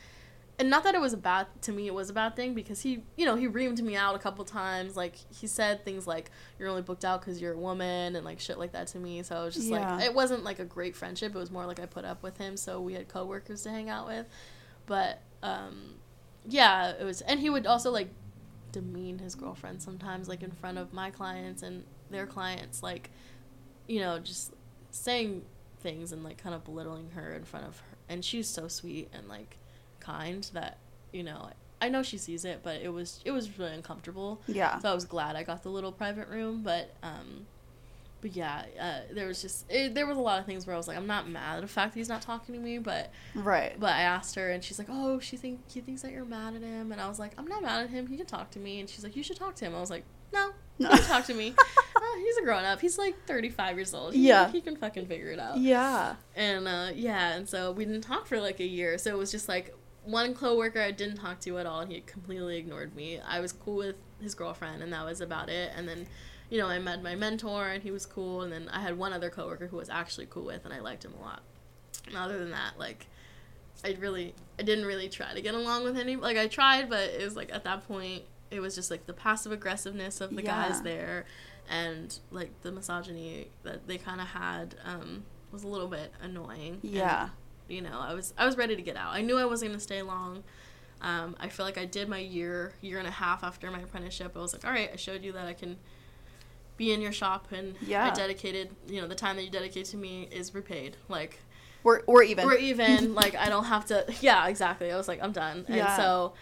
and 0.61 0.69
not 0.69 0.83
that 0.83 0.93
it 0.93 1.01
was 1.01 1.11
a 1.11 1.17
bad 1.17 1.47
to 1.63 1.71
me 1.71 1.87
it 1.87 1.93
was 1.93 2.11
a 2.11 2.13
bad 2.13 2.35
thing 2.35 2.53
because 2.53 2.79
he 2.81 3.01
you 3.17 3.25
know 3.25 3.35
he 3.35 3.47
reamed 3.47 3.81
me 3.81 3.95
out 3.95 4.15
a 4.15 4.19
couple 4.19 4.45
times. 4.45 4.95
Like 4.95 5.15
he 5.33 5.47
said 5.47 5.83
things 5.83 6.05
like 6.05 6.29
you're 6.59 6.69
only 6.69 6.83
booked 6.83 7.03
out 7.03 7.19
because 7.19 7.41
you're 7.41 7.53
a 7.53 7.57
woman 7.57 8.15
and 8.15 8.23
like 8.23 8.39
shit 8.39 8.59
like 8.59 8.71
that 8.73 8.85
to 8.89 8.99
me. 8.99 9.23
So 9.23 9.41
it 9.41 9.45
was 9.45 9.55
just 9.55 9.67
Yeah. 9.67 9.95
like 9.95 10.05
it 10.05 10.13
wasn't 10.13 10.43
like 10.43 10.59
a 10.59 10.65
great 10.65 10.95
friendship. 10.95 11.33
It 11.35 11.37
was 11.39 11.49
more 11.49 11.65
like 11.65 11.79
i 11.79 11.87
put 11.87 12.05
up 12.05 12.21
with 12.21 12.37
him 12.37 12.55
so 12.57 12.79
we 12.79 12.93
had 12.93 13.07
coworkers 13.07 13.63
to 13.63 13.71
hang 13.71 13.89
out 13.89 14.05
with. 14.07 14.27
But 14.85 15.21
um 15.41 15.95
yeah 16.47 16.91
it 16.99 17.03
was 17.03 17.21
and 17.21 17.39
he 17.39 17.49
would 17.49 17.65
also 17.65 17.89
like 17.91 18.09
demean 18.71 19.19
his 19.19 19.35
girlfriend 19.35 19.81
sometimes 19.81 20.29
like 20.29 20.43
in 20.43 20.51
front 20.51 20.77
of 20.77 20.93
my 20.93 21.09
clients 21.09 21.61
and 21.63 21.83
their 22.11 22.25
clients 22.27 22.81
like 22.83 23.09
you 23.87 23.99
know 23.99 24.19
just 24.19 24.53
saying 24.91 25.41
things 25.81 26.11
and 26.11 26.23
like 26.23 26.37
kind 26.37 26.53
of 26.55 26.63
belittling 26.63 27.09
her 27.11 27.33
in 27.33 27.43
front 27.43 27.65
of 27.67 27.79
her 27.79 27.97
and 28.09 28.23
she's 28.23 28.47
so 28.47 28.67
sweet 28.67 29.09
and 29.13 29.27
like 29.27 29.57
kind 30.01 30.49
that 30.53 30.77
you 31.13 31.23
know 31.23 31.49
I 31.81 31.89
know 31.89 32.03
she 32.03 32.17
sees 32.17 32.43
it 32.45 32.59
but 32.63 32.81
it 32.81 32.89
was 32.89 33.21
it 33.25 33.31
was 33.31 33.57
really 33.57 33.73
uncomfortable 33.73 34.41
Yeah. 34.47 34.77
so 34.79 34.91
I 34.91 34.93
was 34.93 35.05
glad 35.05 35.35
I 35.35 35.43
got 35.43 35.63
the 35.63 35.69
little 35.69 35.91
private 35.91 36.27
room 36.27 36.61
but 36.63 36.93
um 37.03 37.45
but 38.21 38.35
yeah 38.35 38.65
uh, 38.79 39.13
there 39.15 39.27
was 39.27 39.41
just 39.41 39.65
it, 39.71 39.95
there 39.95 40.05
was 40.05 40.15
a 40.15 40.21
lot 40.21 40.39
of 40.39 40.45
things 40.45 40.67
where 40.67 40.75
I 40.75 40.77
was 40.77 40.87
like 40.87 40.95
I'm 40.97 41.07
not 41.07 41.27
mad 41.27 41.55
at 41.55 41.61
the 41.61 41.67
fact 41.67 41.93
that 41.93 41.99
he's 41.99 42.07
not 42.09 42.21
talking 42.21 42.53
to 42.53 42.61
me 42.61 42.77
but 42.77 43.11
Right. 43.33 43.75
but 43.79 43.89
I 43.93 44.01
asked 44.01 44.35
her, 44.35 44.51
and 44.51 44.63
she's 44.63 44.77
like, 44.77 44.89
"Oh, 44.91 45.17
she 45.19 45.37
think 45.37 45.61
he 45.71 45.81
thinks 45.81 46.01
that 46.03 46.11
you're 46.11 46.25
mad 46.25 46.53
at 46.55 46.61
him." 46.61 46.91
And 46.91 47.01
I 47.01 47.07
was 47.07 47.17
like, 47.17 47.31
"I'm 47.39 47.47
not 47.47 47.61
mad 47.63 47.83
at 47.85 47.89
him. 47.89 48.05
He 48.07 48.17
can 48.17 48.25
talk 48.27 48.51
to 48.51 48.59
me." 48.59 48.79
And 48.79 48.87
she's 48.89 49.03
like, 49.03 49.15
"You 49.15 49.23
should 49.23 49.37
talk 49.37 49.55
to 49.55 49.65
him." 49.65 49.73
I 49.73 49.79
was 49.79 49.89
like, 49.89 50.03
"No, 50.33 50.51
No. 50.77 50.89
he 50.89 50.97
can 50.97 51.05
talk 51.07 51.25
to 51.25 51.33
me. 51.33 51.55
Uh, 52.01 52.17
he's 52.17 52.37
a 52.37 52.41
grown 52.43 52.63
up. 52.63 52.81
He's 52.81 52.97
like 52.97 53.15
35 53.27 53.75
years 53.77 53.93
old. 53.93 54.13
He, 54.15 54.27
Yeah. 54.27 54.49
he 54.51 54.59
can 54.59 54.75
fucking 54.75 55.05
figure 55.07 55.29
it 55.31 55.39
out." 55.39 55.57
Yeah. 55.57 56.15
And 56.35 56.67
uh, 56.67 56.89
yeah, 56.93 57.33
and 57.33 57.47
so 57.49 57.71
we 57.71 57.85
didn't 57.85 58.01
talk 58.01 58.27
for 58.27 58.39
like 58.41 58.59
a 58.59 58.65
year. 58.65 58.97
So 58.97 59.11
it 59.11 59.17
was 59.17 59.31
just 59.31 59.47
like 59.47 59.73
one 60.03 60.33
coworker 60.33 60.81
I 60.81 60.91
didn't 60.91 61.17
talk 61.17 61.39
to 61.41 61.59
at 61.59 61.65
all, 61.65 61.81
and 61.81 61.91
he 61.91 62.01
completely 62.01 62.57
ignored 62.57 62.95
me. 62.95 63.19
I 63.19 63.39
was 63.39 63.51
cool 63.51 63.77
with 63.77 63.95
his 64.21 64.35
girlfriend, 64.35 64.81
and 64.81 64.91
that 64.93 65.05
was 65.05 65.21
about 65.21 65.49
it. 65.49 65.71
And 65.75 65.87
then, 65.87 66.07
you 66.49 66.57
know, 66.57 66.67
I 66.67 66.79
met 66.79 67.03
my 67.03 67.15
mentor, 67.15 67.67
and 67.67 67.83
he 67.83 67.91
was 67.91 68.05
cool. 68.05 68.41
And 68.41 68.51
then 68.51 68.69
I 68.69 68.81
had 68.81 68.97
one 68.97 69.13
other 69.13 69.29
coworker 69.29 69.67
who 69.67 69.77
was 69.77 69.89
actually 69.89 70.27
cool 70.29 70.45
with, 70.45 70.65
and 70.65 70.73
I 70.73 70.79
liked 70.79 71.05
him 71.05 71.13
a 71.19 71.21
lot. 71.21 71.41
And 72.07 72.17
other 72.17 72.37
than 72.39 72.51
that, 72.51 72.79
like, 72.79 73.07
I 73.85 73.95
really, 73.99 74.33
I 74.59 74.63
didn't 74.63 74.85
really 74.85 75.09
try 75.09 75.33
to 75.33 75.41
get 75.41 75.53
along 75.55 75.83
with 75.83 75.97
any. 75.97 76.15
Like, 76.15 76.37
I 76.37 76.47
tried, 76.47 76.89
but 76.89 77.09
it 77.09 77.23
was 77.23 77.35
like 77.35 77.53
at 77.53 77.63
that 77.63 77.87
point, 77.87 78.23
it 78.49 78.59
was 78.59 78.75
just 78.75 78.91
like 78.91 79.05
the 79.05 79.13
passive 79.13 79.51
aggressiveness 79.51 80.19
of 80.19 80.35
the 80.35 80.41
guys 80.41 80.81
there, 80.81 81.25
and 81.69 82.19
like 82.31 82.49
the 82.63 82.71
misogyny 82.71 83.47
that 83.63 83.87
they 83.87 83.97
kind 83.97 84.19
of 84.19 84.27
had 84.27 84.75
um, 84.83 85.23
was 85.51 85.63
a 85.63 85.67
little 85.67 85.87
bit 85.87 86.11
annoying. 86.21 86.79
And, 86.83 86.91
Yeah. 86.91 87.29
You 87.71 87.81
know, 87.81 87.99
I 87.99 88.13
was 88.13 88.33
I 88.37 88.45
was 88.45 88.57
ready 88.57 88.75
to 88.75 88.81
get 88.81 88.95
out. 88.97 89.13
I 89.13 89.21
knew 89.21 89.37
I 89.37 89.45
wasn't 89.45 89.71
gonna 89.71 89.79
stay 89.79 90.01
long. 90.01 90.43
Um, 91.01 91.35
I 91.39 91.49
feel 91.49 91.65
like 91.65 91.79
I 91.79 91.85
did 91.85 92.07
my 92.09 92.19
year, 92.19 92.73
year 92.81 92.99
and 92.99 93.07
a 93.07 93.11
half 93.11 93.43
after 93.43 93.71
my 93.71 93.79
apprenticeship. 93.79 94.33
I 94.35 94.39
was 94.39 94.53
like, 94.53 94.65
all 94.65 94.71
right, 94.71 94.91
I 94.93 94.97
showed 94.97 95.23
you 95.23 95.31
that 95.31 95.47
I 95.47 95.53
can 95.53 95.77
be 96.77 96.91
in 96.93 97.01
your 97.01 97.11
shop, 97.11 97.47
and 97.51 97.75
Yeah. 97.81 98.05
I 98.05 98.13
dedicated. 98.13 98.69
You 98.87 99.01
know, 99.01 99.07
the 99.07 99.15
time 99.15 99.35
that 99.37 99.43
you 99.43 99.49
dedicate 99.49 99.85
to 99.87 99.97
me 99.97 100.27
is 100.31 100.53
repaid. 100.53 100.97
Like 101.09 101.39
We're 101.83 102.01
we're 102.07 102.23
even. 102.23 102.45
we're 102.45 102.55
even. 102.57 103.15
like 103.21 103.35
I 103.35 103.49
don't 103.49 103.65
have 103.65 103.85
to. 103.87 104.05
Yeah, 104.21 104.47
exactly. 104.47 104.91
I 104.91 104.97
was 104.97 105.07
like, 105.07 105.23
I'm 105.23 105.31
done. 105.31 105.65
Yeah. 105.67 105.87
And 105.87 105.95
so, 106.01 106.33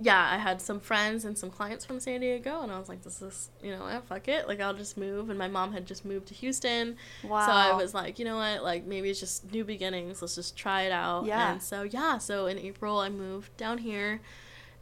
yeah, 0.00 0.30
I 0.32 0.36
had 0.36 0.60
some 0.60 0.80
friends 0.80 1.24
and 1.24 1.36
some 1.36 1.50
clients 1.50 1.84
from 1.84 2.00
San 2.00 2.20
Diego, 2.20 2.62
and 2.62 2.72
I 2.72 2.78
was 2.78 2.88
like, 2.88 3.02
this 3.02 3.22
is, 3.22 3.50
you 3.62 3.70
know, 3.70 3.82
what, 3.82 4.04
fuck 4.06 4.28
it. 4.28 4.48
Like 4.48 4.60
I'll 4.60 4.74
just 4.74 4.96
move. 4.96 5.30
And 5.30 5.38
my 5.38 5.48
mom 5.48 5.72
had 5.72 5.86
just 5.86 6.04
moved 6.04 6.28
to 6.28 6.34
Houston. 6.34 6.96
wow. 7.22 7.46
So 7.46 7.52
I 7.52 7.74
was 7.74 7.94
like, 7.94 8.18
you 8.18 8.24
know 8.24 8.36
what? 8.36 8.62
Like 8.62 8.84
maybe 8.84 9.10
it's 9.10 9.20
just 9.20 9.52
new 9.52 9.64
beginnings. 9.64 10.20
Let's 10.20 10.34
just 10.34 10.56
try 10.56 10.82
it 10.82 10.92
out. 10.92 11.26
Yeah. 11.26 11.52
And 11.52 11.62
so 11.62 11.82
yeah, 11.82 12.18
so 12.18 12.46
in 12.46 12.58
April 12.58 12.98
I 12.98 13.10
moved 13.10 13.56
down 13.56 13.78
here 13.78 14.20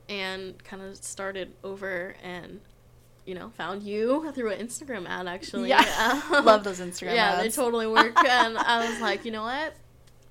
and 0.09 0.63
kind 0.65 0.83
of 0.83 0.97
started 0.97 1.53
over 1.63 2.15
and 2.23 2.61
you 3.27 3.35
know, 3.35 3.51
found 3.51 3.83
you 3.83 4.33
through 4.33 4.51
an 4.51 4.67
Instagram 4.67 5.07
ad 5.07 5.29
actually. 5.29 5.69
Yeah. 5.69 6.21
Um, 6.33 6.45
Love 6.45 6.65
those 6.65 6.81
Instagram 6.81 7.15
yeah, 7.15 7.33
ads. 7.35 7.43
they 7.43 7.63
totally 7.63 7.87
work. 7.87 8.17
and 8.25 8.59
I 8.59 8.91
was 8.91 9.01
like, 9.01 9.25
you 9.25 9.31
know 9.31 9.43
what? 9.43 9.75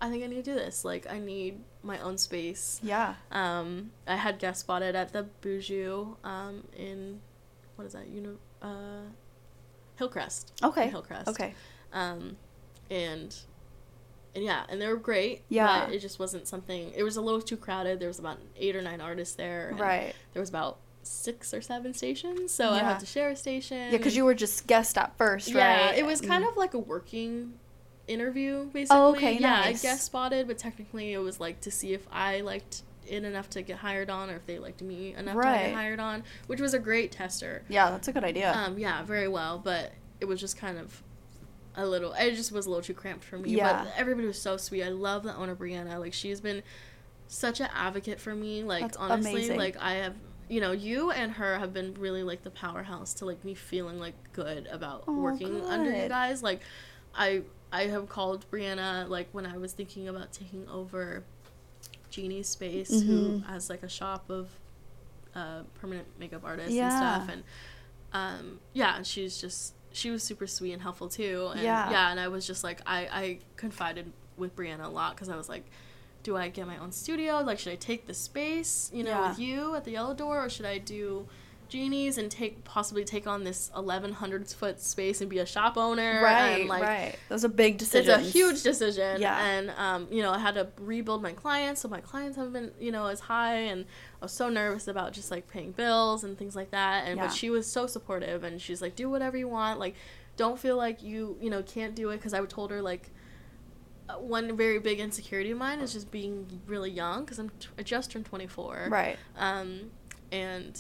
I 0.01 0.09
think 0.09 0.23
I 0.23 0.27
need 0.27 0.43
to 0.43 0.43
do 0.43 0.55
this. 0.55 0.85
Like 0.85 1.07
I 1.09 1.19
need 1.19 1.59
my 1.83 1.99
own 1.99 2.17
space. 2.17 2.79
Yeah. 2.83 3.15
Um, 3.31 3.91
I 4.07 4.15
had 4.15 4.39
guest 4.39 4.61
spotted 4.61 4.95
at 4.95 5.11
the 5.13 5.27
Boujou 5.41 6.15
um, 6.23 6.63
in 6.77 7.19
what 7.75 7.85
is 7.85 7.93
that? 7.93 8.07
You 8.07 8.21
know, 8.21 8.67
uh, 8.67 9.09
Hillcrest. 9.97 10.53
in 10.61 10.69
Okay. 10.69 10.87
Hillcrest 10.89 11.27
Okay. 11.29 11.53
um, 11.93 12.37
and 12.89 13.35
and 14.35 14.43
yeah, 14.43 14.63
and 14.69 14.79
they 14.81 14.87
were 14.87 14.95
great. 14.95 15.41
Yeah. 15.49 15.85
but 15.85 15.93
it 15.95 15.99
just 15.99 16.19
wasn't 16.19 16.47
something. 16.47 16.91
It 16.95 17.03
was 17.03 17.17
a 17.17 17.21
little 17.21 17.41
too 17.41 17.57
crowded. 17.57 17.99
There 17.99 18.07
was 18.07 18.19
about 18.19 18.37
eight 18.57 18.75
or 18.75 18.81
nine 18.81 19.01
artists 19.01 19.35
there. 19.35 19.73
Right. 19.77 20.13
There 20.33 20.39
was 20.41 20.49
about 20.49 20.77
six 21.03 21.53
or 21.53 21.61
seven 21.61 21.93
stations, 21.93 22.53
so 22.53 22.69
I 22.69 22.79
had 22.79 22.99
to 22.99 23.05
share 23.05 23.29
a 23.29 23.35
station. 23.35 23.77
Yeah, 23.91 23.97
because 23.97 24.15
you 24.15 24.25
were 24.25 24.35
just 24.35 24.67
guest 24.67 24.97
at 24.97 25.17
first, 25.17 25.47
Yeah, 25.49 25.87
right? 25.87 25.97
it 25.97 26.05
was 26.05 26.21
kind 26.21 26.43
Mm. 26.45 26.49
of 26.51 26.57
like 26.57 26.73
a 26.73 26.79
working 26.79 27.53
interview, 28.09 28.65
basically. 28.65 28.97
Oh, 28.97 29.11
okay, 29.11 29.33
Yeah, 29.37 29.51
nice. 29.51 29.83
I 29.83 29.87
guest 29.89 30.05
spotted, 30.05 30.47
but 30.47 30.57
technically 30.57 31.13
it 31.13 31.19
was 31.19 31.39
like 31.39 31.61
to 31.61 31.71
see 31.71 31.93
if 31.93 32.07
I 32.11 32.41
liked 32.41 32.81
it 33.07 33.23
enough 33.23 33.49
to 33.51 33.61
get 33.61 33.77
hired 33.77 34.09
on, 34.09 34.29
or 34.29 34.35
if 34.35 34.45
they 34.45 34.59
liked 34.59 34.81
me 34.81 35.13
enough 35.15 35.35
to 35.35 35.41
get 35.41 35.73
hired 35.73 35.99
on, 35.99 36.23
which 36.47 36.61
was 36.61 36.73
a 36.73 36.79
great 36.79 37.11
tester. 37.11 37.63
Yeah, 37.69 37.89
that's 37.89 38.07
a 38.07 38.11
good 38.11 38.23
idea. 38.23 38.53
Um, 38.53 38.77
yeah, 38.77 39.03
very 39.03 39.27
well, 39.27 39.59
but 39.59 39.93
it 40.19 40.25
was 40.25 40.39
just 40.39 40.57
kind 40.57 40.77
of 40.77 41.01
a 41.75 41.85
little. 41.85 42.13
It 42.13 42.35
just 42.35 42.51
was 42.51 42.65
a 42.65 42.69
little 42.69 42.83
too 42.83 42.93
cramped 42.93 43.23
for 43.23 43.37
me. 43.37 43.51
Yeah. 43.51 43.83
But 43.85 43.93
everybody 43.97 44.27
was 44.27 44.41
so 44.41 44.57
sweet. 44.57 44.83
I 44.83 44.89
love 44.89 45.23
the 45.23 45.35
owner 45.35 45.55
Brianna. 45.55 45.99
Like 45.99 46.13
she's 46.13 46.41
been 46.41 46.61
such 47.27 47.59
an 47.61 47.69
advocate 47.73 48.19
for 48.19 48.35
me. 48.35 48.63
Like 48.63 48.81
That's 48.81 48.97
honestly, 48.97 49.31
amazing. 49.33 49.57
like 49.57 49.77
I 49.79 49.93
have. 49.93 50.15
You 50.51 50.61
know, 50.61 50.71
you 50.71 51.11
and 51.11 51.31
her 51.33 51.59
have 51.59 51.73
been 51.75 51.93
really 51.99 52.23
like 52.23 52.41
the 52.41 52.49
powerhouse 52.49 53.13
to 53.15 53.25
like 53.25 53.45
me 53.45 53.53
feeling 53.53 53.99
like 53.99 54.15
good 54.33 54.65
about 54.71 55.03
Oh, 55.07 55.13
working 55.13 55.63
under 55.63 55.91
you 55.91 56.09
guys. 56.09 56.41
Like, 56.41 56.61
I 57.13 57.43
I 57.71 57.83
have 57.87 58.09
called 58.09 58.45
Brianna 58.51 59.07
like 59.09 59.29
when 59.31 59.45
I 59.45 59.57
was 59.57 59.73
thinking 59.73 60.07
about 60.07 60.31
taking 60.33 60.67
over 60.69 61.23
Jeannie's 62.09 62.47
space, 62.49 62.89
who 63.03 63.39
Mhm. 63.39 63.45
has 63.45 63.69
like 63.69 63.83
a 63.83 63.89
shop 63.89 64.29
of 64.29 64.49
uh, 65.35 65.61
permanent 65.79 66.07
makeup 66.19 66.41
artists 66.43 66.73
Yeah. 66.73 66.85
and 66.89 67.23
stuff, 67.23 67.29
and 67.35 67.43
um, 68.13 68.59
yeah, 68.73 68.95
and 68.97 69.05
she's 69.05 69.39
just 69.39 69.73
she 69.91 70.09
was 70.11 70.23
super 70.23 70.47
sweet 70.47 70.73
and 70.73 70.81
helpful 70.81 71.07
too, 71.09 71.49
and 71.51 71.61
Yeah. 71.61 71.89
yeah, 71.91 72.09
and 72.11 72.19
I 72.19 72.27
was 72.27 72.45
just 72.47 72.63
like 72.63 72.81
I 72.85 72.99
I 73.11 73.39
confided 73.55 74.11
with 74.37 74.55
Brianna 74.55 74.85
a 74.85 74.87
lot 74.89 75.15
because 75.15 75.29
I 75.29 75.35
was 75.35 75.49
like. 75.49 75.65
Do 76.21 76.35
I 76.35 76.49
get 76.49 76.67
my 76.67 76.77
own 76.77 76.91
studio? 76.91 77.39
Like, 77.39 77.59
should 77.59 77.71
I 77.71 77.77
take 77.77 78.05
the 78.05 78.13
space, 78.13 78.91
you 78.93 79.03
know, 79.05 79.09
Yeah. 79.11 79.29
with 79.29 79.39
you 79.39 79.73
at 79.75 79.85
the 79.85 79.91
Yellow 79.91 80.13
Door, 80.13 80.43
or 80.43 80.49
should 80.49 80.65
I 80.65 80.77
do 80.77 81.25
Jeannie's 81.69 82.17
and 82.17 82.29
take 82.29 82.63
possibly 82.63 83.05
take 83.05 83.27
on 83.27 83.43
this 83.43 83.71
eleven 83.75 84.11
hundred 84.13 84.47
foot 84.49 84.81
space 84.81 85.21
and 85.21 85.29
be 85.29 85.39
a 85.39 85.45
shop 85.45 85.77
owner? 85.77 86.21
Right, 86.23 86.61
and, 86.61 86.69
like, 86.69 86.83
right. 86.83 87.15
Those 87.29 87.45
are 87.45 87.47
big 87.49 87.77
decision 87.77 88.19
it's 88.19 88.29
a 88.29 88.31
huge 88.31 88.63
decision. 88.63 89.21
Yeah. 89.21 89.39
And, 89.45 89.69
um, 89.77 90.07
you 90.11 90.21
know, 90.21 90.31
I 90.31 90.39
had 90.39 90.55
to 90.55 90.67
rebuild 90.79 91.21
my 91.21 91.31
clients, 91.31 91.81
so 91.81 91.87
my 91.87 92.01
clients 92.01 92.37
haven't 92.37 92.53
been, 92.53 92.71
you 92.79 92.91
know, 92.91 93.05
as 93.07 93.19
high. 93.21 93.55
And 93.55 93.85
I 94.21 94.25
was 94.25 94.31
so 94.31 94.49
nervous 94.49 94.87
about 94.87 95.13
just 95.13 95.31
like 95.31 95.47
paying 95.47 95.71
bills 95.71 96.23
and 96.23 96.37
things 96.37 96.55
like 96.55 96.71
that. 96.71 97.07
And, 97.07 97.17
Yeah. 97.17 97.27
but 97.27 97.33
she 97.33 97.49
was 97.49 97.65
so 97.67 97.87
supportive 97.87 98.43
and 98.43 98.61
she's 98.61 98.81
like, 98.81 98.95
do 98.95 99.09
whatever 99.09 99.37
you 99.37 99.47
want. 99.47 99.79
Like, 99.79 99.95
don't 100.37 100.57
feel 100.59 100.75
like 100.77 101.03
you, 101.03 101.37
you 101.39 101.49
know, 101.49 101.61
can't 101.63 101.95
do 101.95 102.09
it. 102.09 102.21
Cause 102.21 102.33
I 102.33 102.43
told 102.45 102.71
her, 102.71 102.81
like, 102.81 103.11
uh, 104.09 104.13
one 104.13 104.57
very 104.57 104.79
big 104.79 104.99
insecurity 104.99 105.51
of 105.51 105.57
mine 105.57 105.79
is 105.81 105.93
just 105.93 106.09
being 106.09 106.61
really 106.65 106.89
young 106.89 107.25
because 107.25 107.37
I'm 107.37 107.49
t- 107.59 107.67
I 107.77 107.83
just 107.83 108.09
turned 108.11 108.25
24. 108.25 108.87
Right. 108.89 109.17
Um, 109.37 109.91
and 110.31 110.79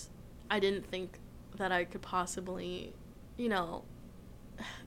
I 0.49 0.59
didn't 0.59 0.85
think 0.87 1.19
that 1.57 1.71
I 1.71 1.83
could 1.83 2.01
possibly, 2.01 2.93
you 3.37 3.49
know, 3.49 3.83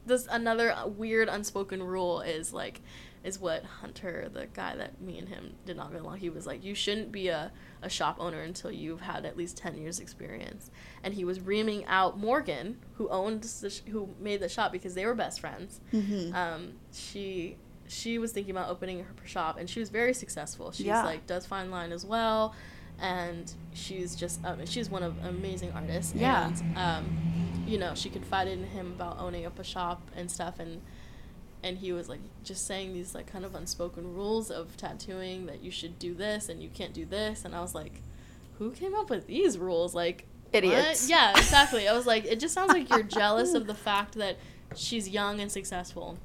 this 0.06 0.26
another 0.30 0.74
weird 0.86 1.28
unspoken 1.28 1.82
rule 1.82 2.20
is 2.20 2.52
like, 2.52 2.80
is 3.24 3.38
what 3.38 3.64
Hunter, 3.64 4.28
the 4.32 4.46
guy 4.46 4.74
that 4.76 5.00
me 5.00 5.16
and 5.18 5.28
him 5.28 5.52
did 5.64 5.76
not 5.76 5.92
get 5.92 6.00
along, 6.00 6.16
he 6.18 6.28
was 6.28 6.44
like, 6.46 6.64
you 6.64 6.74
shouldn't 6.74 7.12
be 7.12 7.28
a, 7.28 7.52
a 7.80 7.88
shop 7.88 8.16
owner 8.18 8.40
until 8.42 8.72
you've 8.72 9.00
had 9.00 9.24
at 9.24 9.36
least 9.36 9.56
10 9.56 9.78
years 9.78 10.00
experience. 10.00 10.70
And 11.04 11.14
he 11.14 11.24
was 11.24 11.40
reaming 11.40 11.84
out 11.86 12.18
Morgan, 12.18 12.78
who 12.94 13.08
owned, 13.08 13.44
the 13.44 13.70
sh- 13.70 13.82
who 13.90 14.08
made 14.20 14.40
the 14.40 14.48
shop 14.48 14.72
because 14.72 14.94
they 14.94 15.06
were 15.06 15.14
best 15.14 15.38
friends. 15.40 15.80
Mm-hmm. 15.92 16.34
Um, 16.34 16.72
she, 16.92 17.56
she 17.86 18.18
was 18.18 18.32
thinking 18.32 18.50
about 18.50 18.68
opening 18.70 18.98
her 19.04 19.14
shop 19.26 19.56
and 19.56 19.70
she 19.70 19.78
was 19.78 19.88
very 19.88 20.14
successful. 20.14 20.72
She's 20.72 20.86
Yeah. 20.86 21.04
like, 21.04 21.26
does 21.28 21.46
fine 21.46 21.70
line 21.70 21.92
as 21.92 22.04
well 22.04 22.54
and 23.02 23.52
she's 23.74 24.14
just 24.14 24.42
um, 24.46 24.64
she's 24.64 24.88
one 24.88 25.02
of 25.02 25.14
amazing 25.24 25.72
artists 25.72 26.14
Yeah. 26.14 26.46
and 26.46 26.78
um, 26.78 27.64
you 27.66 27.76
know 27.78 27.94
she 27.94 28.08
confided 28.08 28.58
in 28.58 28.64
him 28.64 28.92
about 28.92 29.18
owning 29.18 29.44
up 29.44 29.58
a 29.58 29.64
shop 29.64 30.00
and 30.16 30.30
stuff 30.30 30.58
and 30.60 30.80
and 31.64 31.78
he 31.78 31.92
was 31.92 32.08
like 32.08 32.20
just 32.44 32.66
saying 32.66 32.92
these 32.94 33.14
like 33.14 33.26
kind 33.30 33.44
of 33.44 33.54
unspoken 33.54 34.14
rules 34.14 34.50
of 34.50 34.76
tattooing 34.76 35.46
that 35.46 35.62
you 35.62 35.70
should 35.70 35.98
do 35.98 36.14
this 36.14 36.48
and 36.48 36.62
you 36.62 36.68
can't 36.68 36.92
do 36.94 37.04
this 37.04 37.44
and 37.44 37.54
I 37.54 37.60
was 37.60 37.74
like 37.74 38.00
who 38.58 38.70
came 38.70 38.94
up 38.94 39.10
with 39.10 39.26
these 39.26 39.58
rules 39.58 39.94
like 39.94 40.24
what? 40.50 40.64
Idiots. 40.64 41.08
yeah 41.10 41.30
exactly 41.36 41.88
I 41.88 41.92
was 41.94 42.06
like 42.06 42.24
it 42.24 42.38
just 42.40 42.54
sounds 42.54 42.72
like 42.72 42.88
you're 42.88 43.02
jealous 43.20 43.54
of 43.54 43.66
the 43.66 43.74
fact 43.74 44.14
that 44.14 44.36
she's 44.76 45.08
young 45.08 45.40
and 45.40 45.50
successful 45.50 46.18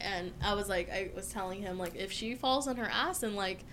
and 0.00 0.32
I 0.42 0.54
was 0.54 0.68
like 0.68 0.90
I 0.90 1.10
was 1.14 1.28
telling 1.28 1.62
him 1.62 1.78
like 1.78 1.94
if 1.94 2.12
she 2.12 2.34
falls 2.34 2.66
on 2.68 2.76
her 2.76 2.88
ass 2.92 3.22
and 3.22 3.34
like 3.36 3.64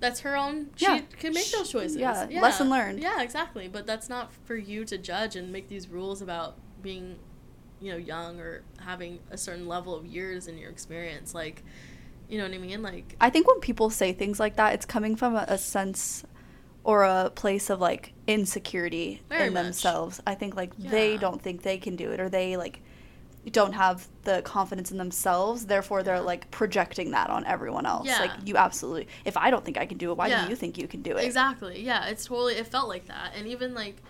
that's 0.00 0.20
her 0.20 0.36
own 0.36 0.70
she 0.76 0.84
Yeah. 0.84 1.00
can 1.18 1.32
make 1.34 1.50
those 1.50 1.70
choices 1.70 1.96
yeah, 1.96 2.26
lesson 2.40 2.70
learned. 2.70 3.00
yeah 3.00 3.20
exactly 3.22 3.68
but 3.68 3.86
that's 3.86 4.08
not 4.08 4.32
for 4.44 4.56
you 4.56 4.84
to 4.84 4.96
judge 4.98 5.34
and 5.36 5.50
make 5.52 5.68
these 5.68 5.88
rules 5.88 6.22
about 6.22 6.56
being 6.82 7.16
you 7.80 7.90
know 7.92 7.98
young 7.98 8.40
or 8.40 8.62
having 8.80 9.18
a 9.30 9.36
certain 9.38 9.66
level 9.68 9.94
of 9.94 10.06
years 10.06 10.46
in 10.48 10.56
your 10.58 10.70
experience 10.70 11.34
like 11.34 11.62
you 12.28 12.36
know 12.38 12.44
what 12.44 12.54
i 12.54 12.58
mean 12.58 12.82
like 12.82 13.16
I 13.20 13.30
think 13.30 13.46
when 13.48 13.60
people 13.60 13.88
say 13.90 14.12
things 14.12 14.38
like 14.38 14.56
that, 14.56 14.74
it's 14.74 14.84
coming 14.86 15.16
from 15.16 15.34
a, 15.34 15.44
a 15.48 15.56
sense 15.58 16.24
or 16.84 17.04
a 17.04 17.30
place 17.34 17.70
of 17.70 17.80
like 17.80 18.12
insecurity 18.26 19.22
in 19.30 19.52
much. 19.52 19.64
themselves. 19.64 20.20
I 20.26 20.34
think 20.34 20.54
like 20.56 20.76
they 20.76 21.16
don't 21.16 21.40
think 21.42 21.62
they 21.62 21.78
can 21.78 21.96
do 21.96 22.10
it 22.12 22.20
or 22.20 22.28
they 22.28 22.56
like 22.56 22.82
don't 23.50 23.72
have 23.72 24.06
the 24.24 24.42
confidence 24.42 24.90
in 24.90 24.98
themselves. 24.98 25.66
Therefore, 25.66 26.02
they're 26.02 26.20
like 26.20 26.50
projecting 26.50 27.10
that 27.12 27.30
on 27.30 27.44
everyone 27.46 27.86
else. 27.86 28.06
Yeah. 28.06 28.20
Like 28.20 28.30
you 28.44 28.56
absolutely. 28.56 29.08
If 29.24 29.36
I 29.36 29.50
don't 29.50 29.64
think 29.64 29.78
I 29.78 29.86
can 29.86 29.98
do 29.98 30.10
it, 30.10 30.16
why 30.16 30.28
Yeah. 30.28 30.44
do 30.44 30.50
you 30.50 30.56
think 30.56 30.78
you 30.78 30.88
can 30.88 31.02
do 31.02 31.16
it? 31.16 31.24
Exactly. 31.24 31.82
Yeah, 31.82 32.06
it's 32.06 32.24
totally. 32.24 32.54
It 32.54 32.66
felt 32.66 32.88
like 32.88 33.06
that, 33.06 33.32
and 33.36 33.46
even 33.46 33.74
like, 33.74 34.02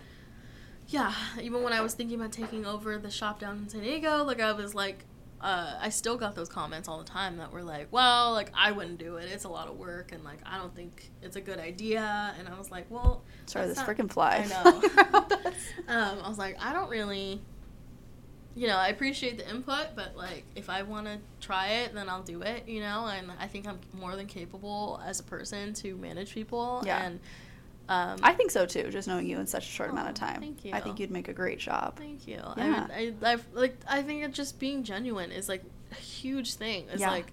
yeah, 0.89 1.13
even 1.41 1.63
when 1.63 1.73
I 1.73 1.81
was 1.81 1.95
thinking 1.95 2.19
about 2.19 2.33
taking 2.33 2.65
over 2.65 2.99
the 2.99 3.11
shop 3.11 3.39
down 3.41 3.59
in 3.59 3.69
San 3.69 3.83
Diego, 3.83 4.25
like 4.25 4.41
I 4.41 4.53
was 4.53 4.75
like, 4.75 5.05
uh, 5.41 5.75
I 5.81 5.91
still 5.91 6.17
got 6.17 6.35
those 6.35 6.49
comments 6.49 6.89
all 6.89 6.99
the 6.99 7.05
time 7.05 7.37
that 7.37 7.53
were 7.53 7.63
like, 7.63 7.89
well, 7.93 8.33
like 8.33 8.51
I 8.57 8.73
wouldn't 8.73 8.99
do 8.99 9.17
it. 9.17 9.29
It's 9.31 9.45
a 9.45 9.49
lot 9.49 9.69
of 9.69 9.77
work, 9.77 10.13
and 10.13 10.25
like 10.25 10.39
I 10.47 10.57
don't 10.59 10.75
think 10.75 11.11
it's 11.23 11.37
a 11.37 11.41
good 11.41 11.59
idea. 11.61 12.35
And 12.39 12.49
I 12.49 12.59
was 12.59 12.71
like, 12.71 12.87
well, 12.91 13.23
Sorry, 13.47 13.67
this 13.69 13.77
not- 13.77 13.87
freaking 13.87 14.11
fly. 14.11 14.45
I 14.45 14.49
know. 14.49 14.83
um, 15.89 16.19
I 16.25 16.29
was 16.29 16.39
like, 16.39 16.57
I 16.61 16.73
don't 16.73 16.89
really. 16.91 17.41
You 18.59 18.67
know, 18.67 18.77
I 18.77 18.89
appreciate 18.89 19.39
the 19.39 19.49
input, 19.49 19.89
but 19.95 20.17
like, 20.17 20.43
if 20.57 20.69
I 20.69 20.83
want 20.83 21.07
to 21.07 21.19
try 21.41 21.69
it, 21.69 21.95
then 21.95 22.09
I'll 22.09 22.23
do 22.23 22.43
it. 22.43 22.67
You 22.67 22.81
know, 22.81 23.07
and 23.07 23.31
I 23.39 23.47
think 23.47 23.69
I'm 23.69 23.79
more 23.93 24.17
than 24.17 24.27
capable 24.27 25.01
as 25.07 25.21
a 25.21 25.23
person 25.23 25.75
to 25.75 25.97
manage 25.97 26.35
people. 26.35 26.83
Yeah. 26.85 27.05
And 27.05 27.21
um, 27.89 28.19
I 28.23 28.33
think 28.33 28.51
so 28.51 28.67
too. 28.67 28.91
Just 28.91 29.07
knowing 29.07 29.27
you 29.29 29.39
in 29.39 29.47
such 29.47 29.65
a 29.65 29.71
short 29.71 29.91
amount 29.91 30.09
of 30.09 30.17
Oh, 30.23 30.27
time. 30.27 30.41
thank 30.41 30.65
you. 30.65 30.73
I 30.75 30.81
think 30.81 30.99
you. 30.99 31.05
you'd 31.05 31.13
make 31.13 31.29
a 31.29 31.33
great 31.33 31.61
job. 31.61 31.97
Thank 31.97 32.27
you. 32.27 32.41
Yeah. 32.57 32.87
I, 32.91 33.05
mean, 33.11 33.15
I, 33.25 33.33
I've, 33.33 33.47
like, 33.53 33.77
I 33.89 34.03
think 34.03 34.25
it 34.25 34.33
just 34.35 34.59
being 34.59 34.83
genuine 34.83 35.31
is 35.31 35.49
like 35.49 35.63
a 35.93 35.95
huge 35.95 36.55
thing. 36.55 36.87
It's 36.91 37.01
Yeah. 37.01 37.11
like, 37.13 37.33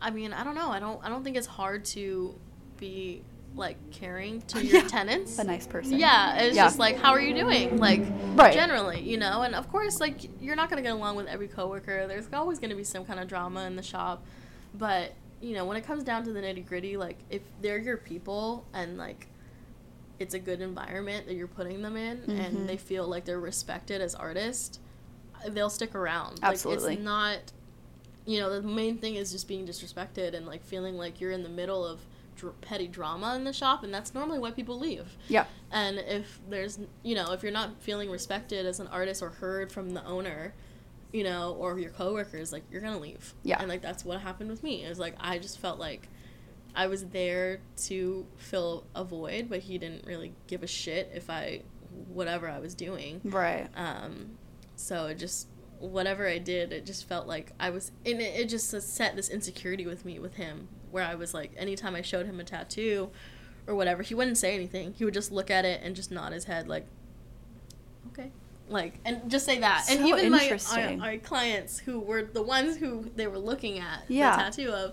I 0.00 0.10
mean, 0.10 0.32
I 0.32 0.44
don't 0.44 0.54
know. 0.54 0.70
I 0.70 0.78
don't, 0.78 1.04
I 1.04 1.08
don't 1.08 1.24
think 1.24 1.36
it's 1.36 1.46
hard 1.48 1.84
to 1.86 2.34
be 2.78 3.22
like 3.56 3.76
caring 3.92 4.42
to 4.42 4.64
your 4.64 4.82
Yeah. 4.82 4.88
tenants. 4.88 5.38
A 5.38 5.44
nice 5.44 5.66
person. 5.66 5.98
Yeah, 5.98 6.36
it's 6.38 6.56
Yeah. 6.56 6.64
just 6.64 6.78
like, 6.78 6.98
how 6.98 7.12
are 7.12 7.20
you 7.20 7.34
doing? 7.34 7.78
Like, 7.78 8.02
Right. 8.34 8.52
generally, 8.52 9.00
you 9.00 9.16
know. 9.16 9.42
And 9.42 9.54
of 9.54 9.68
course, 9.70 10.00
like, 10.00 10.28
you're 10.42 10.56
not 10.56 10.70
gonna 10.70 10.82
get 10.82 10.92
along 10.92 11.16
with 11.16 11.26
every 11.26 11.48
coworker. 11.48 12.06
There's 12.06 12.26
always 12.32 12.58
gonna 12.58 12.74
be 12.74 12.84
some 12.84 13.04
kind 13.04 13.20
of 13.20 13.28
drama 13.28 13.64
in 13.66 13.76
the 13.76 13.82
shop, 13.82 14.24
but 14.74 15.12
you 15.40 15.54
know, 15.54 15.66
when 15.66 15.76
it 15.76 15.84
comes 15.86 16.02
down 16.02 16.24
to 16.24 16.32
the 16.32 16.40
nitty 16.40 16.66
gritty, 16.66 16.96
like, 16.96 17.18
if 17.28 17.42
they're 17.60 17.76
your 17.78 17.98
people 17.98 18.64
and 18.72 18.96
like, 18.96 19.26
it's 20.18 20.32
a 20.32 20.38
good 20.38 20.60
environment 20.62 21.26
that 21.26 21.34
you're 21.34 21.46
putting 21.48 21.82
them 21.82 21.96
in, 21.96 22.18
Mhm. 22.22 22.46
and 22.46 22.68
they 22.68 22.76
feel 22.78 23.06
like 23.06 23.24
they're 23.26 23.38
respected 23.40 24.00
as 24.00 24.14
artists, 24.14 24.78
they'll 25.48 25.68
stick 25.70 25.94
around. 25.94 26.38
Absolutely. 26.42 26.84
Like, 26.90 26.98
it's 26.98 27.04
not. 27.04 27.38
You 28.26 28.40
know, 28.40 28.48
the 28.58 28.66
main 28.66 28.96
thing 28.96 29.16
is 29.16 29.30
just 29.32 29.46
being 29.46 29.66
disrespected 29.66 30.32
and 30.34 30.46
like 30.46 30.64
feeling 30.64 30.96
like 30.96 31.20
you're 31.20 31.32
in 31.32 31.42
the 31.42 31.48
middle 31.50 31.84
of 31.84 32.00
dr- 32.44 32.60
petty 32.60 32.86
drama 32.88 33.34
in 33.36 33.44
the 33.44 33.52
shop, 33.52 33.82
and 33.82 33.92
that's 33.92 34.14
normally 34.14 34.38
why 34.38 34.50
people 34.50 34.78
leave. 34.78 35.16
Yeah. 35.28 35.44
And 35.70 35.98
if 35.98 36.40
there's, 36.48 36.78
you 37.02 37.14
know, 37.14 37.32
if 37.32 37.42
you're 37.42 37.52
not 37.52 37.80
feeling 37.80 38.10
respected 38.10 38.66
as 38.66 38.80
an 38.80 38.86
artist 38.88 39.22
or 39.22 39.30
heard 39.30 39.72
from 39.72 39.90
the 39.90 40.04
owner, 40.04 40.54
you 41.12 41.24
know, 41.24 41.56
or 41.58 41.78
your 41.78 41.90
coworkers, 41.90 42.52
like 42.52 42.64
you're 42.70 42.80
gonna 42.80 42.98
leave. 42.98 43.34
Yeah. 43.42 43.58
And 43.60 43.68
like 43.68 43.82
that's 43.82 44.04
what 44.04 44.20
happened 44.20 44.50
with 44.50 44.62
me. 44.62 44.84
It 44.84 44.88
was 44.88 44.98
like 44.98 45.14
I 45.20 45.38
just 45.38 45.58
felt 45.58 45.78
like 45.78 46.08
I 46.74 46.88
was 46.88 47.06
there 47.06 47.60
to 47.84 48.26
fill 48.36 48.84
a 48.94 49.04
void, 49.04 49.48
but 49.48 49.60
he 49.60 49.78
didn't 49.78 50.06
really 50.06 50.32
give 50.46 50.62
a 50.62 50.66
shit 50.66 51.10
if 51.14 51.30
I 51.30 51.62
whatever 52.08 52.48
I 52.48 52.58
was 52.58 52.74
doing. 52.74 53.20
Right. 53.24 53.68
Um, 53.76 54.30
so 54.76 55.06
it 55.06 55.18
just 55.18 55.48
whatever 55.78 56.26
I 56.26 56.38
did, 56.38 56.72
it 56.72 56.86
just 56.86 57.06
felt 57.08 57.26
like 57.26 57.52
I 57.60 57.70
was, 57.70 57.92
and 58.04 58.20
it, 58.20 58.40
it 58.40 58.48
just 58.48 58.70
set 58.70 59.16
this 59.16 59.28
insecurity 59.28 59.86
with 59.86 60.04
me 60.04 60.18
with 60.18 60.34
him, 60.34 60.68
where 60.94 61.04
I 61.04 61.16
was 61.16 61.34
like, 61.34 61.50
anytime 61.58 61.96
I 61.96 62.02
showed 62.02 62.24
him 62.26 62.38
a 62.38 62.44
tattoo 62.44 63.10
or 63.66 63.74
whatever, 63.74 64.02
he 64.04 64.14
wouldn't 64.14 64.38
say 64.38 64.54
anything. 64.54 64.94
He 64.96 65.04
would 65.04 65.12
just 65.12 65.32
look 65.32 65.50
at 65.50 65.64
it 65.64 65.80
and 65.82 65.96
just 65.96 66.12
nod 66.12 66.32
his 66.32 66.44
head 66.44 66.68
like, 66.68 66.86
okay. 68.12 68.30
Like 68.68 69.00
and 69.04 69.28
just 69.30 69.44
say 69.44 69.58
that, 69.58 69.86
and 69.90 70.06
even 70.06 70.30
my 70.30 70.58
our, 71.00 71.08
our 71.10 71.18
clients 71.18 71.78
who 71.80 71.98
were 72.00 72.22
the 72.22 72.42
ones 72.42 72.76
who 72.78 73.10
they 73.16 73.26
were 73.26 73.38
looking 73.38 73.78
at 73.80 74.04
Yeah. 74.08 74.36
the 74.36 74.42
tattoo 74.44 74.70
of, 74.70 74.92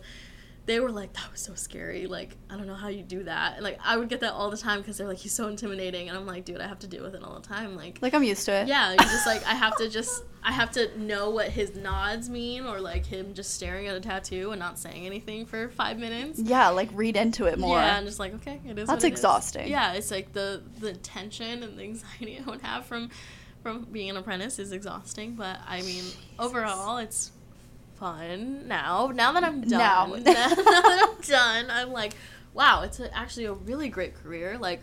they 0.72 0.80
were 0.80 0.90
like, 0.92 1.12
that 1.14 1.30
was 1.32 1.42
so 1.42 1.54
scary. 1.54 2.08
Like, 2.08 2.38
I 2.50 2.56
don't 2.56 2.66
know 2.66 2.74
how 2.76 2.88
you 2.88 3.04
do 3.04 3.24
that. 3.26 3.56
And, 3.56 3.64
like, 3.64 3.78
I 3.84 3.98
would 3.98 4.08
get 4.10 4.22
that 4.22 4.32
all 4.34 4.50
the 4.50 4.58
time 4.58 4.80
because 4.80 4.98
they're 4.98 5.08
like, 5.08 5.18
he's 5.18 5.34
so 5.34 5.48
intimidating. 5.48 6.08
And 6.08 6.18
I'm 6.18 6.26
like, 6.26 6.46
dude, 6.46 6.62
I 6.62 6.68
have 6.68 6.80
to 6.80 6.88
deal 6.88 7.04
with 7.04 7.14
it 7.14 7.24
all 7.24 7.36
the 7.40 7.48
time. 7.48 7.76
Like, 7.76 8.00
Like 8.02 8.14
I'm 8.14 8.24
used 8.24 8.46
to 8.46 8.54
it. 8.54 8.68
yeah, 8.68 8.90
you're 8.92 8.98
just 9.00 9.28
like, 9.28 9.46
I 9.46 9.54
have 9.54 9.76
to 9.78 9.90
just, 10.00 10.24
I 10.44 10.52
have 10.52 10.72
to 10.72 10.98
know 10.98 11.30
what 11.30 11.50
his 11.50 11.76
nods 11.76 12.30
mean 12.30 12.66
or 12.66 12.80
like 12.80 13.06
him 13.06 13.34
just 13.34 13.54
staring 13.54 13.88
at 13.88 13.96
a 13.96 14.00
tattoo 14.00 14.52
and 14.52 14.60
not 14.60 14.80
saying 14.80 15.06
anything 15.06 15.46
for 15.46 15.70
five 15.70 16.00
minutes. 16.00 16.40
Yeah, 16.40 16.70
like 16.70 16.90
read 16.94 17.16
into 17.18 17.46
it 17.46 17.60
more. 17.60 17.78
Yeah, 17.78 17.98
and 17.98 18.08
just 18.08 18.18
like, 18.20 18.34
okay, 18.36 18.60
it 18.68 18.80
is. 18.80 18.88
That's 18.88 19.04
it 19.04 19.08
is. 19.08 19.12
exhausting. 19.20 19.68
Yeah, 19.68 19.94
it's 19.94 20.10
like 20.10 20.34
the 20.34 20.64
the 20.80 20.94
tension 20.94 21.62
and 21.62 21.78
the 21.78 21.84
anxiety 21.84 22.42
I 22.46 22.50
would 22.50 22.62
have 22.62 22.86
from 22.86 23.10
from 23.62 23.84
being 23.92 24.10
an 24.10 24.18
apprentice 24.18 24.58
is 24.58 24.72
exhausting. 24.72 25.36
But 25.36 25.60
I 25.68 25.84
mean, 25.84 26.04
overall, 26.40 26.98
it's 26.98 27.32
fun 28.02 28.68
now. 28.68 29.12
Now 29.14 29.32
that 29.34 29.44
I'm 29.44 29.62
done, 29.62 29.70
Now. 29.80 30.06
now, 30.16 30.24
that 30.24 31.08
I'm 31.16 31.22
done, 31.22 31.66
I'm 31.70 31.92
like, 31.94 32.14
wow, 32.56 32.82
it's 32.82 33.00
a, 33.00 33.16
actually 33.16 33.46
a 33.46 33.54
really 33.54 33.90
great 33.90 34.16
career. 34.16 34.58
Like, 34.58 34.82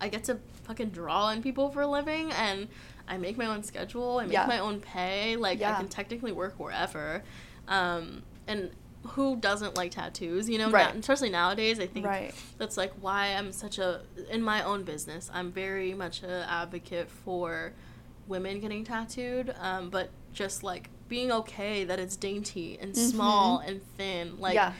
I 0.00 0.08
get 0.08 0.24
to 0.24 0.38
fucking 0.64 0.90
draw 0.90 1.26
on 1.26 1.42
people 1.42 1.70
for 1.70 1.82
a 1.82 1.86
living, 1.86 2.32
and 2.32 2.66
I 3.06 3.18
make 3.18 3.38
my 3.38 3.46
own 3.46 3.62
schedule. 3.62 4.18
I 4.18 4.24
make 4.24 4.32
Yeah. 4.32 4.46
my 4.46 4.58
own 4.58 4.80
pay. 4.80 5.36
Like, 5.36 5.62
I 5.62 5.74
can 5.76 5.86
technically 5.88 6.32
work 6.32 6.58
wherever. 6.58 7.22
Um, 7.68 8.24
and 8.48 8.72
who 9.10 9.36
doesn't 9.36 9.76
like 9.76 9.92
tattoos? 9.92 10.48
You 10.50 10.58
know, 10.58 10.70
Right. 10.70 10.92
especially 10.96 11.30
nowadays. 11.30 11.78
I 11.78 11.86
think 11.86 12.04
Right. 12.04 12.34
that's 12.58 12.76
like 12.76 12.92
why 13.00 13.28
I'm 13.28 13.52
such 13.52 13.78
a 13.78 14.00
in 14.28 14.42
my 14.42 14.62
own 14.64 14.82
business. 14.82 15.30
I'm 15.32 15.52
very 15.52 15.94
much 15.94 16.22
a 16.24 16.46
advocate 16.50 17.08
for 17.10 17.74
women 18.26 18.58
getting 18.60 18.82
tattooed, 18.82 19.54
um, 19.60 19.88
but 19.90 20.08
just 20.32 20.62
like 20.64 20.88
being 21.08 21.30
okay 21.32 21.84
that 21.84 21.98
it's 21.98 22.16
dainty 22.16 22.78
and 22.80 22.92
mm-hmm. 22.92 23.08
small 23.10 23.58
and 23.58 23.80
thin. 23.96 24.38
Like 24.38 24.54
yeah. 24.54 24.72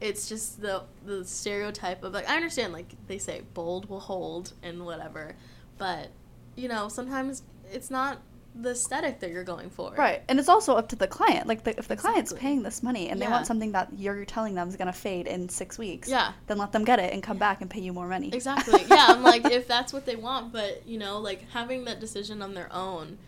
it's 0.00 0.28
just 0.28 0.60
the 0.60 0.84
the 1.04 1.24
stereotype 1.24 2.02
of 2.02 2.12
like 2.12 2.28
I 2.28 2.36
understand 2.36 2.72
like 2.72 2.92
they 3.06 3.18
say 3.18 3.42
bold 3.54 3.88
will 3.88 4.00
hold 4.00 4.52
and 4.62 4.84
whatever, 4.84 5.36
but 5.78 6.08
you 6.54 6.68
know 6.68 6.88
sometimes 6.88 7.42
it's 7.72 7.90
not 7.90 8.18
the 8.62 8.70
aesthetic 8.70 9.20
that 9.20 9.30
you're 9.30 9.44
going 9.44 9.70
for. 9.70 9.92
Right. 9.92 10.22
And 10.28 10.38
it's 10.38 10.48
also 10.48 10.74
up 10.76 10.88
to 10.88 10.96
the 10.96 11.06
client. 11.06 11.46
Like, 11.46 11.64
the, 11.64 11.78
if 11.78 11.88
the 11.88 11.96
client's 11.96 12.32
paying 12.32 12.62
this 12.62 12.82
money 12.82 13.08
and 13.08 13.20
they 13.20 13.28
want 13.28 13.46
something 13.46 13.72
that 13.72 13.88
you're 13.96 14.24
telling 14.24 14.54
them 14.54 14.68
is 14.68 14.76
going 14.76 14.86
to 14.86 14.92
fade 14.92 15.26
in 15.26 15.48
six 15.48 15.78
weeks, 15.78 16.08
Yeah. 16.08 16.32
then 16.46 16.58
let 16.58 16.72
them 16.72 16.84
get 16.84 16.98
it 16.98 17.12
and 17.12 17.22
come 17.22 17.36
back 17.36 17.60
and 17.60 17.68
pay 17.68 17.80
you 17.80 17.92
more 17.92 18.08
money. 18.08 18.30
Exactly. 18.32 18.84
Yeah, 18.88 19.06
I'm 19.08 19.22
like 19.22 19.44
if 19.50 19.68
that's 19.68 19.92
what 19.92 20.06
they 20.06 20.16
want, 20.16 20.52
but 20.52 20.86
you 20.86 20.98
know, 20.98 21.18
like 21.18 21.48
having 21.50 21.84
that 21.84 22.00
decision 22.00 22.42
on 22.42 22.54
their 22.54 22.72
own 22.72 23.18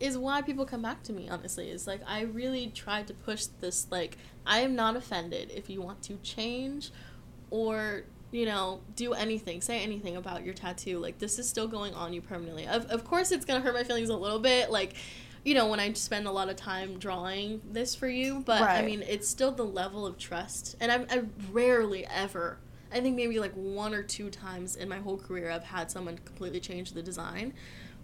is 0.00 0.18
why 0.18 0.42
people 0.42 0.66
come 0.66 0.82
back 0.82 1.02
to 1.04 1.12
me, 1.12 1.28
honestly. 1.28 1.70
Is 1.70 1.86
like 1.86 2.00
I 2.06 2.22
really 2.22 2.68
tried 2.68 3.06
to 3.08 3.14
push 3.14 3.46
this 3.60 3.86
like 3.90 4.18
I 4.46 4.60
am 4.60 4.74
not 4.74 4.96
offended 4.96 5.50
if 5.54 5.70
you 5.70 5.80
want 5.80 6.02
to 6.02 6.16
change 6.22 6.90
or 7.50 8.04
you 8.32 8.46
know, 8.46 8.80
do 8.96 9.12
anything, 9.12 9.60
say 9.60 9.80
anything 9.80 10.16
about 10.16 10.44
your 10.44 10.54
tattoo. 10.54 10.98
Like 10.98 11.18
this 11.18 11.38
is 11.38 11.48
still 11.48 11.68
going 11.68 11.94
on 11.94 12.12
you 12.12 12.20
permanently. 12.20 12.66
Of 12.66 12.86
of 12.86 13.04
course 13.04 13.30
it's 13.30 13.44
gonna 13.44 13.60
hurt 13.60 13.74
my 13.74 13.84
feelings 13.84 14.08
a 14.08 14.16
little 14.16 14.40
bit, 14.40 14.70
like 14.70 14.94
you 15.44 15.54
know, 15.54 15.66
when 15.68 15.78
I 15.78 15.92
spend 15.92 16.26
a 16.26 16.30
lot 16.30 16.48
of 16.48 16.56
time 16.56 16.98
drawing 16.98 17.60
this 17.70 17.94
for 17.94 18.08
you, 18.08 18.42
but 18.46 18.62
I 18.62 18.82
mean, 18.82 19.02
it's 19.02 19.28
still 19.28 19.52
the 19.52 19.64
level 19.64 20.06
of 20.06 20.16
trust. 20.16 20.74
And 20.80 20.90
I've, 20.90 21.06
I 21.12 21.22
rarely 21.52 22.06
ever, 22.06 22.58
I 22.90 23.00
think 23.00 23.14
maybe 23.14 23.38
like 23.38 23.52
one 23.52 23.94
or 23.94 24.02
two 24.02 24.30
times 24.30 24.76
in 24.76 24.88
my 24.88 24.98
whole 24.98 25.18
career, 25.18 25.50
I've 25.50 25.64
had 25.64 25.90
someone 25.90 26.18
completely 26.24 26.60
change 26.60 26.92
the 26.92 27.02
design. 27.02 27.52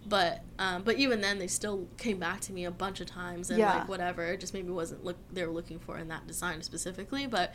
But 0.05 0.41
um, 0.57 0.83
but 0.83 0.97
even 0.97 1.21
then, 1.21 1.37
they 1.39 1.47
still 1.47 1.87
came 1.97 2.17
back 2.17 2.41
to 2.41 2.53
me 2.53 2.65
a 2.65 2.71
bunch 2.71 3.01
of 3.01 3.07
times 3.07 3.49
and 3.49 3.59
Yeah. 3.59 3.79
like 3.79 3.87
whatever. 3.89 4.25
It 4.25 4.39
just 4.39 4.53
maybe 4.53 4.71
wasn't 4.71 5.03
look 5.03 5.17
they 5.31 5.45
were 5.45 5.53
looking 5.53 5.79
for 5.79 5.97
in 5.97 6.07
that 6.07 6.25
design 6.27 6.61
specifically. 6.63 7.27
But 7.27 7.53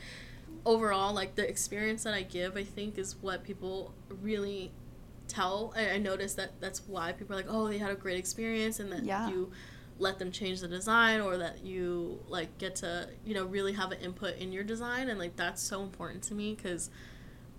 overall, 0.65 1.13
like 1.13 1.35
the 1.35 1.49
experience 1.49 2.05
that 2.05 2.15
I 2.15 2.23
give, 2.23 2.57
I 2.57 2.65
think 2.65 2.99
is 2.99 3.17
what 3.21 3.43
people 3.45 3.95
really 4.23 4.73
tell. 5.29 5.75
I, 5.77 5.91
I 5.93 5.99
noticed 5.99 6.37
that 6.37 6.61
that's 6.61 6.83
why 6.87 7.13
people 7.13 7.35
are 7.35 7.39
like, 7.39 7.47
oh, 7.49 7.69
they 7.69 7.79
had 7.79 7.91
a 7.91 7.97
great 7.97 8.19
experience, 8.19 8.79
and 8.81 8.93
that 8.93 9.05
Yeah. 9.05 9.29
you 9.29 9.51
let 9.99 10.19
them 10.19 10.31
change 10.31 10.61
the 10.61 10.69
design 10.69 11.23
or 11.23 11.39
that 11.39 11.65
you 11.65 12.21
like 12.29 12.59
get 12.59 12.77
to 12.77 13.09
you 13.25 13.33
know 13.33 13.47
really 13.47 13.73
have 13.73 13.91
an 13.93 14.01
input 14.03 14.37
in 14.37 14.53
your 14.53 14.63
design 14.63 15.09
and 15.09 15.19
like 15.19 15.35
that's 15.37 15.63
so 15.63 15.83
important 15.83 16.23
to 16.23 16.35
me 16.35 16.55
because 16.55 16.91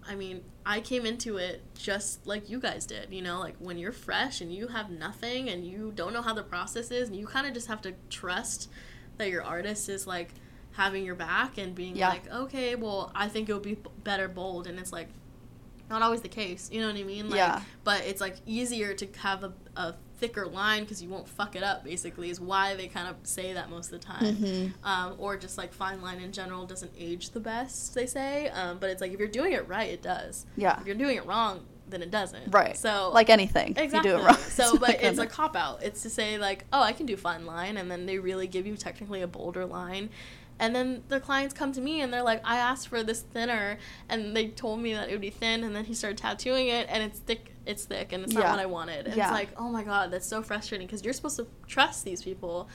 i 0.08 0.16
mean 0.16 0.44
i 0.66 0.80
came 0.80 1.06
into 1.06 1.38
it 1.38 1.62
just 1.78 2.26
like 2.26 2.50
you 2.50 2.60
guys 2.60 2.86
did 2.86 3.12
you 3.12 3.22
know 3.22 3.40
like 3.40 3.56
when 3.60 3.78
you're 3.78 3.92
fresh 3.92 4.42
and 4.42 4.54
you 4.54 4.68
have 4.68 4.90
nothing 4.90 5.50
and 5.50 5.66
you 5.66 5.92
don't 5.96 6.14
know 6.14 6.22
how 6.22 6.34
the 6.34 6.44
process 6.44 6.92
is 6.92 7.08
and 7.10 7.18
you 7.18 7.26
kind 7.28 7.46
of 7.48 7.54
just 7.54 7.68
have 7.68 7.82
to 7.82 7.94
trust 8.10 8.70
that 9.18 9.30
your 9.30 9.44
artist 9.44 9.90
is 9.90 10.06
like 10.08 10.30
having 10.74 11.04
your 11.06 11.16
back 11.16 11.58
and 11.58 11.74
being 11.76 11.96
Yeah. 11.96 12.10
like 12.10 12.32
okay 12.32 12.76
well 12.76 13.12
i 13.16 13.28
think 13.28 13.50
it 13.50 13.54
would 13.54 13.64
be 13.64 13.78
better 14.04 14.28
bold 14.28 14.68
and 14.68 14.80
it's 14.80 14.92
like 14.94 15.10
not 15.90 16.02
always 16.02 16.22
the 16.22 16.28
case 16.30 16.70
you 16.72 16.82
know 16.82 16.88
what 16.88 16.96
i 16.98 17.04
mean 17.04 17.30
like 17.30 17.38
Yeah. 17.38 17.62
but 17.84 18.02
it's 18.06 18.22
like 18.22 18.36
easier 18.46 18.94
to 18.94 19.08
have 19.20 19.44
a, 19.44 19.54
a 19.76 19.96
thicker 20.18 20.46
line 20.48 20.84
because 20.84 21.02
you 21.02 21.10
won't 21.10 21.28
fuck 21.28 21.56
it 21.56 21.64
up 21.64 21.84
basically 21.84 22.30
is 22.30 22.40
why 22.40 22.76
they 22.76 22.88
kind 22.88 23.08
of 23.08 23.16
say 23.24 23.54
that 23.54 23.70
most 23.70 23.92
of 23.92 24.00
the 24.02 24.06
time 24.06 24.36
Mhm. 24.36 24.74
um, 24.84 25.14
or 25.18 25.38
just 25.38 25.58
like 25.58 25.72
fine 25.74 26.02
line 26.02 26.20
in 26.20 26.32
general 26.32 26.66
doesn't 26.66 26.92
age 26.98 27.30
the 27.32 27.40
best 27.40 27.94
they 27.94 28.06
say 28.08 28.50
um, 28.50 28.78
but 28.80 28.90
it's 28.90 29.00
like 29.02 29.12
if 29.14 29.20
you're 29.20 29.28
doing 29.28 29.54
it 29.54 29.68
right 29.68 29.90
it 29.90 30.02
does 30.02 30.46
Yeah. 30.56 30.80
if 30.80 30.88
you're 30.88 30.96
doing 30.96 31.18
it 31.18 31.26
wrong 31.26 31.66
then 31.90 32.02
it 32.02 32.12
doesn't 32.12 32.52
Right. 32.52 32.76
so 32.76 33.12
Like 33.14 33.30
anything. 33.30 33.76
Exactly. 33.78 34.10
You 34.12 34.18
do 34.18 34.22
it 34.22 34.26
wrong. 34.26 34.36
So, 34.38 34.78
but 34.80 34.90
it's 35.02 35.18
gonna- 35.18 35.22
a 35.22 35.32
cop 35.32 35.56
out. 35.56 35.82
It's 35.84 36.02
to 36.02 36.10
say 36.10 36.38
like, 36.38 36.66
oh, 36.74 36.82
I 36.82 36.92
can 36.92 37.06
do 37.06 37.16
fine 37.16 37.46
line, 37.46 37.78
and 37.78 37.90
then 37.90 38.06
they 38.06 38.20
really 38.20 38.46
give 38.46 38.68
you 38.68 38.76
technically 38.76 39.22
a 39.22 39.28
bolder 39.28 39.66
line, 39.66 40.10
and 40.60 40.76
then 40.76 41.04
their 41.10 41.20
clients 41.20 41.54
come 41.54 41.72
to 41.74 41.82
me 41.82 42.02
and 42.02 42.12
they're 42.12 42.24
like, 42.24 42.42
I 42.44 42.58
asked 42.58 42.88
for 42.88 43.04
this 43.04 43.22
thinner, 43.22 43.78
and 44.10 44.36
they 44.36 44.48
told 44.48 44.80
me 44.80 44.94
that 44.94 45.10
it 45.10 45.12
would 45.12 45.22
be 45.22 45.30
thin, 45.30 45.64
and 45.64 45.76
then 45.76 45.86
he 45.86 45.94
started 45.94 46.18
tattooing 46.18 46.68
it, 46.68 46.88
and 46.90 47.04
it's 47.04 47.20
thick. 47.20 47.54
It's 47.66 47.84
thick, 47.84 48.14
and 48.14 48.24
it's 48.24 48.34
not 48.34 48.44
Yeah. 48.44 48.52
what 48.52 48.60
I 48.60 48.66
wanted. 48.66 49.08
And 49.08 49.16
Yeah. 49.16 49.26
It's 49.26 49.34
like, 49.34 49.50
oh 49.58 49.70
my 49.70 49.84
god, 49.84 50.10
that's 50.12 50.26
so 50.28 50.42
frustrating 50.42 50.88
because 50.88 51.04
you're 51.04 51.14
supposed 51.14 51.36
to 51.38 51.48
trust 51.68 52.06
these 52.06 52.24
people. 52.24 52.70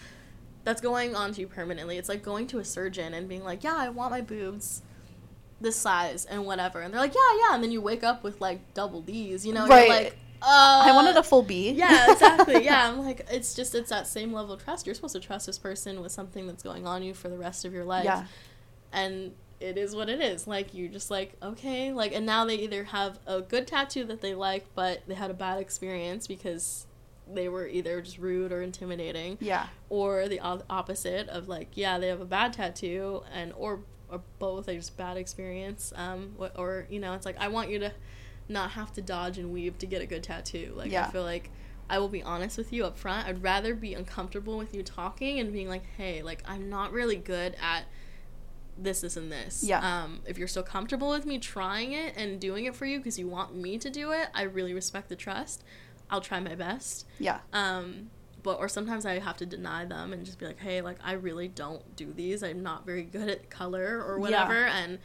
That's 0.65 0.81
going 0.81 1.17
on 1.17 1.33
to 1.33 1.41
you 1.41 1.47
permanently. 1.49 1.97
It's 1.99 2.09
like 2.09 2.23
going 2.23 2.47
to 2.49 2.59
a 2.59 2.65
surgeon 2.65 3.15
and 3.15 3.29
being 3.29 3.43
like, 3.43 3.65
yeah, 3.65 3.75
I 3.77 3.89
want 3.89 4.11
my 4.13 4.21
boobs 4.21 4.83
this 5.61 5.77
size 5.77 6.25
and 6.25 6.45
whatever, 6.45 6.81
and 6.83 6.93
they're 6.93 7.01
like, 7.01 7.15
yeah, 7.15 7.39
yeah, 7.49 7.55
and 7.55 7.63
then 7.65 7.71
you 7.73 7.81
wake 7.81 8.05
up 8.05 8.23
with 8.23 8.41
like 8.41 8.75
double 8.75 9.01
D's, 9.01 9.47
you 9.47 9.53
know? 9.53 9.67
Right. 9.67 9.87
You're 9.89 9.97
like, 9.97 10.17
uh, 10.43 10.83
I 10.87 10.93
wanted 10.93 11.17
a 11.17 11.23
full 11.23 11.43
B. 11.43 11.71
yeah, 11.71 12.13
exactly. 12.13 12.65
Yeah, 12.65 12.89
I'm 12.93 12.99
like, 12.99 13.27
it's 13.31 13.55
just 13.55 13.75
it's 13.75 13.91
that 13.91 14.07
same 14.07 14.33
level 14.33 14.53
of 14.55 14.65
trust. 14.65 14.87
You're 14.87 14.95
supposed 14.95 15.15
to 15.15 15.21
trust 15.21 15.47
this 15.47 15.59
person 15.59 16.01
with 16.03 16.13
something 16.13 16.47
that's 16.47 16.63
going 16.63 16.87
on 16.87 17.03
you 17.03 17.15
for 17.15 17.29
the 17.29 17.39
rest 17.39 17.65
of 17.65 17.73
your 17.73 17.85
life. 17.85 18.05
Yeah. 18.05 18.25
And 18.93 19.33
it 19.61 19.79
is 19.79 19.95
what 19.95 20.09
it 20.09 20.21
is. 20.21 20.47
Like 20.47 20.75
you're 20.75 20.89
just 20.91 21.11
like, 21.11 21.35
okay, 21.43 21.93
like 21.93 22.13
and 22.13 22.27
now 22.27 22.45
they 22.45 22.57
either 22.57 22.85
have 22.85 23.19
a 23.27 23.41
good 23.41 23.67
tattoo 23.67 24.05
that 24.05 24.21
they 24.21 24.35
like, 24.35 24.67
but 24.75 25.03
they 25.07 25.15
had 25.15 25.31
a 25.31 25.35
bad 25.35 25.61
experience 25.61 26.27
because 26.27 26.87
they 27.33 27.49
were 27.49 27.67
either 27.69 28.03
just 28.03 28.19
rude 28.19 28.51
or 28.53 28.61
intimidating, 28.63 29.39
Yeah. 29.41 29.69
or 29.89 30.29
the 30.29 30.41
o- 30.41 30.63
opposite 30.69 31.29
of 31.29 31.49
like, 31.49 31.69
yeah, 31.77 31.99
they 31.99 32.09
have 32.09 32.21
a 32.21 32.25
bad 32.27 32.53
tattoo 32.53 33.23
and 33.33 33.53
or 33.57 33.81
or 34.11 34.21
both, 34.39 34.67
they 34.67 34.77
just 34.77 34.97
bad 34.99 35.17
experience. 35.17 35.93
Um, 35.97 36.35
or 36.57 36.87
you 36.91 36.99
know, 36.99 37.15
it's 37.15 37.25
like 37.25 37.37
I 37.39 37.49
want 37.49 37.71
you 37.71 37.79
to 37.79 37.93
not 38.53 38.73
have 38.73 38.93
to 38.95 39.03
dodge 39.03 39.39
and 39.39 39.53
weave 39.53 39.79
to 39.79 39.87
get 39.87 40.03
a 40.03 40.07
good 40.07 40.23
tattoo. 40.23 40.73
Like 40.77 40.93
Yeah. 40.93 41.07
I 41.07 41.11
feel 41.11 41.23
like 41.23 41.51
I 41.91 41.99
will 41.99 42.09
be 42.09 42.23
honest 42.23 42.57
with 42.57 42.73
you 42.73 42.85
up 42.85 42.97
front. 42.97 43.27
I'd 43.27 43.43
rather 43.43 43.75
be 43.75 43.95
uncomfortable 43.95 44.57
with 44.57 44.75
you 44.75 44.83
talking 44.83 45.39
and 45.41 45.53
being 45.53 45.69
like, 45.69 45.85
hey, 45.97 46.23
like 46.23 46.43
I'm 46.47 46.71
not 46.71 46.93
really 46.93 47.17
good 47.17 47.57
at 47.61 47.85
this, 48.79 49.03
this, 49.03 49.17
and 49.17 49.31
this. 49.31 49.63
Yeah. 49.63 49.81
Um, 49.81 50.21
if 50.27 50.39
you're 50.39 50.49
still 50.49 50.63
comfortable 50.63 51.11
with 51.11 51.27
me 51.27 51.39
trying 51.39 51.93
it 51.93 52.15
and 52.17 52.41
doing 52.41 52.65
it 52.65 52.75
for 52.75 52.87
you 52.87 52.99
because 52.99 53.19
you 53.19 53.29
want 53.29 53.55
me 53.55 53.79
to 53.79 53.91
do 53.91 54.13
it, 54.13 54.29
I 54.35 54.43
really 54.43 54.73
respect 54.73 55.09
the 55.09 55.17
trust. 55.17 55.65
I'll 56.09 56.21
try 56.23 56.41
my 56.41 56.55
best. 56.55 57.07
Yeah. 57.19 57.41
Um, 57.53 58.11
but 58.43 58.59
or 58.59 58.69
sometimes 58.69 59.07
I 59.07 59.19
have 59.19 59.37
to 59.39 59.47
deny 59.47 59.85
them 59.85 60.13
and 60.13 60.25
just 60.25 60.39
be 60.39 60.47
like, 60.47 60.59
hey, 60.59 60.81
like 60.81 60.99
I 61.05 61.13
really 61.13 61.49
don't 61.49 61.95
do 61.97 62.13
these. 62.13 62.43
I'm 62.43 62.63
not 62.63 62.87
very 62.87 63.03
good 63.03 63.29
at 63.29 63.51
color 63.51 64.03
or 64.03 64.19
whatever, 64.19 64.65
and 64.67 64.99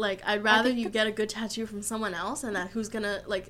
like 0.00 0.20
I'd 0.26 0.42
rather 0.42 0.70
you 0.70 0.88
get 0.88 1.06
a 1.06 1.12
good 1.12 1.28
tattoo 1.28 1.66
from 1.66 1.82
someone 1.82 2.14
else 2.14 2.42
and 2.44 2.56
that 2.56 2.70
who's 2.70 2.88
gonna 2.88 3.22
like 3.26 3.46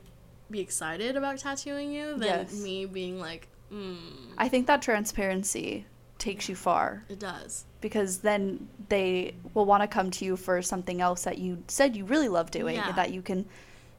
be 0.50 0.60
excited 0.60 1.16
about 1.16 1.38
tattooing 1.38 1.92
you 1.92 2.12
than 2.18 2.22
Yes. 2.22 2.52
me 2.60 2.84
being 2.86 3.20
like, 3.20 3.48
mm, 3.72 3.96
I 4.36 4.48
think 4.48 4.66
that 4.66 4.82
transparency 4.82 5.86
takes 6.18 6.48
you 6.48 6.54
far 6.56 7.04
it 7.08 7.18
does. 7.20 7.64
because 7.80 8.18
then 8.18 8.68
they 8.88 9.34
will 9.54 9.64
want 9.64 9.82
to 9.82 9.86
come 9.86 10.10
to 10.10 10.24
you 10.24 10.36
for 10.36 10.60
something 10.60 11.00
else 11.00 11.24
that 11.24 11.38
you 11.38 11.62
said 11.68 11.96
you 11.96 12.04
really 12.04 12.28
love 12.28 12.50
doing 12.50 12.74
Yeah. 12.76 12.88
and 12.88 12.98
that 12.98 13.10
you 13.12 13.22
can, 13.22 13.46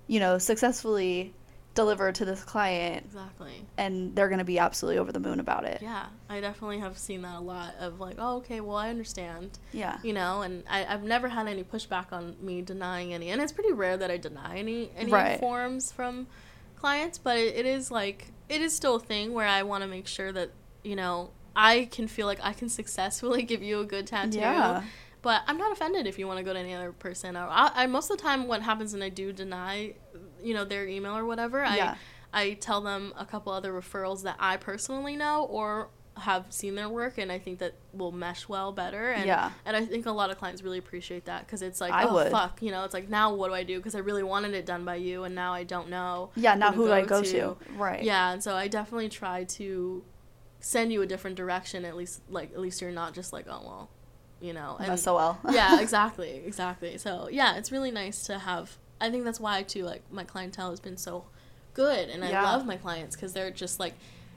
you 0.08 0.20
know, 0.20 0.38
successfully 0.38 1.34
deliver 1.74 2.12
to 2.12 2.26
this 2.26 2.44
client 2.44 3.06
Exactly. 3.06 3.66
and 3.78 4.14
they're 4.16 4.28
going 4.28 4.40
to 4.40 4.44
be 4.46 4.60
absolutely 4.60 5.00
over 5.00 5.12
the 5.14 5.20
moon 5.22 5.40
about 5.40 5.64
it. 5.64 5.82
Yeah, 5.82 6.08
I 6.30 6.42
definitely 6.42 6.80
have 6.80 6.98
seen 6.98 7.22
that 7.22 7.38
a 7.38 7.40
lot 7.40 7.76
of 7.80 8.00
like, 8.00 8.16
oh, 8.20 8.38
okay, 8.38 8.60
well, 8.60 8.76
I 8.76 8.90
understand. 8.90 9.58
Yeah. 9.72 9.98
you 10.04 10.12
know 10.14 10.42
and 10.42 10.64
I, 10.70 10.86
i've 10.86 11.04
never 11.04 11.30
had 11.30 11.48
any 11.48 11.64
pushback 11.64 12.12
on 12.12 12.36
me 12.42 12.62
denying 12.62 13.14
any 13.14 13.30
and 13.30 13.42
it's 13.42 13.52
pretty 13.54 13.72
rare 13.72 13.96
that 13.98 14.12
i 14.12 14.18
deny 14.18 14.58
any 14.58 14.90
any 14.98 15.12
Right. 15.12 15.40
forms 15.40 15.92
from 15.92 16.28
clients 16.76 17.18
but 17.18 17.38
it, 17.38 17.56
it 17.56 17.66
is 17.66 17.90
like 17.92 18.28
it 18.50 18.62
is 18.62 18.76
still 18.76 18.96
a 18.96 19.00
thing 19.00 19.34
where 19.34 19.48
i 19.48 19.64
want 19.64 19.82
to 19.84 19.88
make 19.88 20.08
sure 20.08 20.32
that 20.32 20.50
you 20.84 20.96
know 20.96 21.30
i 21.56 21.88
can 21.92 22.08
feel 22.08 22.28
like 22.28 22.40
i 22.44 22.54
can 22.54 22.68
successfully 22.70 23.44
give 23.52 23.62
you 23.64 23.80
a 23.80 23.86
good 23.86 24.08
tattoo 24.08 24.40
Yeah. 24.40 24.84
but 25.22 25.42
i'm 25.48 25.58
not 25.58 25.72
offended 25.72 26.06
if 26.08 26.18
you 26.20 26.28
want 26.28 26.40
to 26.40 26.44
go 26.44 26.52
to 26.54 26.60
any 26.60 26.74
other 26.74 26.92
person 26.92 27.38
or 27.38 27.48
I, 27.50 27.72
I 27.76 27.88
most 27.88 28.10
of 28.12 28.18
the 28.18 28.24
time 28.24 28.48
what 28.48 28.62
happens 28.62 28.94
when 28.94 29.02
i 29.04 29.10
do 29.10 29.32
deny 29.32 29.94
you 30.44 30.54
know 30.54 30.66
their 30.66 30.88
email 30.88 31.16
or 31.18 31.26
whatever 31.26 31.60
Yeah. 31.64 31.96
i 32.34 32.42
i 32.44 32.54
tell 32.54 32.82
them 32.82 33.14
a 33.18 33.26
couple 33.26 33.52
other 33.54 33.72
referrals 33.74 34.24
that 34.24 34.36
i 34.40 34.58
personally 34.58 35.16
know 35.16 35.46
or 35.46 35.90
have 36.18 36.46
seen 36.50 36.76
their 36.76 36.90
work 36.90 37.18
and 37.18 37.32
i 37.32 37.40
think 37.40 37.60
that 37.60 37.74
will 37.94 38.12
mesh 38.12 38.48
well 38.50 38.72
better 38.74 39.12
and 39.12 39.26
Yeah. 39.26 39.52
and 39.66 39.76
I 39.78 39.86
think 39.86 40.06
a 40.06 40.12
lot 40.12 40.30
of 40.30 40.38
clients 40.38 40.62
really 40.62 40.78
appreciate 40.78 41.26
that 41.26 41.46
because 41.46 41.62
it's 41.62 41.80
like, 41.82 41.94
I 41.94 42.04
oh 42.04 42.14
would. 42.16 42.32
fuck, 42.32 42.62
you 42.62 42.70
know, 42.72 42.84
it's 42.84 42.94
like 42.94 43.10
now 43.10 43.34
what 43.34 43.48
do 43.48 43.54
I 43.54 43.64
do? 43.64 43.78
Because 43.78 43.96
I 43.96 44.00
really 44.00 44.24
wanted 44.24 44.54
it 44.54 44.66
done 44.66 44.84
by 44.86 44.96
you, 44.96 45.24
and 45.24 45.34
now 45.34 45.54
I 45.54 45.64
don't 45.64 45.90
know. 45.90 46.30
Yeah, 46.36 46.56
now 46.56 46.70
to 46.72 46.76
who 46.76 46.88
do 46.88 46.94
I 46.94 47.04
go 47.06 47.22
to? 47.24 47.58
Right. 47.78 48.04
Yeah, 48.04 48.34
and 48.34 48.44
so 48.44 48.56
I 48.56 48.68
definitely 48.68 49.10
try 49.10 49.46
to 49.46 50.04
send 50.60 50.92
you 50.94 51.02
a 51.02 51.06
different 51.08 51.38
direction 51.38 51.86
at 51.86 51.96
least 51.96 52.22
like 52.30 52.52
at 52.54 52.60
least 52.60 52.82
you're 52.82 52.92
not 52.92 53.14
just 53.14 53.34
like 53.34 53.48
oh 53.50 53.62
well 53.66 53.90
you 54.42 54.54
know 54.54 54.78
and 54.80 55.00
SOL. 55.00 55.40
yeah 55.50 55.80
exactly 55.86 56.42
exactly 56.46 56.98
so 57.00 57.28
yeah 57.32 57.56
it's 57.58 57.72
really 57.72 57.90
nice 57.92 58.24
to 58.26 58.38
have 58.38 58.78
i 59.02 59.10
think 59.10 59.24
that's 59.26 59.40
why 59.40 59.64
too 59.64 59.84
like 59.84 60.02
my 60.12 60.24
clientele 60.24 60.70
has 60.70 60.80
been 60.80 60.98
so 60.98 61.26
good 61.74 62.10
and 62.10 62.24
Yeah. 62.24 62.42
i 62.42 62.52
love 62.56 62.66
my 62.66 62.78
clients 62.78 63.16
because 63.16 63.34
they're 63.34 63.52
just 63.52 63.80
like 63.80 63.94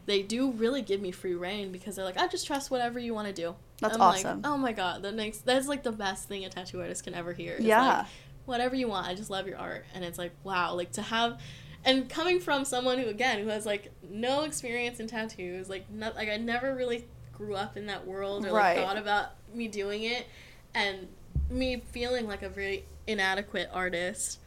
they 0.06 0.22
do 0.22 0.50
really 0.50 0.82
give 0.82 1.00
me 1.00 1.10
free 1.12 1.34
rein 1.34 1.70
because 1.72 1.96
they're 1.96 2.04
like 2.04 2.16
i 2.18 2.26
just 2.26 2.46
trust 2.46 2.70
whatever 2.70 2.98
you 2.98 3.14
want 3.14 3.28
to 3.28 3.32
do 3.34 3.54
That's 3.80 3.94
I'm 3.96 4.02
awesome. 4.02 4.42
like, 4.42 4.52
oh 4.52 4.56
my 4.56 4.72
god 4.72 5.02
that 5.02 5.14
makes 5.14 5.38
that's 5.38 5.66
like 5.68 5.82
the 5.82 5.92
best 5.92 6.28
thing 6.28 6.44
a 6.44 6.48
tattoo 6.48 6.80
artist 6.80 7.04
can 7.04 7.14
ever 7.14 7.32
hear 7.32 7.56
Yeah. 7.60 7.98
like, 7.98 8.06
whatever 8.46 8.74
you 8.76 8.88
want 8.88 9.06
i 9.06 9.14
just 9.14 9.30
love 9.30 9.46
your 9.46 9.58
art 9.58 9.84
and 9.94 10.04
it's 10.04 10.18
like 10.18 10.32
wow 10.44 10.74
like 10.74 10.92
to 10.92 11.02
have 11.02 11.40
and 11.86 12.08
coming 12.08 12.40
from 12.40 12.64
someone 12.64 12.98
who 12.98 13.08
again 13.08 13.38
who 13.40 13.48
has 13.48 13.64
like 13.66 13.90
no 14.10 14.42
experience 14.44 15.00
in 15.00 15.06
tattoos 15.06 15.68
like 15.68 15.90
not 15.90 16.14
like 16.14 16.28
i 16.28 16.36
never 16.36 16.74
really 16.74 17.06
grew 17.32 17.54
up 17.54 17.76
in 17.76 17.86
that 17.86 18.06
world 18.06 18.44
or 18.46 18.52
like 18.52 18.76
thought 18.76 18.96
about 18.98 19.30
me 19.54 19.66
doing 19.66 20.02
it 20.04 20.26
and 20.74 21.08
me 21.50 21.82
feeling 21.92 22.26
like 22.28 22.42
a 22.42 22.48
very 22.48 22.84
inadequate 23.06 23.68
artist 23.72 24.38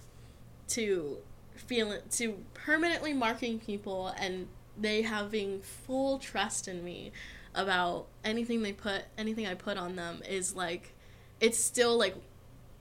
to 0.69 1.18
feel 1.56 1.98
to 2.11 2.44
permanently 2.53 3.14
marking 3.14 3.60
people 3.60 4.07
and 4.19 4.48
they 4.77 5.02
having 5.02 5.60
full 5.61 6.19
trust 6.19 6.68
in 6.68 6.84
me 6.84 7.11
about 7.56 8.07
anything 8.23 8.61
they 8.61 8.73
put 8.73 9.03
anything 9.18 9.48
I 9.48 9.56
put 9.56 9.77
on 9.77 9.95
them 9.95 10.22
is 10.27 10.56
like 10.56 10.94
it's 11.39 11.57
still 11.57 11.98
like 11.98 12.15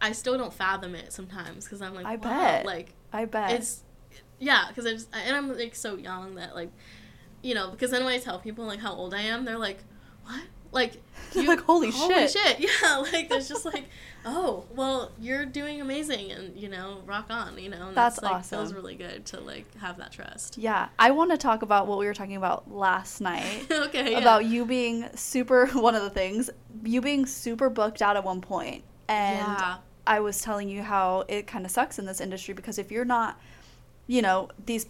I 0.01 0.13
still 0.13 0.37
don't 0.37 0.53
fathom 0.53 0.95
it 0.95 1.13
sometimes 1.13 1.65
because 1.65 1.81
I'm 1.81 1.95
like 1.95 2.07
I 2.07 2.17
wow, 2.17 2.31
bet. 2.31 2.67
like 2.67 2.93
I 3.13 3.25
bet. 3.25 3.53
it's 3.53 3.83
yeah 4.39 4.67
because 4.69 4.87
I 4.87 4.93
just 4.93 5.09
and 5.15 5.35
I'm 5.35 5.57
like 5.57 5.75
so 5.75 5.97
young 5.97 6.35
that 6.35 6.55
like 6.55 6.71
you 7.43 7.55
know 7.55 7.71
because 7.71 7.91
then 7.91 8.05
when 8.05 8.13
I 8.13 8.19
tell 8.19 8.39
people 8.39 8.67
like 8.67 8.81
how 8.81 8.93
old 8.93 9.15
I 9.15 9.23
am 9.23 9.45
they're 9.45 9.59
like 9.59 9.79
what 10.25 10.43
like 10.77 11.03
They're 11.33 11.45
like, 11.45 11.61
"Holy 11.63 11.91
shit." 11.91 12.37
yeah 12.59 12.99
like 13.13 13.29
there's 13.29 13.49
just 13.49 13.65
like 13.75 13.85
oh 14.25 14.65
well 14.75 15.11
you're 15.21 15.45
doing 15.45 15.81
amazing 15.81 16.31
and 16.31 16.57
you 16.57 16.69
know 16.69 17.03
rock 17.05 17.27
on 17.31 17.59
you 17.59 17.69
know 17.69 17.89
and 17.89 17.97
That's 17.97 18.23
like 18.23 18.37
awesome. 18.37 18.59
feels 18.59 18.73
really 18.73 18.95
good 18.95 19.27
to 19.27 19.41
like 19.41 19.67
have 19.79 19.99
that 19.99 20.13
trust 20.13 20.59
yeah, 20.59 20.89
I 20.99 21.11
want 21.11 21.31
to 21.33 21.37
talk 21.37 21.63
about 21.63 21.87
what 21.87 21.99
we 21.99 22.07
were 22.07 22.15
talking 22.15 22.37
about 22.37 22.71
last 22.71 23.21
night. 23.21 23.67
okay 23.71 24.13
yeah. 24.13 24.19
about 24.19 24.45
you 24.45 24.65
being 24.65 25.09
super 25.15 25.67
one 25.67 25.95
of 25.95 26.03
the 26.03 26.11
things 26.11 26.51
you 26.85 27.01
being 27.01 27.27
super 27.27 27.69
booked 27.69 28.03
out 28.03 28.17
at 28.17 28.25
one 28.25 28.41
point 28.41 28.85
and 29.09 29.39
yeah 29.39 29.77
i 30.07 30.21
was 30.21 30.41
telling 30.41 30.69
you 30.69 30.83
how 30.83 31.25
it 31.29 31.47
kind 31.47 31.65
of 31.65 31.71
sucks 31.71 31.99
in 31.99 32.07
this 32.07 32.21
industry 32.21 32.55
because 32.55 32.79
if 32.79 32.91
you're 32.93 33.05
not 33.05 33.41
you 34.07 34.23
know 34.23 34.49
these 34.67 34.87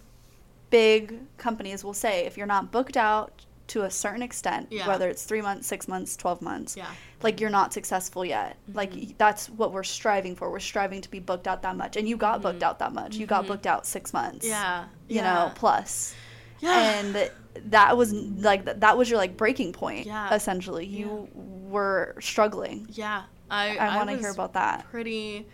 big 0.69 1.19
companies 1.37 1.83
will 1.83 1.93
say 1.93 2.25
if 2.25 2.37
you're 2.37 2.47
not 2.47 2.71
booked 2.71 2.97
out 2.97 3.45
to 3.67 3.83
a 3.83 3.91
certain 3.91 4.21
extent 4.21 4.67
Yeah. 4.71 4.87
whether 4.87 5.09
it's 5.09 5.23
three 5.23 5.41
months 5.41 5.67
six 5.67 5.87
months 5.87 6.15
12 6.15 6.41
months 6.41 6.77
yeah. 6.77 6.87
like 7.21 7.41
you're 7.41 7.49
not 7.49 7.73
successful 7.73 8.23
yet. 8.23 8.57
Like 8.73 8.91
Mhm. 8.93 9.07
y- 9.09 9.15
that's 9.17 9.49
what 9.49 9.73
we're 9.73 9.83
striving 9.83 10.35
for. 10.35 10.49
We're 10.49 10.59
striving 10.59 11.01
to 11.01 11.09
be 11.09 11.19
booked 11.19 11.47
out 11.47 11.61
that 11.63 11.75
much. 11.75 11.97
And 11.97 12.07
you 12.07 12.15
got 12.17 12.41
booked 12.41 12.59
Mhm. 12.59 12.63
out 12.67 12.79
that 12.79 12.93
much. 12.93 13.15
You 13.17 13.25
got 13.25 13.43
Mhm. 13.43 13.47
booked 13.49 13.67
out 13.67 13.85
six 13.85 14.13
months 14.13 14.45
yeah. 14.47 14.85
you 15.09 15.17
yeah. 15.17 15.33
know 15.33 15.51
plus. 15.55 16.15
Yeah. 16.59 16.99
And 16.99 17.31
that 17.65 17.97
was 17.97 18.13
like 18.13 18.65
that 18.79 18.97
was 18.97 19.09
your 19.09 19.17
like 19.19 19.35
breaking 19.37 19.73
point 19.73 20.05
Yeah. 20.05 20.33
essentially. 20.33 20.85
You 20.85 21.27
were 21.33 22.15
struggling. 22.19 22.87
Yeah. 22.91 23.23
I 23.49 23.77
i, 23.77 23.95
want 23.97 24.09
to 24.09 24.17
hear 24.17 24.31
about 24.31 24.53
that. 24.53 24.85
pretty 24.91 25.47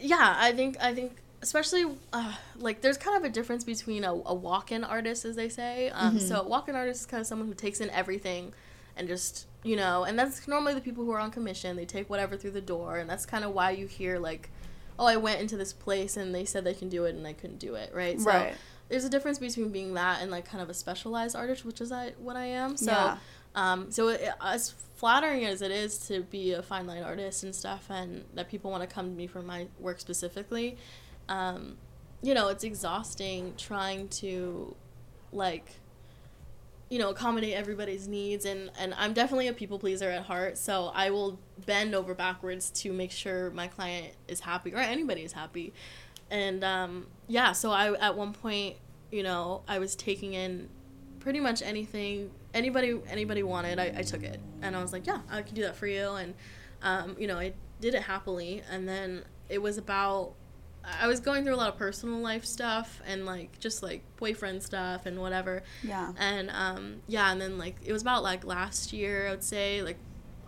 yeah 0.00 0.36
i 0.38 0.52
think 0.52 0.76
i 0.80 0.94
think 0.94 1.16
especially 1.42 1.86
uh, 2.12 2.34
like 2.56 2.80
there's 2.82 2.98
kind 2.98 3.16
of 3.16 3.24
a 3.24 3.32
difference 3.32 3.64
between 3.64 4.04
a, 4.04 4.12
a 4.12 4.34
walk-in 4.34 4.84
artist 4.84 5.24
as 5.24 5.36
they 5.36 5.48
say. 5.48 5.90
Um, 5.90 6.16
Mhm. 6.18 6.28
so 6.28 6.40
a 6.40 6.46
walk-in 6.48 6.74
artist 6.76 7.00
is 7.00 7.06
kind 7.06 7.20
of 7.20 7.26
someone 7.26 7.48
who 7.48 7.54
takes 7.54 7.80
in 7.80 7.90
everything 7.90 8.52
and 8.96 9.08
just 9.08 9.46
you 9.62 9.76
know 9.76 10.04
and 10.04 10.18
that's 10.18 10.46
normally 10.48 10.74
the 10.74 10.80
people 10.80 11.04
who 11.04 11.12
are 11.12 11.20
on 11.20 11.30
commission. 11.30 11.76
They 11.76 11.86
take 11.86 12.10
whatever 12.10 12.36
through 12.36 12.52
the 12.52 12.60
door 12.60 12.98
and 12.98 13.08
that's 13.08 13.24
kind 13.26 13.44
of 13.44 13.52
why 13.52 13.70
you 13.70 13.86
hear 13.86 14.18
like 14.18 14.50
oh 14.98 15.06
i 15.06 15.16
went 15.16 15.40
into 15.40 15.56
this 15.56 15.72
place 15.72 16.16
and 16.16 16.34
they 16.34 16.44
said 16.44 16.62
they 16.62 16.74
can 16.74 16.90
do 16.90 17.04
it 17.06 17.14
and 17.14 17.26
i 17.26 17.32
couldn't 17.32 17.58
do 17.58 17.74
it 17.74 17.90
right? 17.94 18.20
So 18.20 18.28
right. 18.28 18.54
there's 18.90 19.04
a 19.04 19.08
difference 19.08 19.38
between 19.38 19.70
being 19.70 19.94
that 19.94 20.20
and 20.20 20.30
like 20.30 20.44
kind 20.44 20.62
of 20.62 20.68
a 20.68 20.74
specialized 20.74 21.34
artist 21.34 21.64
which 21.64 21.80
is 21.80 21.90
I, 21.90 22.10
what 22.18 22.36
i 22.36 22.44
am. 22.44 22.76
So 22.76 22.92
yeah. 22.92 23.16
um, 23.54 23.90
so 23.90 24.08
it, 24.08 24.28
as 24.42 24.74
flattering 24.96 25.46
as 25.46 25.62
it 25.62 25.70
is 25.70 25.96
to 26.08 26.20
be 26.20 26.52
a 26.52 26.62
fine 26.62 26.86
line 26.86 27.02
artist 27.02 27.42
and 27.42 27.54
stuff, 27.54 27.86
and 27.88 28.24
that 28.34 28.50
people 28.50 28.70
want 28.70 28.82
to 28.82 28.94
come 28.94 29.06
to 29.06 29.16
me 29.16 29.26
for 29.26 29.40
my 29.40 29.66
work 29.78 29.98
specifically, 29.98 30.76
um, 31.30 31.78
you 32.22 32.34
know, 32.34 32.48
it's 32.48 32.64
exhausting 32.64 33.54
trying 33.56 34.08
to, 34.08 34.76
like, 35.32 35.70
you 36.90 36.98
know, 36.98 37.08
accommodate 37.10 37.54
everybody's 37.54 38.06
needs, 38.06 38.44
and 38.44 38.70
and 38.78 38.92
I'm 38.94 39.14
definitely 39.14 39.48
a 39.48 39.54
people 39.54 39.78
pleaser 39.78 40.10
at 40.10 40.24
heart, 40.24 40.58
so 40.58 40.90
I 40.94 41.10
will 41.10 41.38
bend 41.64 41.94
over 41.94 42.14
backwards 42.14 42.68
to 42.82 42.92
make 42.92 43.12
sure 43.12 43.50
my 43.50 43.68
client 43.68 44.14
is 44.28 44.40
happy 44.40 44.74
or 44.74 44.78
anybody 44.78 45.22
is 45.22 45.32
happy, 45.32 45.72
and 46.30 46.62
um, 46.64 47.06
yeah, 47.28 47.52
so 47.52 47.70
I 47.70 47.96
at 47.98 48.16
one 48.16 48.32
point, 48.32 48.76
you 49.10 49.22
know, 49.22 49.62
I 49.68 49.78
was 49.78 49.94
taking 49.94 50.34
in 50.34 50.68
pretty 51.20 51.38
much 51.38 51.62
anything 51.62 52.30
anybody 52.54 52.98
anybody 53.08 53.42
wanted 53.42 53.78
I, 53.78 53.92
I 53.98 54.02
took 54.02 54.22
it. 54.22 54.40
And 54.62 54.74
i 54.74 54.82
was 54.82 54.92
like 54.92 55.06
yeah 55.06 55.20
i 55.30 55.42
can 55.42 55.54
do 55.54 55.62
that 55.62 55.76
for 55.76 55.86
you. 55.86 56.12
And 56.12 56.34
um, 56.82 57.14
you 57.18 57.28
know 57.28 57.38
i 57.38 57.52
did 57.80 57.94
it 57.94 58.02
happily. 58.02 58.62
And 58.70 58.88
then 58.88 59.24
it 59.48 59.62
was 59.62 59.78
about 59.78 60.32
i 60.84 61.06
was 61.06 61.20
going 61.20 61.44
through 61.44 61.54
a 61.54 61.56
lot 61.56 61.68
of 61.68 61.76
personal 61.76 62.18
life 62.20 62.44
stuff 62.44 63.00
and 63.06 63.26
like 63.26 63.58
just 63.60 63.82
like 63.82 64.02
boyfriend 64.16 64.62
stuff 64.62 65.06
and 65.06 65.18
whatever. 65.20 65.62
Yeah. 65.82 66.12
And 66.18 66.50
um, 66.50 67.02
yeah 67.06 67.30
and 67.30 67.40
then 67.40 67.58
like 67.58 67.76
it 67.84 67.92
was 67.92 68.02
about 68.02 68.22
like 68.22 68.44
last 68.44 68.92
year 68.92 69.26
i 69.28 69.30
would 69.30 69.44
say 69.44 69.82
like 69.82 69.98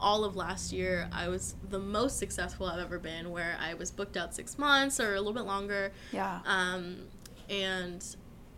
all 0.00 0.24
of 0.24 0.34
last 0.34 0.72
year 0.72 1.08
i 1.12 1.28
was 1.28 1.54
the 1.70 1.78
most 1.78 2.18
successful 2.18 2.66
i've 2.66 2.80
ever 2.80 2.98
been 2.98 3.30
where 3.30 3.56
i 3.60 3.74
was 3.74 3.90
booked 3.92 4.16
out 4.16 4.34
six 4.34 4.58
months 4.58 4.98
or 4.98 5.14
a 5.14 5.18
little 5.18 5.32
bit 5.32 5.44
longer. 5.44 5.92
Yeah. 6.12 6.40
Um, 6.44 7.08
and 7.48 8.04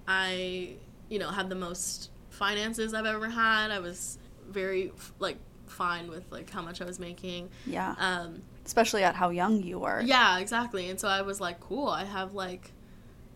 I, 0.06 0.76
you 1.08 1.18
know, 1.18 1.30
had 1.30 1.48
the 1.48 1.54
most 1.54 2.10
finances 2.30 2.94
I've 2.94 3.06
ever 3.06 3.28
had. 3.28 3.70
I 3.70 3.78
was 3.80 4.18
very 4.48 4.92
like 5.18 5.36
fine 5.66 6.08
with 6.08 6.24
like 6.30 6.50
how 6.50 6.62
much 6.62 6.80
I 6.80 6.84
was 6.84 6.98
making. 6.98 7.50
yeah. 7.66 7.94
Um, 7.98 8.42
especially 8.64 9.02
at 9.02 9.14
how 9.14 9.30
young 9.30 9.62
you 9.62 9.78
were 9.78 10.00
yeah, 10.02 10.38
exactly. 10.38 10.88
And 10.90 10.98
so 10.98 11.08
I 11.08 11.22
was 11.22 11.40
like, 11.40 11.60
cool. 11.60 11.88
I 11.88 12.04
have 12.04 12.32
like, 12.34 12.72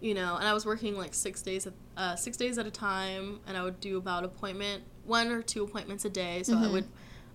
you 0.01 0.15
know, 0.15 0.37
and 0.37 0.47
I 0.47 0.55
was 0.55 0.65
working 0.65 0.97
like 0.97 1.13
six 1.15 1.43
days, 1.43 1.67
at, 1.67 1.73
uh, 1.97 2.17
six 2.17 2.37
days 2.37 2.57
at 2.59 2.67
a 2.67 2.71
time, 2.71 3.41
and 3.47 3.57
I 3.57 3.63
would 3.63 3.81
do 3.81 3.99
about 3.99 4.25
appointment, 4.25 4.85
one 5.05 5.29
or 5.31 5.43
two 5.43 5.65
appointments 5.65 6.05
a 6.05 6.11
day. 6.11 6.43
So 6.45 6.55
I 6.57 6.63
Mhm. 6.67 6.73
would, 6.73 6.89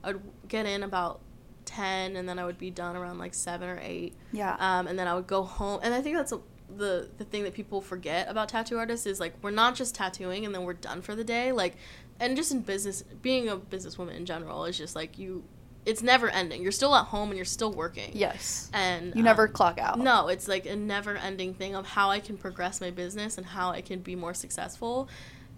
I 0.04 0.08
would 0.14 0.22
get 0.48 0.66
in 0.66 0.84
about 0.84 1.20
ten, 1.66 2.16
and 2.16 2.28
then 2.28 2.40
I 2.40 2.46
would 2.46 2.58
be 2.58 2.72
done 2.72 2.96
around 2.96 3.20
like 3.20 3.34
seven 3.34 3.70
or 3.70 3.80
eight. 3.82 4.14
yeah 4.32 4.56
um, 4.60 4.88
and 4.88 4.98
then 5.00 5.08
I 5.08 5.14
would 5.16 5.28
go 5.28 5.44
home. 5.44 5.80
And 5.84 5.94
I 5.94 6.02
think 6.02 6.16
that's 6.18 6.32
a, 6.32 6.40
the 6.76 7.10
the 7.18 7.24
thing 7.26 7.44
that 7.44 7.54
people 7.54 7.82
forget 7.82 8.28
about 8.30 8.50
tattoo 8.50 8.78
artists 8.80 9.06
is 9.06 9.20
like 9.20 9.34
we're 9.44 9.52
not 9.52 9.76
just 9.76 9.94
tattooing 9.96 10.46
and 10.46 10.54
then 10.56 10.64
we're 10.64 10.74
done 10.74 11.02
for 11.02 11.16
the 11.16 11.24
day. 11.24 11.52
Like, 11.52 11.76
and 12.20 12.36
just 12.36 12.52
in 12.52 12.62
business, 12.62 13.04
being 13.22 13.48
a 13.50 13.58
businesswoman 13.58 14.16
in 14.16 14.26
general 14.26 14.66
is 14.66 14.78
just 14.78 14.96
like 14.96 15.18
you, 15.20 15.44
it's 15.86 16.02
never 16.02 16.30
ending. 16.30 16.62
You're 16.62 16.72
still 16.72 16.96
at 16.96 17.06
home 17.06 17.30
and 17.30 17.38
you're 17.38 17.46
still 17.46 17.72
working. 17.72 18.12
yes 18.14 18.70
And 18.74 19.14
you 19.16 19.24
never 19.24 19.48
um, 19.48 19.54
clock 19.54 19.78
out 19.80 20.00
no, 20.00 20.28
it's 20.28 20.48
like 20.48 20.66
a 20.66 20.76
never 20.76 21.16
ending 21.18 21.54
thing 21.54 21.76
of 21.76 21.86
how 21.86 22.10
I 22.10 22.20
can 22.20 22.38
progress 22.38 22.80
my 22.82 22.92
business 22.92 23.38
and 23.38 23.46
how 23.46 23.72
I 23.72 23.82
can 23.82 24.00
be 24.00 24.16
more 24.16 24.34
successful. 24.34 25.10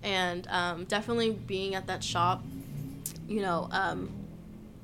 And 0.04 0.48
um, 0.48 0.86
definitely 0.86 1.32
being 1.32 1.76
at 1.76 1.88
that 1.88 2.04
shop, 2.04 2.44
you 3.28 3.42
know, 3.42 3.68
um, 3.72 4.10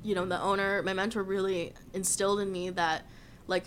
you 0.02 0.14
know, 0.14 0.24
the 0.26 0.40
owner, 0.40 0.82
my 0.82 0.92
mentor 0.92 1.22
really 1.22 1.72
instilled 1.92 2.40
in 2.40 2.50
me 2.50 2.70
that, 2.70 3.02
like, 3.46 3.66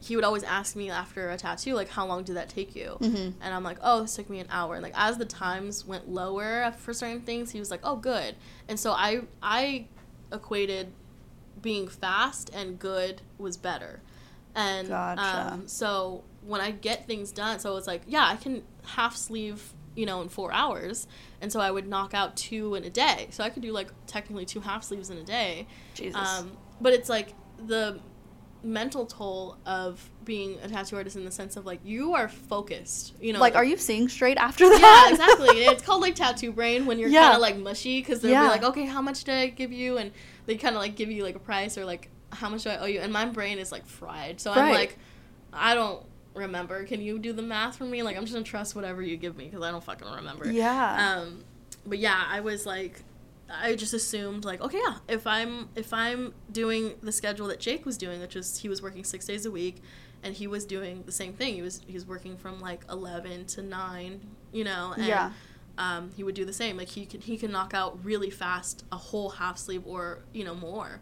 he 0.00 0.16
would 0.16 0.24
always 0.24 0.42
ask 0.42 0.74
me 0.76 0.90
after 0.90 1.30
a 1.30 1.36
tattoo, 1.36 1.74
like, 1.74 1.88
how 1.88 2.06
long 2.06 2.24
did 2.24 2.36
that 2.36 2.48
take 2.48 2.74
you? 2.74 2.96
Mhm. 3.00 3.34
And 3.40 3.54
I'm 3.54 3.62
like, 3.62 3.78
oh, 3.82 4.02
this 4.02 4.16
took 4.16 4.28
me 4.28 4.40
an 4.40 4.48
hour. 4.50 4.74
And 4.74 4.82
like 4.82 4.94
as 4.96 5.16
the 5.18 5.24
times 5.24 5.84
went 5.86 6.08
lower 6.08 6.72
for 6.78 6.92
certain 6.92 7.20
things, 7.20 7.52
he 7.52 7.60
was 7.60 7.70
like, 7.70 7.80
oh, 7.84 7.96
good. 7.96 8.34
And 8.68 8.78
so 8.78 8.90
I 8.92 9.22
I 9.40 9.86
equated 10.32 10.88
being 11.60 11.88
fast 11.88 12.50
and 12.54 12.78
good 12.78 13.22
was 13.38 13.56
better. 13.56 14.00
And 14.54 14.88
Gotcha. 14.88 15.50
um, 15.52 15.68
so 15.68 16.24
when 16.42 16.60
I 16.60 16.70
get 16.70 17.06
things 17.06 17.32
done, 17.32 17.58
so 17.58 17.76
it's 17.76 17.86
like, 17.86 18.02
yeah, 18.06 18.26
I 18.26 18.36
can 18.36 18.62
half 18.84 19.16
sleeve, 19.16 19.72
you 19.94 20.04
know, 20.06 20.20
in 20.22 20.28
four 20.28 20.52
hours. 20.52 21.06
And 21.40 21.50
so 21.52 21.60
I 21.60 21.70
would 21.70 21.86
knock 21.88 22.14
out 22.14 22.36
two 22.36 22.74
in 22.74 22.84
a 22.84 22.90
day. 22.90 23.28
So 23.30 23.44
I 23.44 23.50
could 23.50 23.62
do 23.62 23.72
like 23.72 23.88
technically 24.06 24.44
two 24.44 24.60
half 24.60 24.84
sleeves 24.84 25.10
in 25.10 25.18
a 25.18 25.22
day. 25.24 25.66
jesus 25.94 26.40
Um, 26.40 26.52
but 26.80 26.92
it's 26.92 27.08
like 27.08 27.34
the 27.66 28.00
mental 28.64 29.06
toll 29.06 29.56
of 29.66 30.08
being 30.24 30.56
a 30.62 30.68
tattoo 30.68 30.96
artist 30.96 31.16
in 31.16 31.24
the 31.24 31.30
sense 31.32 31.56
of 31.56 31.66
like 31.66 31.80
you 31.84 32.14
are 32.14 32.28
focused. 32.28 33.14
You 33.20 33.32
know, 33.32 33.40
like 33.40 33.56
are 33.56 33.64
you 33.64 33.76
seeing 33.76 34.08
straight 34.08 34.38
after 34.38 34.68
that 34.68 34.80
yeah, 34.80 35.10
exactly. 35.12 35.48
It's 35.64 35.82
called 35.82 36.02
like 36.02 36.14
tattoo 36.14 36.52
brain 36.52 36.86
when 36.86 36.98
you're 36.98 37.08
Yeah. 37.08 37.22
kind 37.22 37.34
of 37.34 37.40
like 37.40 37.56
mushy 37.56 38.00
because 38.00 38.20
they'll 38.20 38.30
Yeah. 38.32 38.42
be 38.44 38.48
like, 38.48 38.62
okay, 38.64 38.84
how 38.86 39.02
much 39.02 39.24
did 39.24 39.34
I 39.34 39.46
give 39.48 39.72
you? 39.72 39.98
And 39.98 40.12
they 40.46 40.56
kind 40.56 40.74
of 40.74 40.82
like 40.82 40.96
give 40.96 41.10
you 41.10 41.22
like 41.22 41.36
a 41.36 41.40
price 41.40 41.76
or 41.78 41.84
like 41.84 42.08
how 42.30 42.48
much 42.48 42.64
do 42.64 42.70
I 42.70 42.76
owe 42.78 42.86
you? 42.86 43.00
And 43.00 43.12
my 43.12 43.26
brain 43.26 43.58
is 43.58 43.70
like 43.72 43.86
fried, 43.86 44.40
so 44.40 44.50
I'm 44.52 44.72
like, 44.72 44.98
I 45.52 45.74
don't 45.74 46.04
remember. 46.34 46.84
Can 46.84 47.00
you 47.00 47.18
do 47.18 47.32
the 47.32 47.42
math 47.42 47.76
for 47.76 47.84
me? 47.84 48.02
Like 48.02 48.16
I'm 48.16 48.22
just 48.22 48.32
gonna 48.32 48.44
trust 48.44 48.74
whatever 48.74 49.02
you 49.02 49.16
give 49.16 49.36
me 49.36 49.44
because 49.44 49.62
I 49.62 49.70
don't 49.70 49.84
fucking 49.84 50.08
remember. 50.08 50.50
yeah 50.50 51.16
Um, 51.20 51.44
but 51.86 51.98
yeah, 51.98 52.24
I 52.28 52.40
was 52.40 52.64
like, 52.64 53.02
I 53.50 53.74
just 53.74 53.92
assumed 53.92 54.44
like, 54.44 54.60
okay, 54.62 54.78
yeah, 54.78 54.96
if 55.08 55.26
I'm 55.26 55.68
if 55.76 55.92
I'm 55.92 56.32
doing 56.50 56.94
the 57.02 57.12
schedule 57.12 57.48
that 57.48 57.60
Jake 57.60 57.84
was 57.84 57.98
doing, 57.98 58.20
which 58.20 58.36
is 58.36 58.58
he 58.58 58.68
was 58.68 58.80
working 58.80 59.04
six 59.04 59.26
days 59.26 59.44
a 59.44 59.50
week, 59.50 59.82
and 60.22 60.34
he 60.34 60.46
was 60.46 60.64
doing 60.64 61.02
the 61.04 61.12
same 61.12 61.34
thing. 61.34 61.54
He 61.54 61.62
was 61.62 61.82
he 61.86 61.92
was 61.94 62.06
working 62.06 62.36
from 62.36 62.60
like 62.60 62.84
eleven 62.88 63.44
to 63.46 63.62
nine, 63.62 64.20
you 64.52 64.64
know, 64.64 64.92
and 64.96 65.04
Yeah. 65.04 65.32
Um, 65.78 66.10
he 66.16 66.22
would 66.24 66.34
do 66.34 66.44
the 66.44 66.52
same. 66.52 66.76
Like 66.76 66.88
he 66.88 67.06
can 67.06 67.20
he 67.20 67.36
can 67.36 67.50
knock 67.50 67.74
out 67.74 68.04
really 68.04 68.30
fast 68.30 68.84
a 68.92 68.96
whole 68.96 69.30
half 69.30 69.58
sleeve 69.58 69.82
or 69.86 70.20
you 70.32 70.44
know 70.44 70.54
more, 70.54 71.00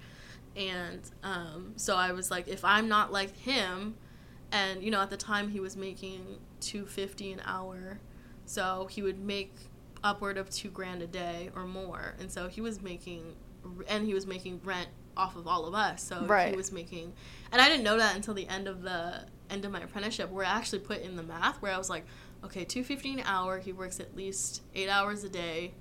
and 0.56 1.00
um, 1.22 1.72
so 1.76 1.96
I 1.96 2.12
was 2.12 2.30
like, 2.30 2.48
if 2.48 2.64
I'm 2.64 2.88
not 2.88 3.12
like 3.12 3.36
him, 3.36 3.96
and 4.52 4.82
you 4.82 4.90
know 4.90 5.00
at 5.00 5.10
the 5.10 5.16
time 5.16 5.48
he 5.50 5.60
was 5.60 5.76
making 5.76 6.38
two 6.60 6.86
fifty 6.86 7.32
an 7.32 7.40
hour, 7.44 7.98
so 8.46 8.86
he 8.90 9.02
would 9.02 9.18
make 9.18 9.52
upward 10.02 10.38
of 10.38 10.48
two 10.50 10.70
grand 10.70 11.02
a 11.02 11.06
day 11.06 11.50
or 11.54 11.64
more, 11.66 12.14
and 12.20 12.30
so 12.30 12.48
he 12.48 12.60
was 12.60 12.80
making, 12.80 13.34
and 13.88 14.06
he 14.06 14.14
was 14.14 14.26
making 14.26 14.60
rent 14.64 14.88
off 15.16 15.36
of 15.36 15.46
all 15.46 15.66
of 15.66 15.74
us, 15.74 16.02
so 16.02 16.24
Right. 16.24 16.50
he 16.50 16.56
was 16.56 16.72
making, 16.72 17.12
and 17.52 17.60
I 17.60 17.68
didn't 17.68 17.82
know 17.84 17.98
that 17.98 18.14
until 18.16 18.32
the 18.34 18.48
end 18.48 18.68
of 18.68 18.82
the 18.82 19.26
end 19.50 19.64
of 19.64 19.72
my 19.72 19.80
apprenticeship, 19.80 20.30
where 20.30 20.46
I 20.46 20.50
actually 20.50 20.78
put 20.78 21.00
in 21.02 21.16
the 21.16 21.22
math, 21.24 21.60
where 21.60 21.72
I 21.72 21.76
was 21.78 21.90
like, 21.90 22.06
okay, 22.44 22.64
two 22.64 22.82
fifty 22.84 23.12
an 23.14 23.22
hour, 23.24 23.58
he 23.58 23.72
works 23.72 24.00
at 24.00 24.16
least 24.16 24.62
eight 24.74 24.88
hours 24.88 25.24
a 25.24 25.28
day, 25.28 25.72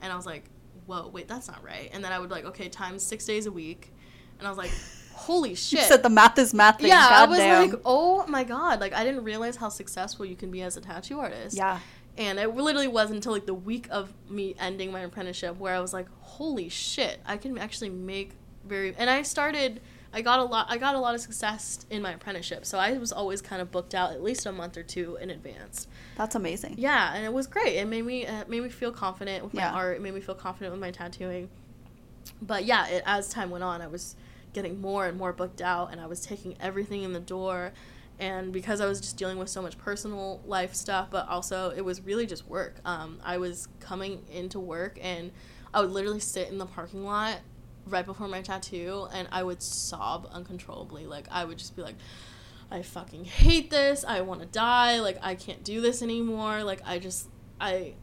and 0.00 0.12
I 0.12 0.16
was 0.16 0.26
like, 0.26 0.44
whoa, 0.86 1.08
wait, 1.08 1.28
that's 1.28 1.48
not 1.48 1.62
right, 1.64 1.90
and 1.92 2.02
then 2.04 2.12
I 2.12 2.18
would 2.18 2.30
like, 2.30 2.44
okay, 2.46 2.68
times 2.68 3.02
six 3.02 3.24
days 3.24 3.46
a 3.46 3.52
week, 3.52 3.92
and 4.38 4.46
I 4.46 4.50
was 4.50 4.58
like, 4.58 4.70
holy 5.14 5.50
You 5.50 5.56
shit, 5.56 5.80
said 5.84 6.02
the 6.02 6.08
math 6.10 6.38
is 6.38 6.52
mathing. 6.52 6.86
yeah, 6.88 7.06
I 7.10 7.26
was 7.26 7.38
Goddamn. 7.38 7.70
like, 7.70 7.80
oh 7.84 8.26
my 8.26 8.44
god, 8.44 8.80
like 8.80 8.92
I 8.94 9.04
didn't 9.04 9.24
realize 9.24 9.56
how 9.56 9.68
successful 9.68 10.24
you 10.24 10.36
can 10.36 10.50
be 10.50 10.62
as 10.62 10.76
a 10.76 10.80
tattoo 10.80 11.20
artist. 11.20 11.56
yeah. 11.56 11.78
And 12.18 12.38
it 12.38 12.54
literally 12.54 12.88
wasn't 12.88 13.16
until 13.18 13.32
like 13.32 13.46
the 13.46 13.54
week 13.54 13.86
of 13.90 14.12
me 14.28 14.54
ending 14.58 14.90
my 14.92 15.00
apprenticeship 15.00 15.56
where 15.58 15.74
I 15.74 15.80
was 15.80 15.94
like, 15.94 16.06
holy 16.20 16.68
shit, 16.68 17.18
I 17.24 17.36
can 17.38 17.56
actually 17.56 17.88
make 17.88 18.32
very. 18.66 18.94
And 18.98 19.08
I 19.08 19.22
started, 19.22 19.80
I 20.12 20.22
got 20.22 20.40
a 20.40 20.44
lot, 20.44 20.66
I 20.68 20.76
got 20.76 20.94
a 20.94 20.98
lot 20.98 21.14
of 21.14 21.20
success 21.20 21.86
in 21.88 22.02
my 22.02 22.12
apprenticeship. 22.12 22.66
So 22.66 22.78
I 22.78 22.98
was 22.98 23.12
always 23.12 23.40
kind 23.40 23.62
of 23.62 23.70
booked 23.70 23.94
out 23.94 24.12
at 24.12 24.22
least 24.22 24.44
a 24.46 24.52
month 24.52 24.76
or 24.76 24.82
two 24.82 25.16
in 25.20 25.30
advance. 25.30 25.86
That's 26.16 26.34
amazing. 26.34 26.74
Yeah, 26.78 27.14
and 27.14 27.24
it 27.24 27.32
was 27.32 27.46
great. 27.46 27.76
It 27.76 27.86
made 27.86 28.04
me, 28.04 28.26
it 28.26 28.48
made 28.48 28.62
me 28.62 28.68
feel 28.68 28.90
confident 28.90 29.44
with 29.44 29.54
my 29.54 29.62
Yeah. 29.62 29.72
art. 29.72 29.96
It 29.96 30.02
made 30.02 30.14
me 30.14 30.20
feel 30.20 30.34
confident 30.34 30.72
with 30.72 30.80
my 30.80 30.90
tattooing. 30.90 31.48
But 32.42 32.64
yeah, 32.64 32.88
it, 32.88 33.02
as 33.06 33.28
time 33.28 33.50
went 33.50 33.62
on, 33.64 33.80
I 33.82 33.86
was 33.86 34.16
getting 34.52 34.80
more 34.80 35.06
and 35.06 35.16
more 35.16 35.32
booked 35.32 35.62
out, 35.62 35.92
and 35.92 36.00
I 36.00 36.06
was 36.06 36.20
taking 36.26 36.56
everything 36.60 37.02
in 37.04 37.12
the 37.12 37.20
door. 37.20 37.72
And 38.18 38.52
because 38.52 38.80
I 38.80 38.86
was 38.86 39.00
just 39.00 39.16
dealing 39.16 39.38
with 39.38 39.48
so 39.48 39.62
much 39.62 39.78
personal 39.78 40.42
life 40.44 40.74
stuff, 40.74 41.08
but 41.10 41.26
also 41.28 41.70
it 41.70 41.82
was 41.82 42.02
really 42.02 42.26
just 42.26 42.46
work. 42.48 42.76
Um, 42.84 43.18
I 43.24 43.38
was 43.38 43.68
coming 43.78 44.22
into 44.30 44.58
work, 44.60 44.98
and 45.00 45.30
I 45.72 45.80
would 45.80 45.90
literally 45.90 46.20
sit 46.20 46.48
in 46.48 46.58
the 46.58 46.66
parking 46.66 47.04
lot 47.04 47.38
right 47.90 48.06
before 48.06 48.28
my 48.28 48.42
tattoo, 48.42 49.06
and 49.12 49.28
I 49.32 49.42
would 49.42 49.62
sob 49.62 50.28
uncontrollably. 50.32 51.06
Like 51.06 51.26
I 51.30 51.44
would 51.44 51.58
just 51.58 51.76
be 51.76 51.82
like, 51.82 51.96
I 52.70 52.82
fucking 52.82 53.24
hate 53.24 53.70
this. 53.70 54.04
I 54.06 54.20
want 54.20 54.40
to 54.40 54.46
die. 54.46 55.00
Like 55.00 55.18
I 55.22 55.34
can't 55.34 55.64
do 55.64 55.80
this 55.80 56.02
anymore. 56.02 56.62
Like 56.62 56.80
I 56.86 56.98
just 56.98 57.28
I 57.60 57.94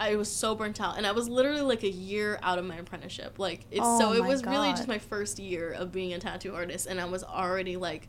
I 0.00 0.16
was 0.16 0.30
so 0.30 0.54
burnt 0.54 0.80
out 0.80 0.96
and 0.96 1.06
I 1.06 1.12
was 1.12 1.28
literally 1.28 1.60
like 1.60 1.82
a 1.82 1.90
year 1.90 2.38
out 2.42 2.58
of 2.58 2.64
my 2.64 2.76
apprenticeship. 2.76 3.38
Like 3.38 3.66
it's 3.70 3.80
Oh 3.82 3.98
so 3.98 4.12
it 4.12 4.24
was 4.24 4.44
really 4.44 4.70
just 4.70 4.88
my 4.88 4.98
first 4.98 5.38
year 5.38 5.72
of 5.72 5.92
being 5.92 6.12
a 6.12 6.18
tattoo 6.18 6.54
artist 6.54 6.86
and 6.86 7.00
I 7.00 7.04
was 7.04 7.24
already 7.24 7.76
like 7.76 8.08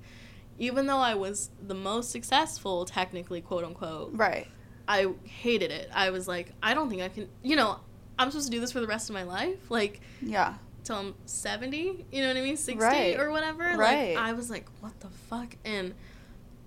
even 0.57 0.87
though 0.87 0.97
I 0.97 1.15
was 1.15 1.51
the 1.65 1.73
most 1.73 2.11
successful 2.11 2.85
technically 2.85 3.41
quote 3.41 3.63
unquote, 3.63 4.11
Right. 4.13 4.47
I 4.87 5.13
hated 5.23 5.71
it. 5.71 5.89
I 5.93 6.09
was 6.09 6.27
like 6.27 6.51
I 6.61 6.73
don't 6.73 6.89
think 6.89 7.01
I 7.01 7.09
can, 7.09 7.29
you 7.43 7.55
know, 7.55 7.79
I'm 8.17 8.29
supposed 8.31 8.47
to 8.47 8.51
do 8.51 8.59
this 8.59 8.71
for 8.71 8.81
the 8.81 8.87
rest 8.87 9.09
of 9.09 9.13
my 9.13 9.23
life. 9.23 9.69
Like 9.69 10.01
Yeah. 10.21 10.55
Till 10.89 10.97
I'm 10.97 11.13
70, 11.25 12.05
you 12.11 12.21
know 12.23 12.29
what 12.29 12.37
I 12.37 12.41
mean? 12.41 12.57
60 12.57 12.83
Right. 12.83 13.19
or 13.19 13.29
whatever. 13.29 13.63
Right. 13.77 14.15
Like 14.15 14.25
I 14.25 14.33
was 14.33 14.49
like, 14.49 14.65
what 14.79 14.99
the 14.99 15.09
fuck? 15.29 15.55
And 15.63 15.93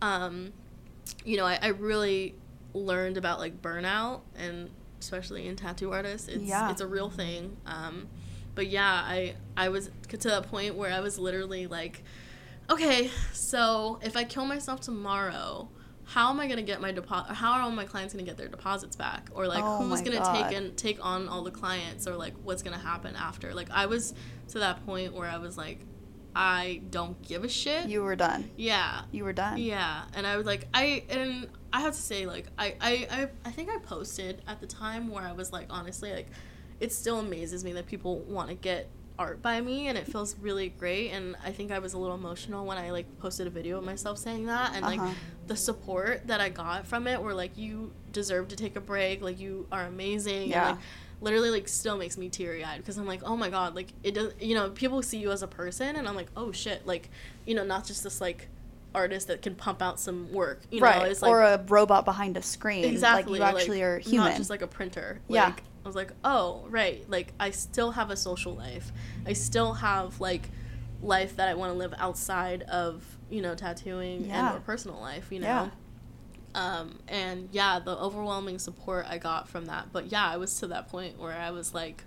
um 0.01 0.53
you 1.25 1.37
know, 1.37 1.45
I, 1.45 1.59
I 1.61 1.69
really 1.69 2.35
learned 2.73 3.17
about 3.17 3.39
like 3.41 3.61
burnout 3.61 4.21
and 4.37 4.71
especially 5.01 5.47
in 5.49 5.57
tattoo 5.57 5.93
artists. 5.93 6.29
It's 6.29 6.45
Yeah. 6.45 6.71
it's 6.71 6.81
a 6.81 6.87
real 6.87 7.11
thing. 7.11 7.57
Um 7.67 8.07
but 8.55 8.69
yeah, 8.69 9.03
I 9.05 9.35
I 9.57 9.69
was 9.71 9.91
to 10.09 10.17
the 10.17 10.43
point 10.43 10.77
where 10.77 10.93
I 10.93 11.01
was 11.01 11.19
literally 11.19 11.67
like 11.67 12.05
okay, 12.71 13.11
so 13.33 13.99
if 14.03 14.17
I 14.17 14.23
kill 14.25 14.47
myself 14.47 14.81
tomorrow, 14.81 15.69
how 16.05 16.31
am 16.31 16.41
I 16.41 16.47
gonna 16.49 16.63
get 16.63 16.81
my 16.81 16.93
deposit? 16.93 17.35
How 17.35 17.53
are 17.53 17.63
all 17.63 17.71
my 17.71 17.85
clients 17.85 18.13
gonna 18.13 18.25
get 18.25 18.37
their 18.37 18.49
deposits 18.49 18.97
back? 18.97 19.29
Or 19.35 19.47
like, 19.47 19.63
Oh 19.65 19.79
who's 19.89 20.01
gonna 20.03 20.19
God. 20.19 20.49
take 20.49 20.57
and 20.59 20.77
take 20.77 21.05
on 21.05 21.29
all 21.29 21.43
the 21.43 21.51
clients? 21.51 22.07
Or 22.07 22.17
like, 22.17 22.35
what's 22.43 22.63
gonna 22.63 22.79
happen 22.79 23.15
after? 23.17 23.55
Like, 23.55 23.71
I 23.71 23.87
was 23.87 24.15
to 24.49 24.59
that 24.59 24.85
point 24.85 25.15
where 25.15 25.29
I 25.29 25.39
was 25.39 25.57
like, 25.57 25.81
I 26.35 26.81
don't 26.91 27.21
give 27.23 27.45
a 27.45 27.49
shit. 27.49 27.89
You 27.89 28.03
were 28.03 28.17
done. 28.17 28.51
yeah, 28.57 29.03
You 29.13 29.25
were 29.25 29.33
done. 29.35 29.59
yeah, 29.59 30.05
and 30.15 30.27
I 30.27 30.37
was 30.39 30.47
like, 30.47 30.67
I 30.73 31.05
and 31.11 31.49
I 31.75 31.81
have 31.83 31.95
to 31.95 32.01
say, 32.01 32.27
like, 32.27 32.47
I, 32.59 32.75
I, 32.81 33.07
I, 33.11 33.29
I 33.47 33.51
think 33.51 33.69
I 33.71 33.79
posted 33.79 34.43
at 34.47 34.61
the 34.61 34.67
time 34.67 35.09
where 35.09 35.25
I 35.25 35.33
was 35.33 35.53
like, 35.53 35.67
honestly, 35.71 36.13
like, 36.13 36.29
it 36.81 36.93
still 36.93 37.19
amazes 37.21 37.65
me 37.65 37.73
that 37.75 37.87
people 37.87 38.21
want 38.21 38.49
to 38.49 38.55
get 38.55 38.89
art 39.23 39.41
by 39.43 39.61
me, 39.61 39.89
and 39.89 39.97
it 39.97 40.07
feels 40.07 40.37
really 40.39 40.69
great. 40.71 41.11
And 41.11 41.37
I 41.45 41.51
think 41.53 41.71
I 41.71 41.79
was 41.79 41.93
a 41.95 41.99
little 41.99 42.17
emotional 42.17 42.67
when 42.67 42.79
I 42.79 42.91
like 42.91 43.07
posted 43.21 43.47
a 43.47 43.51
video 43.51 43.79
of 43.79 43.85
myself 43.85 44.19
saying 44.19 44.47
that, 44.47 44.73
and 44.75 44.85
like 44.85 45.01
Uh-huh. 45.01 45.15
the 45.47 45.57
support 45.57 46.27
that 46.27 46.41
I 46.41 46.49
got 46.49 46.87
from 46.87 47.07
it, 47.07 47.23
were 47.23 47.35
like, 47.35 47.57
you 47.57 47.93
deserve 48.13 48.49
to 48.49 48.57
take 48.57 48.77
a 48.77 48.81
break, 48.81 49.23
like, 49.23 49.39
you 49.41 49.67
are 49.73 49.85
amazing, 49.85 50.51
Yeah. 50.51 50.69
and 50.69 50.77
like. 50.77 50.85
Literally, 51.23 51.51
like, 51.51 51.69
still 51.69 51.97
makes 51.97 52.19
me 52.19 52.29
teary 52.29 52.65
eyed 52.65 52.79
because 52.79 52.99
I'm 52.99 53.07
like, 53.07 53.23
oh 53.23 53.37
my 53.37 53.49
god, 53.49 53.77
like, 53.77 53.93
it 54.03 54.13
does, 54.15 54.33
you 54.41 54.57
know, 54.57 54.71
people 54.71 55.01
see 55.03 55.19
you 55.19 55.31
as 55.31 55.41
a 55.45 55.47
person, 55.47 55.95
and 55.95 56.09
I'm 56.09 56.17
like, 56.17 56.27
oh 56.37 56.51
shit, 56.51 56.85
like, 56.85 57.11
you 57.47 57.55
know, 57.55 57.63
not 57.65 57.87
just 57.87 58.03
this, 58.03 58.21
like, 58.21 58.49
artist 58.93 59.29
that 59.29 59.41
can 59.41 59.55
pump 59.55 59.81
out 59.81 60.01
some 60.01 60.33
work. 60.33 60.61
You 60.73 60.81
know, 60.81 60.87
right. 60.87 61.11
it's 61.13 61.23
like 61.23 61.31
or 61.31 61.43
a 61.43 61.63
robot 61.69 62.05
behind 62.05 62.37
a 62.37 62.43
screen. 62.43 62.85
exactly 62.85 63.39
Like 63.39 63.53
you 63.53 63.59
actually 63.59 63.83
are 63.83 64.01
human. 64.01 64.31
not 64.31 64.37
just 64.37 64.51
like 64.51 64.63
a 64.63 64.67
printer. 64.67 65.21
Yeah. 65.29 65.55
I 65.85 65.89
was 65.89 65.97
like, 65.97 66.13
oh 66.25 66.65
right, 66.69 67.05
like 67.09 67.33
I 67.41 67.51
still 67.51 67.93
have 67.93 68.11
a 68.11 68.17
social 68.17 68.55
life. 68.55 68.93
I 69.27 69.33
still 69.33 69.75
have 69.75 70.21
like 70.21 70.49
life 71.03 71.37
that 71.37 71.49
I 71.49 71.55
want 71.55 71.73
to 71.73 71.79
live 71.79 71.93
outside 71.99 72.63
of 72.63 73.05
you 73.31 73.43
know 73.43 73.55
tattooing 73.55 74.27
Yeah. 74.27 74.49
and 74.51 74.57
or 74.59 74.61
personal 74.61 75.01
life. 75.01 75.29
You 75.31 75.41
know. 75.41 75.47
Yeah. 75.47 75.69
Um, 76.55 76.99
and 77.09 77.49
yeah, 77.51 77.79
the 77.79 77.97
overwhelming 77.97 78.59
support 78.59 79.07
I 79.09 79.17
got 79.19 79.49
from 79.49 79.67
that. 79.67 79.87
But 79.91 80.13
yeah, 80.13 80.29
I 80.29 80.37
was 80.37 80.59
to 80.61 80.67
that 80.69 80.89
point 80.89 81.19
where 81.19 81.33
I 81.33 81.51
was 81.51 81.73
like, 81.73 82.05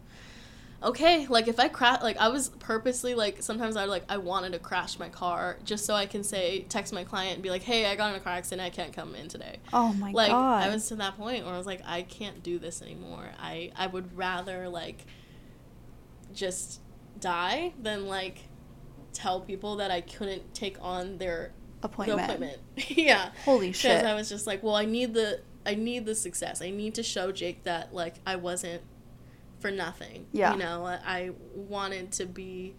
okay, 0.86 1.26
like 1.28 1.48
if 1.48 1.60
I 1.60 1.68
crash, 1.68 2.02
like 2.02 2.18
I 2.18 2.30
was 2.30 2.50
purposely 2.50 3.16
like 3.16 3.42
sometimes 3.42 3.76
I 3.76 3.86
like 3.86 4.04
I 4.08 4.18
wanted 4.18 4.54
to 4.54 4.60
crash 4.60 5.00
my 5.00 5.10
car 5.10 5.58
just 5.64 5.86
so 5.86 5.96
I 5.96 6.06
can 6.06 6.24
say 6.24 6.66
text 6.70 6.94
my 6.94 7.04
client 7.04 7.34
and 7.34 7.44
be 7.44 7.50
like, 7.50 7.64
hey, 7.64 7.88
I 7.88 7.96
got 7.96 8.12
in 8.12 8.16
a 8.16 8.20
car 8.20 8.34
accident, 8.34 8.66
I 8.66 8.70
can't 8.70 8.94
come 8.94 9.16
in 9.16 9.28
today. 9.28 9.58
oh 9.74 9.92
my 9.94 10.12
like 10.12 10.30
god. 10.30 10.62
Like 10.62 10.70
I 10.70 10.74
was 10.74 10.88
to 10.90 10.96
that 10.98 11.18
point 11.18 11.44
where 11.46 11.54
I 11.54 11.58
was 11.58 11.66
like, 11.66 11.82
I 11.86 12.04
can't 12.04 12.44
do 12.44 12.60
this 12.60 12.82
anymore. 12.82 13.28
I 13.40 13.72
I 13.76 13.88
would 13.88 14.16
rather 14.16 14.70
like 14.70 15.06
just 16.34 16.82
die 17.20 17.74
than 17.82 18.08
like 18.08 18.44
tell 19.12 19.40
people 19.40 19.78
that 19.78 19.90
I 19.90 20.02
couldn't 20.02 20.54
take 20.54 20.78
on 20.82 21.18
their 21.18 21.52
the 21.82 21.88
appointment. 21.88 22.22
appointment. 22.22 22.60
yeah. 22.92 23.32
Holy 23.44 23.72
shit! 23.72 23.90
Because 23.90 24.02
shit. 24.02 24.06
I 24.06 24.14
was 24.14 24.30
just 24.30 24.46
like, 24.46 24.62
well, 24.62 24.76
I 24.76 24.86
need 24.86 25.14
the 25.14 25.42
I 25.66 25.74
need 25.74 26.06
the 26.06 26.14
success. 26.16 26.62
I 26.62 26.70
need 26.70 26.94
to 26.96 27.04
show 27.04 27.32
Jake 27.32 27.64
that 27.64 27.94
like 27.94 28.16
I 28.26 28.36
wasn't 28.36 28.84
for 29.66 29.72
nothing. 29.72 30.28
Yeah. 30.32 30.54
You 30.54 30.60
know, 30.60 30.86
I, 30.86 31.32
wanted 31.56 32.12
to 32.14 32.26
be 32.28 32.76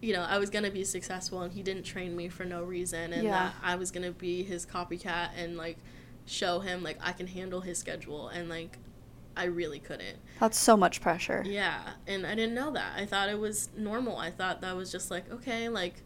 you 0.00 0.12
know, 0.12 0.22
I 0.22 0.38
was 0.38 0.50
gonna 0.50 0.70
be 0.70 0.84
successful 0.84 1.40
and 1.42 1.52
he 1.52 1.62
didn't 1.62 1.84
train 1.84 2.14
me 2.14 2.28
for 2.28 2.44
no 2.44 2.62
reason 2.62 3.12
and 3.14 3.22
Yeah. 3.24 3.30
that 3.30 3.54
I 3.62 3.76
was 3.76 3.90
gonna 3.90 4.12
be 4.12 4.42
his 4.42 4.64
copycat 4.66 5.30
and 5.36 5.56
like 5.56 5.78
show 6.26 6.60
him 6.60 6.82
like 6.82 6.98
I 7.02 7.12
can 7.12 7.26
handle 7.26 7.60
his 7.60 7.78
schedule 7.78 8.28
and 8.28 8.48
like 8.48 8.78
I 9.36 9.44
really 9.44 9.78
couldn't. 9.78 10.18
That's 10.40 10.58
so 10.58 10.76
much 10.76 11.00
pressure. 11.02 11.42
Yeah, 11.46 11.80
and 12.06 12.26
I 12.26 12.34
didn't 12.34 12.54
know 12.54 12.70
that. 12.72 12.92
I 12.96 13.04
thought 13.04 13.28
it 13.28 13.38
was 13.38 13.68
normal. 13.76 14.16
I 14.16 14.30
thought 14.30 14.62
that 14.62 14.74
was 14.76 14.90
just 14.90 15.10
like, 15.10 15.30
okay, 15.30 15.68
like 15.68 16.02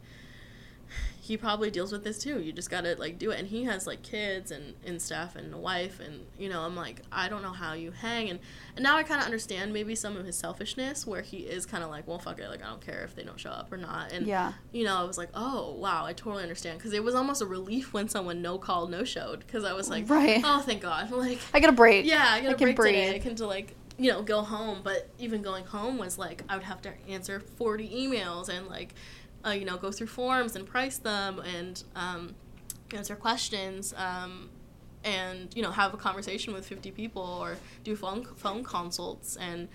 he 1.31 1.37
probably 1.37 1.71
deals 1.71 1.93
with 1.93 2.03
this 2.03 2.17
too. 2.19 2.41
You 2.41 2.51
just 2.51 2.69
gotta 2.69 2.95
like 2.99 3.17
do 3.17 3.31
it. 3.31 3.39
And 3.39 3.47
he 3.47 3.63
has 3.63 3.87
like 3.87 4.01
kids 4.03 4.51
and, 4.51 4.73
and 4.85 5.01
stuff 5.01 5.37
and 5.37 5.53
a 5.53 5.57
wife 5.57 6.01
and 6.01 6.25
you 6.37 6.49
know, 6.49 6.59
I'm 6.63 6.75
like, 6.75 7.03
I 7.09 7.29
don't 7.29 7.41
know 7.41 7.53
how 7.53 7.71
you 7.71 7.91
hang 7.91 8.29
and, 8.29 8.39
and 8.75 8.83
now 8.83 8.97
I 8.97 9.03
kinda 9.03 9.23
understand 9.23 9.71
maybe 9.71 9.95
some 9.95 10.17
of 10.17 10.25
his 10.25 10.35
selfishness 10.37 11.07
where 11.07 11.21
he 11.21 11.37
is 11.37 11.65
kinda 11.65 11.87
like, 11.87 12.05
well 12.05 12.19
fuck 12.19 12.37
it, 12.39 12.49
like 12.49 12.61
I 12.61 12.67
don't 12.67 12.81
care 12.85 13.03
if 13.05 13.15
they 13.15 13.23
don't 13.23 13.39
show 13.39 13.49
up 13.51 13.71
or 13.71 13.77
not. 13.77 14.11
And 14.11 14.27
Yeah. 14.27 14.51
you 14.73 14.83
know, 14.83 14.97
I 14.97 15.03
was 15.03 15.17
like, 15.17 15.29
oh 15.33 15.71
wow, 15.75 16.05
I 16.05 16.11
totally 16.11 16.43
understand 16.43 16.79
because 16.79 16.91
it 16.91 17.01
was 17.03 17.15
almost 17.15 17.41
a 17.41 17.45
relief 17.45 17.93
when 17.93 18.09
someone 18.09 18.41
no 18.41 18.57
called, 18.57 18.91
no 18.91 19.05
showed 19.05 19.39
because 19.39 19.63
I 19.63 19.71
was 19.71 19.89
like, 19.89 20.09
Right. 20.09 20.41
oh 20.43 20.59
thank 20.59 20.81
God, 20.81 21.09
like 21.25 21.39
I 21.53 21.61
get 21.61 21.69
a 21.69 21.73
break. 21.73 22.05
yeah, 22.05 22.25
I 22.29 22.41
got 22.41 22.49
I 22.49 22.51
a 22.51 22.55
can 22.55 22.65
break 22.67 22.75
today. 22.75 23.07
I 23.07 23.11
breathe. 23.13 23.23
can 23.23 23.35
to 23.35 23.47
like 23.47 23.73
you 23.97 24.11
know 24.11 24.21
go 24.21 24.41
home, 24.41 24.81
but 24.83 25.07
even 25.19 25.41
going 25.41 25.63
home 25.63 25.97
was 25.97 26.17
like 26.17 26.43
I 26.49 26.55
would 26.55 26.65
have 26.65 26.81
to 26.81 26.91
answer 27.07 27.39
forty 27.39 27.87
emails 27.87 28.49
and 28.49 28.67
like 28.67 28.95
uh, 29.45 29.49
you 29.51 29.65
know 29.65 29.77
go 29.77 29.91
through 29.91 30.07
forms 30.07 30.55
and 30.55 30.65
price 30.65 30.97
them 30.97 31.39
and 31.39 31.83
um, 31.95 32.35
answer 32.93 33.15
questions 33.15 33.93
um, 33.97 34.49
and 35.03 35.55
you 35.55 35.61
know 35.63 35.71
have 35.71 35.93
a 35.93 35.97
conversation 35.97 36.53
with 36.53 36.65
fifty 36.65 36.91
people 36.91 37.23
or 37.23 37.57
do 37.83 37.95
phone 37.95 38.23
phone 38.35 38.63
consults 38.63 39.35
and 39.37 39.67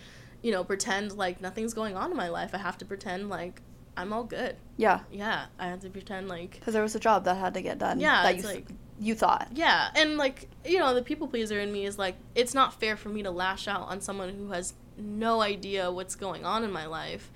you 0.43 0.53
know, 0.53 0.63
pretend 0.63 1.13
like 1.17 1.41
nothing's 1.41 1.75
going 1.75 1.97
on 1.97 2.11
in 2.13 2.17
my 2.17 2.29
life. 2.29 2.51
I 2.55 2.59
have 2.59 2.79
to 2.79 2.85
pretend 2.85 3.29
like 3.31 3.63
I'm 3.97 4.13
all 4.13 4.23
good. 4.23 4.55
Yeah. 4.77 5.01
Yeah, 5.11 5.47
I 5.59 5.67
have 5.69 5.81
to 5.81 5.91
pretend 5.91 6.29
like 6.29 6.53
Because 6.53 6.75
there 6.75 6.83
was 6.83 6.95
a 6.95 7.01
job 7.01 7.25
that 7.25 7.37
had 7.37 7.55
to 7.55 7.63
get 7.63 7.79
done. 7.79 7.99
Yeah, 7.99 8.23
That 8.23 8.35
it's 8.35 8.45
you, 8.45 8.49
like- 8.51 8.69
you 9.01 9.15
thought. 9.17 9.49
yeah, 9.55 9.89
and 9.97 10.17
like 10.19 10.49
you 10.65 10.79
know, 10.79 10.95
the 10.95 11.03
people 11.03 11.27
pleaser 11.27 11.59
in 11.59 11.73
me 11.73 11.85
is 11.87 11.99
like 11.99 12.15
it's 12.37 12.55
not 12.55 12.79
fair 12.79 12.97
for 12.97 13.09
me 13.09 13.23
to 13.25 13.31
lash 13.31 13.67
out 13.67 13.89
on 13.89 14.01
someone 14.01 14.29
who 14.35 14.51
has 14.51 14.75
no 14.99 15.41
idea 15.41 15.91
what's 15.91 16.15
going 16.15 16.45
on 16.45 16.63
in 16.63 16.71
my 16.71 16.87
life. 16.87 17.33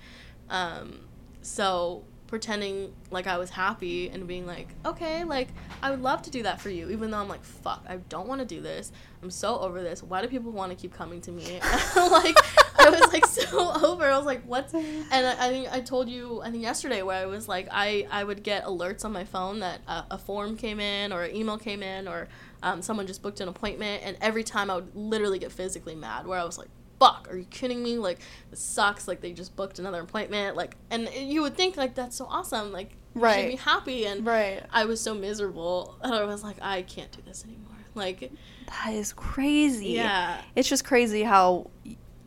Um, 0.49 1.01
so 1.41 2.03
pretending 2.31 2.93
like 3.09 3.27
I 3.27 3.37
was 3.37 3.49
happy 3.49 4.09
and 4.09 4.25
being 4.25 4.47
like, 4.47 4.69
okay, 4.85 5.25
like 5.25 5.49
I 5.83 5.91
would 5.91 6.01
love 6.01 6.21
to 6.21 6.31
do 6.31 6.43
that 6.43 6.61
for 6.61 6.69
you, 6.69 6.89
even 6.89 7.11
though 7.11 7.17
I'm 7.17 7.27
like, 7.27 7.43
fuck, 7.43 7.83
I 7.89 7.97
don't 8.07 8.25
want 8.25 8.39
to 8.39 8.45
do 8.45 8.61
this. 8.61 8.93
I'm 9.21 9.29
so 9.29 9.59
over 9.59 9.83
this. 9.83 10.01
Why 10.01 10.21
do 10.21 10.29
people 10.29 10.53
want 10.53 10.71
to 10.71 10.77
keep 10.77 10.93
coming 10.93 11.19
to 11.21 11.31
me? 11.33 11.59
like 11.95 12.37
I 12.79 12.89
was 12.89 13.11
like 13.11 13.25
so 13.25 13.73
over. 13.85 14.05
I 14.05 14.15
was 14.15 14.25
like, 14.25 14.43
what? 14.45 14.73
And 14.73 15.27
I, 15.27 15.47
I 15.47 15.49
think 15.49 15.73
I 15.73 15.81
told 15.81 16.07
you, 16.07 16.41
I 16.41 16.51
think 16.51 16.63
yesterday, 16.63 17.01
where 17.01 17.21
I 17.21 17.25
was 17.25 17.49
like, 17.49 17.67
I 17.69 18.07
I 18.09 18.23
would 18.23 18.43
get 18.43 18.63
alerts 18.63 19.03
on 19.03 19.11
my 19.11 19.25
phone 19.25 19.59
that 19.59 19.81
a, 19.85 20.05
a 20.11 20.17
form 20.17 20.55
came 20.55 20.79
in 20.79 21.11
or 21.11 21.23
an 21.23 21.35
email 21.35 21.57
came 21.57 21.83
in 21.83 22.07
or 22.07 22.29
um, 22.63 22.81
someone 22.81 23.07
just 23.07 23.21
booked 23.21 23.41
an 23.41 23.49
appointment, 23.49 24.03
and 24.05 24.15
every 24.21 24.45
time 24.45 24.71
I 24.71 24.75
would 24.75 24.95
literally 24.95 25.37
get 25.37 25.51
physically 25.51 25.95
mad, 25.95 26.25
where 26.25 26.39
I 26.39 26.45
was 26.45 26.57
like, 26.57 26.69
fuck, 27.01 27.27
are 27.31 27.37
you 27.37 27.45
kidding 27.45 27.81
me? 27.81 27.97
Like, 27.97 28.19
this 28.51 28.59
sucks. 28.59 29.07
Like, 29.07 29.21
they 29.21 29.31
just 29.33 29.55
booked 29.55 29.79
another 29.79 30.01
appointment. 30.01 30.55
Like, 30.55 30.75
and 30.91 31.09
you 31.13 31.41
would 31.41 31.55
think, 31.57 31.75
like, 31.75 31.95
that's 31.95 32.15
so 32.15 32.25
awesome. 32.29 32.71
Like, 32.71 32.91
you 33.15 33.21
Right. 33.21 33.41
should 33.41 33.49
be 33.49 33.55
happy. 33.55 34.05
And 34.05 34.25
Right. 34.25 34.63
I 34.71 34.85
was 34.85 35.01
so 35.01 35.13
miserable. 35.15 35.97
And 36.01 36.13
I 36.13 36.23
was 36.25 36.43
like, 36.43 36.57
I 36.61 36.83
can't 36.83 37.11
do 37.11 37.21
this 37.25 37.43
anymore. 37.43 37.77
Like, 37.95 38.31
That 38.67 38.93
is 38.93 39.13
crazy. 39.13 39.87
yeah. 39.93 40.41
It's 40.55 40.69
just 40.69 40.85
crazy 40.85 41.23
how 41.23 41.71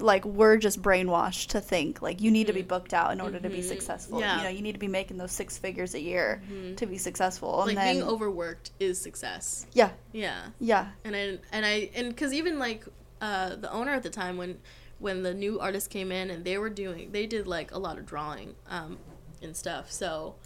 like 0.01 0.25
we're 0.25 0.57
just 0.57 0.83
brainwashed 0.83 1.47
to 1.51 1.61
think 1.61 2.03
like 2.03 2.21
you 2.21 2.29
need 2.29 2.49
to 2.49 2.53
be 2.53 2.63
booked 2.63 2.93
out 2.93 3.13
in 3.13 3.21
order 3.21 3.39
to 3.39 3.49
be 3.49 3.59
Mhm. 3.59 3.65
successful. 3.69 4.19
Yeah. 4.19 4.39
You 4.39 4.43
know, 4.43 4.49
you 4.51 4.61
need 4.61 4.73
to 4.73 4.79
be 4.81 4.89
making 4.89 5.19
those 5.19 5.31
six 5.31 5.57
figures 5.57 5.95
a 5.95 6.01
year 6.01 6.43
Mhm. 6.51 6.77
to 6.79 6.85
be 6.87 6.99
successful. 6.99 7.61
And 7.63 7.69
Like, 7.69 7.77
then 7.77 7.95
being 7.99 8.07
overworked 8.09 8.73
is 8.81 9.01
success. 9.01 9.67
Yeah. 9.73 9.91
Yeah. 10.13 10.47
Yeah. 10.59 10.89
and 11.05 11.15
I 11.15 11.39
and 11.53 11.65
I 11.65 11.91
and 11.95 12.09
because 12.09 12.35
even 12.35 12.59
like 12.59 12.85
uh, 13.21 13.57
the 13.57 13.71
owner 13.73 13.93
at 13.93 14.03
the 14.03 14.11
time 14.11 14.37
when 14.37 14.59
when 14.99 15.23
the 15.23 15.35
new 15.35 15.59
artists 15.61 15.89
came 15.89 16.11
in 16.13 16.31
and 16.31 16.45
they 16.45 16.57
were 16.59 16.71
doing 16.71 17.11
they 17.13 17.27
did 17.27 17.47
like 17.47 17.73
a 17.73 17.79
lot 17.79 17.99
of 17.99 18.07
drawing 18.07 18.55
um, 18.69 18.99
and 19.43 19.57
stuff. 19.57 19.91
So 19.91 20.37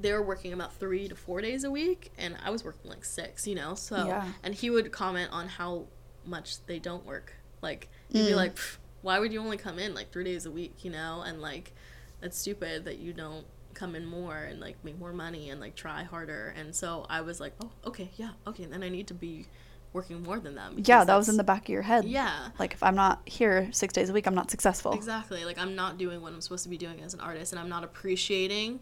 they 0.00 0.12
were 0.12 0.22
working 0.22 0.52
about 0.52 0.72
three 0.74 1.08
to 1.08 1.14
four 1.16 1.40
days 1.40 1.64
a 1.64 1.70
week 1.70 2.12
and 2.16 2.36
I 2.44 2.50
was 2.50 2.64
working 2.64 2.90
like 2.90 3.04
six 3.04 3.46
you 3.46 3.54
know? 3.54 3.74
So 3.74 4.06
Yeah. 4.06 4.24
and 4.42 4.54
he 4.54 4.70
would 4.70 4.92
comment 4.92 5.30
on 5.32 5.48
how 5.48 5.86
much 6.24 6.64
they 6.66 6.78
don't 6.78 7.04
work. 7.04 7.34
Like 7.62 7.88
he'd 8.08 8.26
be 8.26 8.32
Mm. 8.32 8.36
like 8.36 8.58
why 9.02 9.18
would 9.18 9.32
you 9.32 9.40
only 9.40 9.56
come 9.56 9.78
in 9.78 9.94
like 9.94 10.12
three 10.12 10.24
days 10.24 10.46
a 10.46 10.50
week 10.50 10.84
you 10.84 10.90
know? 10.90 11.22
And 11.26 11.40
like 11.42 11.74
that's 12.20 12.38
stupid 12.38 12.84
that 12.84 12.98
you 12.98 13.12
don't 13.12 13.46
come 13.74 13.94
in 13.94 14.04
more 14.06 14.36
and 14.36 14.58
like 14.60 14.76
make 14.84 14.98
more 14.98 15.12
money 15.12 15.50
and 15.50 15.60
like 15.60 15.74
try 15.74 16.02
harder. 16.04 16.54
And 16.56 16.74
so 16.74 17.04
I 17.08 17.20
was 17.22 17.40
like 17.40 17.54
oh 17.62 17.70
okay 17.86 18.10
yeah 18.16 18.30
okay 18.46 18.64
then 18.64 18.82
I 18.84 18.88
need 18.88 19.08
to 19.08 19.14
be 19.14 19.46
working 19.92 20.22
more 20.22 20.38
than 20.38 20.54
them 20.54 20.74
Yeah, 20.84 21.04
that 21.04 21.16
was 21.16 21.28
in 21.28 21.36
the 21.36 21.44
back 21.44 21.62
of 21.62 21.68
your 21.70 21.82
head. 21.82 22.04
yeah 22.04 22.48
Like 22.58 22.72
if 22.74 22.82
I'm 22.82 22.94
not 22.94 23.22
here 23.26 23.68
6 23.72 23.94
days 23.94 24.10
a 24.10 24.12
week, 24.12 24.26
I'm 24.26 24.34
not 24.34 24.50
successful. 24.50 24.92
exactly 24.92 25.44
like 25.44 25.58
I'm 25.58 25.74
not 25.74 25.98
doing 25.98 26.20
what 26.20 26.32
I'm 26.32 26.40
supposed 26.40 26.64
to 26.64 26.68
be 26.70 26.78
doing 26.78 27.00
as 27.00 27.14
an 27.14 27.20
artist 27.20 27.52
and 27.52 27.60
I'm 27.60 27.68
not 27.68 27.84
appreciating 27.84 28.80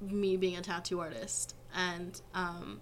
me 0.00 0.36
being 0.36 0.56
a 0.56 0.60
tattoo 0.62 1.00
artist 1.00 1.54
and 1.74 2.20
um 2.34 2.80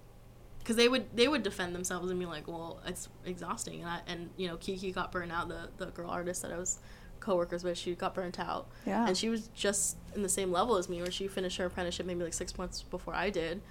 because 0.58 0.76
they 0.76 0.88
would 0.88 1.04
they 1.16 1.28
would 1.28 1.42
defend 1.42 1.74
themselves 1.74 2.10
and 2.10 2.18
be 2.18 2.26
like 2.26 2.48
well 2.48 2.80
it's 2.86 3.08
exhausting 3.24 3.80
and 3.82 3.88
I 3.90 4.00
and 4.06 4.30
you 4.36 4.48
know 4.48 4.56
Kiki 4.56 4.90
got 4.90 5.12
burnt 5.12 5.30
out 5.30 5.48
the 5.48 5.68
the 5.76 5.86
girl 5.92 6.10
artist 6.10 6.42
that 6.42 6.50
I 6.52 6.58
was 6.58 6.80
coworkers 7.20 7.62
with 7.64 7.78
she 7.78 7.94
got 7.94 8.14
burnt 8.14 8.38
out 8.40 8.66
Yeah. 8.84 9.06
and 9.06 9.16
she 9.16 9.28
was 9.30 9.48
just 9.54 9.96
in 10.14 10.22
the 10.22 10.28
same 10.28 10.50
level 10.50 10.76
as 10.76 10.88
me 10.88 11.00
where 11.00 11.10
she 11.10 11.28
finished 11.28 11.56
her 11.58 11.66
apprenticeship 11.66 12.04
maybe 12.04 12.22
like 12.24 12.34
six 12.34 12.58
months 12.58 12.82
before 12.82 13.14
i 13.14 13.30
did 13.30 13.62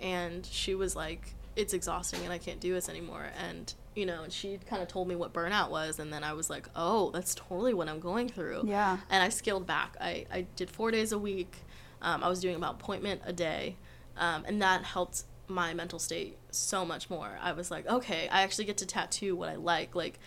and 0.00 0.44
she 0.44 0.74
was 0.74 0.96
like 0.96 1.35
it's 1.56 1.72
exhausting 1.72 2.20
and 2.22 2.32
i 2.32 2.38
can't 2.38 2.60
do 2.60 2.72
this 2.74 2.88
anymore. 2.88 3.26
And 3.38 3.72
you 3.94 4.04
know 4.06 4.22
and 4.22 4.32
she 4.32 4.58
kind 4.68 4.82
of 4.82 4.88
told 4.88 5.08
me 5.08 5.16
what 5.16 5.32
burnout 5.32 5.70
was 5.70 5.98
and 5.98 6.12
then 6.12 6.22
i 6.22 6.34
was 6.34 6.50
like 6.50 6.68
oh 6.76 7.10
that's 7.12 7.34
totally 7.34 7.72
what 7.72 7.88
i'm 7.88 7.98
going 7.98 8.28
through. 8.28 8.62
Yeah. 8.66 8.98
and 9.10 9.22
i 9.22 9.28
scaled 9.30 9.66
back. 9.66 9.96
I, 10.00 10.26
I 10.30 10.46
did 10.54 10.70
four 10.70 10.90
days 10.90 11.12
a 11.12 11.18
week. 11.18 11.56
Um, 12.02 12.22
i 12.22 12.28
was 12.28 12.40
doing 12.40 12.56
about 12.56 12.74
appointment 12.74 13.22
a 13.24 13.32
day. 13.32 13.76
Um, 14.18 14.44
and 14.46 14.62
that 14.62 14.84
helped 14.84 15.24
my 15.48 15.74
mental 15.74 15.98
state 15.98 16.36
so 16.50 16.84
much 16.84 17.08
more. 17.08 17.38
I 17.40 17.52
was 17.52 17.70
like 17.70 17.86
okay 17.88 18.28
i 18.28 18.42
actually 18.42 18.66
get 18.66 18.76
to 18.78 18.86
tattoo 18.86 19.34
what 19.34 19.48
i 19.48 19.56
like. 19.56 19.94
Like 19.94 20.18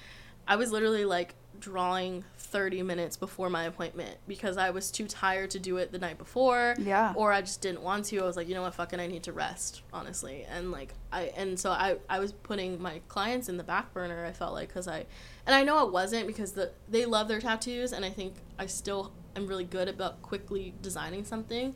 i 0.48 0.56
was 0.56 0.72
literally 0.72 1.06
like 1.06 1.36
drawing 1.60 2.24
30 2.38 2.82
minutes 2.84 3.16
before 3.16 3.50
my 3.50 3.66
appointment 3.66 4.18
because 4.28 4.58
i 4.58 4.72
was 4.72 4.90
too 4.90 5.06
tired 5.08 5.52
to 5.52 5.60
do 5.60 5.78
it 5.78 5.92
the 5.92 6.00
night 6.00 6.18
before. 6.18 6.74
Yeah. 6.80 7.14
or 7.16 7.32
i 7.32 7.42
just 7.42 7.62
didn't 7.62 7.82
want 7.82 8.06
to. 8.06 8.20
I 8.20 8.26
was 8.26 8.36
like 8.38 8.48
you 8.48 8.56
know 8.56 8.64
what? 8.64 8.74
Fucking 8.74 9.00
i 9.00 9.06
need 9.08 9.24
to 9.24 9.34
rest 9.34 9.82
honestly. 9.94 10.46
And 10.50 10.72
like 10.72 10.94
i 11.12 11.24
and 11.38 11.60
so 11.60 11.70
i 11.72 11.98
i 12.10 12.20
was 12.20 12.32
putting 12.32 12.82
my 12.82 13.02
clients 13.08 13.50
in 13.50 13.58
the 13.58 13.64
back 13.64 13.94
burner 13.94 14.26
i 14.26 14.32
felt 14.32 14.54
like 14.54 14.68
because 14.70 14.88
i 14.88 15.06
and 15.46 15.56
i 15.56 15.64
know 15.64 15.86
it 15.86 15.92
wasn't 15.94 16.26
because 16.28 16.54
the 16.54 16.72
they 16.88 17.06
love 17.06 17.28
their 17.28 17.40
tattoos 17.42 17.94
and 17.94 18.04
i 18.06 18.10
think 18.10 18.34
i 18.58 18.66
still 18.66 19.12
am 19.36 19.46
really 19.48 19.64
good 19.64 19.88
about 19.88 20.22
quickly 20.22 20.74
designing 20.82 21.24
something 21.26 21.76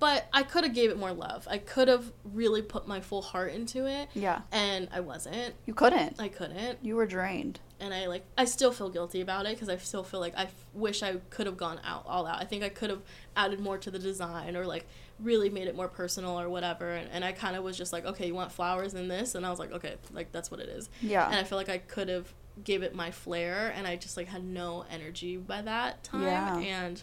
but 0.00 0.26
i 0.32 0.42
could 0.42 0.64
have 0.64 0.74
gave 0.74 0.90
it 0.90 0.98
more 0.98 1.12
love. 1.12 1.46
I 1.50 1.58
could 1.58 1.88
have 1.88 2.12
really 2.24 2.62
put 2.62 2.86
my 2.88 3.00
full 3.00 3.22
heart 3.22 3.52
into 3.52 3.86
it. 3.86 4.08
Yeah. 4.14 4.40
and 4.52 4.88
i 4.92 5.00
wasn't. 5.00 5.54
You 5.66 5.74
couldn't. 5.74 6.20
i 6.20 6.28
couldn't. 6.28 6.78
You 6.82 6.96
were 6.96 7.06
drained. 7.06 7.60
And 7.84 7.92
I 7.92 8.06
like 8.06 8.24
I 8.36 8.46
still 8.46 8.72
feel 8.72 8.88
guilty 8.88 9.20
about 9.20 9.46
it 9.46 9.52
because 9.52 9.68
I 9.68 9.76
still 9.76 10.02
feel 10.02 10.20
like 10.20 10.36
I 10.36 10.44
f- 10.44 10.64
wish 10.72 11.02
I 11.02 11.16
could 11.30 11.46
have 11.46 11.56
gone 11.56 11.80
out 11.84 12.04
all 12.06 12.26
out. 12.26 12.40
I 12.40 12.44
think 12.44 12.64
I 12.64 12.70
could 12.70 12.90
have 12.90 13.02
added 13.36 13.60
more 13.60 13.76
to 13.78 13.90
the 13.90 13.98
design 13.98 14.56
or 14.56 14.64
like 14.64 14.86
really 15.20 15.50
made 15.50 15.68
it 15.68 15.76
more 15.76 15.86
personal 15.86 16.40
or 16.40 16.48
whatever. 16.48 16.90
And, 16.90 17.08
and 17.12 17.24
I 17.24 17.32
kind 17.32 17.56
of 17.56 17.62
was 17.62 17.76
just 17.76 17.92
like, 17.92 18.04
okay, 18.06 18.26
you 18.26 18.34
want 18.34 18.50
flowers 18.50 18.94
in 18.94 19.06
this, 19.08 19.34
and 19.34 19.44
I 19.44 19.50
was 19.50 19.58
like, 19.58 19.72
okay, 19.72 19.96
like 20.12 20.32
that's 20.32 20.50
what 20.50 20.60
it 20.60 20.68
is. 20.68 20.88
Yeah. 21.02 21.26
And 21.26 21.36
I 21.36 21.44
feel 21.44 21.58
like 21.58 21.68
I 21.68 21.78
could 21.78 22.08
have 22.08 22.32
gave 22.62 22.82
it 22.82 22.94
my 22.94 23.10
flair, 23.10 23.72
and 23.76 23.86
I 23.86 23.96
just 23.96 24.16
like 24.16 24.28
had 24.28 24.44
no 24.44 24.84
energy 24.90 25.36
by 25.36 25.62
that 25.62 26.02
time. 26.02 26.22
Yeah. 26.22 26.58
And 26.58 27.02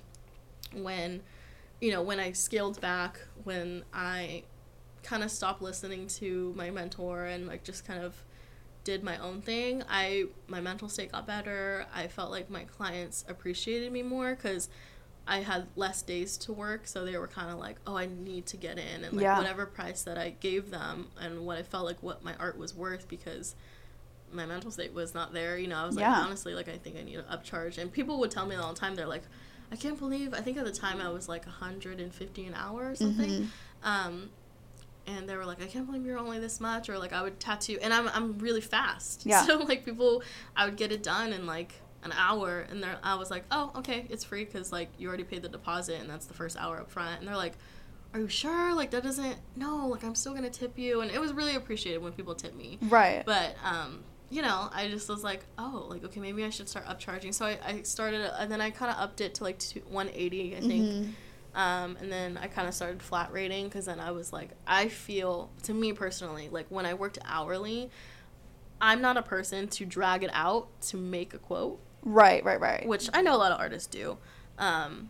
when 0.74 1.22
you 1.80 1.92
know 1.92 2.02
when 2.02 2.20
I 2.20 2.32
scaled 2.32 2.82
back, 2.82 3.20
when 3.44 3.84
I 3.94 4.44
kind 5.04 5.24
of 5.24 5.32
stopped 5.32 5.62
listening 5.62 6.08
to 6.08 6.54
my 6.56 6.70
mentor 6.70 7.26
and 7.26 7.48
like 7.48 7.64
just 7.64 7.86
kind 7.86 8.04
of 8.04 8.24
did 8.84 9.04
my 9.04 9.18
own 9.20 9.42
thing 9.42 9.84
i 9.90 10.26
my 10.48 10.60
mental 10.60 10.90
state 10.90 11.12
got 11.12 11.28
better 11.28 11.86
i 11.94 12.08
felt 12.08 12.32
like 12.32 12.50
my 12.50 12.64
clients 12.64 13.24
appreciated 13.30 13.92
me 13.92 14.02
more 14.02 14.34
because 14.36 14.70
i 15.28 15.38
had 15.42 15.68
less 15.76 16.02
days 16.02 16.36
to 16.38 16.52
work 16.52 16.88
so 16.88 17.06
they 17.06 17.16
were 17.18 17.28
kind 17.28 17.52
of 17.52 17.60
like 17.60 17.78
oh 17.86 17.96
i 17.96 18.08
need 18.08 18.46
to 18.46 18.58
get 18.58 18.80
in 18.80 19.04
and 19.04 19.14
like 19.14 19.22
Yeah. 19.24 19.38
whatever 19.38 19.66
price 19.68 20.02
that 20.04 20.18
i 20.18 20.32
gave 20.40 20.72
them 20.72 21.08
and 21.20 21.46
what 21.46 21.58
i 21.60 21.64
felt 21.64 21.86
like 21.86 22.02
what 22.02 22.24
my 22.24 22.34
art 22.40 22.58
was 22.58 22.74
worth 22.76 23.08
because 23.08 23.56
my 24.34 24.46
mental 24.46 24.72
state 24.72 24.94
was 24.94 25.14
not 25.14 25.32
there 25.34 25.58
you 25.58 25.68
know 25.68 25.78
i 25.78 25.86
was 25.86 25.96
like 25.96 26.06
honestly 26.24 26.56
like 26.56 26.68
i 26.70 26.78
think 26.78 26.96
i 26.98 27.04
need 27.04 27.16
to 27.16 27.24
upcharge 27.24 27.78
and 27.78 27.92
people 27.92 28.20
would 28.20 28.32
tell 28.32 28.46
me 28.48 28.56
all 28.56 28.74
the 28.74 28.80
time 28.80 28.96
they're 28.96 29.06
like 29.06 29.24
i 29.72 29.76
can't 29.76 30.00
believe 30.00 30.34
i 30.34 30.40
think 30.42 30.58
at 30.58 30.66
the 30.66 30.72
time 30.72 31.00
i 31.02 31.10
was 31.10 31.28
like 31.30 31.46
150 31.46 32.46
an 32.46 32.54
hour 32.56 32.90
or 32.92 32.96
something 32.96 33.30
Mhm. 33.30 33.48
um, 33.84 34.30
and 35.18 35.28
they 35.28 35.36
were 35.36 35.46
like, 35.46 35.62
I 35.62 35.66
can't 35.68 35.86
believe 35.86 36.06
you're 36.06 36.18
only 36.18 36.40
this 36.40 36.60
much, 36.60 36.90
or 36.90 36.98
like 36.98 37.14
I 37.14 37.22
would 37.22 37.40
tattoo, 37.40 37.78
and 37.82 37.94
I'm 37.94 38.08
I'm 38.10 38.38
really 38.40 38.62
fast. 38.62 39.26
Yeah. 39.32 39.46
So 39.46 39.58
like 39.60 39.86
people, 39.86 40.24
I 40.56 40.66
would 40.66 40.78
get 40.78 40.92
it 40.92 41.04
done 41.04 41.34
in 41.34 41.46
like 41.46 41.74
an 42.04 42.14
hour, 42.14 42.66
and 42.70 42.82
they're 42.82 42.98
I 43.04 43.16
was 43.16 43.30
like, 43.30 43.44
oh 43.52 43.72
okay, 43.78 44.06
it's 44.10 44.24
free 44.24 44.46
because 44.46 44.72
like 44.72 44.90
you 44.98 45.08
already 45.08 45.24
paid 45.24 45.42
the 45.42 45.50
deposit, 45.50 46.00
and 46.02 46.10
that's 46.10 46.26
the 46.26 46.34
first 46.34 46.58
hour 46.58 46.80
up 46.80 46.90
front, 46.92 47.20
and 47.20 47.28
they're 47.28 47.36
like. 47.38 47.54
Are 48.14 48.20
you 48.20 48.28
sure? 48.28 48.74
Like 48.74 48.92
that 48.92 49.04
doesn't 49.04 49.38
no, 49.56 49.88
like 49.88 50.04
I'm 50.04 50.16
still 50.16 50.34
gonna 50.34 50.50
tip 50.50 50.78
you 50.78 51.00
and 51.00 51.10
it 51.10 51.22
was 51.22 51.32
really 51.32 51.56
appreciated 51.56 52.02
when 52.04 52.12
people 52.12 52.36
tip 52.36 52.54
me. 52.54 52.78
Right. 52.82 53.24
But 53.26 53.56
um, 53.64 54.04
you 54.30 54.42
know, 54.42 54.68
I 54.74 54.90
just 54.90 55.08
was 55.08 55.24
like, 55.24 55.46
oh, 55.58 55.86
like 55.90 56.04
okay, 56.04 56.20
maybe 56.20 56.44
I 56.44 56.50
should 56.50 56.68
start 56.68 56.86
upcharging. 56.88 57.34
So 57.34 57.46
I, 57.46 57.58
I 57.66 57.82
started, 57.84 58.30
and 58.38 58.52
then 58.52 58.60
I 58.60 58.70
kind 58.70 58.92
of 58.92 58.98
upped 58.98 59.22
it 59.22 59.36
to 59.36 59.46
like 59.46 59.60
two, 59.60 59.80
180, 59.88 60.58
I 60.58 60.60
think. 60.60 60.86
Mhm. 60.86 61.12
Um, 61.54 61.98
and 62.00 62.12
then 62.12 62.38
I 62.42 62.48
kind 62.48 62.68
of 62.68 62.74
started 62.74 63.02
flat 63.02 63.32
rating 63.34 63.66
because 63.66 63.86
then 63.86 64.00
I 64.00 64.12
was 64.12 64.32
like, 64.32 64.52
I 64.66 64.88
feel, 64.88 65.50
to 65.64 65.74
me 65.74 65.92
personally, 65.94 66.50
like 66.50 66.66
when 66.70 66.86
I 66.86 66.94
worked 66.94 67.20
hourly, 67.26 67.90
I'm 68.80 69.02
not 69.02 69.18
a 69.18 69.22
person 69.22 69.68
to 69.70 69.86
drag 69.86 70.24
it 70.24 70.32
out 70.34 70.82
to 70.84 70.98
make 70.98 71.34
a 71.34 71.38
quote, 71.38 71.80
Right, 72.04 72.44
right, 72.44 72.60
right. 72.60 72.88
which 72.88 73.10
I 73.14 73.22
know 73.22 73.36
a 73.36 73.38
lot 73.38 73.52
of 73.52 73.60
artists 73.60 73.88
do. 73.88 74.18
Um, 74.58 75.10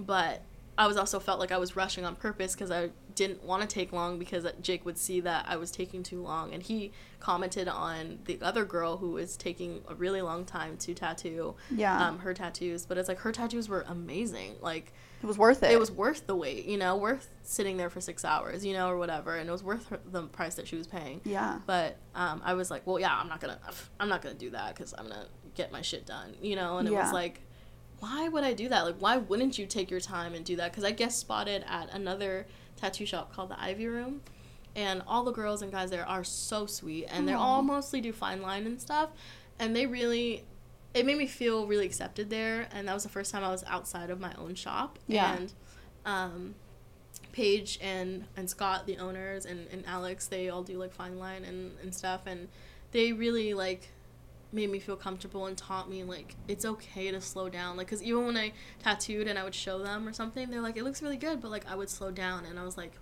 but 0.00 0.42
I 0.76 0.86
was 0.86 0.96
also 0.96 1.20
felt 1.20 1.38
like 1.38 1.52
I 1.52 1.58
was 1.58 1.76
rushing 1.76 2.04
on 2.04 2.16
purpose 2.16 2.54
because 2.54 2.70
I 2.70 2.90
didn't 3.14 3.42
want 3.44 3.62
to 3.62 3.68
take 3.68 3.92
long 3.92 4.18
because 4.18 4.46
Jake 4.60 4.84
would 4.84 4.98
see 4.98 5.20
that 5.20 5.44
I 5.48 5.56
was 5.56 5.70
taking 5.70 6.02
too 6.02 6.22
long, 6.22 6.52
and 6.52 6.62
he 6.62 6.92
commented 7.20 7.68
on 7.68 8.18
the 8.24 8.38
other 8.42 8.64
girl 8.64 8.96
who 8.98 9.10
was 9.12 9.36
taking 9.36 9.80
a 9.88 9.94
really 9.94 10.20
long 10.20 10.44
time 10.44 10.76
to 10.78 10.94
tattoo 10.94 11.54
Yeah. 11.70 12.08
um, 12.08 12.18
her 12.18 12.34
tattoos. 12.34 12.84
But 12.86 12.98
it's 12.98 13.08
like 13.08 13.18
her 13.20 13.32
tattoos 13.32 13.68
were 13.68 13.84
amazing, 13.88 14.56
like 14.60 14.92
it 15.22 15.26
was 15.26 15.38
worth 15.38 15.62
it. 15.62 15.70
it 15.70 15.78
was 15.78 15.90
worth 15.90 16.26
the 16.26 16.36
wait, 16.36 16.66
you 16.66 16.76
know, 16.76 16.96
worth 16.96 17.30
sitting 17.42 17.76
there 17.78 17.88
for 17.88 18.00
six 18.00 18.24
hours, 18.24 18.64
you 18.64 18.72
know, 18.74 18.88
or 18.90 18.98
whatever, 18.98 19.36
and 19.36 19.48
it 19.48 19.52
was 19.52 19.62
worth 19.62 19.88
her, 19.88 20.00
the 20.10 20.22
price 20.24 20.56
that 20.56 20.66
she 20.68 20.76
was 20.76 20.86
paying. 20.86 21.20
Yeah. 21.24 21.60
But 21.66 21.96
um, 22.14 22.42
I 22.44 22.54
was 22.54 22.70
like, 22.70 22.86
well, 22.86 22.98
yeah, 22.98 23.16
I'm 23.16 23.28
not 23.28 23.40
gonna, 23.40 23.58
I'm 24.00 24.08
not 24.08 24.20
gonna 24.22 24.34
do 24.34 24.50
that 24.50 24.74
because 24.74 24.92
I'm 24.98 25.08
gonna 25.08 25.26
get 25.54 25.72
my 25.72 25.80
shit 25.82 26.04
done, 26.04 26.34
you 26.42 26.56
know. 26.56 26.78
And 26.78 26.88
it 26.88 26.92
Yeah. 26.92 27.04
was 27.04 27.12
like, 27.12 27.40
why 28.00 28.28
would 28.28 28.44
I 28.44 28.52
do 28.52 28.68
that? 28.68 28.82
Like, 28.84 28.96
why 28.98 29.16
wouldn't 29.16 29.56
you 29.56 29.64
take 29.66 29.90
your 29.90 30.00
time 30.00 30.34
and 30.34 30.44
do 30.44 30.56
that? 30.56 30.72
Because 30.72 30.84
I 30.84 30.90
guess 30.90 31.16
spotted 31.16 31.64
at 31.66 31.94
another 31.94 32.46
tattoo 32.84 33.06
shop 33.06 33.32
called 33.32 33.50
the 33.50 33.60
Ivy 33.60 33.86
Room, 33.86 34.20
and 34.76 35.02
all 35.06 35.24
the 35.24 35.32
girls 35.32 35.62
and 35.62 35.72
guys 35.72 35.90
there 35.90 36.06
are 36.06 36.24
so 36.24 36.66
sweet, 36.66 37.06
and 37.10 37.26
they 37.28 37.32
all 37.32 37.62
mostly 37.62 38.00
do 38.00 38.12
fine 38.12 38.42
line 38.42 38.66
and 38.66 38.80
stuff, 38.80 39.10
and 39.58 39.74
they 39.74 39.86
really. 39.86 40.44
It 40.92 41.04
made 41.04 41.18
me 41.18 41.26
feel 41.26 41.66
really 41.66 41.86
accepted 41.86 42.30
there, 42.30 42.68
and 42.70 42.86
that 42.86 42.94
was 42.94 43.02
the 43.02 43.08
first 43.08 43.32
time 43.32 43.42
I 43.42 43.50
was 43.50 43.64
outside 43.66 44.10
of 44.10 44.20
my 44.20 44.32
own 44.38 44.54
shop. 44.54 45.00
Yeah. 45.08 45.34
And 45.34 45.52
um, 46.06 46.54
Paige 47.32 47.80
and, 47.82 48.26
and 48.36 48.48
Scott, 48.48 48.86
the 48.86 48.98
owners, 48.98 49.44
and, 49.44 49.66
and 49.72 49.82
Alex, 49.88 50.28
they 50.28 50.50
all 50.50 50.62
do 50.62 50.78
like 50.78 50.94
fine 50.94 51.18
line 51.18 51.44
and, 51.44 51.72
and 51.82 51.92
stuff. 51.92 52.20
And 52.26 52.46
they 52.92 53.12
really 53.12 53.54
like 53.54 53.88
made 54.54 54.70
me 54.70 54.78
feel 54.78 54.96
comfortable 54.96 55.46
and 55.46 55.56
taught 55.58 55.90
me 55.90 56.04
like 56.04 56.36
it's 56.48 56.64
okay 56.64 57.10
to 57.10 57.20
slow 57.20 57.48
down. 57.48 57.76
Like, 57.76 57.88
cause 57.88 58.02
even 58.02 58.24
when 58.26 58.36
I 58.36 58.52
tattooed 58.82 59.26
and 59.26 59.38
I 59.38 59.44
would 59.44 59.54
show 59.54 59.78
them 59.78 60.06
or 60.08 60.12
something, 60.12 60.48
they're 60.50 60.60
like, 60.62 60.76
it 60.76 60.84
looks 60.84 61.02
really 61.02 61.16
good, 61.16 61.40
but 61.40 61.50
like 61.50 61.70
I 61.70 61.74
would 61.74 61.90
slow 61.90 62.10
down. 62.10 62.44
And 62.46 62.58
I 62.58 62.64
was 62.64 62.76
like, 62.76 62.92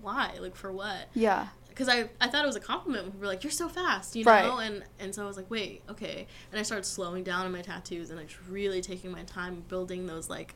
why? 0.00 0.32
Like, 0.40 0.56
for 0.56 0.72
what? 0.72 1.08
Yeah. 1.14 1.48
because 1.68 1.88
I, 1.88 2.08
I 2.20 2.26
thought 2.28 2.42
it 2.42 2.46
was 2.46 2.56
a 2.56 2.60
compliment 2.60 3.04
when 3.04 3.12
people 3.12 3.26
were 3.26 3.32
like 3.32 3.44
you're 3.44 3.50
so 3.52 3.68
fast 3.68 4.16
you 4.16 4.24
Right. 4.24 4.44
know 4.44 4.58
and 4.58 4.82
and 4.98 5.14
so 5.14 5.22
I 5.22 5.26
was 5.26 5.36
like 5.36 5.48
wait 5.48 5.82
okay 5.88 6.26
and 6.50 6.58
I 6.58 6.64
started 6.64 6.84
slowing 6.84 7.22
down 7.22 7.46
in 7.46 7.52
my 7.52 7.62
tattoos 7.62 8.10
and 8.10 8.18
like 8.18 8.30
really 8.48 8.80
taking 8.80 9.12
my 9.12 9.22
time 9.22 9.62
building 9.68 10.06
those 10.06 10.28
like 10.28 10.54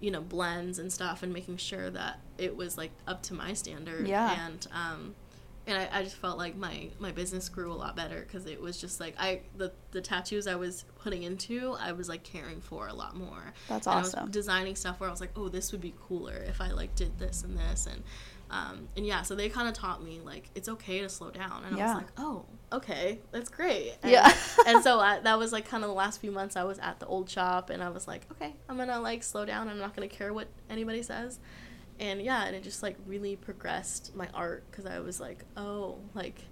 you 0.00 0.10
know 0.10 0.22
blends 0.22 0.78
and 0.78 0.90
stuff 0.90 1.22
and 1.22 1.32
making 1.34 1.58
sure 1.58 1.90
that 1.90 2.18
it 2.38 2.56
was 2.56 2.78
like 2.78 2.92
up 3.06 3.22
to 3.24 3.34
my 3.34 3.52
standard 3.52 4.08
Yeah. 4.08 4.46
and 4.46 4.66
um 4.72 5.14
and 5.66 5.78
I, 5.78 5.88
I 6.00 6.02
just 6.02 6.16
felt 6.16 6.38
like 6.38 6.56
my 6.56 6.88
my 6.98 7.12
business 7.12 7.48
grew 7.48 7.72
a 7.72 7.74
lot 7.74 7.96
better 7.96 8.20
because 8.20 8.46
it 8.46 8.60
was 8.60 8.80
just 8.80 9.00
like 9.00 9.14
I 9.18 9.40
the 9.56 9.72
the 9.92 10.00
tattoos 10.00 10.46
I 10.46 10.56
was 10.56 10.84
putting 11.02 11.22
into 11.22 11.76
I 11.80 11.92
was 11.92 12.08
like 12.08 12.22
caring 12.22 12.60
for 12.60 12.88
a 12.88 12.94
lot 12.94 13.16
more 13.16 13.52
That's 13.68 13.86
and 13.86 13.96
I 13.96 14.00
awesome. 14.00 14.24
was 14.24 14.30
designing 14.32 14.76
stuff 14.76 15.00
where 15.00 15.08
I 15.08 15.12
was 15.12 15.20
like, 15.20 15.36
oh, 15.36 15.48
this 15.48 15.72
would 15.72 15.80
be 15.80 15.94
cooler 16.00 16.44
if 16.48 16.60
I 16.60 16.70
like 16.70 16.94
did 16.94 17.18
this 17.18 17.42
and 17.44 17.56
this 17.56 17.86
and 17.86 18.02
um, 18.50 18.88
and 18.96 19.06
yeah, 19.06 19.22
so 19.22 19.34
they 19.34 19.48
kind 19.48 19.68
of 19.68 19.74
taught 19.74 20.02
me 20.02 20.20
like 20.24 20.48
it's 20.54 20.68
okay 20.68 21.00
to 21.00 21.08
slow 21.08 21.30
down, 21.30 21.64
and 21.64 21.74
I 21.74 21.86
was 21.86 21.94
like, 21.96 22.06
oh, 22.18 22.44
okay, 22.72 23.18
that's 23.32 23.48
great. 23.48 23.94
And, 24.02 24.12
Yeah. 24.12 24.32
and 24.66 24.82
so 24.82 25.00
I, 25.00 25.18
that 25.20 25.38
was 25.38 25.52
like 25.52 25.66
kind 25.66 25.82
of 25.82 25.88
the 25.88 25.94
last 25.94 26.20
few 26.20 26.30
months 26.30 26.54
I 26.54 26.62
was 26.62 26.78
at 26.78 27.00
the 27.00 27.06
old 27.06 27.28
shop, 27.28 27.70
and 27.70 27.82
I 27.82 27.88
was 27.88 28.06
like, 28.06 28.26
okay, 28.32 28.54
I'm 28.68 28.76
gonna 28.76 29.00
like 29.00 29.22
slow 29.22 29.44
down. 29.44 29.68
I'm 29.68 29.78
not 29.78 29.96
gonna 29.96 30.08
care 30.08 30.32
what 30.32 30.48
anybody 30.70 31.02
says, 31.02 31.40
and 32.00 32.20
yeah, 32.22 32.44
and 32.44 32.54
it 32.56 32.62
just 32.62 32.82
like 32.82 32.96
really 33.06 33.36
progressed 33.36 34.14
my 34.14 34.28
art 34.34 34.64
because 34.70 34.86
I 34.86 34.98
was 35.00 35.20
like, 35.20 35.44
oh, 35.56 35.98
like 36.14 36.42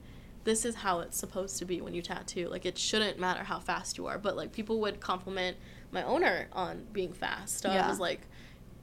this 0.45 0.65
is 0.65 0.75
how 0.75 1.01
it's 1.01 1.17
supposed 1.17 1.59
to 1.59 1.65
be 1.65 1.81
when 1.81 1.95
you 1.95 2.03
tattoo. 2.03 2.49
Like 2.49 2.67
it 2.67 2.77
shouldn't 2.79 3.19
matter 3.19 3.45
how 3.45 3.59
fast 3.61 3.97
you 3.99 4.07
are, 4.07 4.19
but 4.19 4.37
like 4.37 4.53
people 4.53 4.81
would 4.81 5.01
compliment 5.01 5.57
my 5.93 6.03
owner 6.03 6.49
on 6.53 6.87
being 6.93 7.13
fast. 7.13 7.61
So 7.61 7.73
Yeah. 7.73 7.87
I 7.87 7.89
was 7.89 8.01
like, 8.01 8.23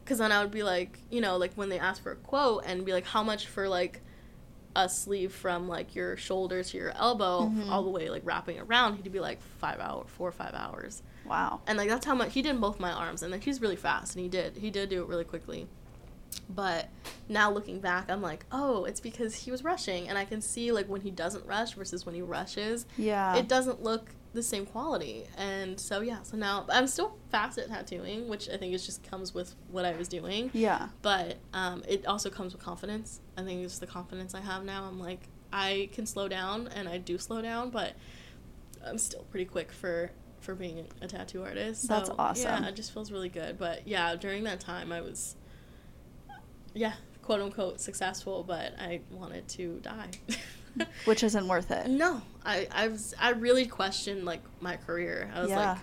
because 0.03 0.19
then 0.19 0.31
I 0.31 0.41
would 0.41 0.51
be 0.51 0.63
like, 0.63 0.99
you 1.09 1.19
know, 1.21 1.37
like 1.37 1.53
when 1.55 1.69
they 1.69 1.79
ask 1.79 2.01
for 2.01 2.11
a 2.13 2.15
quote 2.15 2.63
and 2.65 2.85
be 2.85 2.93
like, 2.93 3.05
how 3.05 3.23
much 3.23 3.47
for 3.47 3.67
like 3.67 4.01
a 4.75 4.87
sleeve 4.87 5.33
from 5.33 5.67
like 5.67 5.95
your 5.95 6.15
shoulder 6.15 6.63
to 6.63 6.77
your 6.77 6.91
elbow 6.95 7.41
Mhm. 7.49 7.69
all 7.69 7.83
the 7.83 7.89
way 7.89 8.09
like 8.09 8.21
wrapping 8.23 8.59
around, 8.59 8.95
he'd 8.97 9.11
be 9.11 9.19
like 9.19 9.41
five 9.57 9.79
hour, 9.79 10.05
four 10.07 10.29
or 10.29 10.31
five 10.31 10.53
hours, 10.53 11.01
Wow. 11.25 11.61
and 11.67 11.77
like 11.77 11.89
that's 11.89 12.05
how 12.05 12.13
much 12.15 12.33
he 12.33 12.41
did 12.43 12.61
both 12.61 12.79
my 12.79 12.91
arms, 12.91 13.23
and 13.23 13.31
like 13.31 13.43
he's 13.43 13.59
really 13.61 13.75
fast, 13.75 14.15
and 14.15 14.21
he 14.23 14.29
did 14.29 14.57
he 14.57 14.69
did 14.69 14.89
do 14.89 15.01
it 15.01 15.07
really 15.09 15.23
quickly. 15.25 15.67
But 16.49 16.89
now 17.27 17.51
looking 17.51 17.79
back, 17.79 18.09
I'm 18.09 18.21
like, 18.21 18.45
oh, 18.51 18.85
it's 18.85 18.99
because 18.99 19.35
he 19.35 19.51
was 19.51 19.63
rushing, 19.63 20.07
and 20.09 20.17
I 20.17 20.25
can 20.25 20.41
see 20.41 20.71
like 20.71 20.87
when 20.87 21.01
he 21.01 21.11
doesn't 21.11 21.45
rush 21.45 21.73
versus 21.73 22.05
when 22.05 22.15
he 22.15 22.21
rushes, 22.21 22.85
Yeah. 22.97 23.35
it 23.35 23.47
doesn't 23.47 23.83
look 23.83 24.09
the 24.33 24.43
same 24.43 24.65
quality. 24.65 25.25
And 25.37 25.79
so 25.79 26.01
yeah, 26.01 26.21
so 26.23 26.37
now 26.37 26.65
I'm 26.69 26.87
still 26.87 27.17
fast 27.31 27.57
at 27.57 27.67
tattooing, 27.67 28.27
which 28.29 28.49
I 28.49 28.57
think 28.57 28.73
is 28.73 28.85
just 28.85 29.03
comes 29.03 29.33
with 29.33 29.55
what 29.71 29.85
I 29.85 29.95
was 29.95 30.07
doing. 30.07 30.49
yeah. 30.53 30.89
But 31.01 31.37
um, 31.53 31.83
it 31.87 32.05
also 32.05 32.29
comes 32.29 32.53
with 32.53 32.63
confidence. 32.63 33.21
I 33.37 33.43
think 33.43 33.63
it's 33.63 33.79
the 33.79 33.87
confidence 33.87 34.33
I 34.35 34.41
have 34.41 34.63
now. 34.63 34.85
I'm 34.85 34.99
like, 34.99 35.21
I 35.51 35.89
can 35.93 36.05
slow 36.05 36.27
down, 36.27 36.67
and 36.75 36.87
I 36.87 36.97
do 36.99 37.17
slow 37.17 37.41
down, 37.41 37.69
but 37.71 37.93
I'm 38.85 38.97
still 38.97 39.23
pretty 39.31 39.45
quick 39.45 39.71
for 39.71 40.11
for 40.41 40.55
being 40.55 40.87
a 41.01 41.07
tattoo 41.07 41.43
artist. 41.43 41.81
So, 41.81 41.87
That's 41.89 42.09
awesome. 42.17 42.63
Yeah, 42.63 42.69
it 42.69 42.75
just 42.75 42.93
feels 42.93 43.11
really 43.11 43.27
good. 43.29 43.57
But 43.57 43.85
yeah, 43.87 44.15
during 44.15 44.43
that 44.45 44.61
time, 44.61 44.91
I 44.91 45.01
was, 45.01 45.35
yeah, 46.73 46.93
quote 47.21 47.41
unquote 47.41 47.79
successful, 47.79 48.43
but 48.43 48.73
I 48.79 49.01
wanted 49.11 49.47
to 49.49 49.79
die. 49.81 50.09
Which 51.05 51.23
isn't 51.23 51.47
worth 51.47 51.71
it. 51.71 51.87
No, 51.89 52.21
I 52.45 52.67
I 52.71 52.87
was 52.87 53.13
I 53.19 53.31
really 53.31 53.65
questioned 53.65 54.25
like 54.25 54.41
my 54.61 54.77
career. 54.77 55.29
I 55.33 55.41
was 55.41 55.49
Yeah. 55.49 55.71
like, 55.71 55.77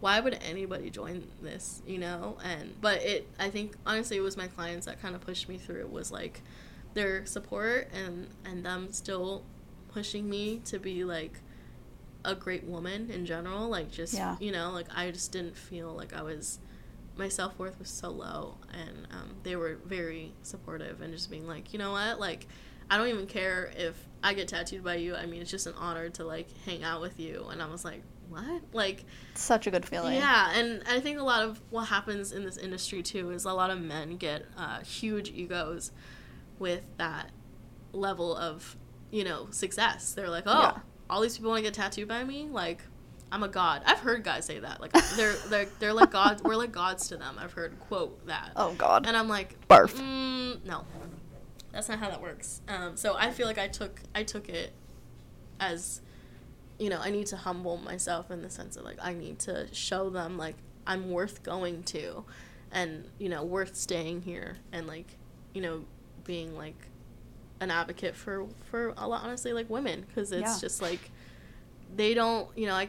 why 0.00 0.20
would 0.20 0.38
anybody 0.44 0.90
join 0.90 1.26
this? 1.40 1.80
You 1.86 1.98
know, 1.98 2.36
and 2.44 2.74
but 2.80 3.02
it 3.02 3.28
I 3.38 3.48
think 3.50 3.74
honestly 3.86 4.16
it 4.16 4.20
was 4.22 4.36
my 4.36 4.48
clients 4.48 4.86
that 4.86 5.00
kind 5.00 5.14
of 5.14 5.20
pushed 5.22 5.48
me 5.48 5.56
through. 5.56 5.80
It 5.80 5.90
was 5.92 6.10
like 6.12 6.42
their 6.94 7.24
support 7.26 7.88
and 7.94 8.28
and 8.44 8.64
them 8.66 8.92
still 8.92 9.44
pushing 9.92 10.28
me 10.28 10.60
to 10.66 10.78
be 10.78 11.04
like 11.04 11.38
a 12.24 12.34
great 12.34 12.64
woman 12.64 13.10
in 13.10 13.24
general. 13.24 13.68
Like 13.68 13.90
just 13.90 14.14
Yeah. 14.14 14.36
you 14.40 14.50
know 14.52 14.72
like 14.72 14.86
I 14.94 15.10
just 15.10 15.30
didn't 15.32 15.56
feel 15.56 15.92
like 15.94 16.12
I 16.12 16.22
was 16.22 16.58
my 17.16 17.28
self 17.28 17.58
worth 17.58 17.78
was 17.78 17.88
so 17.90 18.10
low, 18.10 18.56
and 18.72 19.06
um, 19.12 19.34
they 19.44 19.56
were 19.56 19.78
very 19.86 20.32
supportive 20.42 21.00
and 21.00 21.12
just 21.12 21.30
being 21.30 21.46
like, 21.46 21.72
you 21.72 21.78
know 21.78 21.92
what, 21.92 22.18
like, 22.18 22.46
I 22.90 22.96
don't 22.98 23.08
even 23.08 23.26
care 23.26 23.70
if 23.76 23.96
I 24.22 24.34
get 24.34 24.48
tattooed 24.48 24.82
by 24.84 24.96
you. 24.96 25.14
I 25.14 25.26
mean, 25.26 25.40
it's 25.42 25.50
just 25.50 25.66
an 25.66 25.74
honor 25.78 26.08
to 26.10 26.24
like 26.24 26.48
hang 26.66 26.82
out 26.84 27.00
with 27.00 27.18
you. 27.20 27.46
And 27.50 27.62
I 27.62 27.66
was 27.66 27.84
like, 27.84 28.02
what? 28.28 28.62
Like, 28.72 29.04
Such 29.34 29.66
a 29.66 29.70
good 29.70 29.86
feeling. 29.86 30.14
yeah. 30.16 30.52
And 30.54 30.82
I 30.90 31.00
think 31.00 31.18
a 31.18 31.22
lot 31.22 31.42
of 31.44 31.60
what 31.70 31.84
happens 31.84 32.32
in 32.32 32.44
this 32.44 32.56
industry 32.56 33.02
too 33.02 33.30
is 33.30 33.44
a 33.44 33.52
lot 33.52 33.70
of 33.70 33.80
men 33.80 34.16
get 34.16 34.44
uh, 34.58 34.80
huge 34.80 35.30
egos 35.30 35.92
with 36.58 36.82
that 36.98 37.30
level 37.92 38.36
of, 38.36 38.76
you 39.10 39.24
know, 39.24 39.46
success. 39.50 40.12
They're 40.12 40.28
like, 40.30 40.44
oh, 40.46 40.60
Yeah. 40.60 40.78
all 41.08 41.20
these 41.20 41.36
people 41.36 41.50
want 41.52 41.58
to 41.60 41.62
get 41.64 41.74
tattooed 41.74 42.08
by 42.08 42.24
me, 42.24 42.48
like. 42.50 42.80
I'm 43.34 43.42
a 43.42 43.48
god. 43.48 43.82
I've 43.84 43.98
heard 43.98 44.22
guys 44.22 44.44
say 44.46 44.60
that. 44.60 44.80
Like 44.80 44.92
they're 45.16 45.32
they're 45.48 45.66
they're 45.80 45.92
like 45.92 46.12
gods. 46.12 46.40
We're 46.42 46.54
like 46.54 46.70
gods 46.70 47.08
to 47.08 47.16
them. 47.16 47.34
I've 47.36 47.52
heard 47.52 47.78
quote 47.80 48.24
that. 48.28 48.52
Oh 48.54 48.72
God. 48.74 49.06
And 49.08 49.16
I'm 49.16 49.28
like, 49.28 49.56
Barf. 49.68 49.92
Mm, 49.96 50.64
no, 50.64 50.84
that's 51.72 51.88
not 51.88 51.98
how 51.98 52.10
that 52.10 52.22
works. 52.22 52.60
Um, 52.68 52.96
so 52.96 53.16
I 53.18 53.32
feel 53.32 53.48
like 53.48 53.58
I 53.58 53.66
took 53.66 54.00
I 54.14 54.22
took 54.22 54.48
it 54.48 54.72
as, 55.58 56.00
you 56.78 56.88
know, 56.88 57.00
I 57.00 57.10
need 57.10 57.26
to 57.28 57.36
humble 57.36 57.76
myself 57.76 58.30
in 58.30 58.40
the 58.40 58.50
sense 58.50 58.76
of 58.76 58.84
like 58.84 58.98
I 59.02 59.12
need 59.14 59.40
to 59.40 59.66
show 59.74 60.10
them 60.10 60.38
like 60.38 60.54
I'm 60.86 61.10
worth 61.10 61.42
going 61.42 61.82
to, 61.84 62.24
and 62.70 63.08
you 63.18 63.28
know 63.28 63.42
worth 63.42 63.74
staying 63.74 64.22
here 64.22 64.58
and 64.70 64.86
like, 64.86 65.16
you 65.54 65.60
know, 65.60 65.84
being 66.22 66.56
like 66.56 66.76
an 67.60 67.72
advocate 67.72 68.14
for 68.14 68.46
for 68.70 68.94
a 68.96 69.08
lot 69.08 69.24
honestly 69.24 69.52
like 69.52 69.68
women 69.68 70.04
because 70.06 70.30
it's 70.30 70.42
Yeah. 70.42 70.58
just 70.60 70.80
like 70.80 71.10
they 71.94 72.14
don't 72.14 72.48
you 72.56 72.66
know 72.66 72.74
I, 72.74 72.88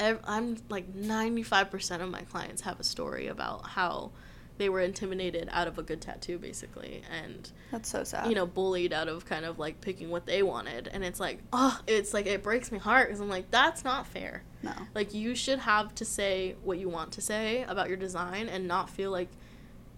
I, 0.00 0.16
I'm 0.24 0.56
like 0.68 0.92
95% 0.94 2.00
of 2.00 2.10
my 2.10 2.22
clients 2.22 2.62
have 2.62 2.80
a 2.80 2.84
story 2.84 3.26
about 3.28 3.66
how 3.68 4.10
they 4.56 4.68
were 4.68 4.80
intimidated 4.80 5.48
out 5.50 5.66
of 5.66 5.78
a 5.78 5.82
good 5.82 6.00
tattoo 6.00 6.38
basically 6.38 7.02
and 7.12 7.50
That's 7.72 7.88
so 7.88 8.04
sad. 8.04 8.28
you 8.28 8.34
know 8.36 8.46
bullied 8.46 8.92
out 8.92 9.08
of 9.08 9.24
kind 9.26 9.44
of 9.44 9.58
like 9.58 9.80
picking 9.80 10.10
what 10.10 10.26
they 10.26 10.42
wanted 10.44 10.88
and 10.92 11.04
it's 11.04 11.18
like 11.18 11.40
oh 11.52 11.80
it's 11.88 12.14
like 12.14 12.26
it 12.26 12.42
breaks 12.42 12.70
my 12.70 12.78
heart 12.78 13.08
because 13.08 13.20
i'm 13.20 13.28
like 13.28 13.50
that's 13.50 13.82
not 13.84 14.06
fair 14.06 14.42
no. 14.62 14.72
like 14.94 15.12
you 15.12 15.34
should 15.34 15.58
have 15.60 15.92
to 15.96 16.04
say 16.04 16.54
what 16.62 16.78
you 16.78 16.88
want 16.88 17.10
to 17.12 17.20
say 17.20 17.64
about 17.64 17.88
your 17.88 17.96
design 17.96 18.48
and 18.48 18.68
not 18.68 18.88
feel 18.88 19.10
like 19.10 19.28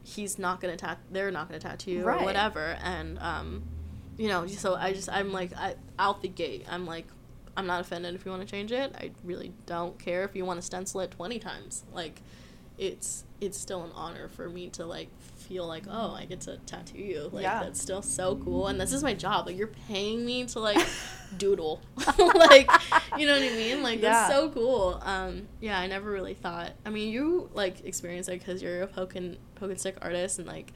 he's 0.03 0.39
not 0.39 0.61
gonna 0.61 0.77
tat 0.77 0.99
they're 1.11 1.31
not 1.31 1.49
gonna 1.49 1.59
tattoo 1.61 1.91
you 1.91 2.05
Right. 2.05 2.23
or 2.23 2.25
whatever 2.25 2.79
and 2.83 3.19
um 3.19 3.63
you 4.17 4.29
know 4.29 4.47
so 4.47 4.75
i 4.75 4.93
just 4.95 5.11
i'm 5.11 5.33
like 5.33 5.55
I, 5.55 5.75
out 5.99 6.23
the 6.23 6.29
gate 6.29 6.65
i'm 6.71 6.87
like 6.87 7.07
i'm 7.57 7.67
not 7.67 7.81
offended 7.81 8.15
if 8.15 8.25
you 8.25 8.31
want 8.31 8.43
to 8.43 8.49
change 8.51 8.73
it. 8.73 8.95
I 8.97 9.11
really 9.25 9.53
don't 9.67 9.99
care 9.99 10.25
if 10.25 10.35
you 10.37 10.45
want 10.45 10.59
to 10.61 10.67
stencil 10.67 11.01
it 11.01 11.11
20 11.11 11.39
times. 11.39 11.85
Like 11.93 12.21
it's 12.79 13.25
it's 13.41 13.59
still 13.59 13.83
an 13.85 13.91
honor 13.95 14.29
for 14.29 14.49
me 14.51 14.69
to 14.69 14.85
like 14.85 15.09
feel 15.37 15.67
like 15.67 15.85
oh 15.89 16.13
i 16.13 16.25
get 16.27 16.41
to 16.43 16.57
tattoo 16.67 16.99
you. 16.99 17.31
Like 17.33 17.43
Yeah. 17.45 17.63
that's 17.63 17.81
still 17.81 18.03
so 18.03 18.37
cool. 18.37 18.67
And 18.67 18.79
this 18.81 18.93
is 18.93 19.03
my 19.03 19.15
job. 19.15 19.47
Like 19.47 19.57
you're 19.57 19.73
paying 19.89 20.27
me 20.27 20.45
to 20.47 20.61
like 20.61 20.85
doodle. 21.39 21.81
Like 22.19 22.71
you 23.17 23.27
know 23.27 23.33
what 23.33 23.43
i 23.43 23.51
mean? 23.57 23.83
Like 23.83 24.03
Yeah. 24.03 24.11
that's 24.13 24.35
so 24.35 24.51
cool. 24.51 25.01
Um 25.05 25.49
yeah 25.61 25.79
i 25.79 25.87
never 25.87 26.11
really 26.11 26.35
thought 26.35 26.73
i 26.85 26.91
mean 26.91 27.11
you 27.11 27.49
like 27.55 27.85
experience 27.87 28.29
it 28.29 28.39
because 28.41 28.61
you're 28.63 28.83
a 28.83 28.87
poke 28.87 29.15
and 29.17 29.39
poke 29.55 29.71
and 29.71 29.81
stick 29.81 29.97
artist 30.03 30.39
and 30.39 30.47
like 30.47 30.73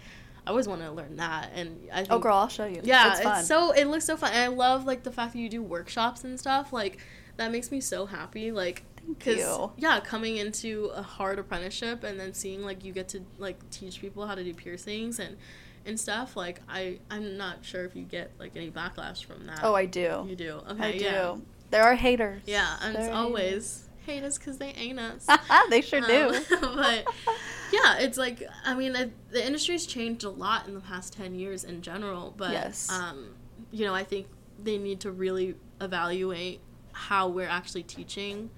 i 0.50 0.52
always 0.52 0.66
want 0.66 0.80
to 0.80 0.90
learn 0.90 1.14
that 1.16 1.52
and 1.54 1.78
i 1.92 1.94
oh, 1.94 1.96
think 1.98 2.12
Oh 2.12 2.18
girl, 2.18 2.36
I'll 2.36 2.48
show 2.48 2.66
you. 2.66 2.80
yeah, 2.82 3.12
it's 3.12 3.20
it's, 3.20 3.46
so 3.46 3.70
it 3.70 3.84
looks 3.84 4.04
so 4.04 4.16
fun. 4.16 4.32
And 4.32 4.42
I 4.42 4.48
love 4.48 4.84
like 4.84 5.04
the 5.04 5.12
fact 5.12 5.34
that 5.34 5.38
you 5.38 5.48
do 5.48 5.62
workshops 5.62 6.24
and 6.24 6.38
stuff. 6.40 6.72
Like 6.72 6.98
that 7.36 7.52
makes 7.52 7.70
me 7.70 7.80
so 7.80 8.06
happy. 8.06 8.50
Like 8.50 8.82
Thank 9.20 9.38
you. 9.38 9.72
yeah, 9.76 10.00
coming 10.00 10.36
into 10.38 10.90
a 10.94 11.02
hard 11.02 11.38
apprenticeship 11.38 12.02
and 12.02 12.18
then 12.18 12.34
seeing 12.34 12.64
like 12.64 12.84
you 12.84 12.92
get 12.92 13.08
to 13.10 13.20
like 13.38 13.58
teach 13.70 14.00
people 14.00 14.26
how 14.26 14.34
to 14.34 14.42
do 14.42 14.52
piercings 14.52 15.18
and 15.20 15.36
and 15.86 15.98
stuff. 15.98 16.36
Like 16.36 16.60
I 16.68 16.98
I'm 17.10 17.36
not 17.36 17.64
sure 17.64 17.84
if 17.84 17.94
you 17.94 18.02
get 18.02 18.32
like 18.38 18.52
any 18.56 18.70
backlash 18.70 19.24
from 19.24 19.46
that. 19.46 19.60
Oh, 19.62 19.74
I 19.74 19.86
do. 19.86 20.26
you 20.28 20.34
do. 20.36 20.60
Okay, 20.70 20.82
I 20.82 20.98
do. 20.98 21.04
yeah. 21.04 21.36
There 21.70 21.84
are 21.84 21.94
haters. 21.94 22.42
Yeah, 22.46 22.76
and 22.82 22.96
it's 22.96 23.06
There 23.06 23.14
are 23.14 23.22
always 23.22 23.88
hate 24.06 24.22
us 24.24 24.38
because 24.38 24.58
they 24.58 24.68
ain't 24.72 24.98
us. 24.98 25.26
they 25.70 25.80
sure 25.80 26.00
do. 26.00 26.28
Um, 26.34 26.44
but 26.76 27.04
yeah, 27.72 27.98
it's 27.98 28.18
like 28.18 28.42
I 28.64 28.74
mean 28.74 28.94
it, 28.96 29.12
the 29.32 29.44
industry's 29.44 29.86
changed 29.86 30.24
a 30.24 30.30
lot 30.30 30.66
in 30.66 30.74
the 30.74 30.80
past 30.80 31.12
ten 31.12 31.34
years 31.34 31.64
in 31.64 31.82
general. 31.82 32.34
But 32.36 32.52
Yes. 32.52 32.90
um, 32.90 33.34
you 33.70 33.84
know, 33.84 33.94
I 33.94 34.04
think 34.04 34.26
they 34.62 34.78
need 34.78 35.00
to 35.00 35.10
really 35.10 35.54
evaluate 35.80 36.60
how 36.92 37.28
we're 37.28 37.48
actually 37.48 37.82
teaching 37.84 38.50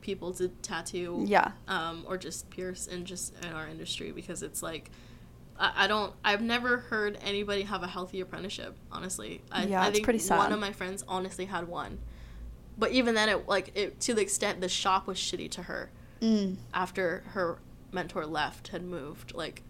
people 0.00 0.32
to 0.34 0.48
tattoo 0.48 1.24
Yeah. 1.26 1.52
um, 1.68 2.04
or 2.08 2.16
just 2.16 2.48
pierce 2.50 2.86
in 2.86 3.04
just 3.04 3.34
in 3.44 3.52
our 3.52 3.66
industry 3.68 4.12
because 4.12 4.42
it's 4.42 4.62
like 4.62 4.90
I, 5.58 5.84
I 5.84 5.86
don't 5.88 6.14
I've 6.24 6.40
never 6.40 6.78
heard 6.78 7.18
anybody 7.22 7.62
have 7.62 7.82
a 7.82 7.86
healthy 7.86 8.20
apprenticeship 8.20 8.76
honestly 8.90 9.42
I, 9.52 9.66
Yeah, 9.66 9.82
I 9.82 9.86
it's 9.88 9.94
think 9.96 10.04
pretty 10.04 10.18
sad. 10.20 10.38
one 10.38 10.52
of 10.52 10.58
my 10.60 10.72
friends 10.72 11.04
honestly 11.06 11.44
had 11.44 11.68
one 11.68 11.98
but 12.80 12.90
even 12.92 13.14
then 13.14 13.28
it 13.28 13.46
like 13.48 13.70
it 13.76 14.00
to 14.00 14.14
the 14.14 14.22
extent 14.22 14.60
the 14.60 14.68
shop 14.68 15.06
was 15.06 15.16
shitty 15.18 15.48
to 15.52 15.62
her 15.64 15.90
Mm. 16.20 16.56
after 16.74 17.22
her 17.28 17.58
mentor 17.92 18.26
left 18.26 18.68
had 18.68 18.82
moved 18.84 19.32
like 19.34 19.62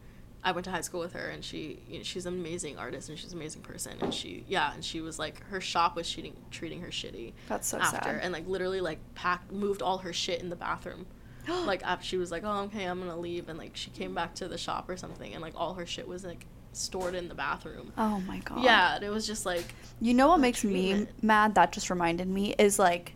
I 0.42 0.50
went 0.52 0.64
to 0.64 0.70
high 0.72 0.80
school 0.80 0.98
with 1.00 1.12
her 1.12 1.28
and 1.28 1.44
she 1.44 1.80
you 1.88 1.98
know, 1.98 2.02
she's 2.02 2.26
an 2.26 2.34
amazing 2.34 2.76
artist 2.76 3.08
and 3.08 3.16
she's 3.16 3.30
an 3.32 3.38
amazing 3.38 3.62
person 3.62 3.92
and 4.00 4.12
she 4.12 4.44
yeah 4.48 4.72
and 4.74 4.84
she 4.84 5.00
was 5.00 5.16
like 5.16 5.44
her 5.44 5.60
shop 5.60 5.94
was 5.94 6.10
treating 6.10 6.34
treating 6.50 6.80
her 6.80 6.88
shitty 6.88 7.34
That's 7.46 7.68
so 7.68 7.78
after 7.78 8.10
sad. 8.10 8.20
and 8.22 8.32
like 8.32 8.48
literally 8.48 8.80
like 8.80 8.98
packed 9.14 9.52
moved 9.52 9.80
all 9.80 9.98
her 9.98 10.12
shit 10.12 10.40
in 10.42 10.48
the 10.50 10.56
bathroom 10.56 11.06
like 11.66 11.84
after 11.84 12.04
she 12.04 12.16
was 12.16 12.32
like 12.32 12.42
oh 12.44 12.62
okay 12.64 12.84
i'm 12.84 12.98
gonna 12.98 13.16
leave 13.16 13.48
and 13.48 13.56
like 13.56 13.76
she 13.76 13.90
came 13.90 14.12
back 14.12 14.34
to 14.36 14.48
the 14.48 14.58
shop 14.58 14.88
or 14.88 14.96
something 14.96 15.32
and 15.34 15.40
like 15.42 15.54
all 15.56 15.74
her 15.74 15.86
shit 15.86 16.08
was 16.08 16.24
like 16.24 16.46
stored 16.72 17.14
in 17.14 17.28
the 17.28 17.34
bathroom 17.34 17.92
oh 17.98 18.20
my 18.26 18.38
god. 18.38 18.62
yeah 18.62 18.94
and 18.96 19.04
it 19.04 19.10
was 19.10 19.26
just 19.26 19.44
like 19.46 19.64
You 20.00 20.14
know 20.14 20.28
what 20.28 20.40
makes 20.40 20.62
me 20.64 21.06
mad? 21.20 21.54
That 21.56 21.72
just 21.72 21.90
reminded 21.90 22.28
me 22.28 22.54
is 22.58 22.78
like 22.78 23.14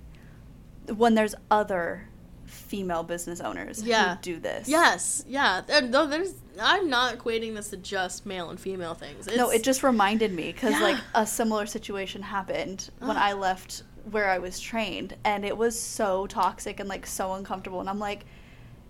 when 0.94 1.14
there's 1.14 1.35
other 1.51 2.09
female 2.44 3.02
business 3.02 3.40
owners 3.40 3.82
Yeah. 3.82 4.16
who 4.16 4.22
do 4.22 4.40
this. 4.40 4.68
yes 4.68 5.24
yeah 5.28 5.62
no, 5.89 6.06
there's 6.06 6.35
i'm 6.60 6.89
not 6.90 7.16
equating 7.18 7.55
this 7.55 7.70
to 7.70 7.76
just 7.76 8.26
male 8.26 8.51
and 8.51 8.60
female 8.60 8.94
things 8.94 9.26
no, 9.35 9.51
it 9.51 9.62
just 9.62 9.82
reminded 9.82 10.32
me 10.32 10.52
because 10.52 10.72
like 10.81 10.97
a 11.14 11.26
similar 11.26 11.66
situation 11.66 12.22
happened 12.22 12.90
when. 12.98 13.16
I 13.16 13.32
left 13.32 13.82
where 14.10 14.28
I 14.28 14.36
was 14.39 14.60
trained, 14.60 15.16
and 15.24 15.47
it 15.47 15.56
was 15.56 15.81
so 15.81 16.26
toxic 16.26 16.78
and 16.78 16.89
like 16.90 17.06
so 17.06 17.32
uncomfortable. 17.32 17.81
And 17.81 17.89
I'm 17.89 17.98
like, 17.98 18.26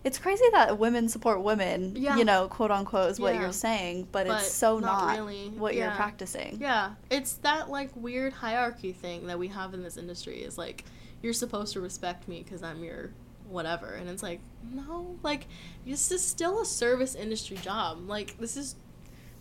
it's 0.05 0.19
crazy 0.19 0.45
that 0.53 0.79
women 0.79 1.09
support 1.09 1.41
women, 1.43 1.97
Yeah. 1.97 2.17
you 2.17 2.25
know, 2.25 2.47
quote 2.49 2.71
unquote 2.71 3.11
is 3.11 3.19
what 3.19 3.35
Yeah. 3.35 3.41
you're 3.41 3.53
saying, 3.53 4.09
but, 4.13 4.27
But 4.27 4.43
it's 4.43 4.53
so 4.53 4.79
not 4.79 5.07
not, 5.07 5.17
really. 5.19 5.49
what 5.49 5.75
you're 5.75 5.91
practicing. 5.93 6.59
Yeah, 6.61 6.95
it's 7.11 7.33
that 7.37 7.71
like 7.71 7.91
weird 7.97 8.35
hierarchy 8.35 8.93
thing 8.93 9.27
that 9.29 9.39
we 9.39 9.49
have 9.49 9.73
in 9.75 9.83
this 9.83 9.97
industry. 9.97 10.43
Is 10.43 10.59
like 10.59 10.85
you're 11.23 11.33
supposed 11.33 11.73
to 11.73 11.81
respect 11.81 12.29
me 12.29 12.43
because 12.43 12.63
I'm 12.63 12.85
your 12.85 13.11
whatever, 13.49 13.95
and 13.95 14.09
it's 14.11 14.23
like 14.23 14.41
no, 14.73 15.17
like 15.23 15.47
this 15.87 16.11
is 16.13 16.23
still 16.23 16.61
a 16.61 16.67
service 16.67 17.15
industry 17.15 17.57
job. 17.57 18.07
Like 18.09 18.39
this 18.39 18.57
is 18.57 18.77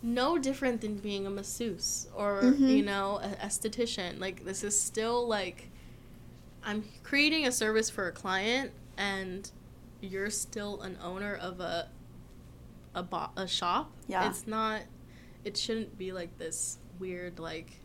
no 0.02 0.36
different 0.38 0.80
than 0.82 0.96
being 0.96 1.26
a 1.26 1.30
masseuse 1.30 2.06
or 2.14 2.42
Mhm. 2.42 2.76
you 2.76 2.82
know 2.82 3.18
an 3.18 3.34
esthetician. 3.36 4.18
Like 4.20 4.44
this 4.44 4.64
is 4.64 4.78
still 4.80 5.26
like 5.28 5.68
I'm 6.62 6.84
creating 7.02 7.46
a 7.46 7.52
service 7.52 7.90
for 7.90 8.08
a 8.08 8.12
client, 8.12 8.70
and 8.96 9.50
you're 10.04 10.30
still 10.30 10.80
an 10.82 10.98
owner 11.02 11.34
of 11.34 11.60
a 11.60 11.88
a, 12.94 13.02
bo- 13.02 13.30
a 13.36 13.46
shop. 13.48 13.90
Yeah. 14.06 14.28
It's 14.28 14.46
not 14.46 14.82
it 15.44 15.56
shouldn't 15.56 15.98
be 15.98 16.12
like 16.12 16.38
this 16.38 16.78
weird 16.98 17.38
like 17.38 17.80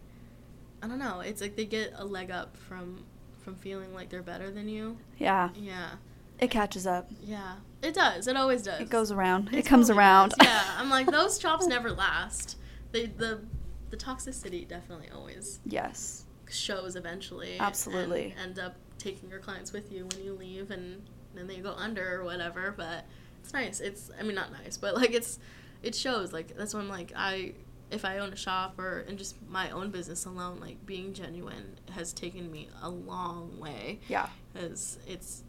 I 0.81 0.87
don't 0.87 0.99
know. 0.99 1.19
It's 1.21 1.41
like 1.41 1.55
they 1.55 1.65
get 1.65 1.93
a 1.95 2.05
leg 2.05 2.31
up 2.31 2.55
from 2.55 3.03
from 3.43 3.55
feeling 3.55 3.93
like 3.93 4.09
they're 4.09 4.21
better 4.23 4.51
than 4.51 4.69
you. 4.69 4.97
Yeah, 5.17 5.49
Yeah. 5.55 5.91
it 6.39 6.51
catches 6.51 6.85
up. 6.85 7.09
Yeah. 7.23 7.55
It 7.81 7.93
does. 7.93 8.27
It 8.27 8.35
always 8.35 8.61
does. 8.63 8.81
It 8.81 8.89
goes 8.89 9.11
around. 9.11 9.47
It 9.53 9.59
It 9.59 9.65
comes 9.65 9.89
around. 9.89 10.33
does. 10.37 10.47
Yeah. 10.47 10.63
I'm 10.77 10.89
like 10.89 11.07
those 11.11 11.37
jobs 11.39 11.65
never 11.67 11.91
last. 11.91 12.57
They 12.91 13.07
the 13.07 13.41
the 13.89 13.97
toxicity 13.97 14.67
definitely 14.67 15.09
always 15.13 15.59
yes. 15.65 16.25
shows 16.49 16.95
eventually. 16.95 17.57
Absolutely. 17.59 18.35
End 18.41 18.59
up 18.59 18.75
taking 18.99 19.29
your 19.29 19.39
clients 19.39 19.71
with 19.73 19.91
you 19.91 20.05
when 20.13 20.23
you 20.23 20.33
leave 20.33 20.69
and 20.71 21.01
then 21.35 21.47
they 21.47 21.57
go 21.57 21.73
under 21.73 22.19
or 22.19 22.23
whatever, 22.23 22.73
but 22.75 23.05
it's 23.43 23.53
nice. 23.53 23.79
It's 23.79 24.09
I 24.19 24.23
mean 24.23 24.35
not 24.35 24.51
nice, 24.51 24.77
but 24.77 24.95
like 24.95 25.11
it's 25.11 25.39
it 25.83 25.95
shows 25.95 26.33
like 26.33 26.55
that's 26.57 26.73
when 26.73 26.87
like 26.87 27.11
I 27.15 27.53
if 27.91 28.05
I 28.05 28.19
own 28.19 28.31
a 28.31 28.35
shop 28.35 28.77
or 28.77 28.99
in 29.07 29.17
just 29.17 29.35
my 29.49 29.71
own 29.71 29.89
business 29.89 30.25
alone, 30.25 30.59
like 30.59 30.85
being 30.85 31.13
genuine 31.13 31.79
has 31.91 32.13
taken 32.13 32.51
me 32.51 32.69
a 32.83 32.89
long 32.89 33.57
way 33.59 33.99
Yeah. 34.07 34.27
because 34.53 34.99
it's 35.07 35.43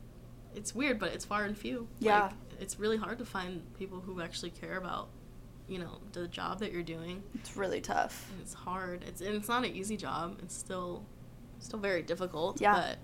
it's 0.55 0.75
weird, 0.75 0.99
but 0.99 1.13
it's 1.13 1.25
far 1.25 1.45
and 1.45 1.57
few. 1.57 1.87
Yeah. 1.99 2.23
Like, 2.23 2.33
it's 2.59 2.79
really 2.81 2.97
hard 2.97 3.19
to 3.19 3.25
find 3.25 3.63
people 3.79 4.01
who 4.01 4.21
actually 4.21 4.51
care 4.51 4.77
about, 4.79 5.09
you 5.69 5.79
know, 5.79 5.99
the 6.13 6.27
job 6.29 6.59
that 6.61 6.73
you're 6.73 6.83
doing. 6.83 7.23
It's 7.35 7.57
really 7.57 7.81
tough. 7.81 8.27
And 8.33 8.41
it's 8.41 8.53
hard. 8.55 9.05
It's 9.07 9.21
and 9.21 9.35
it's 9.37 9.49
not 9.49 9.65
an 9.65 9.75
easy 9.77 9.97
job. 9.97 10.39
It's 10.43 10.57
still 10.57 11.05
still 11.59 11.79
very 11.79 12.03
difficult. 12.03 12.61
Yeah. 12.61 12.73
But 12.75 12.99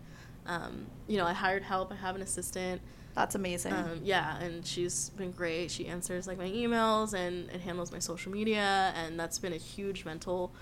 um, 0.46 0.86
you 1.08 1.16
know, 1.18 1.26
I 1.26 1.32
hired 1.32 1.62
help. 1.62 1.92
I 1.92 1.96
have 1.96 2.14
an 2.16 2.22
assistant. 2.22 2.80
That's 3.14 3.34
amazing. 3.34 3.72
Um, 3.72 4.00
yeah, 4.04 4.38
and 4.38 4.64
she's 4.66 5.08
been 5.10 5.30
great. 5.30 5.70
She 5.70 5.86
answers 5.86 6.26
like 6.26 6.36
my 6.38 6.48
emails 6.50 7.14
and, 7.14 7.48
and 7.50 7.62
handles 7.62 7.90
my 7.90 7.98
social 7.98 8.30
media, 8.30 8.92
and 8.94 9.18
that's 9.18 9.38
been 9.38 9.54
a 9.54 9.58
huge 9.58 10.04
mental, 10.04 10.52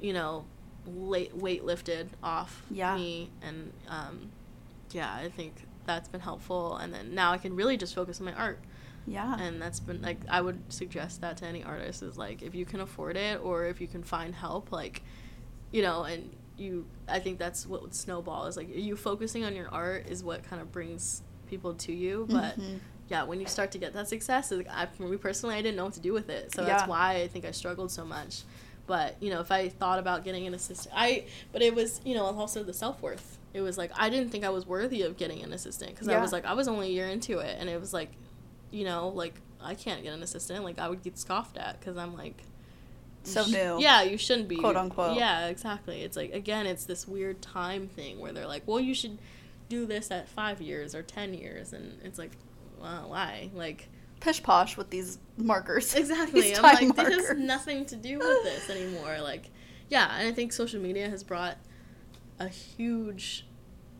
you 0.00 0.12
know, 0.14 0.46
late 0.86 1.36
weight 1.36 1.64
lifted 1.64 2.08
off 2.22 2.62
Yeah. 2.70 2.96
me. 2.96 3.30
And 3.42 3.72
um, 3.88 4.30
yeah, 4.92 5.12
I 5.14 5.28
think 5.28 5.54
that's 5.84 6.08
been 6.08 6.20
helpful. 6.20 6.76
And 6.76 6.94
then 6.94 7.14
now 7.14 7.32
I 7.32 7.38
can 7.38 7.54
really 7.54 7.76
just 7.76 7.94
focus 7.94 8.20
on 8.20 8.24
my 8.26 8.32
art, 8.34 8.58
yeah. 9.06 9.36
and 9.38 9.60
that's 9.60 9.80
been 9.80 10.00
like 10.00 10.20
I 10.30 10.40
would 10.40 10.72
suggest 10.72 11.20
that 11.20 11.36
to 11.38 11.46
any 11.46 11.62
artist 11.62 12.02
is 12.02 12.16
like 12.16 12.40
if 12.40 12.54
you 12.54 12.64
can 12.64 12.80
afford 12.80 13.16
it 13.18 13.38
or 13.42 13.66
if 13.66 13.82
you 13.82 13.86
can 13.86 14.02
find 14.02 14.34
help, 14.34 14.72
like, 14.72 15.02
you 15.72 15.82
know, 15.82 16.04
and 16.04 16.34
you. 16.58 16.86
I 17.08 17.18
think 17.18 17.38
that's 17.38 17.66
what 17.66 17.82
would 17.82 17.94
snowball 17.94 18.46
is 18.46 18.56
like 18.56 18.74
you 18.74 18.96
focusing 18.96 19.44
on 19.44 19.54
your 19.56 19.68
art 19.68 20.06
is 20.08 20.22
what 20.24 20.42
kind 20.44 20.60
of 20.62 20.70
brings 20.72 21.22
people 21.48 21.74
to 21.74 21.92
you, 21.92 22.26
but 22.30 22.58
Mhm. 22.58 22.80
yeah, 23.08 23.24
when 23.24 23.40
you 23.40 23.46
start 23.46 23.70
to 23.72 23.78
get 23.78 23.92
that 23.92 24.08
success, 24.08 24.50
like, 24.50 24.68
I, 24.70 24.86
for 24.86 25.02
me 25.02 25.16
personally, 25.18 25.54
I 25.54 25.60
didn't 25.62 25.76
know 25.76 25.84
what 25.84 25.94
to 25.94 26.00
do 26.00 26.12
with 26.12 26.30
it. 26.30 26.54
So 26.54 26.62
Yeah. 26.62 26.68
that's 26.68 26.88
why 26.88 27.16
I 27.16 27.28
think 27.28 27.44
I 27.44 27.50
struggled 27.50 27.90
so 27.90 28.04
much. 28.04 28.42
But 28.86 29.16
you 29.22 29.30
know, 29.30 29.40
if 29.40 29.52
I 29.52 29.68
thought 29.68 29.98
about 29.98 30.24
getting 30.24 30.46
an 30.46 30.54
assistant, 30.54 30.94
I 30.96 31.24
but 31.52 31.62
it 31.62 31.74
was 31.74 32.00
you 32.04 32.14
know 32.14 32.24
also 32.24 32.62
the 32.62 32.72
self 32.72 33.00
worth. 33.02 33.38
It 33.54 33.60
was 33.60 33.76
like 33.76 33.90
I 33.94 34.08
didn't 34.10 34.30
think 34.30 34.44
I 34.44 34.48
was 34.50 34.66
worthy 34.66 35.02
of 35.02 35.16
getting 35.16 35.42
an 35.42 35.52
assistant 35.52 35.90
because 35.92 36.08
I 36.08 36.20
was 36.20 36.32
like 36.32 36.44
I 36.44 36.54
was 36.54 36.68
only 36.68 36.88
a 36.88 36.90
year 36.90 37.06
into 37.08 37.38
it, 37.38 37.56
and 37.60 37.68
it 37.68 37.78
was 37.80 37.92
like, 37.92 38.10
you 38.70 38.84
know, 38.84 39.08
like 39.08 39.34
I 39.60 39.74
can't 39.74 40.02
get 40.02 40.12
an 40.14 40.22
assistant. 40.22 40.64
Like 40.64 40.78
I 40.78 40.88
would 40.88 41.02
get 41.02 41.18
scoffed 41.18 41.56
at 41.58 41.78
because 41.78 41.96
I'm 41.96 42.16
like. 42.16 42.42
So 43.24 43.44
new. 43.46 43.80
Yeah, 43.80 44.02
you 44.02 44.18
shouldn't 44.18 44.48
be. 44.48 44.56
Quote, 44.56 44.76
unquote. 44.76 45.16
Yeah, 45.16 45.46
exactly. 45.46 46.02
It's 46.02 46.16
like 46.16 46.32
again, 46.32 46.66
it's 46.66 46.84
this 46.84 47.06
weird 47.06 47.40
time 47.40 47.88
thing 47.88 48.18
where 48.20 48.32
they're 48.32 48.46
like, 48.46 48.62
well, 48.66 48.80
you 48.80 48.94
should 48.94 49.18
do 49.68 49.86
this 49.86 50.10
at 50.10 50.28
five 50.28 50.60
years 50.60 50.94
or 50.94 51.02
ten 51.02 51.34
years, 51.34 51.72
and 51.72 51.98
it's 52.04 52.18
like, 52.18 52.32
well, 52.80 53.10
why? 53.10 53.50
Like, 53.54 53.88
Pish 54.20 54.42
posh 54.42 54.76
with 54.76 54.90
these 54.90 55.18
markers. 55.36 55.94
exactly. 55.96 56.42
These 56.42 56.58
I'm 56.58 56.62
like, 56.62 56.78
time 56.78 56.88
this 56.88 57.14
has 57.14 57.16
markers. 57.28 57.38
nothing 57.44 57.84
to 57.86 57.96
do 57.96 58.18
with 58.18 58.44
this 58.44 58.70
anymore. 58.70 59.18
Like, 59.20 59.50
yeah, 59.88 60.16
and 60.18 60.28
I 60.28 60.32
think 60.32 60.52
social 60.52 60.80
media 60.80 61.08
has 61.08 61.22
brought 61.24 61.56
a 62.38 62.48
huge 62.48 63.46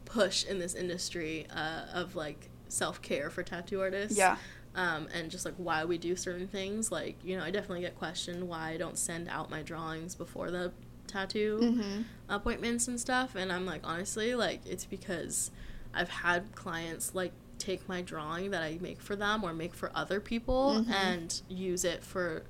push 0.05 0.45
in 0.45 0.59
this 0.59 0.75
industry 0.75 1.47
uh, 1.55 1.87
of 1.95 2.15
like 2.17 2.51
self 2.69 3.01
care 3.03 3.31
for 3.31 3.43
tattoo 3.43 3.81
artists. 3.81 4.17
Yeah. 4.19 4.37
Um, 4.75 5.07
and 5.15 5.31
just 5.31 5.45
like 5.45 5.55
why 5.59 5.85
we 5.85 5.99
do 5.99 6.17
certain 6.17 6.49
things. 6.49 6.91
Like, 6.91 7.17
you 7.23 7.37
know, 7.37 7.45
I 7.45 7.51
definitely 7.51 7.83
get 7.83 7.99
questioned 7.99 8.49
why 8.49 8.71
I 8.71 8.77
don't 8.79 8.97
send 8.99 9.29
out 9.29 9.51
my 9.51 9.61
drawings 9.63 10.15
before 10.15 10.51
the 10.51 10.73
tattoo 11.07 11.59
Mm-hmm. 11.63 12.03
appointments 12.31 12.89
and 12.89 12.99
stuff 12.99 13.35
and 13.35 13.53
i'm 13.53 13.67
like 13.67 13.83
honestly 13.85 14.35
like 14.35 14.61
it's 14.65 14.87
because 14.87 15.51
i've 15.93 16.09
had 16.09 16.55
clients 16.55 17.15
like 17.15 17.33
take 17.59 17.87
my 17.87 18.01
drawing 18.01 18.51
that 18.53 18.63
i 18.63 18.79
make 18.81 18.99
for 19.03 19.15
them 19.15 19.45
or 19.45 19.53
make 19.53 19.75
for 19.75 19.91
other 19.95 20.21
people 20.21 20.83
Mhm. 20.87 20.91
and 20.91 21.43
use 21.51 21.85
it 21.85 22.03
for 22.03 22.45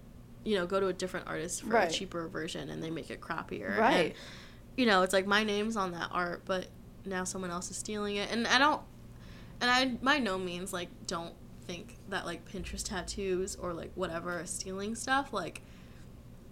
you 0.45 0.55
know 0.57 0.65
go 0.67 0.79
to 0.79 0.87
a 0.87 0.93
different 0.93 1.27
artist 1.27 1.63
for 1.63 1.71
Right. 1.71 1.91
a 1.91 1.93
cheaper 1.93 2.29
version 2.29 2.69
and 2.71 2.81
they 2.81 2.91
make 2.91 3.11
it 3.11 3.21
crappier 3.21 3.77
Right. 3.77 3.93
and, 4.07 4.15
you 4.77 4.87
know 4.87 5.03
it's 5.03 5.13
like 5.15 5.27
my 5.27 5.43
name's 5.43 5.77
on 5.77 5.91
that 5.93 6.11
art 6.13 6.43
but 6.45 6.67
now 7.05 7.25
someone 7.25 7.51
else 7.51 7.69
is 7.71 7.77
stealing 7.79 8.15
it 8.17 8.31
and 8.31 8.47
i 8.47 8.59
don't 8.61 8.83
and 9.61 9.69
i 9.71 9.87
by 9.87 10.19
no 10.21 10.39
means 10.39 10.73
like 10.73 10.89
don't 11.09 11.35
think 11.73 11.97
that 12.09 12.25
like 12.27 12.41
pinterest 12.51 12.85
tattoos 12.89 13.57
or 13.57 13.73
like 13.73 13.91
whatever 13.95 14.43
stealing 14.47 14.95
stuff 14.95 15.33
like 15.33 15.63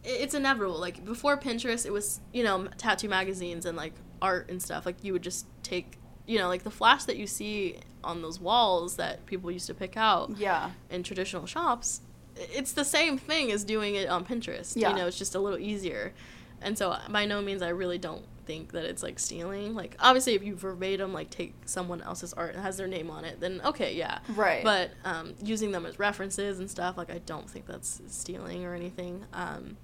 it's 0.02 0.32
inevitable. 0.34 0.78
Like 0.80 1.04
before 1.04 1.36
Pinterest, 1.36 1.84
it 1.84 1.92
was 1.92 2.20
you 2.32 2.42
know 2.42 2.68
tattoo 2.78 3.08
magazines 3.08 3.66
and 3.66 3.76
like 3.76 3.92
art 4.22 4.48
and 4.50 4.62
stuff. 4.62 4.86
Like 4.86 5.04
you 5.04 5.12
would 5.12 5.22
just 5.22 5.44
take 5.62 5.98
you 6.26 6.38
know 6.38 6.48
like 6.48 6.62
the 6.62 6.70
flash 6.70 7.04
that 7.04 7.18
you 7.18 7.26
see 7.26 7.76
on 8.02 8.22
those 8.22 8.40
walls 8.40 8.96
that 8.96 9.26
people 9.26 9.50
used 9.50 9.66
to 9.66 9.74
pick 9.74 9.98
out 9.98 10.30
Yeah. 10.38 10.70
in 10.88 11.02
traditional 11.02 11.44
shops. 11.44 12.00
It's 12.36 12.72
the 12.72 12.84
same 12.84 13.18
thing 13.18 13.52
as 13.52 13.62
doing 13.62 13.94
it 13.94 14.08
on 14.08 14.24
Pinterest. 14.24 14.72
Yeah. 14.74 14.88
You 14.90 14.96
know, 14.96 15.06
it's 15.06 15.18
just 15.18 15.34
a 15.34 15.38
little 15.38 15.58
easier. 15.58 16.14
and 16.62 16.78
so 16.78 16.96
by 17.10 17.26
no 17.26 17.42
means 17.42 17.60
I 17.60 17.68
really 17.70 17.98
don't 17.98 18.24
think 18.46 18.72
that 18.72 18.84
it's 18.84 19.02
like 19.02 19.18
stealing. 19.18 19.74
Like 19.74 19.96
obviously, 20.00 20.34
if 20.34 20.42
you 20.42 20.54
verbatim 20.56 21.12
like 21.12 21.30
take 21.30 21.54
someone 21.66 22.00
else's 22.02 22.32
art 22.32 22.54
and 22.54 22.62
has 22.62 22.76
their 22.76 22.88
name 22.88 23.10
on 23.10 23.24
it, 23.24 23.40
then 23.40 23.60
okay, 23.64 23.94
yeah. 23.94 24.18
Right. 24.34 24.62
But 24.64 24.90
um, 25.04 25.34
using 25.42 25.70
them 25.72 25.86
as 25.86 25.98
references 25.98 26.58
and 26.58 26.70
stuff, 26.70 26.96
like 26.96 27.10
I 27.10 27.18
don't 27.18 27.48
think 27.48 27.66
that's 27.66 28.00
stealing 28.08 28.64
or 28.64 28.74
anything. 28.74 29.24
Um, 29.32 29.76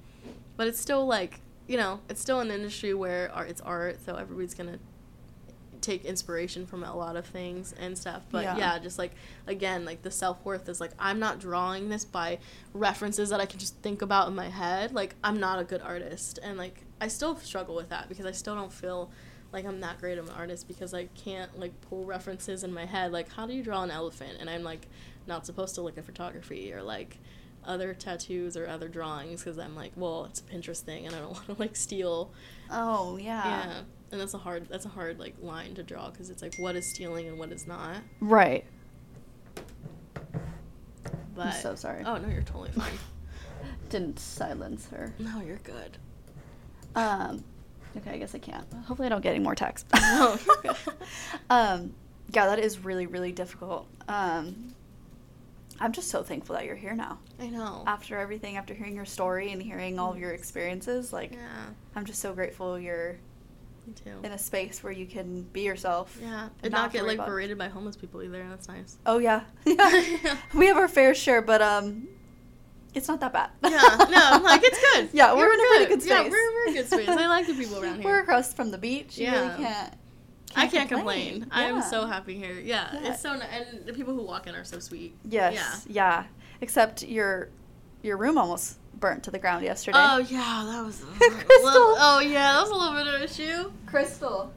but 0.57 0.67
it's 0.67 0.81
still 0.81 1.07
like 1.07 1.41
you 1.69 1.77
know, 1.77 2.01
it's 2.09 2.21
still 2.21 2.39
an 2.41 2.51
industry 2.51 2.95
where 2.95 3.31
art 3.35 3.49
it's 3.51 3.61
art, 3.61 3.99
so 4.05 4.15
everybody's 4.17 4.55
gonna 4.55 4.79
take 5.83 6.05
inspiration 6.05 6.67
from 6.67 6.83
a 6.83 6.97
lot 6.97 7.17
of 7.17 7.27
things 7.27 7.73
and 7.79 7.97
stuff. 7.97 8.23
But 8.31 8.43
Yeah. 8.45 8.57
yeah, 8.57 8.79
just 8.79 8.99
like 8.99 9.13
again, 9.47 9.85
like 9.85 10.03
the 10.03 10.11
self 10.11 10.45
worth 10.45 10.69
is 10.69 10.81
like 10.81 10.93
I'm 10.99 11.19
not 11.19 11.39
drawing 11.39 11.89
this 11.89 12.05
by 12.05 12.39
references 12.73 13.31
that 13.31 13.41
I 13.41 13.47
can 13.47 13.59
just 13.61 13.77
think 13.83 14.03
about 14.03 14.29
in 14.29 14.35
my 14.35 14.49
head. 14.49 14.93
Like 14.93 15.15
I'm 15.23 15.39
not 15.39 15.59
a 15.59 15.65
good 15.65 15.83
artist, 15.83 16.39
and 16.43 16.57
like 16.59 16.83
I 17.01 17.09
still 17.09 17.37
struggle 17.37 17.75
with 17.75 17.91
that 17.91 18.09
because 18.09 18.27
I 18.27 18.33
still 18.33 18.55
don't 18.55 18.73
feel 18.73 19.11
like 19.53 19.65
I'm 19.65 19.81
that 19.81 20.01
great 20.01 20.19
of 20.19 20.29
an 20.29 20.35
artist 20.35 20.67
because 20.67 20.93
I 20.95 21.07
can't 21.07 21.59
like 21.59 21.79
pull 21.83 22.05
references 22.05 22.65
in 22.65 22.73
my 22.73 22.85
head. 22.87 23.13
Like 23.13 23.31
how 23.33 23.47
do 23.47 23.53
you 23.53 23.63
draw 23.63 23.83
an 23.83 23.91
elephant? 23.91 24.39
And 24.41 24.49
I'm 24.49 24.63
like 24.63 24.87
not 25.27 25.47
supposed 25.47 25.75
to 25.77 25.83
look 25.83 25.99
at 25.99 26.05
photography 26.05 26.73
or 26.73 26.83
like 26.83 27.19
other 27.65 27.95
tattoos 27.95 28.57
or 28.57 28.67
other 28.69 28.89
drawings 28.89 29.43
because 29.43 29.59
I'm 29.59 29.75
like, 29.75 29.93
well, 29.97 30.27
it's 30.27 30.41
a 30.41 30.45
Pinterest 30.45 30.81
thing 30.81 31.07
and 31.07 31.15
I 31.15 31.19
don't 31.21 31.33
want 31.33 31.47
to 31.47 31.55
like 31.59 31.77
steal 31.77 32.33
oh 32.71 33.17
yeah. 33.17 33.45
yeah, 33.45 33.81
and 34.13 34.21
that's 34.21 34.35
a 34.35 34.39
hard 34.39 34.69
that's 34.69 34.87
a 34.87 34.91
hard 34.91 35.19
like 35.19 35.35
line 35.41 35.75
to 35.75 35.83
draw 35.83 36.11
because 36.11 36.31
it's 36.31 36.43
like 36.43 36.55
what 36.57 36.77
is 36.77 36.87
stealing 36.87 37.29
and 37.29 37.39
what 37.39 37.53
is 37.53 37.67
not. 37.67 37.97
Right. 38.21 38.65
But 41.35 41.47
I'm 41.49 41.61
so 41.61 41.75
sorry. 41.75 42.03
Oh 42.05 42.17
no, 42.17 42.29
you're 42.29 42.43
totally 42.43 42.71
fine. 42.71 42.93
Didn't 43.91 44.19
silence 44.19 44.89
her. 44.89 45.15
no, 45.19 45.41
you're 45.41 45.59
good. 45.59 45.99
Um. 46.97 47.45
Okay, 47.97 48.11
I 48.11 48.19
guess 48.19 48.35
I 48.35 48.39
can't. 48.39 48.67
Hopefully, 48.87 49.07
I 49.07 49.09
don't 49.09 49.23
get 49.23 49.35
any 49.35 49.45
more 49.45 49.55
texts. 49.55 49.89
No, 50.01 50.39
um. 51.51 51.95
Yeah, 52.33 52.47
that 52.47 52.59
is 52.59 52.81
really 52.81 53.07
really 53.07 53.33
difficult. 53.33 53.87
Um. 54.09 54.75
I'm 55.79 55.93
just 55.93 56.09
so 56.09 56.23
thankful 56.23 56.57
that 56.57 56.65
you're 56.65 56.75
here 56.75 56.95
now. 56.95 57.19
I 57.39 57.49
know. 57.49 57.85
After 57.87 58.19
everything, 58.19 58.57
after 58.57 58.73
hearing 58.73 58.97
your 58.97 59.05
story 59.05 59.53
and 59.53 59.63
hearing 59.63 59.99
all 59.99 60.11
of 60.13 60.19
your 60.19 60.33
experiences, 60.33 61.13
like 61.13 61.33
yeah, 61.33 61.67
I'm 61.95 62.07
just 62.07 62.21
so 62.21 62.33
grateful 62.33 62.79
you're 62.79 63.19
in 64.25 64.33
a 64.33 64.39
space 64.39 64.83
where 64.83 64.93
you 64.93 65.07
can 65.07 65.43
be 65.53 65.63
yourself. 65.63 66.19
Yeah, 66.21 66.45
and 66.45 66.51
and 66.65 66.73
not 66.73 66.83
not 66.85 66.93
get 66.93 67.05
like 67.07 67.19
berated 67.25 67.59
by 67.59 67.69
homeless 67.69 67.97
people 67.97 68.23
either. 68.23 68.47
That's 68.49 68.69
nice. 68.69 68.97
Oh 69.07 69.19
yeah, 69.19 69.43
yeah. 69.65 70.37
we 70.55 70.67
have 70.67 70.77
our 70.77 70.89
fair 70.89 71.15
share, 71.15 71.43
but 71.43 71.63
um, 71.63 72.09
it's 72.97 73.09
not 73.09 73.21
that 73.21 73.33
bad. 73.33 73.51
yeah, 73.63 73.71
no, 74.11 74.41
like 74.45 74.63
it's 74.65 74.81
good. 74.95 75.11
Yeah, 75.13 75.33
we're 75.35 75.45
You're 75.47 75.53
in 75.55 75.61
a 75.61 75.87
pretty 75.87 75.95
good 75.97 76.05
Yeah, 76.09 76.21
space. 76.21 76.31
we're, 76.33 76.53
we're 76.55 76.63
in 76.65 76.69
a 76.71 76.73
good 76.79 76.87
space. 76.89 77.09
I 77.09 77.27
like 77.29 77.47
the 77.47 77.55
people 77.55 77.83
around 77.83 77.97
here. 78.01 78.05
We're 78.05 78.21
across 78.21 78.53
from 78.53 78.71
the 78.71 78.79
beach. 78.79 79.19
You 79.19 79.27
Yeah. 79.27 79.41
really 79.53 79.65
can't. 79.65 79.95
I 80.57 80.67
can't 80.69 80.89
complain. 80.89 81.47
I 81.51 81.65
am 81.65 81.83
so 81.83 82.07
happy 82.07 82.37
here. 82.39 82.59
Yeah, 82.59 82.89
Yeah. 82.93 83.13
it's 83.13 83.21
so 83.21 83.33
and 83.33 83.85
the 83.87 83.93
people 83.93 84.15
who 84.15 84.23
walk 84.23 84.47
in 84.47 84.55
are 84.55 84.65
so 84.65 84.79
sweet. 84.79 85.15
Yes. 85.25 85.85
Yeah. 85.89 86.25
Except 86.61 87.03
your 87.03 87.51
your 88.03 88.17
room 88.17 88.39
almost 88.39 88.79
burnt 88.99 89.23
to 89.25 89.31
the 89.31 89.39
ground 89.39 89.63
yesterday. 89.65 89.99
Oh 90.01 90.19
yeah, 90.19 90.65
that 90.67 90.83
was. 90.85 91.05
Crystal. 91.19 91.63
little- 91.65 91.97
oh 91.99 92.21
yeah, 92.21 92.55
that 92.55 92.61
was 92.63 92.71
a 92.71 92.75
little 92.75 92.95
bit 92.95 93.07
of 93.07 93.15
an 93.15 93.23
issue. 93.23 93.71
Crystal, 93.85 94.51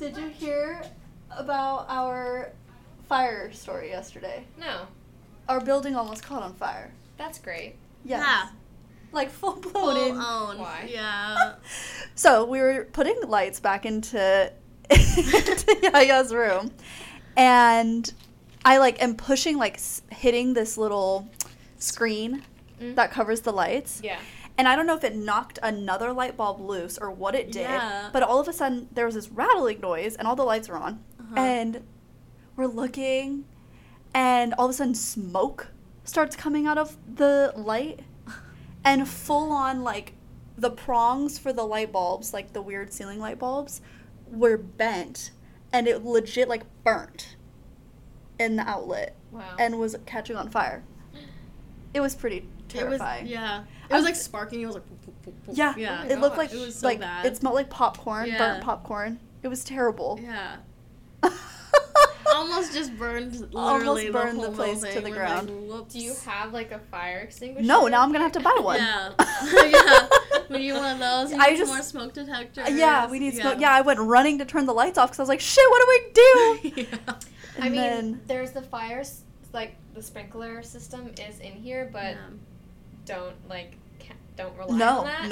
did 0.00 0.16
you 0.16 0.28
hear 0.28 0.82
about 1.30 1.86
our 1.88 2.50
fire 3.08 3.52
story 3.52 3.90
yesterday? 3.90 4.44
No, 4.58 4.86
Our 5.48 5.60
building 5.60 5.94
almost 5.94 6.24
caught 6.24 6.42
on 6.42 6.54
fire. 6.54 6.90
That's 7.20 7.38
great. 7.38 7.76
Yes. 8.04 8.20
Yeah. 8.26 8.48
Like 9.12 9.30
full 9.30 9.56
blown 9.56 9.72
Full 9.72 10.06
in. 10.06 10.16
on. 10.16 10.58
Why? 10.58 10.88
Yeah. 10.90 11.54
So 12.14 12.44
we 12.44 12.60
were 12.60 12.86
putting 12.92 13.18
lights 13.28 13.60
back 13.60 13.86
into, 13.86 14.52
into 14.90 15.78
Yaya's 15.82 16.34
room, 16.34 16.70
and 17.36 18.12
I 18.64 18.76
like 18.78 19.00
am 19.02 19.14
pushing 19.16 19.56
like 19.56 19.74
s- 19.76 20.02
hitting 20.10 20.52
this 20.54 20.76
little 20.76 21.28
screen 21.78 22.42
Mm. 22.80 22.94
that 22.96 23.10
covers 23.10 23.42
the 23.42 23.52
lights, 23.52 24.00
Yeah. 24.02 24.18
and 24.56 24.66
I 24.66 24.74
don't 24.74 24.86
know 24.86 24.96
if 24.96 25.04
it 25.04 25.14
knocked 25.14 25.58
another 25.62 26.14
light 26.14 26.34
bulb 26.38 26.60
loose 26.62 26.96
or 26.96 27.10
what 27.10 27.34
it 27.34 27.52
did, 27.52 27.62
Yeah. 27.68 28.08
but 28.10 28.22
all 28.22 28.40
of 28.40 28.48
a 28.48 28.54
sudden 28.54 28.88
there 28.92 29.04
was 29.04 29.14
this 29.14 29.28
rattling 29.30 29.80
noise, 29.80 30.16
and 30.16 30.26
all 30.26 30.34
the 30.36 30.44
lights 30.44 30.66
were 30.68 30.76
on, 30.78 31.04
Uh-huh. 31.20 31.34
and 31.36 31.82
we're 32.56 32.66
looking, 32.66 33.44
and 34.14 34.54
all 34.54 34.64
of 34.64 34.70
a 34.70 34.74
sudden 34.74 34.94
smoke 34.94 35.68
starts 36.10 36.34
coming 36.34 36.66
out 36.66 36.76
of 36.76 36.96
the 37.14 37.52
light 37.56 38.00
and 38.84 39.08
full 39.08 39.52
on 39.52 39.84
like 39.84 40.14
the 40.58 40.70
prongs 40.70 41.38
for 41.38 41.52
the 41.52 41.62
light 41.62 41.92
bulbs, 41.92 42.34
like 42.34 42.52
the 42.52 42.60
weird 42.60 42.92
ceiling 42.92 43.20
light 43.20 43.38
bulbs, 43.38 43.80
were 44.26 44.56
bent 44.56 45.30
and 45.72 45.86
it 45.86 46.04
legit 46.04 46.48
like 46.48 46.62
burnt 46.82 47.36
in 48.40 48.56
the 48.56 48.68
outlet 48.68 49.14
Wow. 49.30 49.54
and 49.60 49.78
was 49.78 49.96
catching 50.04 50.34
on 50.34 50.50
fire. 50.50 50.82
It 51.94 52.00
was 52.00 52.16
pretty 52.16 52.48
terrifying. 52.68 53.20
It 53.26 53.30
was, 53.30 53.30
yeah. 53.30 53.64
It 53.88 53.94
was 53.94 54.04
like 54.04 54.16
sparking. 54.16 54.62
It 54.62 54.66
was 54.66 54.74
like. 54.74 54.84
Yeah, 55.52 55.74
Yeah. 55.76 55.98
my 56.04 56.06
it 56.10 56.20
looked 56.20 56.36
like. 56.36 56.52
It 56.52 56.58
was 56.58 56.74
so 56.76 56.86
like 56.88 56.98
bad. 57.00 57.24
it 57.26 57.36
smelled 57.36 57.54
like 57.54 57.70
popcorn, 57.70 58.28
Yeah. 58.28 58.38
burnt 58.38 58.64
popcorn. 58.64 59.20
It 59.44 59.48
was 59.48 59.62
terrible. 59.62 60.18
Yeah. 60.20 60.56
Almost 62.34 62.72
just 62.72 62.96
burned 62.96 63.32
literally 63.52 64.08
Almost 64.08 64.12
burned 64.12 64.38
the 64.38 64.46
whole 64.46 64.54
place 64.54 64.82
to 64.94 65.00
the 65.00 65.10
ground. 65.10 65.50
Like, 65.68 65.88
Do 65.88 65.98
you 65.98 66.14
have 66.26 66.52
like 66.52 66.70
a 66.72 66.78
fire 66.78 67.18
extinguisher? 67.20 67.66
no, 67.66 67.86
now 67.88 68.02
I'm 68.02 68.12
gonna 68.12 68.24
have 68.24 68.32
to 68.32 68.40
buy 68.40 68.56
one. 68.60 68.76
Yeah. 68.78 69.12
yeah. 69.52 70.08
We 70.48 70.58
need 70.58 70.72
one 70.72 70.92
of 70.92 70.98
those. 70.98 71.30
We 71.30 71.36
I 71.36 71.50
need 71.50 71.58
some 71.58 71.66
just- 71.66 71.72
more 71.72 71.82
smoke 71.82 72.14
detectors. 72.14 72.70
yeah, 72.70 73.08
we 73.10 73.18
need 73.18 73.34
smoke. 73.36 73.60
Yeah, 73.60 73.72
I 73.72 73.80
went 73.80 73.98
running 74.00 74.38
to 74.38 74.44
turn 74.44 74.66
the 74.66 74.74
lights 74.74 74.98
off 74.98 75.10
because 75.10 75.18
I 75.20 75.22
was 75.22 75.28
like, 75.28 75.40
shit, 75.40 75.64
what 75.70 75.80
do 75.82 75.86
we 75.88 76.72
do? 76.74 76.82
yeah. 76.82 77.14
And 77.56 77.64
I 77.64 77.68
mean, 77.68 77.80
then 77.80 78.20
there's 78.26 78.52
the 78.52 78.62
fire, 78.62 79.02
like 79.52 79.74
the 79.94 80.02
sprinkler 80.02 80.62
system 80.62 81.12
is 81.28 81.40
in 81.40 81.52
here, 81.52 81.88
but 81.92 82.16
don't 83.06 83.34
like 83.48 83.72
ca- 83.72 83.76
don't 84.42 84.56
rely 84.58 84.76
no, 84.76 84.98
on 84.98 85.04
that. 85.04 85.28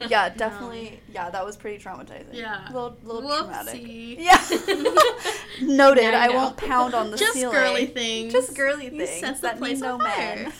no, 0.00 0.06
yeah, 0.08 0.28
definitely, 0.28 1.00
yeah, 1.12 1.30
that 1.30 1.44
was 1.44 1.56
pretty 1.56 1.82
traumatizing. 1.82 2.32
Yeah. 2.32 2.68
a 2.68 2.72
little, 2.72 2.96
little 3.02 3.22
traumatic. 3.22 3.82
Whoopsie. 3.82 4.16
Yeah, 4.26 4.42
noted. 5.62 6.02
Now 6.02 6.24
you 6.24 6.32
I 6.32 6.34
won't 6.34 6.56
pound 6.56 6.94
on 6.94 7.10
the 7.10 7.16
Just 7.16 7.34
ceiling. 7.34 7.54
girly 7.54 7.86
things. 7.86 8.32
Just 8.32 8.56
girly 8.56 8.86
You 8.86 8.90
things 9.06 9.20
set 9.20 9.36
the 9.36 9.42
that 9.42 9.58
place 9.58 9.80
need 9.80 9.86
no 9.86 9.94
on 9.94 10.00
fire. 10.00 10.52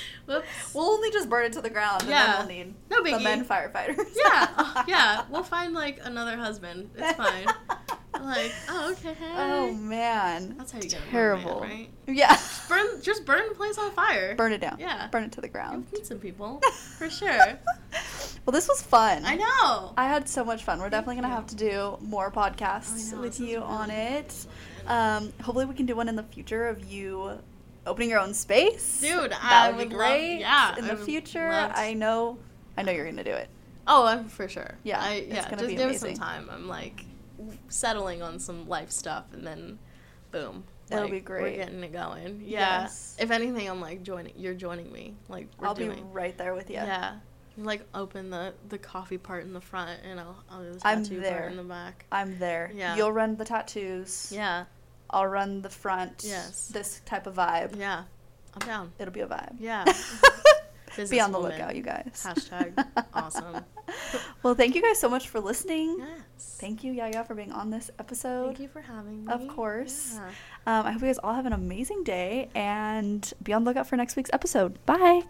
Whoops. 0.26 0.46
we'll 0.74 0.84
only 0.90 1.10
just 1.10 1.28
burn 1.28 1.44
it 1.46 1.52
to 1.54 1.60
the 1.60 1.70
ground, 1.70 2.04
Yeah. 2.08 2.40
and 2.40 2.48
then 2.50 2.74
we'll 2.88 3.02
need 3.02 3.10
No 3.12 3.18
the 3.18 3.24
men 3.24 3.44
firefighters. 3.44 4.04
Yeah. 4.16 4.82
Yeah. 4.88 5.24
We'll 5.30 5.42
find 5.42 5.74
like 5.74 6.00
another 6.04 6.36
husband. 6.36 6.90
It's 6.96 7.16
fine. 7.16 7.46
like, 8.22 8.52
oh 8.68 8.92
okay. 8.92 9.16
Oh 9.20 9.72
man, 9.72 10.54
That's 10.58 10.72
how 10.72 10.78
you 10.80 10.88
get 10.88 11.00
terrible. 11.10 11.60
man, 11.60 11.70
right? 11.70 11.88
Yeah, 12.06 12.38
Burn, 12.68 13.00
just 13.00 13.24
burn 13.24 13.48
the 13.48 13.54
place 13.54 13.78
on 13.78 13.90
fire. 13.92 14.34
burn 14.34 14.52
it 14.52 14.60
down. 14.60 14.76
Yeah. 14.78 15.08
burn 15.08 15.24
it 15.24 15.32
to 15.32 15.40
the 15.40 15.48
ground. 15.48 15.86
You'll 15.92 16.00
meet 16.00 16.06
some 16.06 16.18
people 16.18 16.60
for 16.98 17.08
sure. 17.08 17.58
well, 18.44 18.52
this 18.52 18.68
was 18.68 18.82
fun. 18.82 19.22
I 19.24 19.36
know. 19.36 19.92
I 19.96 20.08
had 20.08 20.28
so 20.28 20.44
much 20.44 20.62
fun. 20.64 20.80
We're 20.80 20.90
definitely 20.90 21.16
gonna 21.16 21.28
you. 21.28 21.34
have 21.34 21.46
to 21.48 21.56
do 21.56 21.98
more 22.00 22.30
podcasts 22.30 23.12
know, 23.12 23.20
with 23.20 23.40
you 23.40 23.58
is 23.58 23.64
on 23.64 23.90
it. 23.90 24.46
Um, 24.86 25.32
hopefully, 25.42 25.64
we 25.66 25.74
can 25.74 25.86
do 25.86 25.94
one 25.96 26.08
in 26.08 26.16
the 26.16 26.24
future 26.24 26.66
of 26.66 26.84
you 26.90 27.38
opening 27.86 28.10
your 28.10 28.20
own 28.20 28.34
space. 28.34 29.00
Dude, 29.00 29.32
that 29.32 29.42
I 29.42 29.70
would 29.70 29.88
be 29.88 29.94
would 29.94 29.98
love- 29.98 30.20
yeah, 30.20 30.76
in 30.78 30.84
I 30.84 30.94
the 30.94 30.96
future, 30.96 31.48
I 31.48 31.94
know, 31.94 32.38
I 32.76 32.82
know 32.82 32.92
you're 32.92 33.04
gonna 33.06 33.24
do 33.24 33.32
it. 33.32 33.48
Oh, 33.86 34.06
I'm 34.06 34.28
for 34.28 34.48
sure. 34.48 34.76
Yeah, 34.84 35.00
I, 35.02 35.14
it's 35.14 35.34
yeah. 35.34 35.44
gonna 35.44 35.56
just 35.56 35.68
be 35.68 35.74
give 35.74 35.88
amazing. 35.88 36.12
it 36.12 36.16
some 36.16 36.24
time. 36.24 36.48
I'm 36.50 36.68
like 36.68 37.04
settling 37.68 38.22
on 38.22 38.38
some 38.38 38.68
life 38.68 38.90
stuff, 38.90 39.24
and 39.32 39.46
then, 39.46 39.78
boom. 40.30 40.64
It'll 40.90 41.04
like, 41.04 41.12
be 41.12 41.20
great. 41.20 41.42
We're 41.42 41.64
getting 41.64 41.82
it 41.82 41.92
going. 41.92 42.42
Yeah. 42.44 42.82
Yes. 42.82 43.16
If 43.18 43.30
anything, 43.30 43.68
I'm 43.68 43.80
like 43.80 44.02
joining. 44.02 44.34
You're 44.36 44.54
joining 44.54 44.92
me. 44.92 45.14
Like 45.28 45.48
we're 45.58 45.68
I'll 45.68 45.74
doing. 45.74 45.94
be 45.96 46.02
right 46.12 46.36
there 46.36 46.54
with 46.54 46.68
you. 46.68 46.76
Yeah. 46.76 47.16
Like 47.56 47.82
open 47.94 48.30
the 48.30 48.54
the 48.68 48.78
coffee 48.78 49.18
part 49.18 49.44
in 49.44 49.52
the 49.52 49.60
front, 49.60 50.00
and 50.04 50.20
I'll 50.20 50.36
I'll 50.50 50.62
do 50.62 50.72
the 50.72 50.80
tattoo 50.80 51.22
part 51.22 51.50
in 51.50 51.56
the 51.56 51.62
back. 51.62 52.04
I'm 52.12 52.38
there. 52.38 52.70
Yeah. 52.74 52.96
You'll 52.96 53.12
run 53.12 53.36
the 53.36 53.44
tattoos. 53.44 54.30
Yeah. 54.34 54.64
I'll 55.12 55.26
run 55.26 55.62
the 55.62 55.70
front. 55.70 56.24
Yes. 56.26 56.68
This 56.68 57.00
type 57.04 57.26
of 57.26 57.34
vibe. 57.34 57.78
Yeah. 57.78 58.04
I'm 58.54 58.66
down. 58.66 58.92
It'll 58.98 59.12
be 59.12 59.20
a 59.20 59.26
vibe. 59.26 59.56
Yeah. 59.58 59.84
be 61.10 61.20
on 61.20 61.32
the 61.32 61.38
Businesswoman. 61.38 61.42
lookout, 61.42 61.76
you 61.76 61.82
guys. 61.82 62.24
Hashtag 62.26 63.06
awesome. 63.14 63.64
well, 64.42 64.54
thank 64.54 64.74
you 64.74 64.82
guys 64.82 64.98
so 64.98 65.08
much 65.08 65.28
for 65.28 65.40
listening. 65.40 65.96
Yes. 65.98 66.56
Thank 66.60 66.84
you, 66.84 66.92
Yaya, 66.92 67.24
for 67.24 67.34
being 67.34 67.52
on 67.52 67.70
this 67.70 67.90
episode. 67.98 68.46
Thank 68.46 68.60
you 68.60 68.68
for 68.68 68.80
having 68.80 69.24
me. 69.24 69.32
Of 69.32 69.48
course. 69.48 70.14
Yeah. 70.14 70.80
Um, 70.80 70.86
I 70.86 70.92
hope 70.92 71.02
you 71.02 71.08
guys 71.08 71.18
all 71.18 71.34
have 71.34 71.46
an 71.46 71.52
amazing 71.52 72.04
day 72.04 72.48
and 72.54 73.32
be 73.42 73.52
on 73.52 73.64
the 73.64 73.70
lookout 73.70 73.86
for 73.86 73.96
next 73.96 74.16
week's 74.16 74.30
episode. 74.32 74.84
Bye. 74.86 75.22